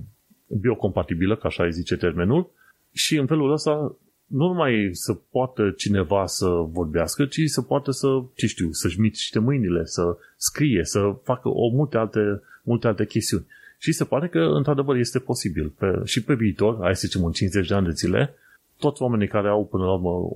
biocompatibilă, 0.61 1.35
ca 1.35 1.47
așa 1.47 1.63
îi 1.63 1.71
zice 1.71 1.95
termenul, 1.97 2.51
și 2.91 3.17
în 3.17 3.25
felul 3.25 3.51
ăsta 3.51 3.97
nu 4.25 4.47
numai 4.47 4.89
să 4.91 5.13
poată 5.13 5.73
cineva 5.77 6.25
să 6.25 6.45
vorbească, 6.47 7.25
ci 7.25 7.41
să 7.45 7.61
poată 7.61 7.91
să, 7.91 8.07
ce 8.35 8.47
știu, 8.47 8.71
să-și 8.71 8.99
miște 8.99 9.39
mâinile, 9.39 9.85
să 9.85 10.17
scrie, 10.37 10.83
să 10.83 11.15
facă 11.23 11.49
o 11.49 11.69
multe 11.69 11.97
alte, 11.97 12.41
multe 12.63 12.87
alte 12.87 13.05
chestiuni. 13.05 13.45
Și 13.77 13.91
se 13.91 14.03
pare 14.03 14.27
că, 14.27 14.39
într-adevăr, 14.39 14.95
este 14.95 15.19
posibil. 15.19 15.69
Pe, 15.69 16.01
și 16.03 16.23
pe 16.23 16.33
viitor, 16.33 16.77
hai 16.81 16.95
să 16.95 17.07
zicem, 17.07 17.25
în 17.25 17.31
50 17.31 17.67
de 17.67 17.73
ani 17.73 17.85
de 17.85 17.91
zile, 17.91 18.33
toți 18.77 19.01
oamenii 19.01 19.27
care 19.27 19.47
au, 19.47 19.65
până 19.65 19.83
la 19.83 19.93
urmă, 19.93 20.29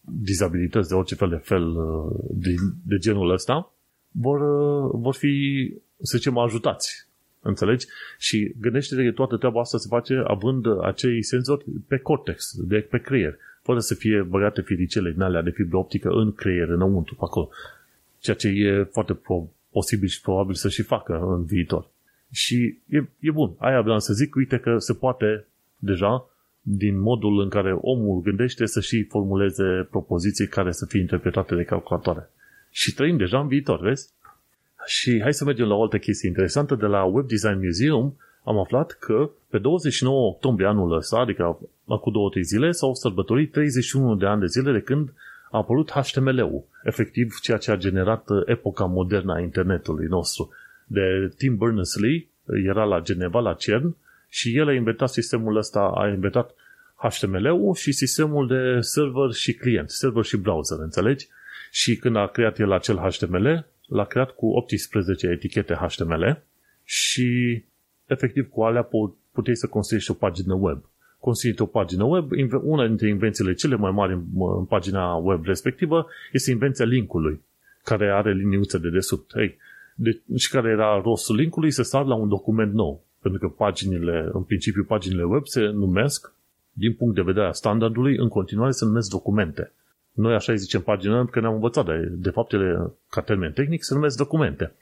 dizabilități 0.00 0.88
de 0.88 0.94
orice 0.94 1.14
fel 1.14 1.28
de 1.28 1.36
fel 1.36 1.66
uh, 1.66 2.16
de, 2.30 2.54
de 2.86 2.96
genul 2.96 3.30
ăsta, 3.30 3.72
vor, 4.10 4.40
uh, 4.40 4.90
vor 4.94 5.14
fi, 5.14 5.34
să 6.02 6.16
zicem, 6.16 6.38
ajutați 6.38 7.09
Înțelegi? 7.42 7.86
Și 8.18 8.54
gândește-te 8.60 9.04
că 9.04 9.10
toată 9.10 9.36
treaba 9.36 9.60
asta 9.60 9.78
se 9.78 9.86
face 9.88 10.22
având 10.26 10.66
acei 10.82 11.22
senzori 11.22 11.64
pe 11.88 11.98
cortex, 11.98 12.56
de 12.56 12.78
pe 12.78 12.98
creier, 12.98 13.36
fără 13.62 13.78
să 13.78 13.94
fie 13.94 14.22
băgate 14.22 14.60
firicele 14.60 15.10
din 15.10 15.20
alea 15.20 15.42
de 15.42 15.50
fibră 15.50 15.76
optică 15.76 16.08
în 16.08 16.32
creier, 16.32 16.68
înăuntru, 16.68 17.14
pe 17.14 17.20
acolo. 17.24 17.48
Ceea 18.18 18.36
ce 18.36 18.48
e 18.48 18.88
foarte 18.92 19.14
pro- 19.14 19.50
posibil 19.70 20.08
și 20.08 20.20
probabil 20.20 20.54
să 20.54 20.68
și 20.68 20.82
facă 20.82 21.18
în 21.36 21.44
viitor. 21.44 21.88
Și 22.30 22.78
e, 22.88 23.04
e 23.18 23.30
bun. 23.30 23.54
Aia 23.58 23.80
vreau 23.80 23.98
să 23.98 24.12
zic, 24.12 24.34
uite 24.34 24.58
că 24.58 24.78
se 24.78 24.94
poate 24.94 25.46
deja 25.76 26.30
din 26.62 26.98
modul 26.98 27.40
în 27.40 27.48
care 27.48 27.72
omul 27.72 28.20
gândește 28.20 28.66
să 28.66 28.80
și 28.80 29.04
formuleze 29.04 29.86
propoziții 29.90 30.46
care 30.46 30.72
să 30.72 30.86
fie 30.86 31.00
interpretate 31.00 31.54
de 31.54 31.62
calculatoare. 31.62 32.30
Și 32.70 32.94
trăim 32.94 33.16
deja 33.16 33.40
în 33.40 33.48
viitor, 33.48 33.80
vezi? 33.80 34.08
Și 34.86 35.20
hai 35.22 35.34
să 35.34 35.44
mergem 35.44 35.66
la 35.66 35.74
o 35.74 35.82
altă 35.82 35.98
chestie 35.98 36.28
interesantă. 36.28 36.74
De 36.74 36.86
la 36.86 37.04
Web 37.04 37.26
Design 37.26 37.60
Museum 37.64 38.16
am 38.44 38.58
aflat 38.58 38.96
că 39.00 39.30
pe 39.50 39.58
29 39.58 40.28
octombrie 40.28 40.66
anul 40.66 40.96
ăsta, 40.96 41.18
adică 41.18 41.58
acum 41.88 42.12
două, 42.12 42.30
trei 42.30 42.42
zile, 42.42 42.70
s-au 42.70 42.94
sărbătorit 42.94 43.52
31 43.52 44.16
de 44.16 44.26
ani 44.26 44.40
de 44.40 44.46
zile 44.46 44.72
de 44.72 44.80
când 44.80 45.12
a 45.50 45.58
apărut 45.58 45.90
HTML-ul, 45.90 46.64
efectiv 46.84 47.34
ceea 47.42 47.58
ce 47.58 47.70
a 47.70 47.76
generat 47.76 48.28
epoca 48.44 48.84
modernă 48.84 49.32
a 49.32 49.40
internetului 49.40 50.06
nostru. 50.06 50.50
De 50.86 51.32
Tim 51.36 51.56
Berners-Lee 51.56 52.28
era 52.66 52.84
la 52.84 53.00
Geneva, 53.00 53.40
la 53.40 53.54
CERN, 53.54 53.96
și 54.28 54.56
el 54.56 54.68
a 54.68 54.72
inventat 54.72 55.08
sistemul 55.08 55.56
ăsta, 55.56 55.92
a 55.94 56.08
inventat 56.08 56.54
HTML-ul 56.94 57.74
și 57.74 57.92
sistemul 57.92 58.46
de 58.46 58.80
server 58.80 59.32
și 59.32 59.52
client, 59.52 59.90
server 59.90 60.24
și 60.24 60.36
browser, 60.36 60.78
înțelegi? 60.78 61.28
Și 61.70 61.96
când 61.96 62.16
a 62.16 62.26
creat 62.26 62.58
el 62.58 62.72
acel 62.72 62.96
HTML, 62.96 63.66
l-a 63.90 64.04
creat 64.04 64.30
cu 64.30 64.46
18 64.46 65.26
etichete 65.26 65.74
HTML 65.74 66.42
și 66.84 67.62
efectiv 68.06 68.48
cu 68.48 68.62
alea 68.62 68.88
puteai 69.32 69.56
să 69.56 69.66
construiești 69.66 70.10
o 70.10 70.14
pagină 70.14 70.54
web. 70.54 70.84
Construiești 71.18 71.62
o 71.62 71.66
pagină 71.66 72.04
web, 72.04 72.30
una 72.62 72.86
dintre 72.86 73.08
invențiile 73.08 73.54
cele 73.54 73.76
mai 73.76 73.90
mari 73.90 74.12
în, 74.12 74.24
în 74.58 74.64
pagina 74.64 75.14
web 75.14 75.44
respectivă 75.44 76.06
este 76.32 76.50
invenția 76.50 76.84
linkului, 76.84 77.40
care 77.84 78.10
are 78.10 78.32
liniuțe 78.32 78.78
de 78.78 78.90
desubt. 78.90 79.30
Hey, 79.34 79.56
de, 79.94 80.20
și 80.36 80.50
care 80.50 80.70
era 80.70 81.00
rostul 81.00 81.36
linkului 81.36 81.70
să 81.70 81.82
sar 81.82 82.04
la 82.04 82.14
un 82.14 82.28
document 82.28 82.72
nou. 82.72 83.04
Pentru 83.20 83.40
că 83.40 83.48
paginile, 83.48 84.30
în 84.32 84.42
principiu 84.42 84.84
paginile 84.84 85.24
web 85.24 85.46
se 85.46 85.60
numesc, 85.60 86.32
din 86.72 86.94
punct 86.94 87.14
de 87.14 87.22
vedere 87.22 87.46
a 87.46 87.52
standardului, 87.52 88.16
în 88.16 88.28
continuare 88.28 88.70
se 88.70 88.84
numesc 88.84 89.10
documente. 89.10 89.72
Noi 90.20 90.34
așa 90.34 90.52
îi 90.52 90.58
zicem 90.58 90.80
pagină 90.80 91.14
pentru 91.14 91.32
că 91.32 91.40
ne-am 91.40 91.54
învățat, 91.54 91.84
de, 91.84 92.08
de 92.10 92.30
fapt 92.30 92.52
ele, 92.52 92.92
ca 93.10 93.20
termen 93.20 93.52
tehnic, 93.52 93.84
se 93.84 93.94
numesc 93.94 94.16
documente. 94.16 94.72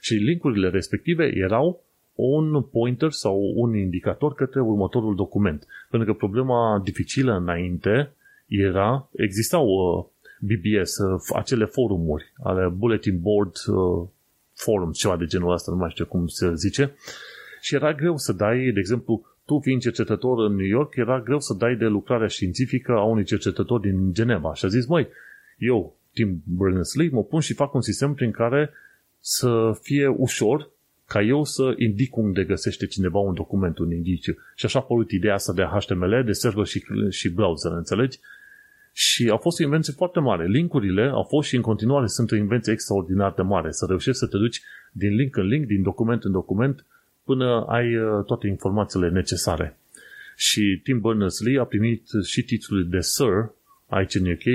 Și 0.00 0.14
linkurile 0.14 0.68
respective 0.68 1.24
erau 1.34 1.84
un 2.14 2.62
pointer 2.62 3.10
sau 3.10 3.52
un 3.54 3.76
indicator 3.76 4.34
către 4.34 4.60
următorul 4.60 5.14
document. 5.14 5.66
Pentru 5.90 6.12
că 6.12 6.18
problema 6.18 6.80
dificilă 6.84 7.36
înainte 7.36 8.12
era, 8.46 9.08
existau 9.12 9.66
uh, 9.66 10.04
BBS, 10.40 10.98
uh, 10.98 11.20
acele 11.34 11.64
forumuri, 11.64 12.32
ale 12.42 12.68
bulletin 12.68 13.20
board 13.20 13.52
uh, 13.66 14.08
forums, 14.54 14.98
ceva 14.98 15.16
de 15.16 15.24
genul 15.24 15.52
ăsta, 15.52 15.72
nu 15.72 15.78
mai 15.78 15.90
știu 15.90 16.06
cum 16.06 16.26
se 16.26 16.54
zice, 16.54 16.94
și 17.60 17.74
era 17.74 17.94
greu 17.94 18.16
să 18.16 18.32
dai, 18.32 18.70
de 18.74 18.80
exemplu, 18.80 19.36
tu 19.48 19.58
fiind 19.58 19.80
cercetător 19.80 20.38
în 20.38 20.54
New 20.54 20.66
York, 20.66 20.96
era 20.96 21.20
greu 21.20 21.40
să 21.40 21.54
dai 21.54 21.76
de 21.76 21.84
lucrarea 21.84 22.26
științifică 22.26 22.92
a 22.92 23.02
unui 23.02 23.24
cercetător 23.24 23.80
din 23.80 24.12
Geneva. 24.12 24.54
Și 24.54 24.64
a 24.64 24.68
zis, 24.68 24.86
măi, 24.86 25.08
eu, 25.58 25.96
Tim 26.12 26.42
Berners-Lee, 26.44 27.08
mă 27.12 27.24
pun 27.24 27.40
și 27.40 27.54
fac 27.54 27.74
un 27.74 27.80
sistem 27.80 28.14
prin 28.14 28.30
care 28.30 28.70
să 29.18 29.78
fie 29.82 30.06
ușor 30.06 30.70
ca 31.06 31.22
eu 31.22 31.44
să 31.44 31.74
indic 31.76 32.16
unde 32.16 32.44
găsește 32.44 32.86
cineva 32.86 33.18
un 33.18 33.34
document, 33.34 33.78
un 33.78 33.92
indiciu. 33.92 34.34
Și 34.54 34.64
așa 34.64 34.78
a 34.78 34.82
apărut 34.82 35.10
ideea 35.10 35.34
asta 35.34 35.52
de 35.52 35.62
HTML, 35.62 36.22
de 36.24 36.32
server 36.32 36.66
și, 36.66 36.84
și 37.08 37.28
browser, 37.28 37.72
înțelegi? 37.72 38.18
Și 38.92 39.30
a 39.32 39.36
fost 39.36 39.60
o 39.60 39.62
invenție 39.62 39.92
foarte 39.96 40.20
mare. 40.20 40.46
Linkurile 40.46 41.02
au 41.02 41.22
fost 41.22 41.48
și 41.48 41.56
în 41.56 41.62
continuare 41.62 42.06
sunt 42.06 42.30
o 42.30 42.36
invenție 42.36 42.72
extraordinar 42.72 43.32
de 43.36 43.42
mare. 43.42 43.70
Să 43.70 43.84
reușești 43.88 44.18
să 44.18 44.26
te 44.26 44.36
duci 44.36 44.62
din 44.92 45.14
link 45.14 45.36
în 45.36 45.46
link, 45.46 45.66
din 45.66 45.82
document 45.82 46.24
în 46.24 46.32
document, 46.32 46.84
până 47.30 47.64
ai 47.68 47.96
uh, 47.96 48.24
toate 48.24 48.46
informațiile 48.46 49.08
necesare. 49.08 49.78
Și 50.36 50.80
Tim 50.82 51.00
Berners-Lee 51.00 51.60
a 51.60 51.64
primit 51.64 52.04
și 52.24 52.42
titlul 52.42 52.88
de 52.88 53.00
Sir 53.00 53.52
aici 53.86 54.14
în 54.14 54.30
UK 54.30 54.46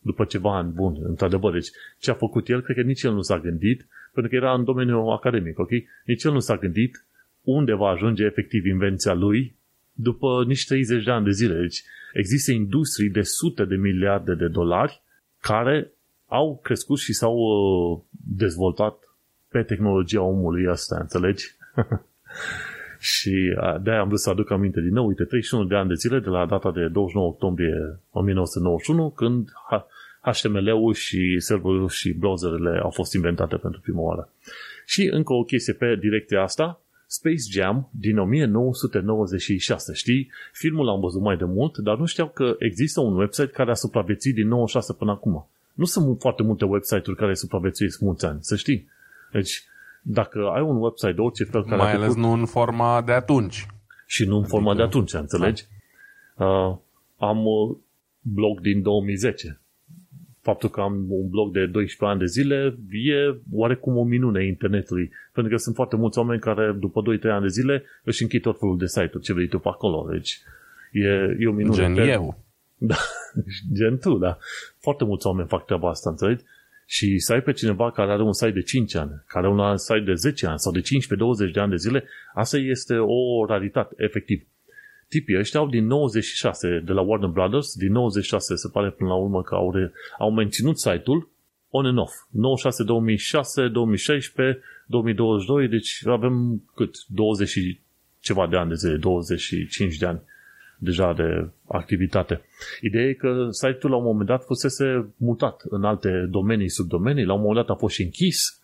după 0.00 0.24
ceva 0.24 0.56
ani 0.56 0.72
bun, 0.72 0.96
într-adevăr. 1.02 1.52
Deci 1.52 1.70
ce 1.98 2.10
a 2.10 2.14
făcut 2.14 2.48
el, 2.48 2.60
cred 2.62 2.76
că 2.76 2.82
nici 2.82 3.02
el 3.02 3.12
nu 3.12 3.20
s-a 3.20 3.38
gândit, 3.38 3.86
pentru 4.12 4.30
că 4.30 4.36
era 4.36 4.54
în 4.54 4.64
domeniul 4.64 5.10
academic, 5.10 5.58
ok? 5.58 5.70
Nici 6.04 6.24
el 6.24 6.32
nu 6.32 6.38
s-a 6.38 6.56
gândit 6.56 7.04
unde 7.42 7.74
va 7.74 7.88
ajunge 7.88 8.24
efectiv 8.24 8.66
invenția 8.66 9.14
lui 9.14 9.56
după 9.92 10.44
nici 10.46 10.66
30 10.66 11.04
de 11.04 11.10
ani 11.10 11.24
de 11.24 11.30
zile. 11.30 11.60
Deci 11.60 11.82
există 12.12 12.52
industrii 12.52 13.10
de 13.10 13.22
sute 13.22 13.64
de 13.64 13.76
miliarde 13.76 14.34
de 14.34 14.48
dolari 14.48 15.02
care 15.40 15.92
au 16.26 16.60
crescut 16.62 16.98
și 16.98 17.12
s-au 17.12 17.36
uh, 17.36 18.00
dezvoltat 18.36 18.94
pe 19.48 19.62
tehnologia 19.62 20.22
omului 20.22 20.66
asta, 20.66 20.96
înțelegi? 21.00 21.44
și 22.98 23.54
uh, 23.60 23.82
de-aia 23.82 24.00
am 24.00 24.08
vrut 24.08 24.20
să 24.20 24.30
aduc 24.30 24.50
aminte 24.50 24.80
din 24.80 24.92
nou, 24.92 25.06
uite, 25.06 25.24
31 25.24 25.64
de 25.64 25.74
ani 25.74 25.88
de 25.88 25.94
zile 25.94 26.18
de 26.18 26.28
la 26.28 26.46
data 26.46 26.70
de 26.70 26.88
29 26.88 27.28
octombrie 27.28 27.98
1991, 28.10 29.10
când 29.10 29.48
HTML-ul 30.20 30.94
și 30.94 31.40
serverul 31.40 31.88
și 31.88 32.12
browserele 32.12 32.80
au 32.82 32.90
fost 32.90 33.14
inventate 33.14 33.56
pentru 33.56 33.80
prima 33.80 34.00
oară. 34.00 34.28
Și 34.86 35.08
încă 35.12 35.32
o 35.32 35.44
chestie 35.44 35.72
pe 35.72 35.96
direcția 36.00 36.42
asta, 36.42 36.80
Space 37.06 37.50
Jam 37.50 37.88
din 37.90 38.18
1996. 38.18 39.92
Știi, 39.92 40.30
filmul 40.52 40.84
l-am 40.84 41.00
văzut 41.00 41.20
mai 41.20 41.36
de 41.36 41.44
mult, 41.44 41.76
dar 41.78 41.98
nu 41.98 42.04
știau 42.04 42.28
că 42.28 42.56
există 42.58 43.00
un 43.00 43.16
website 43.16 43.50
care 43.50 43.70
a 43.70 43.74
supraviețuit 43.74 44.34
din 44.34 44.48
96 44.48 44.92
până 44.92 45.10
acum. 45.10 45.48
Nu 45.74 45.84
sunt 45.84 46.20
foarte 46.20 46.42
multe 46.42 46.64
website-uri 46.64 47.16
care 47.16 47.34
supraviețuiesc 47.34 48.00
mulți 48.00 48.24
ani, 48.24 48.38
să 48.40 48.56
știi. 48.56 48.88
Deci, 49.32 49.64
dacă 50.06 50.38
ai 50.54 50.62
un 50.62 50.76
website 50.76 51.12
de 51.12 51.20
orice 51.20 51.44
fel 51.44 51.64
care 51.64 51.76
Mai 51.76 51.92
ales 51.92 52.06
făcut, 52.06 52.22
nu 52.22 52.32
în 52.32 52.46
forma 52.46 53.02
de 53.02 53.12
atunci. 53.12 53.66
Și 54.06 54.24
nu 54.24 54.32
în 54.32 54.42
adică, 54.42 54.56
forma 54.56 54.74
de 54.74 54.82
atunci, 54.82 55.12
înțelegi? 55.12 55.64
Da. 56.36 56.44
Uh, 56.44 56.76
am 57.16 57.44
uh, 57.44 57.76
blog 58.20 58.60
din 58.60 58.82
2010 58.82 59.58
faptul 60.44 60.68
că 60.68 60.80
am 60.80 61.06
un 61.08 61.28
blog 61.28 61.52
de 61.52 61.66
12 61.66 62.04
ani 62.04 62.18
de 62.18 62.26
zile 62.26 62.78
e 62.90 63.40
oarecum 63.52 63.96
o 63.96 64.04
minune 64.04 64.46
internetului. 64.46 65.10
Pentru 65.32 65.52
că 65.52 65.58
sunt 65.58 65.74
foarte 65.74 65.96
mulți 65.96 66.18
oameni 66.18 66.40
care 66.40 66.72
după 66.78 67.02
2-3 67.18 67.22
ani 67.22 67.42
de 67.42 67.48
zile 67.48 67.82
își 68.02 68.22
închid 68.22 68.42
tot 68.42 68.58
felul 68.58 68.78
de 68.78 68.86
site-uri 68.86 69.24
ce 69.24 69.32
vrei 69.32 69.48
tu 69.48 69.58
pe 69.58 69.68
acolo. 69.68 70.06
Deci 70.10 70.42
e, 70.92 71.36
e 71.38 71.46
o 71.48 71.52
minune. 71.52 71.76
Gen 71.76 71.94
de... 71.94 72.02
eu. 72.02 72.38
Da, 72.76 72.96
gen 73.72 73.98
tu, 73.98 74.18
da. 74.18 74.38
Foarte 74.78 75.04
mulți 75.04 75.26
oameni 75.26 75.48
fac 75.48 75.64
treaba 75.64 75.88
asta, 75.88 76.10
înțelegi? 76.10 76.44
Și 76.86 77.18
să 77.18 77.32
ai 77.32 77.42
pe 77.42 77.52
cineva 77.52 77.90
care 77.90 78.12
are 78.12 78.22
un 78.22 78.32
site 78.32 78.50
de 78.50 78.62
5 78.62 78.94
ani, 78.94 79.10
care 79.26 79.46
are 79.46 79.54
un 79.54 79.76
site 79.76 80.00
de 80.00 80.14
10 80.14 80.46
ani 80.46 80.58
sau 80.58 80.72
de 80.72 80.80
15-20 80.80 81.52
de 81.52 81.60
ani 81.60 81.70
de 81.70 81.76
zile, 81.76 82.04
asta 82.34 82.56
este 82.56 82.94
o 82.96 83.46
raritate, 83.46 83.94
efectiv 83.96 84.46
tipii 85.08 85.38
ăștia 85.38 85.60
au 85.60 85.68
din 85.68 85.86
96, 85.86 86.82
de 86.84 86.92
la 86.92 87.00
Warner 87.00 87.28
Brothers, 87.28 87.76
din 87.76 87.92
96 87.92 88.54
se 88.54 88.68
pare 88.72 88.90
până 88.90 89.08
la 89.08 89.16
urmă 89.16 89.42
că 89.42 89.54
au, 89.54 89.72
re, 89.72 89.92
au 90.18 90.32
menținut 90.32 90.78
site-ul 90.78 91.32
on 91.70 91.86
and 91.86 91.98
off. 91.98 92.12
96, 92.30 92.84
2006, 92.84 93.68
2016, 93.68 94.60
2022, 94.86 95.68
deci 95.68 96.06
avem 96.06 96.62
cât? 96.74 96.94
20 97.06 97.48
și 97.48 97.80
ceva 98.20 98.46
de 98.46 98.56
ani 98.56 98.68
de 98.68 98.74
zile, 98.74 98.96
25 98.96 99.96
de 99.96 100.06
ani 100.06 100.20
deja 100.84 101.12
de 101.12 101.48
activitate. 101.66 102.40
Ideea 102.80 103.08
e 103.08 103.12
că 103.12 103.46
site-ul 103.50 103.90
la 103.90 103.96
un 103.96 104.04
moment 104.04 104.28
dat 104.28 104.44
fusese 104.44 105.06
mutat 105.16 105.62
în 105.68 105.84
alte 105.84 106.26
domenii, 106.30 106.68
subdomenii, 106.68 107.24
la 107.24 107.32
un 107.32 107.40
moment 107.40 107.66
dat 107.66 107.76
a 107.76 107.78
fost 107.78 107.94
și 107.94 108.02
închis 108.02 108.58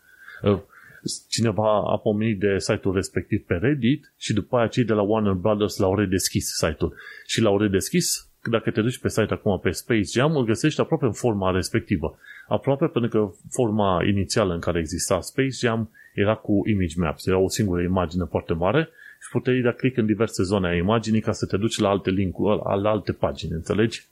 cineva 1.28 1.92
a 1.92 1.98
pomenit 1.98 2.38
de 2.38 2.58
site-ul 2.58 2.94
respectiv 2.94 3.44
pe 3.46 3.54
Reddit 3.54 4.12
și 4.16 4.32
după 4.32 4.56
aceea 4.56 4.68
cei 4.68 4.84
de 4.84 4.92
la 4.92 5.02
Warner 5.02 5.32
Brothers 5.32 5.76
l-au 5.76 5.96
redeschis 5.96 6.46
site-ul. 6.46 6.94
Și 7.26 7.40
l-au 7.40 7.58
redeschis, 7.58 8.30
dacă 8.50 8.70
te 8.70 8.80
duci 8.80 8.98
pe 8.98 9.08
site 9.08 9.32
acum 9.32 9.58
pe 9.58 9.70
Space 9.70 10.10
Jam, 10.12 10.36
îl 10.36 10.44
găsești 10.44 10.80
aproape 10.80 11.04
în 11.04 11.12
forma 11.12 11.50
respectivă. 11.50 12.18
Aproape 12.48 12.86
pentru 12.86 13.10
că 13.10 13.32
forma 13.50 14.04
inițială 14.04 14.54
în 14.54 14.60
care 14.60 14.78
exista 14.78 15.20
Space 15.20 15.56
Jam 15.60 15.90
era 16.14 16.34
cu 16.34 16.62
image 16.68 16.94
maps, 16.96 17.26
era 17.26 17.38
o 17.38 17.48
singură 17.48 17.82
imagine 17.82 18.24
foarte 18.30 18.52
mare 18.52 18.88
și 19.20 19.28
puteai 19.30 19.60
da 19.60 19.72
click 19.72 19.96
în 19.96 20.06
diverse 20.06 20.42
zone 20.42 20.68
a 20.68 20.74
imaginii 20.74 21.20
ca 21.20 21.32
să 21.32 21.46
te 21.46 21.56
duci 21.56 21.78
la 21.78 21.88
alte 21.88 22.10
link-uri, 22.10 22.60
la 22.82 22.90
alte 22.90 23.12
pagini, 23.12 23.52
înțelegi? 23.52 24.08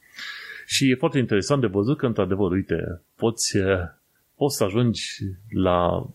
Și 0.66 0.90
e 0.90 0.94
foarte 0.94 1.18
interesant 1.18 1.60
de 1.60 1.66
văzut 1.66 1.98
că, 1.98 2.06
într-adevăr, 2.06 2.50
uite, 2.50 3.00
poți, 3.16 3.58
poți 4.36 4.56
să 4.56 4.64
ajungi 4.64 5.02
la 5.50 6.06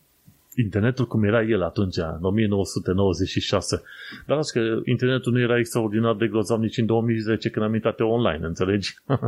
internetul 0.55 1.07
cum 1.07 1.23
era 1.23 1.43
el 1.43 1.61
atunci, 1.61 1.97
în 1.97 2.17
1996. 2.21 3.81
Dar 4.25 4.37
las 4.37 4.51
că 4.51 4.59
internetul 4.85 5.31
nu 5.31 5.39
era 5.39 5.57
extraordinar 5.57 6.15
de 6.15 6.27
grozav 6.27 6.59
nici 6.59 6.77
în 6.77 6.85
2010 6.85 7.49
când 7.49 7.65
am 7.65 7.73
intrat 7.73 7.99
online, 7.99 8.45
înțelegi? 8.45 8.95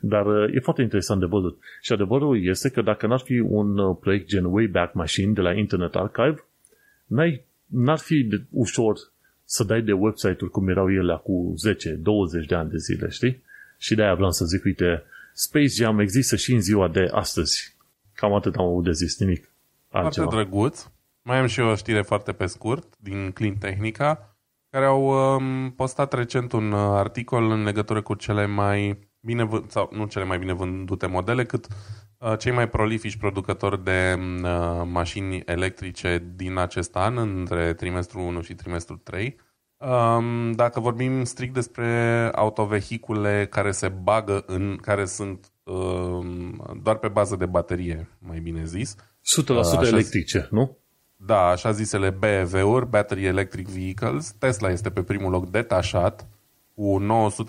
Dar 0.00 0.26
uh, 0.26 0.54
e 0.54 0.60
foarte 0.60 0.82
interesant 0.82 1.20
de 1.20 1.26
văzut. 1.26 1.58
Și 1.80 1.92
adevărul 1.92 2.44
este 2.44 2.68
că 2.68 2.82
dacă 2.82 3.06
n-ar 3.06 3.20
fi 3.20 3.38
un 3.38 3.78
uh, 3.78 3.96
proiect 4.00 4.26
gen 4.26 4.44
Wayback 4.44 4.94
Machine 4.94 5.32
de 5.32 5.40
la 5.40 5.52
Internet 5.52 5.94
Archive, 5.94 6.44
n-ai, 7.06 7.44
n-ar 7.72 7.98
fi 7.98 8.22
de 8.22 8.44
ușor 8.50 8.98
să 9.44 9.64
dai 9.64 9.82
de 9.82 9.92
website-uri 9.92 10.50
cum 10.50 10.68
erau 10.68 10.92
ele 10.92 11.20
cu 11.22 11.54
10-20 12.42 12.46
de 12.46 12.54
ani 12.54 12.70
de 12.70 12.76
zile, 12.76 13.08
știi? 13.08 13.42
Și 13.78 13.94
de-aia 13.94 14.14
vreau 14.14 14.30
să 14.30 14.44
zic, 14.44 14.64
uite, 14.64 15.02
Space 15.32 15.66
Jam 15.66 15.98
există 15.98 16.36
și 16.36 16.52
în 16.52 16.60
ziua 16.60 16.88
de 16.88 17.08
astăzi. 17.12 17.76
Cam 18.14 18.34
atât 18.34 18.54
am 18.54 18.64
avut 18.64 18.84
de 18.84 18.92
zis, 18.92 19.18
nimic 19.18 19.52
altceva. 19.88 20.26
Foarte 20.26 20.48
drăguț. 20.50 20.86
Mai 21.22 21.38
am 21.38 21.46
și 21.46 21.60
o 21.60 21.74
știre 21.74 22.02
foarte 22.02 22.32
pe 22.32 22.46
scurt 22.46 22.94
din 22.98 23.30
Clean 23.30 23.56
Technica, 23.56 24.36
care 24.70 24.84
au 24.84 25.34
um, 25.36 25.70
postat 25.70 26.12
recent 26.12 26.52
un 26.52 26.72
uh, 26.72 26.78
articol 26.78 27.50
în 27.50 27.62
legătură 27.62 28.02
cu 28.02 28.14
cele 28.14 28.46
mai 28.46 29.08
bine 29.20 29.44
vând, 29.44 29.70
sau 29.70 29.90
nu 29.92 30.06
cele 30.06 30.24
mai 30.24 30.38
bine 30.38 30.52
vândute 30.52 31.06
modele, 31.06 31.44
cât 31.44 31.64
uh, 31.64 31.72
cei 32.38 32.52
mai 32.52 32.68
prolifici 32.68 33.16
producători 33.16 33.84
de 33.84 34.18
uh, 34.18 34.82
mașini 34.84 35.42
electrice 35.46 36.32
din 36.36 36.58
acest 36.58 36.96
an, 36.96 37.16
între 37.16 37.74
trimestrul 37.74 38.22
1 38.22 38.40
și 38.40 38.54
trimestrul 38.54 39.00
3. 39.02 39.36
Um, 39.76 40.52
dacă 40.52 40.80
vorbim 40.80 41.24
strict 41.24 41.54
despre 41.54 42.28
autovehicule 42.34 43.46
care 43.50 43.70
se 43.70 43.88
bagă 43.88 44.44
în, 44.46 44.78
care 44.80 45.04
sunt 45.04 45.52
um, 45.62 46.78
doar 46.82 46.96
pe 46.96 47.08
bază 47.08 47.36
de 47.36 47.46
baterie, 47.46 48.08
mai 48.18 48.38
bine 48.38 48.64
zis, 48.64 48.96
100% 48.96 49.48
așa, 49.58 49.86
electrice, 49.86 50.48
nu? 50.50 50.76
Da, 51.16 51.46
așa 51.46 51.70
zisele 51.70 52.10
BEV-uri, 52.10 52.88
Battery 52.88 53.24
Electric 53.24 53.68
Vehicles. 53.68 54.32
Tesla 54.38 54.70
este 54.70 54.90
pe 54.90 55.02
primul 55.02 55.30
loc 55.30 55.50
detașat, 55.50 56.28
cu 56.74 57.06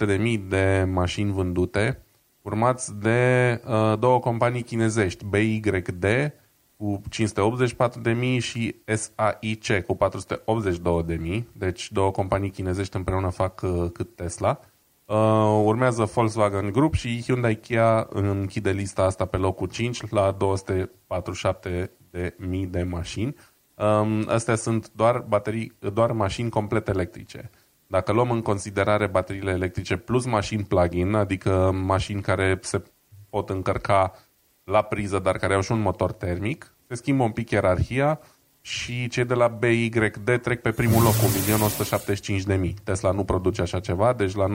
900.000 0.07 0.47
de 0.47 0.87
mașini 0.91 1.31
vândute, 1.31 2.02
urmați 2.43 2.99
de 2.99 3.61
uh, 3.67 3.99
două 3.99 4.19
companii 4.19 4.63
chinezești, 4.63 5.25
BYD 5.25 6.33
cu 6.77 7.01
584.000 8.35 8.37
și 8.39 8.75
SAIC 8.85 9.85
cu 9.85 9.97
482.000, 11.37 11.43
deci 11.51 11.91
două 11.91 12.11
companii 12.11 12.49
chinezești 12.49 12.95
împreună 12.95 13.29
fac 13.29 13.61
uh, 13.61 13.91
cât 13.93 14.15
Tesla. 14.15 14.59
Uh, 15.05 15.61
urmează 15.63 16.03
Volkswagen 16.03 16.71
Group 16.71 16.93
și 16.93 17.23
Hyundai 17.25 17.55
Kia 17.55 18.07
închide 18.09 18.71
lista 18.71 19.03
asta 19.03 19.25
pe 19.25 19.37
locul 19.37 19.67
5 19.67 20.09
la 20.09 20.31
247 20.31 21.91
de 22.09 22.35
mii 22.37 22.65
de 22.65 22.83
mașini. 22.83 23.35
Um, 23.75 24.25
astea 24.27 24.55
sunt 24.55 24.91
doar 24.91 25.25
baterii, 25.27 25.73
doar 25.93 26.11
mașini 26.11 26.49
complet 26.49 26.87
electrice. 26.87 27.49
Dacă 27.93 28.11
luăm 28.11 28.31
în 28.31 28.41
considerare 28.41 29.07
bateriile 29.07 29.51
electrice 29.51 29.97
plus 29.97 30.25
mașini 30.25 30.63
plug-in, 30.63 31.13
adică 31.13 31.71
mașini 31.83 32.21
care 32.21 32.59
se 32.61 32.83
pot 33.29 33.49
încărca 33.49 34.13
la 34.63 34.81
priză, 34.81 35.19
dar 35.19 35.37
care 35.37 35.53
au 35.53 35.61
și 35.61 35.71
un 35.71 35.79
motor 35.81 36.11
termic. 36.11 36.75
Se 36.87 36.95
schimbă 36.95 37.23
un 37.23 37.31
pic 37.31 37.49
ierarhia 37.49 38.19
și 38.61 39.07
cei 39.07 39.25
de 39.25 39.33
la 39.33 39.47
BYD 39.47 40.39
trec 40.41 40.61
pe 40.61 40.71
primul 40.71 41.03
loc 41.03 41.13
cu 41.13 41.25
1.175.000. 42.67 42.73
Tesla 42.83 43.11
nu 43.11 43.23
produce 43.23 43.61
așa 43.61 43.79
ceva, 43.79 44.13
deci 44.13 44.35
la 44.35 44.47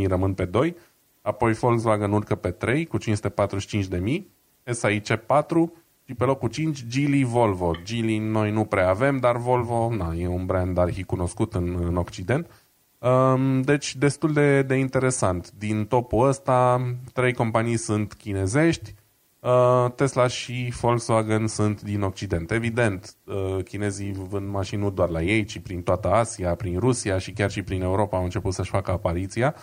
909.000 0.00 0.06
rămân 0.06 0.34
pe 0.34 0.44
2. 0.44 0.76
Apoi 1.22 1.52
Volkswagen 1.52 2.12
urcă 2.12 2.34
pe 2.34 2.50
3 2.50 2.86
cu 2.86 2.98
545.000. 2.98 4.22
SAIC 4.64 5.14
4 5.16 5.72
și 6.04 6.14
pe 6.14 6.24
locul 6.24 6.48
5 6.48 6.84
Geely 6.86 7.24
Volvo. 7.24 7.72
Geely 7.84 8.18
noi 8.18 8.50
nu 8.50 8.64
prea 8.64 8.88
avem, 8.88 9.18
dar 9.18 9.36
Volvo 9.36 9.94
na, 9.94 10.12
e 10.14 10.26
un 10.26 10.46
brand 10.46 10.78
arhi 10.78 11.02
cunoscut 11.02 11.54
în, 11.54 11.78
în 11.80 11.96
Occident. 11.96 12.59
Um, 13.00 13.62
deci 13.62 13.96
destul 13.96 14.32
de, 14.32 14.62
de 14.62 14.74
interesant. 14.74 15.50
Din 15.58 15.84
topul 15.84 16.28
ăsta, 16.28 16.80
trei 17.12 17.32
companii 17.32 17.76
sunt 17.76 18.12
chinezești, 18.12 18.94
uh, 19.40 19.86
Tesla 19.94 20.26
și 20.26 20.72
Volkswagen 20.80 21.46
sunt 21.46 21.82
din 21.82 22.02
Occident. 22.02 22.50
Evident, 22.50 23.14
uh, 23.24 23.64
chinezii 23.64 24.12
vând 24.12 24.48
mașini 24.48 24.82
nu 24.82 24.90
doar 24.90 25.08
la 25.08 25.22
ei, 25.22 25.44
ci 25.44 25.58
prin 25.58 25.82
toată 25.82 26.08
Asia, 26.08 26.54
prin 26.54 26.78
Rusia 26.78 27.18
și 27.18 27.32
chiar 27.32 27.50
și 27.50 27.62
prin 27.62 27.82
Europa 27.82 28.16
au 28.16 28.24
început 28.24 28.52
să-și 28.52 28.70
facă 28.70 28.90
apariția 28.90 29.54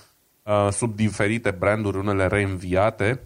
uh, 0.44 0.68
sub 0.72 0.96
diferite 0.96 1.52
branduri, 1.52 1.98
unele 1.98 2.28
reînviate. 2.28 3.20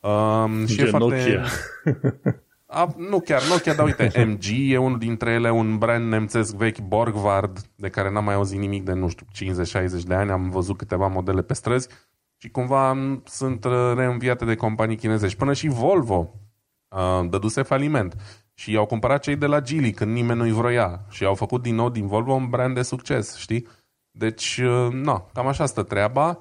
Uh, 0.00 0.66
și 0.66 0.80
e 0.80 0.84
foarte... 0.84 1.16
Nokia. 1.16 1.44
A, 2.66 2.94
nu 2.96 3.20
chiar 3.20 3.42
Nokia, 3.48 3.74
dar 3.74 3.84
uite, 3.84 4.12
MG 4.26 4.72
e 4.72 4.78
unul 4.78 4.98
dintre 4.98 5.30
ele, 5.30 5.50
un 5.50 5.78
brand 5.78 6.08
nemțesc 6.08 6.54
vechi, 6.54 6.78
Borgward, 6.78 7.58
de 7.74 7.88
care 7.88 8.10
n-am 8.10 8.24
mai 8.24 8.34
auzit 8.34 8.58
nimic 8.58 8.84
de, 8.84 8.92
nu 8.92 9.08
știu, 9.08 9.26
50-60 10.00 10.02
de 10.06 10.14
ani, 10.14 10.30
am 10.30 10.50
văzut 10.50 10.76
câteva 10.76 11.06
modele 11.06 11.42
pe 11.42 11.54
străzi 11.54 11.88
și 12.36 12.48
cumva 12.50 12.96
sunt 13.24 13.66
reînviate 13.94 14.44
de 14.44 14.54
companii 14.54 14.96
chinezești. 14.96 15.38
Până 15.38 15.52
și 15.52 15.68
Volvo 15.68 16.34
uh, 16.88 17.28
dăduse 17.28 17.62
faliment 17.62 18.14
și 18.54 18.72
i-au 18.72 18.86
cumpărat 18.86 19.22
cei 19.22 19.36
de 19.36 19.46
la 19.46 19.60
Geely 19.60 19.90
când 19.90 20.12
nimeni 20.12 20.38
nu-i 20.38 20.52
vroia 20.52 21.04
și 21.08 21.24
au 21.24 21.34
făcut 21.34 21.62
din 21.62 21.74
nou 21.74 21.90
din 21.90 22.06
Volvo 22.06 22.32
un 22.32 22.48
brand 22.48 22.74
de 22.74 22.82
succes, 22.82 23.36
știi? 23.36 23.66
Deci, 24.10 24.60
uh, 24.64 24.92
no, 24.92 25.18
cam 25.32 25.46
așa 25.46 25.66
stă 25.66 25.82
treaba. 25.82 26.38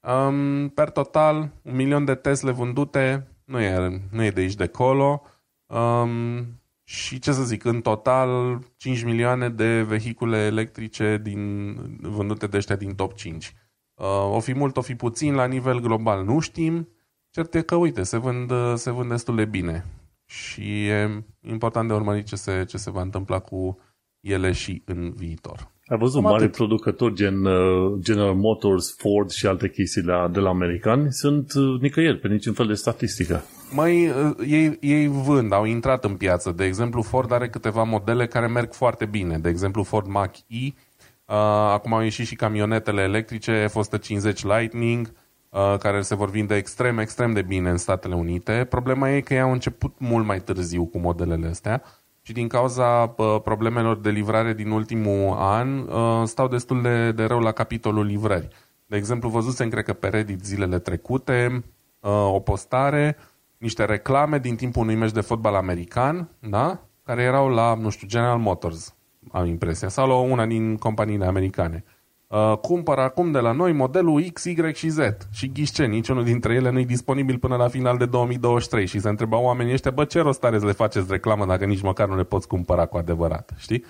Um, 0.00 0.68
per 0.68 0.90
total, 0.90 1.50
un 1.62 1.76
milion 1.76 2.04
de 2.04 2.14
Tesla 2.14 2.52
vândute, 2.52 3.28
nu 3.44 3.60
e, 3.60 4.02
nu 4.10 4.24
e 4.24 4.30
de 4.30 4.40
aici 4.40 4.54
de 4.54 4.66
colo. 4.66 5.22
Um, 5.68 6.46
și 6.84 7.18
ce 7.18 7.32
să 7.32 7.42
zic, 7.42 7.64
în 7.64 7.80
total 7.80 8.60
5 8.76 9.02
milioane 9.02 9.48
de 9.48 9.82
vehicule 9.82 10.38
electrice 10.38 11.20
din, 11.22 11.74
vândute 12.00 12.46
de 12.46 12.56
ăștia 12.56 12.76
din 12.76 12.94
top 12.94 13.14
5. 13.14 13.54
Uh, 13.94 14.34
o 14.34 14.40
fi 14.40 14.54
mult, 14.54 14.76
o 14.76 14.80
fi 14.80 14.94
puțin, 14.94 15.34
la 15.34 15.46
nivel 15.46 15.80
global 15.80 16.24
nu 16.24 16.38
știm. 16.38 16.88
Cert 17.30 17.54
e 17.54 17.60
că, 17.62 17.74
uite, 17.74 18.02
se 18.02 18.16
vând, 18.16 18.52
se 18.74 18.90
vând 18.90 19.08
destul 19.08 19.36
de 19.36 19.44
bine. 19.44 19.84
Și 20.26 20.86
e 20.86 21.24
important 21.40 21.88
de 21.88 21.94
urmărit 21.94 22.26
ce 22.26 22.36
se, 22.36 22.64
ce 22.64 22.76
se 22.76 22.90
va 22.90 23.02
întâmpla 23.02 23.38
cu 23.38 23.78
ele 24.20 24.52
și 24.52 24.82
în 24.84 25.12
viitor. 25.12 25.72
Ai 25.86 25.98
văzut 25.98 26.22
mari 26.22 26.42
atât. 26.42 26.56
producători 26.56 27.14
gen 27.14 27.44
uh, 27.44 27.98
General 28.00 28.34
Motors, 28.34 28.96
Ford 28.96 29.30
și 29.30 29.46
alte 29.46 29.70
chestii 29.70 30.02
la, 30.02 30.28
de 30.28 30.40
la 30.40 30.48
americani 30.48 31.12
sunt 31.12 31.52
uh, 31.54 31.80
nicăieri 31.80 32.18
pe 32.18 32.28
niciun 32.28 32.52
fel 32.52 32.66
de 32.66 32.74
statistică. 32.74 33.42
Mai 33.70 34.08
uh, 34.08 34.36
ei, 34.46 34.78
ei 34.80 35.06
vând, 35.06 35.52
au 35.52 35.64
intrat 35.64 36.04
în 36.04 36.16
piață. 36.16 36.50
De 36.52 36.64
exemplu, 36.64 37.02
Ford 37.02 37.32
are 37.32 37.48
câteva 37.48 37.82
modele 37.82 38.26
care 38.26 38.46
merg 38.46 38.72
foarte 38.72 39.04
bine. 39.04 39.38
De 39.38 39.48
exemplu, 39.48 39.82
Ford 39.82 40.06
Mach-E, 40.06 40.64
uh, 40.64 41.34
acum 41.72 41.94
au 41.94 42.00
ieșit 42.00 42.26
și 42.26 42.34
camionetele 42.34 43.02
electrice 43.02 43.66
F-150 43.68 44.40
Lightning, 44.42 45.12
uh, 45.50 45.74
care 45.78 46.00
se 46.00 46.14
vor 46.14 46.30
vinde 46.30 46.54
extrem, 46.54 46.98
extrem 46.98 47.32
de 47.32 47.42
bine 47.42 47.70
în 47.70 47.76
Statele 47.76 48.14
Unite. 48.14 48.66
Problema 48.68 49.10
e 49.10 49.20
că 49.20 49.34
ei 49.34 49.40
au 49.40 49.52
început 49.52 49.94
mult 49.98 50.26
mai 50.26 50.40
târziu 50.40 50.84
cu 50.84 50.98
modelele 50.98 51.46
astea 51.46 51.82
și 52.28 52.34
din 52.34 52.48
cauza 52.48 53.14
uh, 53.16 53.40
problemelor 53.42 53.98
de 53.98 54.10
livrare 54.10 54.52
din 54.52 54.70
ultimul 54.70 55.36
an 55.38 55.78
uh, 55.78 56.22
stau 56.24 56.48
destul 56.48 56.82
de, 56.82 57.12
de 57.12 57.24
rău 57.24 57.40
la 57.40 57.52
capitolul 57.52 58.04
livrări. 58.04 58.48
De 58.86 58.96
exemplu, 58.96 59.28
văzusem, 59.28 59.68
cred 59.68 59.84
că 59.84 59.92
pe 59.92 60.08
Reddit 60.08 60.44
zilele 60.44 60.78
trecute, 60.78 61.64
uh, 62.00 62.10
o 62.10 62.40
postare, 62.40 63.16
niște 63.58 63.84
reclame 63.84 64.38
din 64.38 64.56
timpul 64.56 64.82
unui 64.82 64.94
meci 64.94 65.12
de 65.12 65.20
fotbal 65.20 65.54
american, 65.54 66.28
da? 66.38 66.80
care 67.04 67.22
erau 67.22 67.48
la, 67.48 67.74
nu 67.74 67.88
știu, 67.88 68.06
General 68.06 68.38
Motors, 68.38 68.94
am 69.32 69.46
impresia, 69.46 69.88
sau 69.88 70.08
la 70.08 70.14
una 70.14 70.46
din 70.46 70.76
companiile 70.76 71.26
americane. 71.26 71.84
Uh, 71.86 71.98
Uh, 72.28 72.56
cumpără 72.60 73.00
acum 73.00 73.32
de 73.32 73.38
la 73.38 73.52
noi 73.52 73.72
modelul 73.72 74.22
X, 74.32 74.44
Y 74.44 74.72
și 74.74 74.88
Z. 74.88 74.98
Și 75.30 75.52
ghișce, 75.52 75.86
niciunul 75.86 76.24
dintre 76.24 76.54
ele 76.54 76.70
nu 76.70 76.78
e 76.78 76.84
disponibil 76.84 77.38
până 77.38 77.56
la 77.56 77.68
final 77.68 77.96
de 77.96 78.06
2023. 78.06 78.86
Și 78.86 78.98
se 78.98 79.08
întrebau 79.08 79.44
oamenii 79.44 79.72
ăștia, 79.72 79.90
bă, 79.90 80.04
ce 80.04 80.20
rost 80.20 80.44
are 80.44 80.58
să 80.58 80.64
le 80.66 80.72
faceți 80.72 81.10
reclamă 81.10 81.46
dacă 81.46 81.64
nici 81.64 81.82
măcar 81.82 82.08
nu 82.08 82.16
le 82.16 82.24
poți 82.24 82.48
cumpăra 82.48 82.86
cu 82.86 82.96
adevărat, 82.96 83.54
știi? 83.56 83.84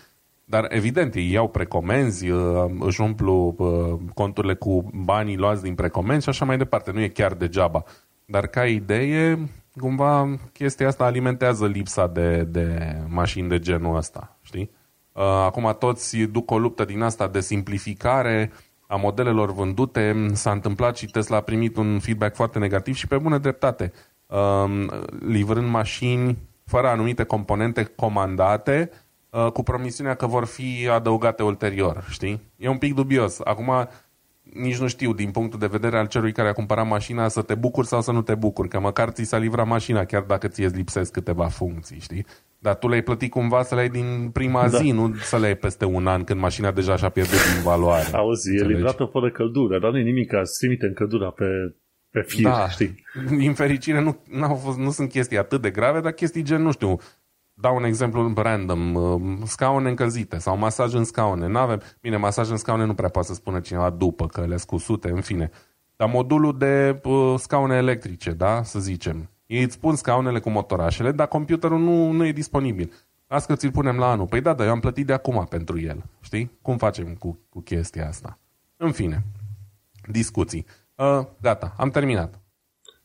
Dar 0.45 0.67
evident, 0.69 1.15
ei 1.15 1.31
iau 1.31 1.49
precomenzi, 1.49 2.31
uh, 2.31 2.65
își 2.81 3.01
umplu 3.01 3.55
uh, 3.59 4.11
conturile 4.15 4.55
cu 4.55 4.91
banii 4.95 5.37
luați 5.37 5.63
din 5.63 5.75
precomenzi 5.75 6.23
și 6.23 6.29
așa 6.29 6.45
mai 6.45 6.57
departe. 6.57 6.91
Nu 6.93 7.01
e 7.01 7.09
chiar 7.09 7.35
degeaba. 7.35 7.85
Dar 8.31 8.47
ca 8.47 8.67
idee, 8.67 9.49
cumva 9.77 10.39
chestia 10.53 10.87
asta 10.87 11.05
alimentează 11.05 11.67
lipsa 11.67 12.07
de, 12.07 12.43
de 12.43 12.97
mașini 13.07 13.49
de 13.49 13.59
genul 13.59 13.97
ăsta, 13.97 14.37
știi? 14.43 14.71
Uh, 15.13 15.23
acum 15.23 15.77
toți 15.79 16.17
duc 16.17 16.51
o 16.51 16.59
luptă 16.59 16.85
din 16.85 17.03
asta 17.03 17.29
de 17.29 17.41
simplificare 17.41 18.53
a 18.87 18.97
modelelor 18.97 19.53
vândute. 19.53 20.31
S-a 20.33 20.51
întâmplat 20.51 20.97
și 20.97 21.07
Tesla 21.07 21.37
a 21.37 21.41
primit 21.41 21.77
un 21.77 21.99
feedback 21.99 22.35
foarte 22.35 22.59
negativ 22.59 22.95
și 22.95 23.07
pe 23.07 23.19
bună 23.19 23.39
dreptate. 23.39 23.93
Um, 24.27 24.91
livrând 25.27 25.69
mașini 25.69 26.39
fără 26.65 26.89
anumite 26.89 27.25
componente 27.25 27.85
comandate, 27.85 28.91
uh, 29.31 29.53
cu 29.53 29.63
promisiunea 29.63 30.15
că 30.15 30.27
vor 30.27 30.45
fi 30.45 30.89
adăugate 30.89 31.43
ulterior, 31.43 32.05
știi? 32.11 32.41
E 32.57 32.69
un 32.69 32.79
pic 32.79 32.95
dubios. 32.95 33.41
Acum, 33.45 33.89
nici 34.53 34.79
nu 34.79 34.89
știu, 34.89 35.13
din 35.13 35.31
punctul 35.31 35.59
de 35.59 35.67
vedere 35.67 35.99
al 35.99 36.07
celui 36.07 36.33
care 36.33 36.49
a 36.49 36.53
cumpărat 36.53 36.87
mașina, 36.87 37.29
să 37.29 37.43
te 37.43 37.55
bucuri 37.55 37.87
sau 37.87 38.01
să 38.01 38.13
nu 38.13 38.23
te 38.23 38.35
bucuri, 38.35 38.69
că 38.69 38.81
măcar 38.81 39.09
ți 39.09 39.25
s-a 39.25 39.39
livrat 39.39 39.67
mașina, 39.67 40.05
chiar 40.05 40.23
dacă 40.23 40.49
ți-e 40.49 40.67
lipsesc 40.67 41.13
câteva 41.13 41.47
funcții, 41.47 42.01
știi? 42.01 42.27
Dar 42.59 42.75
tu 42.75 42.89
le-ai 42.89 43.03
plătit 43.03 43.31
cumva 43.31 43.63
să 43.63 43.75
le 43.75 43.81
ai 43.81 43.89
din 43.89 44.31
prima 44.33 44.69
da. 44.69 44.79
zi, 44.79 44.91
nu 44.91 45.15
să 45.15 45.39
le 45.39 45.47
ai 45.47 45.57
peste 45.57 45.85
un 45.85 46.07
an, 46.07 46.25
când 46.25 46.41
mașina 46.41 46.71
deja 46.71 46.97
și-a 46.97 47.09
pierdut 47.09 47.53
din 47.55 47.63
valoare. 47.63 48.09
Auzi, 48.13 48.57
e 48.57 48.65
livrată 48.65 49.05
fără 49.05 49.31
căldură, 49.31 49.79
dar 49.79 49.91
nu 49.91 49.99
e 49.99 50.03
nimic 50.03 50.31
ca 50.31 50.45
să 50.45 50.67
în 50.79 50.93
căldura 50.95 51.31
pe, 51.31 51.45
pe 52.11 52.21
fir, 52.21 52.43
da. 52.43 52.69
știi? 52.69 53.05
Din 53.37 53.55
fericire 53.55 54.01
nu, 54.01 54.19
n-au 54.31 54.55
fost, 54.55 54.79
nu 54.79 54.91
sunt 54.91 55.09
chestii 55.09 55.39
atât 55.39 55.61
de 55.61 55.71
grave, 55.71 56.01
dar 56.01 56.13
chestii 56.13 56.43
gen, 56.43 56.63
nu 56.63 56.73
știu, 56.73 56.99
dau 57.61 57.77
un 57.77 57.85
exemplu 57.85 58.33
random, 58.37 58.95
uh, 58.95 59.21
scaune 59.45 59.89
încălzite 59.89 60.39
sau 60.39 60.57
masaj 60.57 60.95
în 60.95 61.05
scaune. 61.05 61.47
N-avem, 61.47 61.81
bine, 62.01 62.17
masaj 62.17 62.51
în 62.51 62.57
scaune 62.57 62.85
nu 62.85 62.95
prea 62.95 63.09
poate 63.09 63.29
să 63.29 63.35
spună 63.35 63.61
cineva 63.61 63.91
după, 63.91 64.27
că 64.27 64.47
le 64.47 64.57
cu 64.67 64.77
sute, 64.77 65.11
în 65.11 65.21
fine. 65.21 65.51
Dar 65.97 66.09
modulul 66.09 66.59
de 66.59 67.01
uh, 67.05 67.35
scaune 67.39 67.77
electrice, 67.77 68.31
da, 68.31 68.63
să 68.63 68.79
zicem, 68.79 69.31
ei 69.47 69.63
îți 69.63 69.75
spun 69.75 69.95
scaunele 69.95 70.39
cu 70.39 70.51
motorașele, 70.51 71.13
dar 71.13 71.27
computerul 71.27 71.79
nu, 71.79 72.11
nu 72.11 72.27
e 72.27 72.33
disponibil. 72.33 72.93
Las 73.27 73.47
că 73.47 73.55
ți-l 73.55 73.71
punem 73.71 73.97
la 73.97 74.11
anul. 74.11 74.27
Păi 74.27 74.41
da, 74.41 74.55
dar 74.55 74.67
eu 74.67 74.73
am 74.73 74.81
plătit 74.81 75.07
de 75.07 75.13
acum 75.13 75.47
pentru 75.49 75.81
el. 75.81 76.05
Știi? 76.21 76.51
Cum 76.63 76.77
facem 76.77 77.15
cu, 77.15 77.39
cu 77.49 77.61
chestia 77.61 78.09
asta? 78.09 78.39
În 78.77 78.93
fine, 78.93 79.25
discuții. 80.11 80.67
Uh, 80.95 81.27
gata, 81.41 81.75
am 81.77 81.91
terminat. 81.91 82.41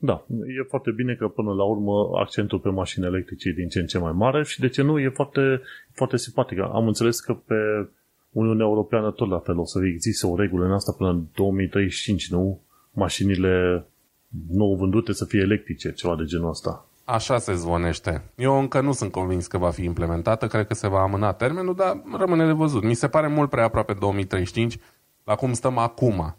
Da, 0.05 0.25
e 0.27 0.63
foarte 0.67 0.91
bine 0.91 1.13
că 1.13 1.27
până 1.27 1.53
la 1.53 1.63
urmă 1.63 2.09
accentul 2.19 2.59
pe 2.59 2.69
mașini 2.69 3.05
electrice 3.05 3.49
e 3.49 3.51
din 3.51 3.67
ce 3.67 3.79
în 3.79 3.85
ce 3.85 3.97
mai 3.97 4.11
mare 4.11 4.43
și 4.43 4.59
de 4.59 4.67
ce 4.67 4.81
nu, 4.81 4.99
e 4.99 5.09
foarte, 5.09 5.61
foarte 5.91 6.17
simpatic. 6.17 6.59
Am 6.59 6.87
înțeles 6.87 7.19
că 7.19 7.33
pe 7.33 7.89
Uniunea 8.31 8.65
Europeană 8.65 9.11
tot 9.11 9.29
la 9.29 9.39
fel 9.39 9.57
o 9.57 9.65
să 9.65 9.79
existe 9.85 10.27
o 10.27 10.35
regulă 10.35 10.65
în 10.65 10.71
asta 10.71 10.91
până 10.97 11.09
în 11.09 11.23
2035, 11.35 12.31
nu? 12.31 12.61
Mașinile 12.91 13.85
nou 14.49 14.75
vândute 14.75 15.13
să 15.13 15.25
fie 15.25 15.39
electrice, 15.39 15.91
ceva 15.91 16.15
de 16.15 16.23
genul 16.23 16.49
ăsta. 16.49 16.87
Așa 17.05 17.37
se 17.37 17.53
zvonește. 17.53 18.31
Eu 18.35 18.59
încă 18.59 18.81
nu 18.81 18.91
sunt 18.91 19.11
convins 19.11 19.47
că 19.47 19.57
va 19.57 19.69
fi 19.69 19.83
implementată, 19.83 20.47
cred 20.47 20.67
că 20.67 20.73
se 20.73 20.87
va 20.87 21.01
amâna 21.01 21.33
termenul, 21.33 21.75
dar 21.75 22.03
rămâne 22.17 22.45
de 22.45 22.51
văzut. 22.51 22.83
Mi 22.83 22.93
se 22.93 23.07
pare 23.07 23.27
mult 23.27 23.49
prea 23.49 23.63
aproape 23.63 23.93
2035, 23.99 24.77
la 25.23 25.35
cum 25.35 25.53
stăm 25.53 25.77
acum. 25.77 26.35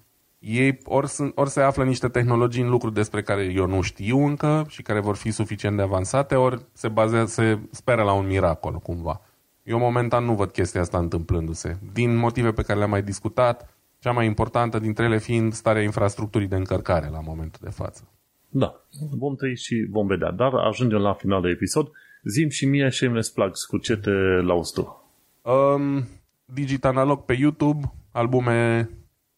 Ei 0.47 0.79
ori, 0.85 1.09
sunt, 1.09 1.33
ori 1.39 1.51
se 1.51 1.61
află 1.61 1.85
niște 1.85 2.09
tehnologii 2.09 2.62
în 2.62 2.69
lucruri 2.69 2.95
despre 2.95 3.23
care 3.23 3.45
eu 3.45 3.66
nu 3.66 3.81
știu 3.81 4.25
încă 4.25 4.66
și 4.69 4.83
care 4.83 5.01
vor 5.01 5.16
fi 5.16 5.31
suficient 5.31 5.77
de 5.77 5.83
avansate, 5.83 6.35
ori 6.35 6.65
se, 6.73 6.89
bazează, 6.89 7.27
se 7.27 7.59
speră 7.71 8.03
la 8.03 8.12
un 8.12 8.27
miracol 8.27 8.73
cumva. 8.73 9.21
Eu 9.62 9.79
momentan 9.79 10.25
nu 10.25 10.35
văd 10.35 10.51
chestia 10.51 10.81
asta 10.81 10.99
întâmplându-se. 10.99 11.79
Din 11.93 12.16
motive 12.16 12.53
pe 12.53 12.62
care 12.62 12.79
le-am 12.79 12.91
mai 12.91 13.03
discutat, 13.03 13.75
cea 13.99 14.12
mai 14.12 14.27
importantă 14.27 14.79
dintre 14.79 15.05
ele 15.05 15.19
fiind 15.19 15.53
starea 15.53 15.83
infrastructurii 15.83 16.49
de 16.49 16.57
încărcare 16.57 17.09
la 17.09 17.21
momentul 17.21 17.61
de 17.62 17.71
față. 17.71 18.09
Da, 18.49 18.75
vom 19.19 19.35
trăi 19.35 19.57
și 19.57 19.87
vom 19.91 20.07
vedea. 20.07 20.31
Dar 20.31 20.55
ajungem 20.55 20.99
la 20.99 21.12
final 21.12 21.43
de 21.43 21.49
episod. 21.49 21.91
Zim 22.23 22.49
și 22.49 22.66
mie 22.66 22.91
Shameless 22.91 23.31
Plugs, 23.31 23.65
cu 23.65 23.79
ce 23.79 23.97
te 23.97 24.11
lauzi 24.47 24.73
tu? 24.73 25.12
Um, 25.43 26.05
Digital 26.45 26.91
Analog 26.91 27.25
pe 27.25 27.35
YouTube, 27.35 27.93
albume 28.12 28.89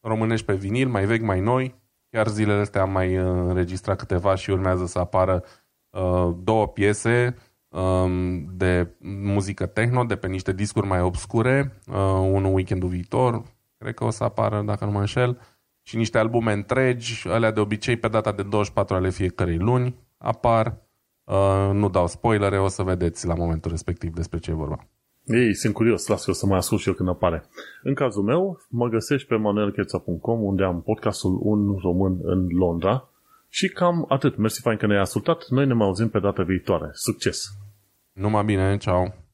românești 0.06 0.46
pe 0.46 0.54
vinil, 0.54 0.88
mai 0.88 1.04
vechi, 1.04 1.22
mai 1.22 1.40
noi. 1.40 1.74
Chiar 2.10 2.28
zilele 2.28 2.60
astea 2.60 2.82
am 2.82 2.90
mai 2.90 3.14
înregistrat 3.14 3.98
câteva 3.98 4.34
și 4.34 4.50
urmează 4.50 4.86
să 4.86 4.98
apară 4.98 5.44
uh, 5.90 6.34
două 6.42 6.68
piese 6.68 7.36
um, 7.68 8.44
de 8.56 8.88
muzică 9.00 9.66
techno, 9.66 10.04
de 10.04 10.16
pe 10.16 10.26
niște 10.26 10.52
discuri 10.52 10.86
mai 10.86 11.00
obscure, 11.00 11.80
uh, 11.86 11.94
unul 12.30 12.54
weekendul 12.54 12.88
viitor, 12.88 13.42
cred 13.78 13.94
că 13.94 14.04
o 14.04 14.10
să 14.10 14.24
apară, 14.24 14.62
dacă 14.62 14.84
nu 14.84 14.90
mă 14.90 14.98
înșel, 14.98 15.40
și 15.82 15.96
niște 15.96 16.18
albume 16.18 16.52
întregi, 16.52 17.28
alea 17.28 17.50
de 17.50 17.60
obicei 17.60 17.96
pe 17.96 18.08
data 18.08 18.32
de 18.32 18.42
24 18.42 18.94
ale 18.94 19.10
fiecărei 19.10 19.58
luni 19.58 19.94
apar. 20.16 20.84
Uh, 21.24 21.70
nu 21.72 21.88
dau 21.88 22.06
spoilere, 22.06 22.58
o 22.58 22.68
să 22.68 22.82
vedeți 22.82 23.26
la 23.26 23.34
momentul 23.34 23.70
respectiv 23.70 24.14
despre 24.14 24.38
ce 24.38 24.50
e 24.50 24.54
vorba. 24.54 24.86
Ei, 25.26 25.54
sunt 25.54 25.74
curios, 25.74 26.06
las 26.06 26.26
eu 26.26 26.34
să 26.34 26.46
mai 26.46 26.56
ascult 26.58 26.80
și 26.80 26.88
eu 26.88 26.94
când 26.94 27.08
apare. 27.08 27.44
În 27.82 27.94
cazul 27.94 28.22
meu, 28.22 28.60
mă 28.68 28.88
găsești 28.88 29.28
pe 29.28 29.34
manuelcheța.com 29.36 30.42
unde 30.42 30.64
am 30.64 30.82
podcastul 30.82 31.38
Un 31.42 31.78
Român 31.82 32.18
în 32.22 32.48
Londra 32.48 33.08
și 33.48 33.68
cam 33.68 34.04
atât. 34.08 34.36
Mersi 34.36 34.60
fain 34.60 34.76
că 34.76 34.86
ne-ai 34.86 35.00
ascultat. 35.00 35.46
Noi 35.48 35.66
ne 35.66 35.72
mai 35.72 35.86
auzim 35.86 36.08
pe 36.08 36.18
data 36.18 36.42
viitoare. 36.42 36.88
Succes! 36.92 37.44
Numai 38.12 38.44
bine, 38.44 38.76
ceau! 38.76 39.25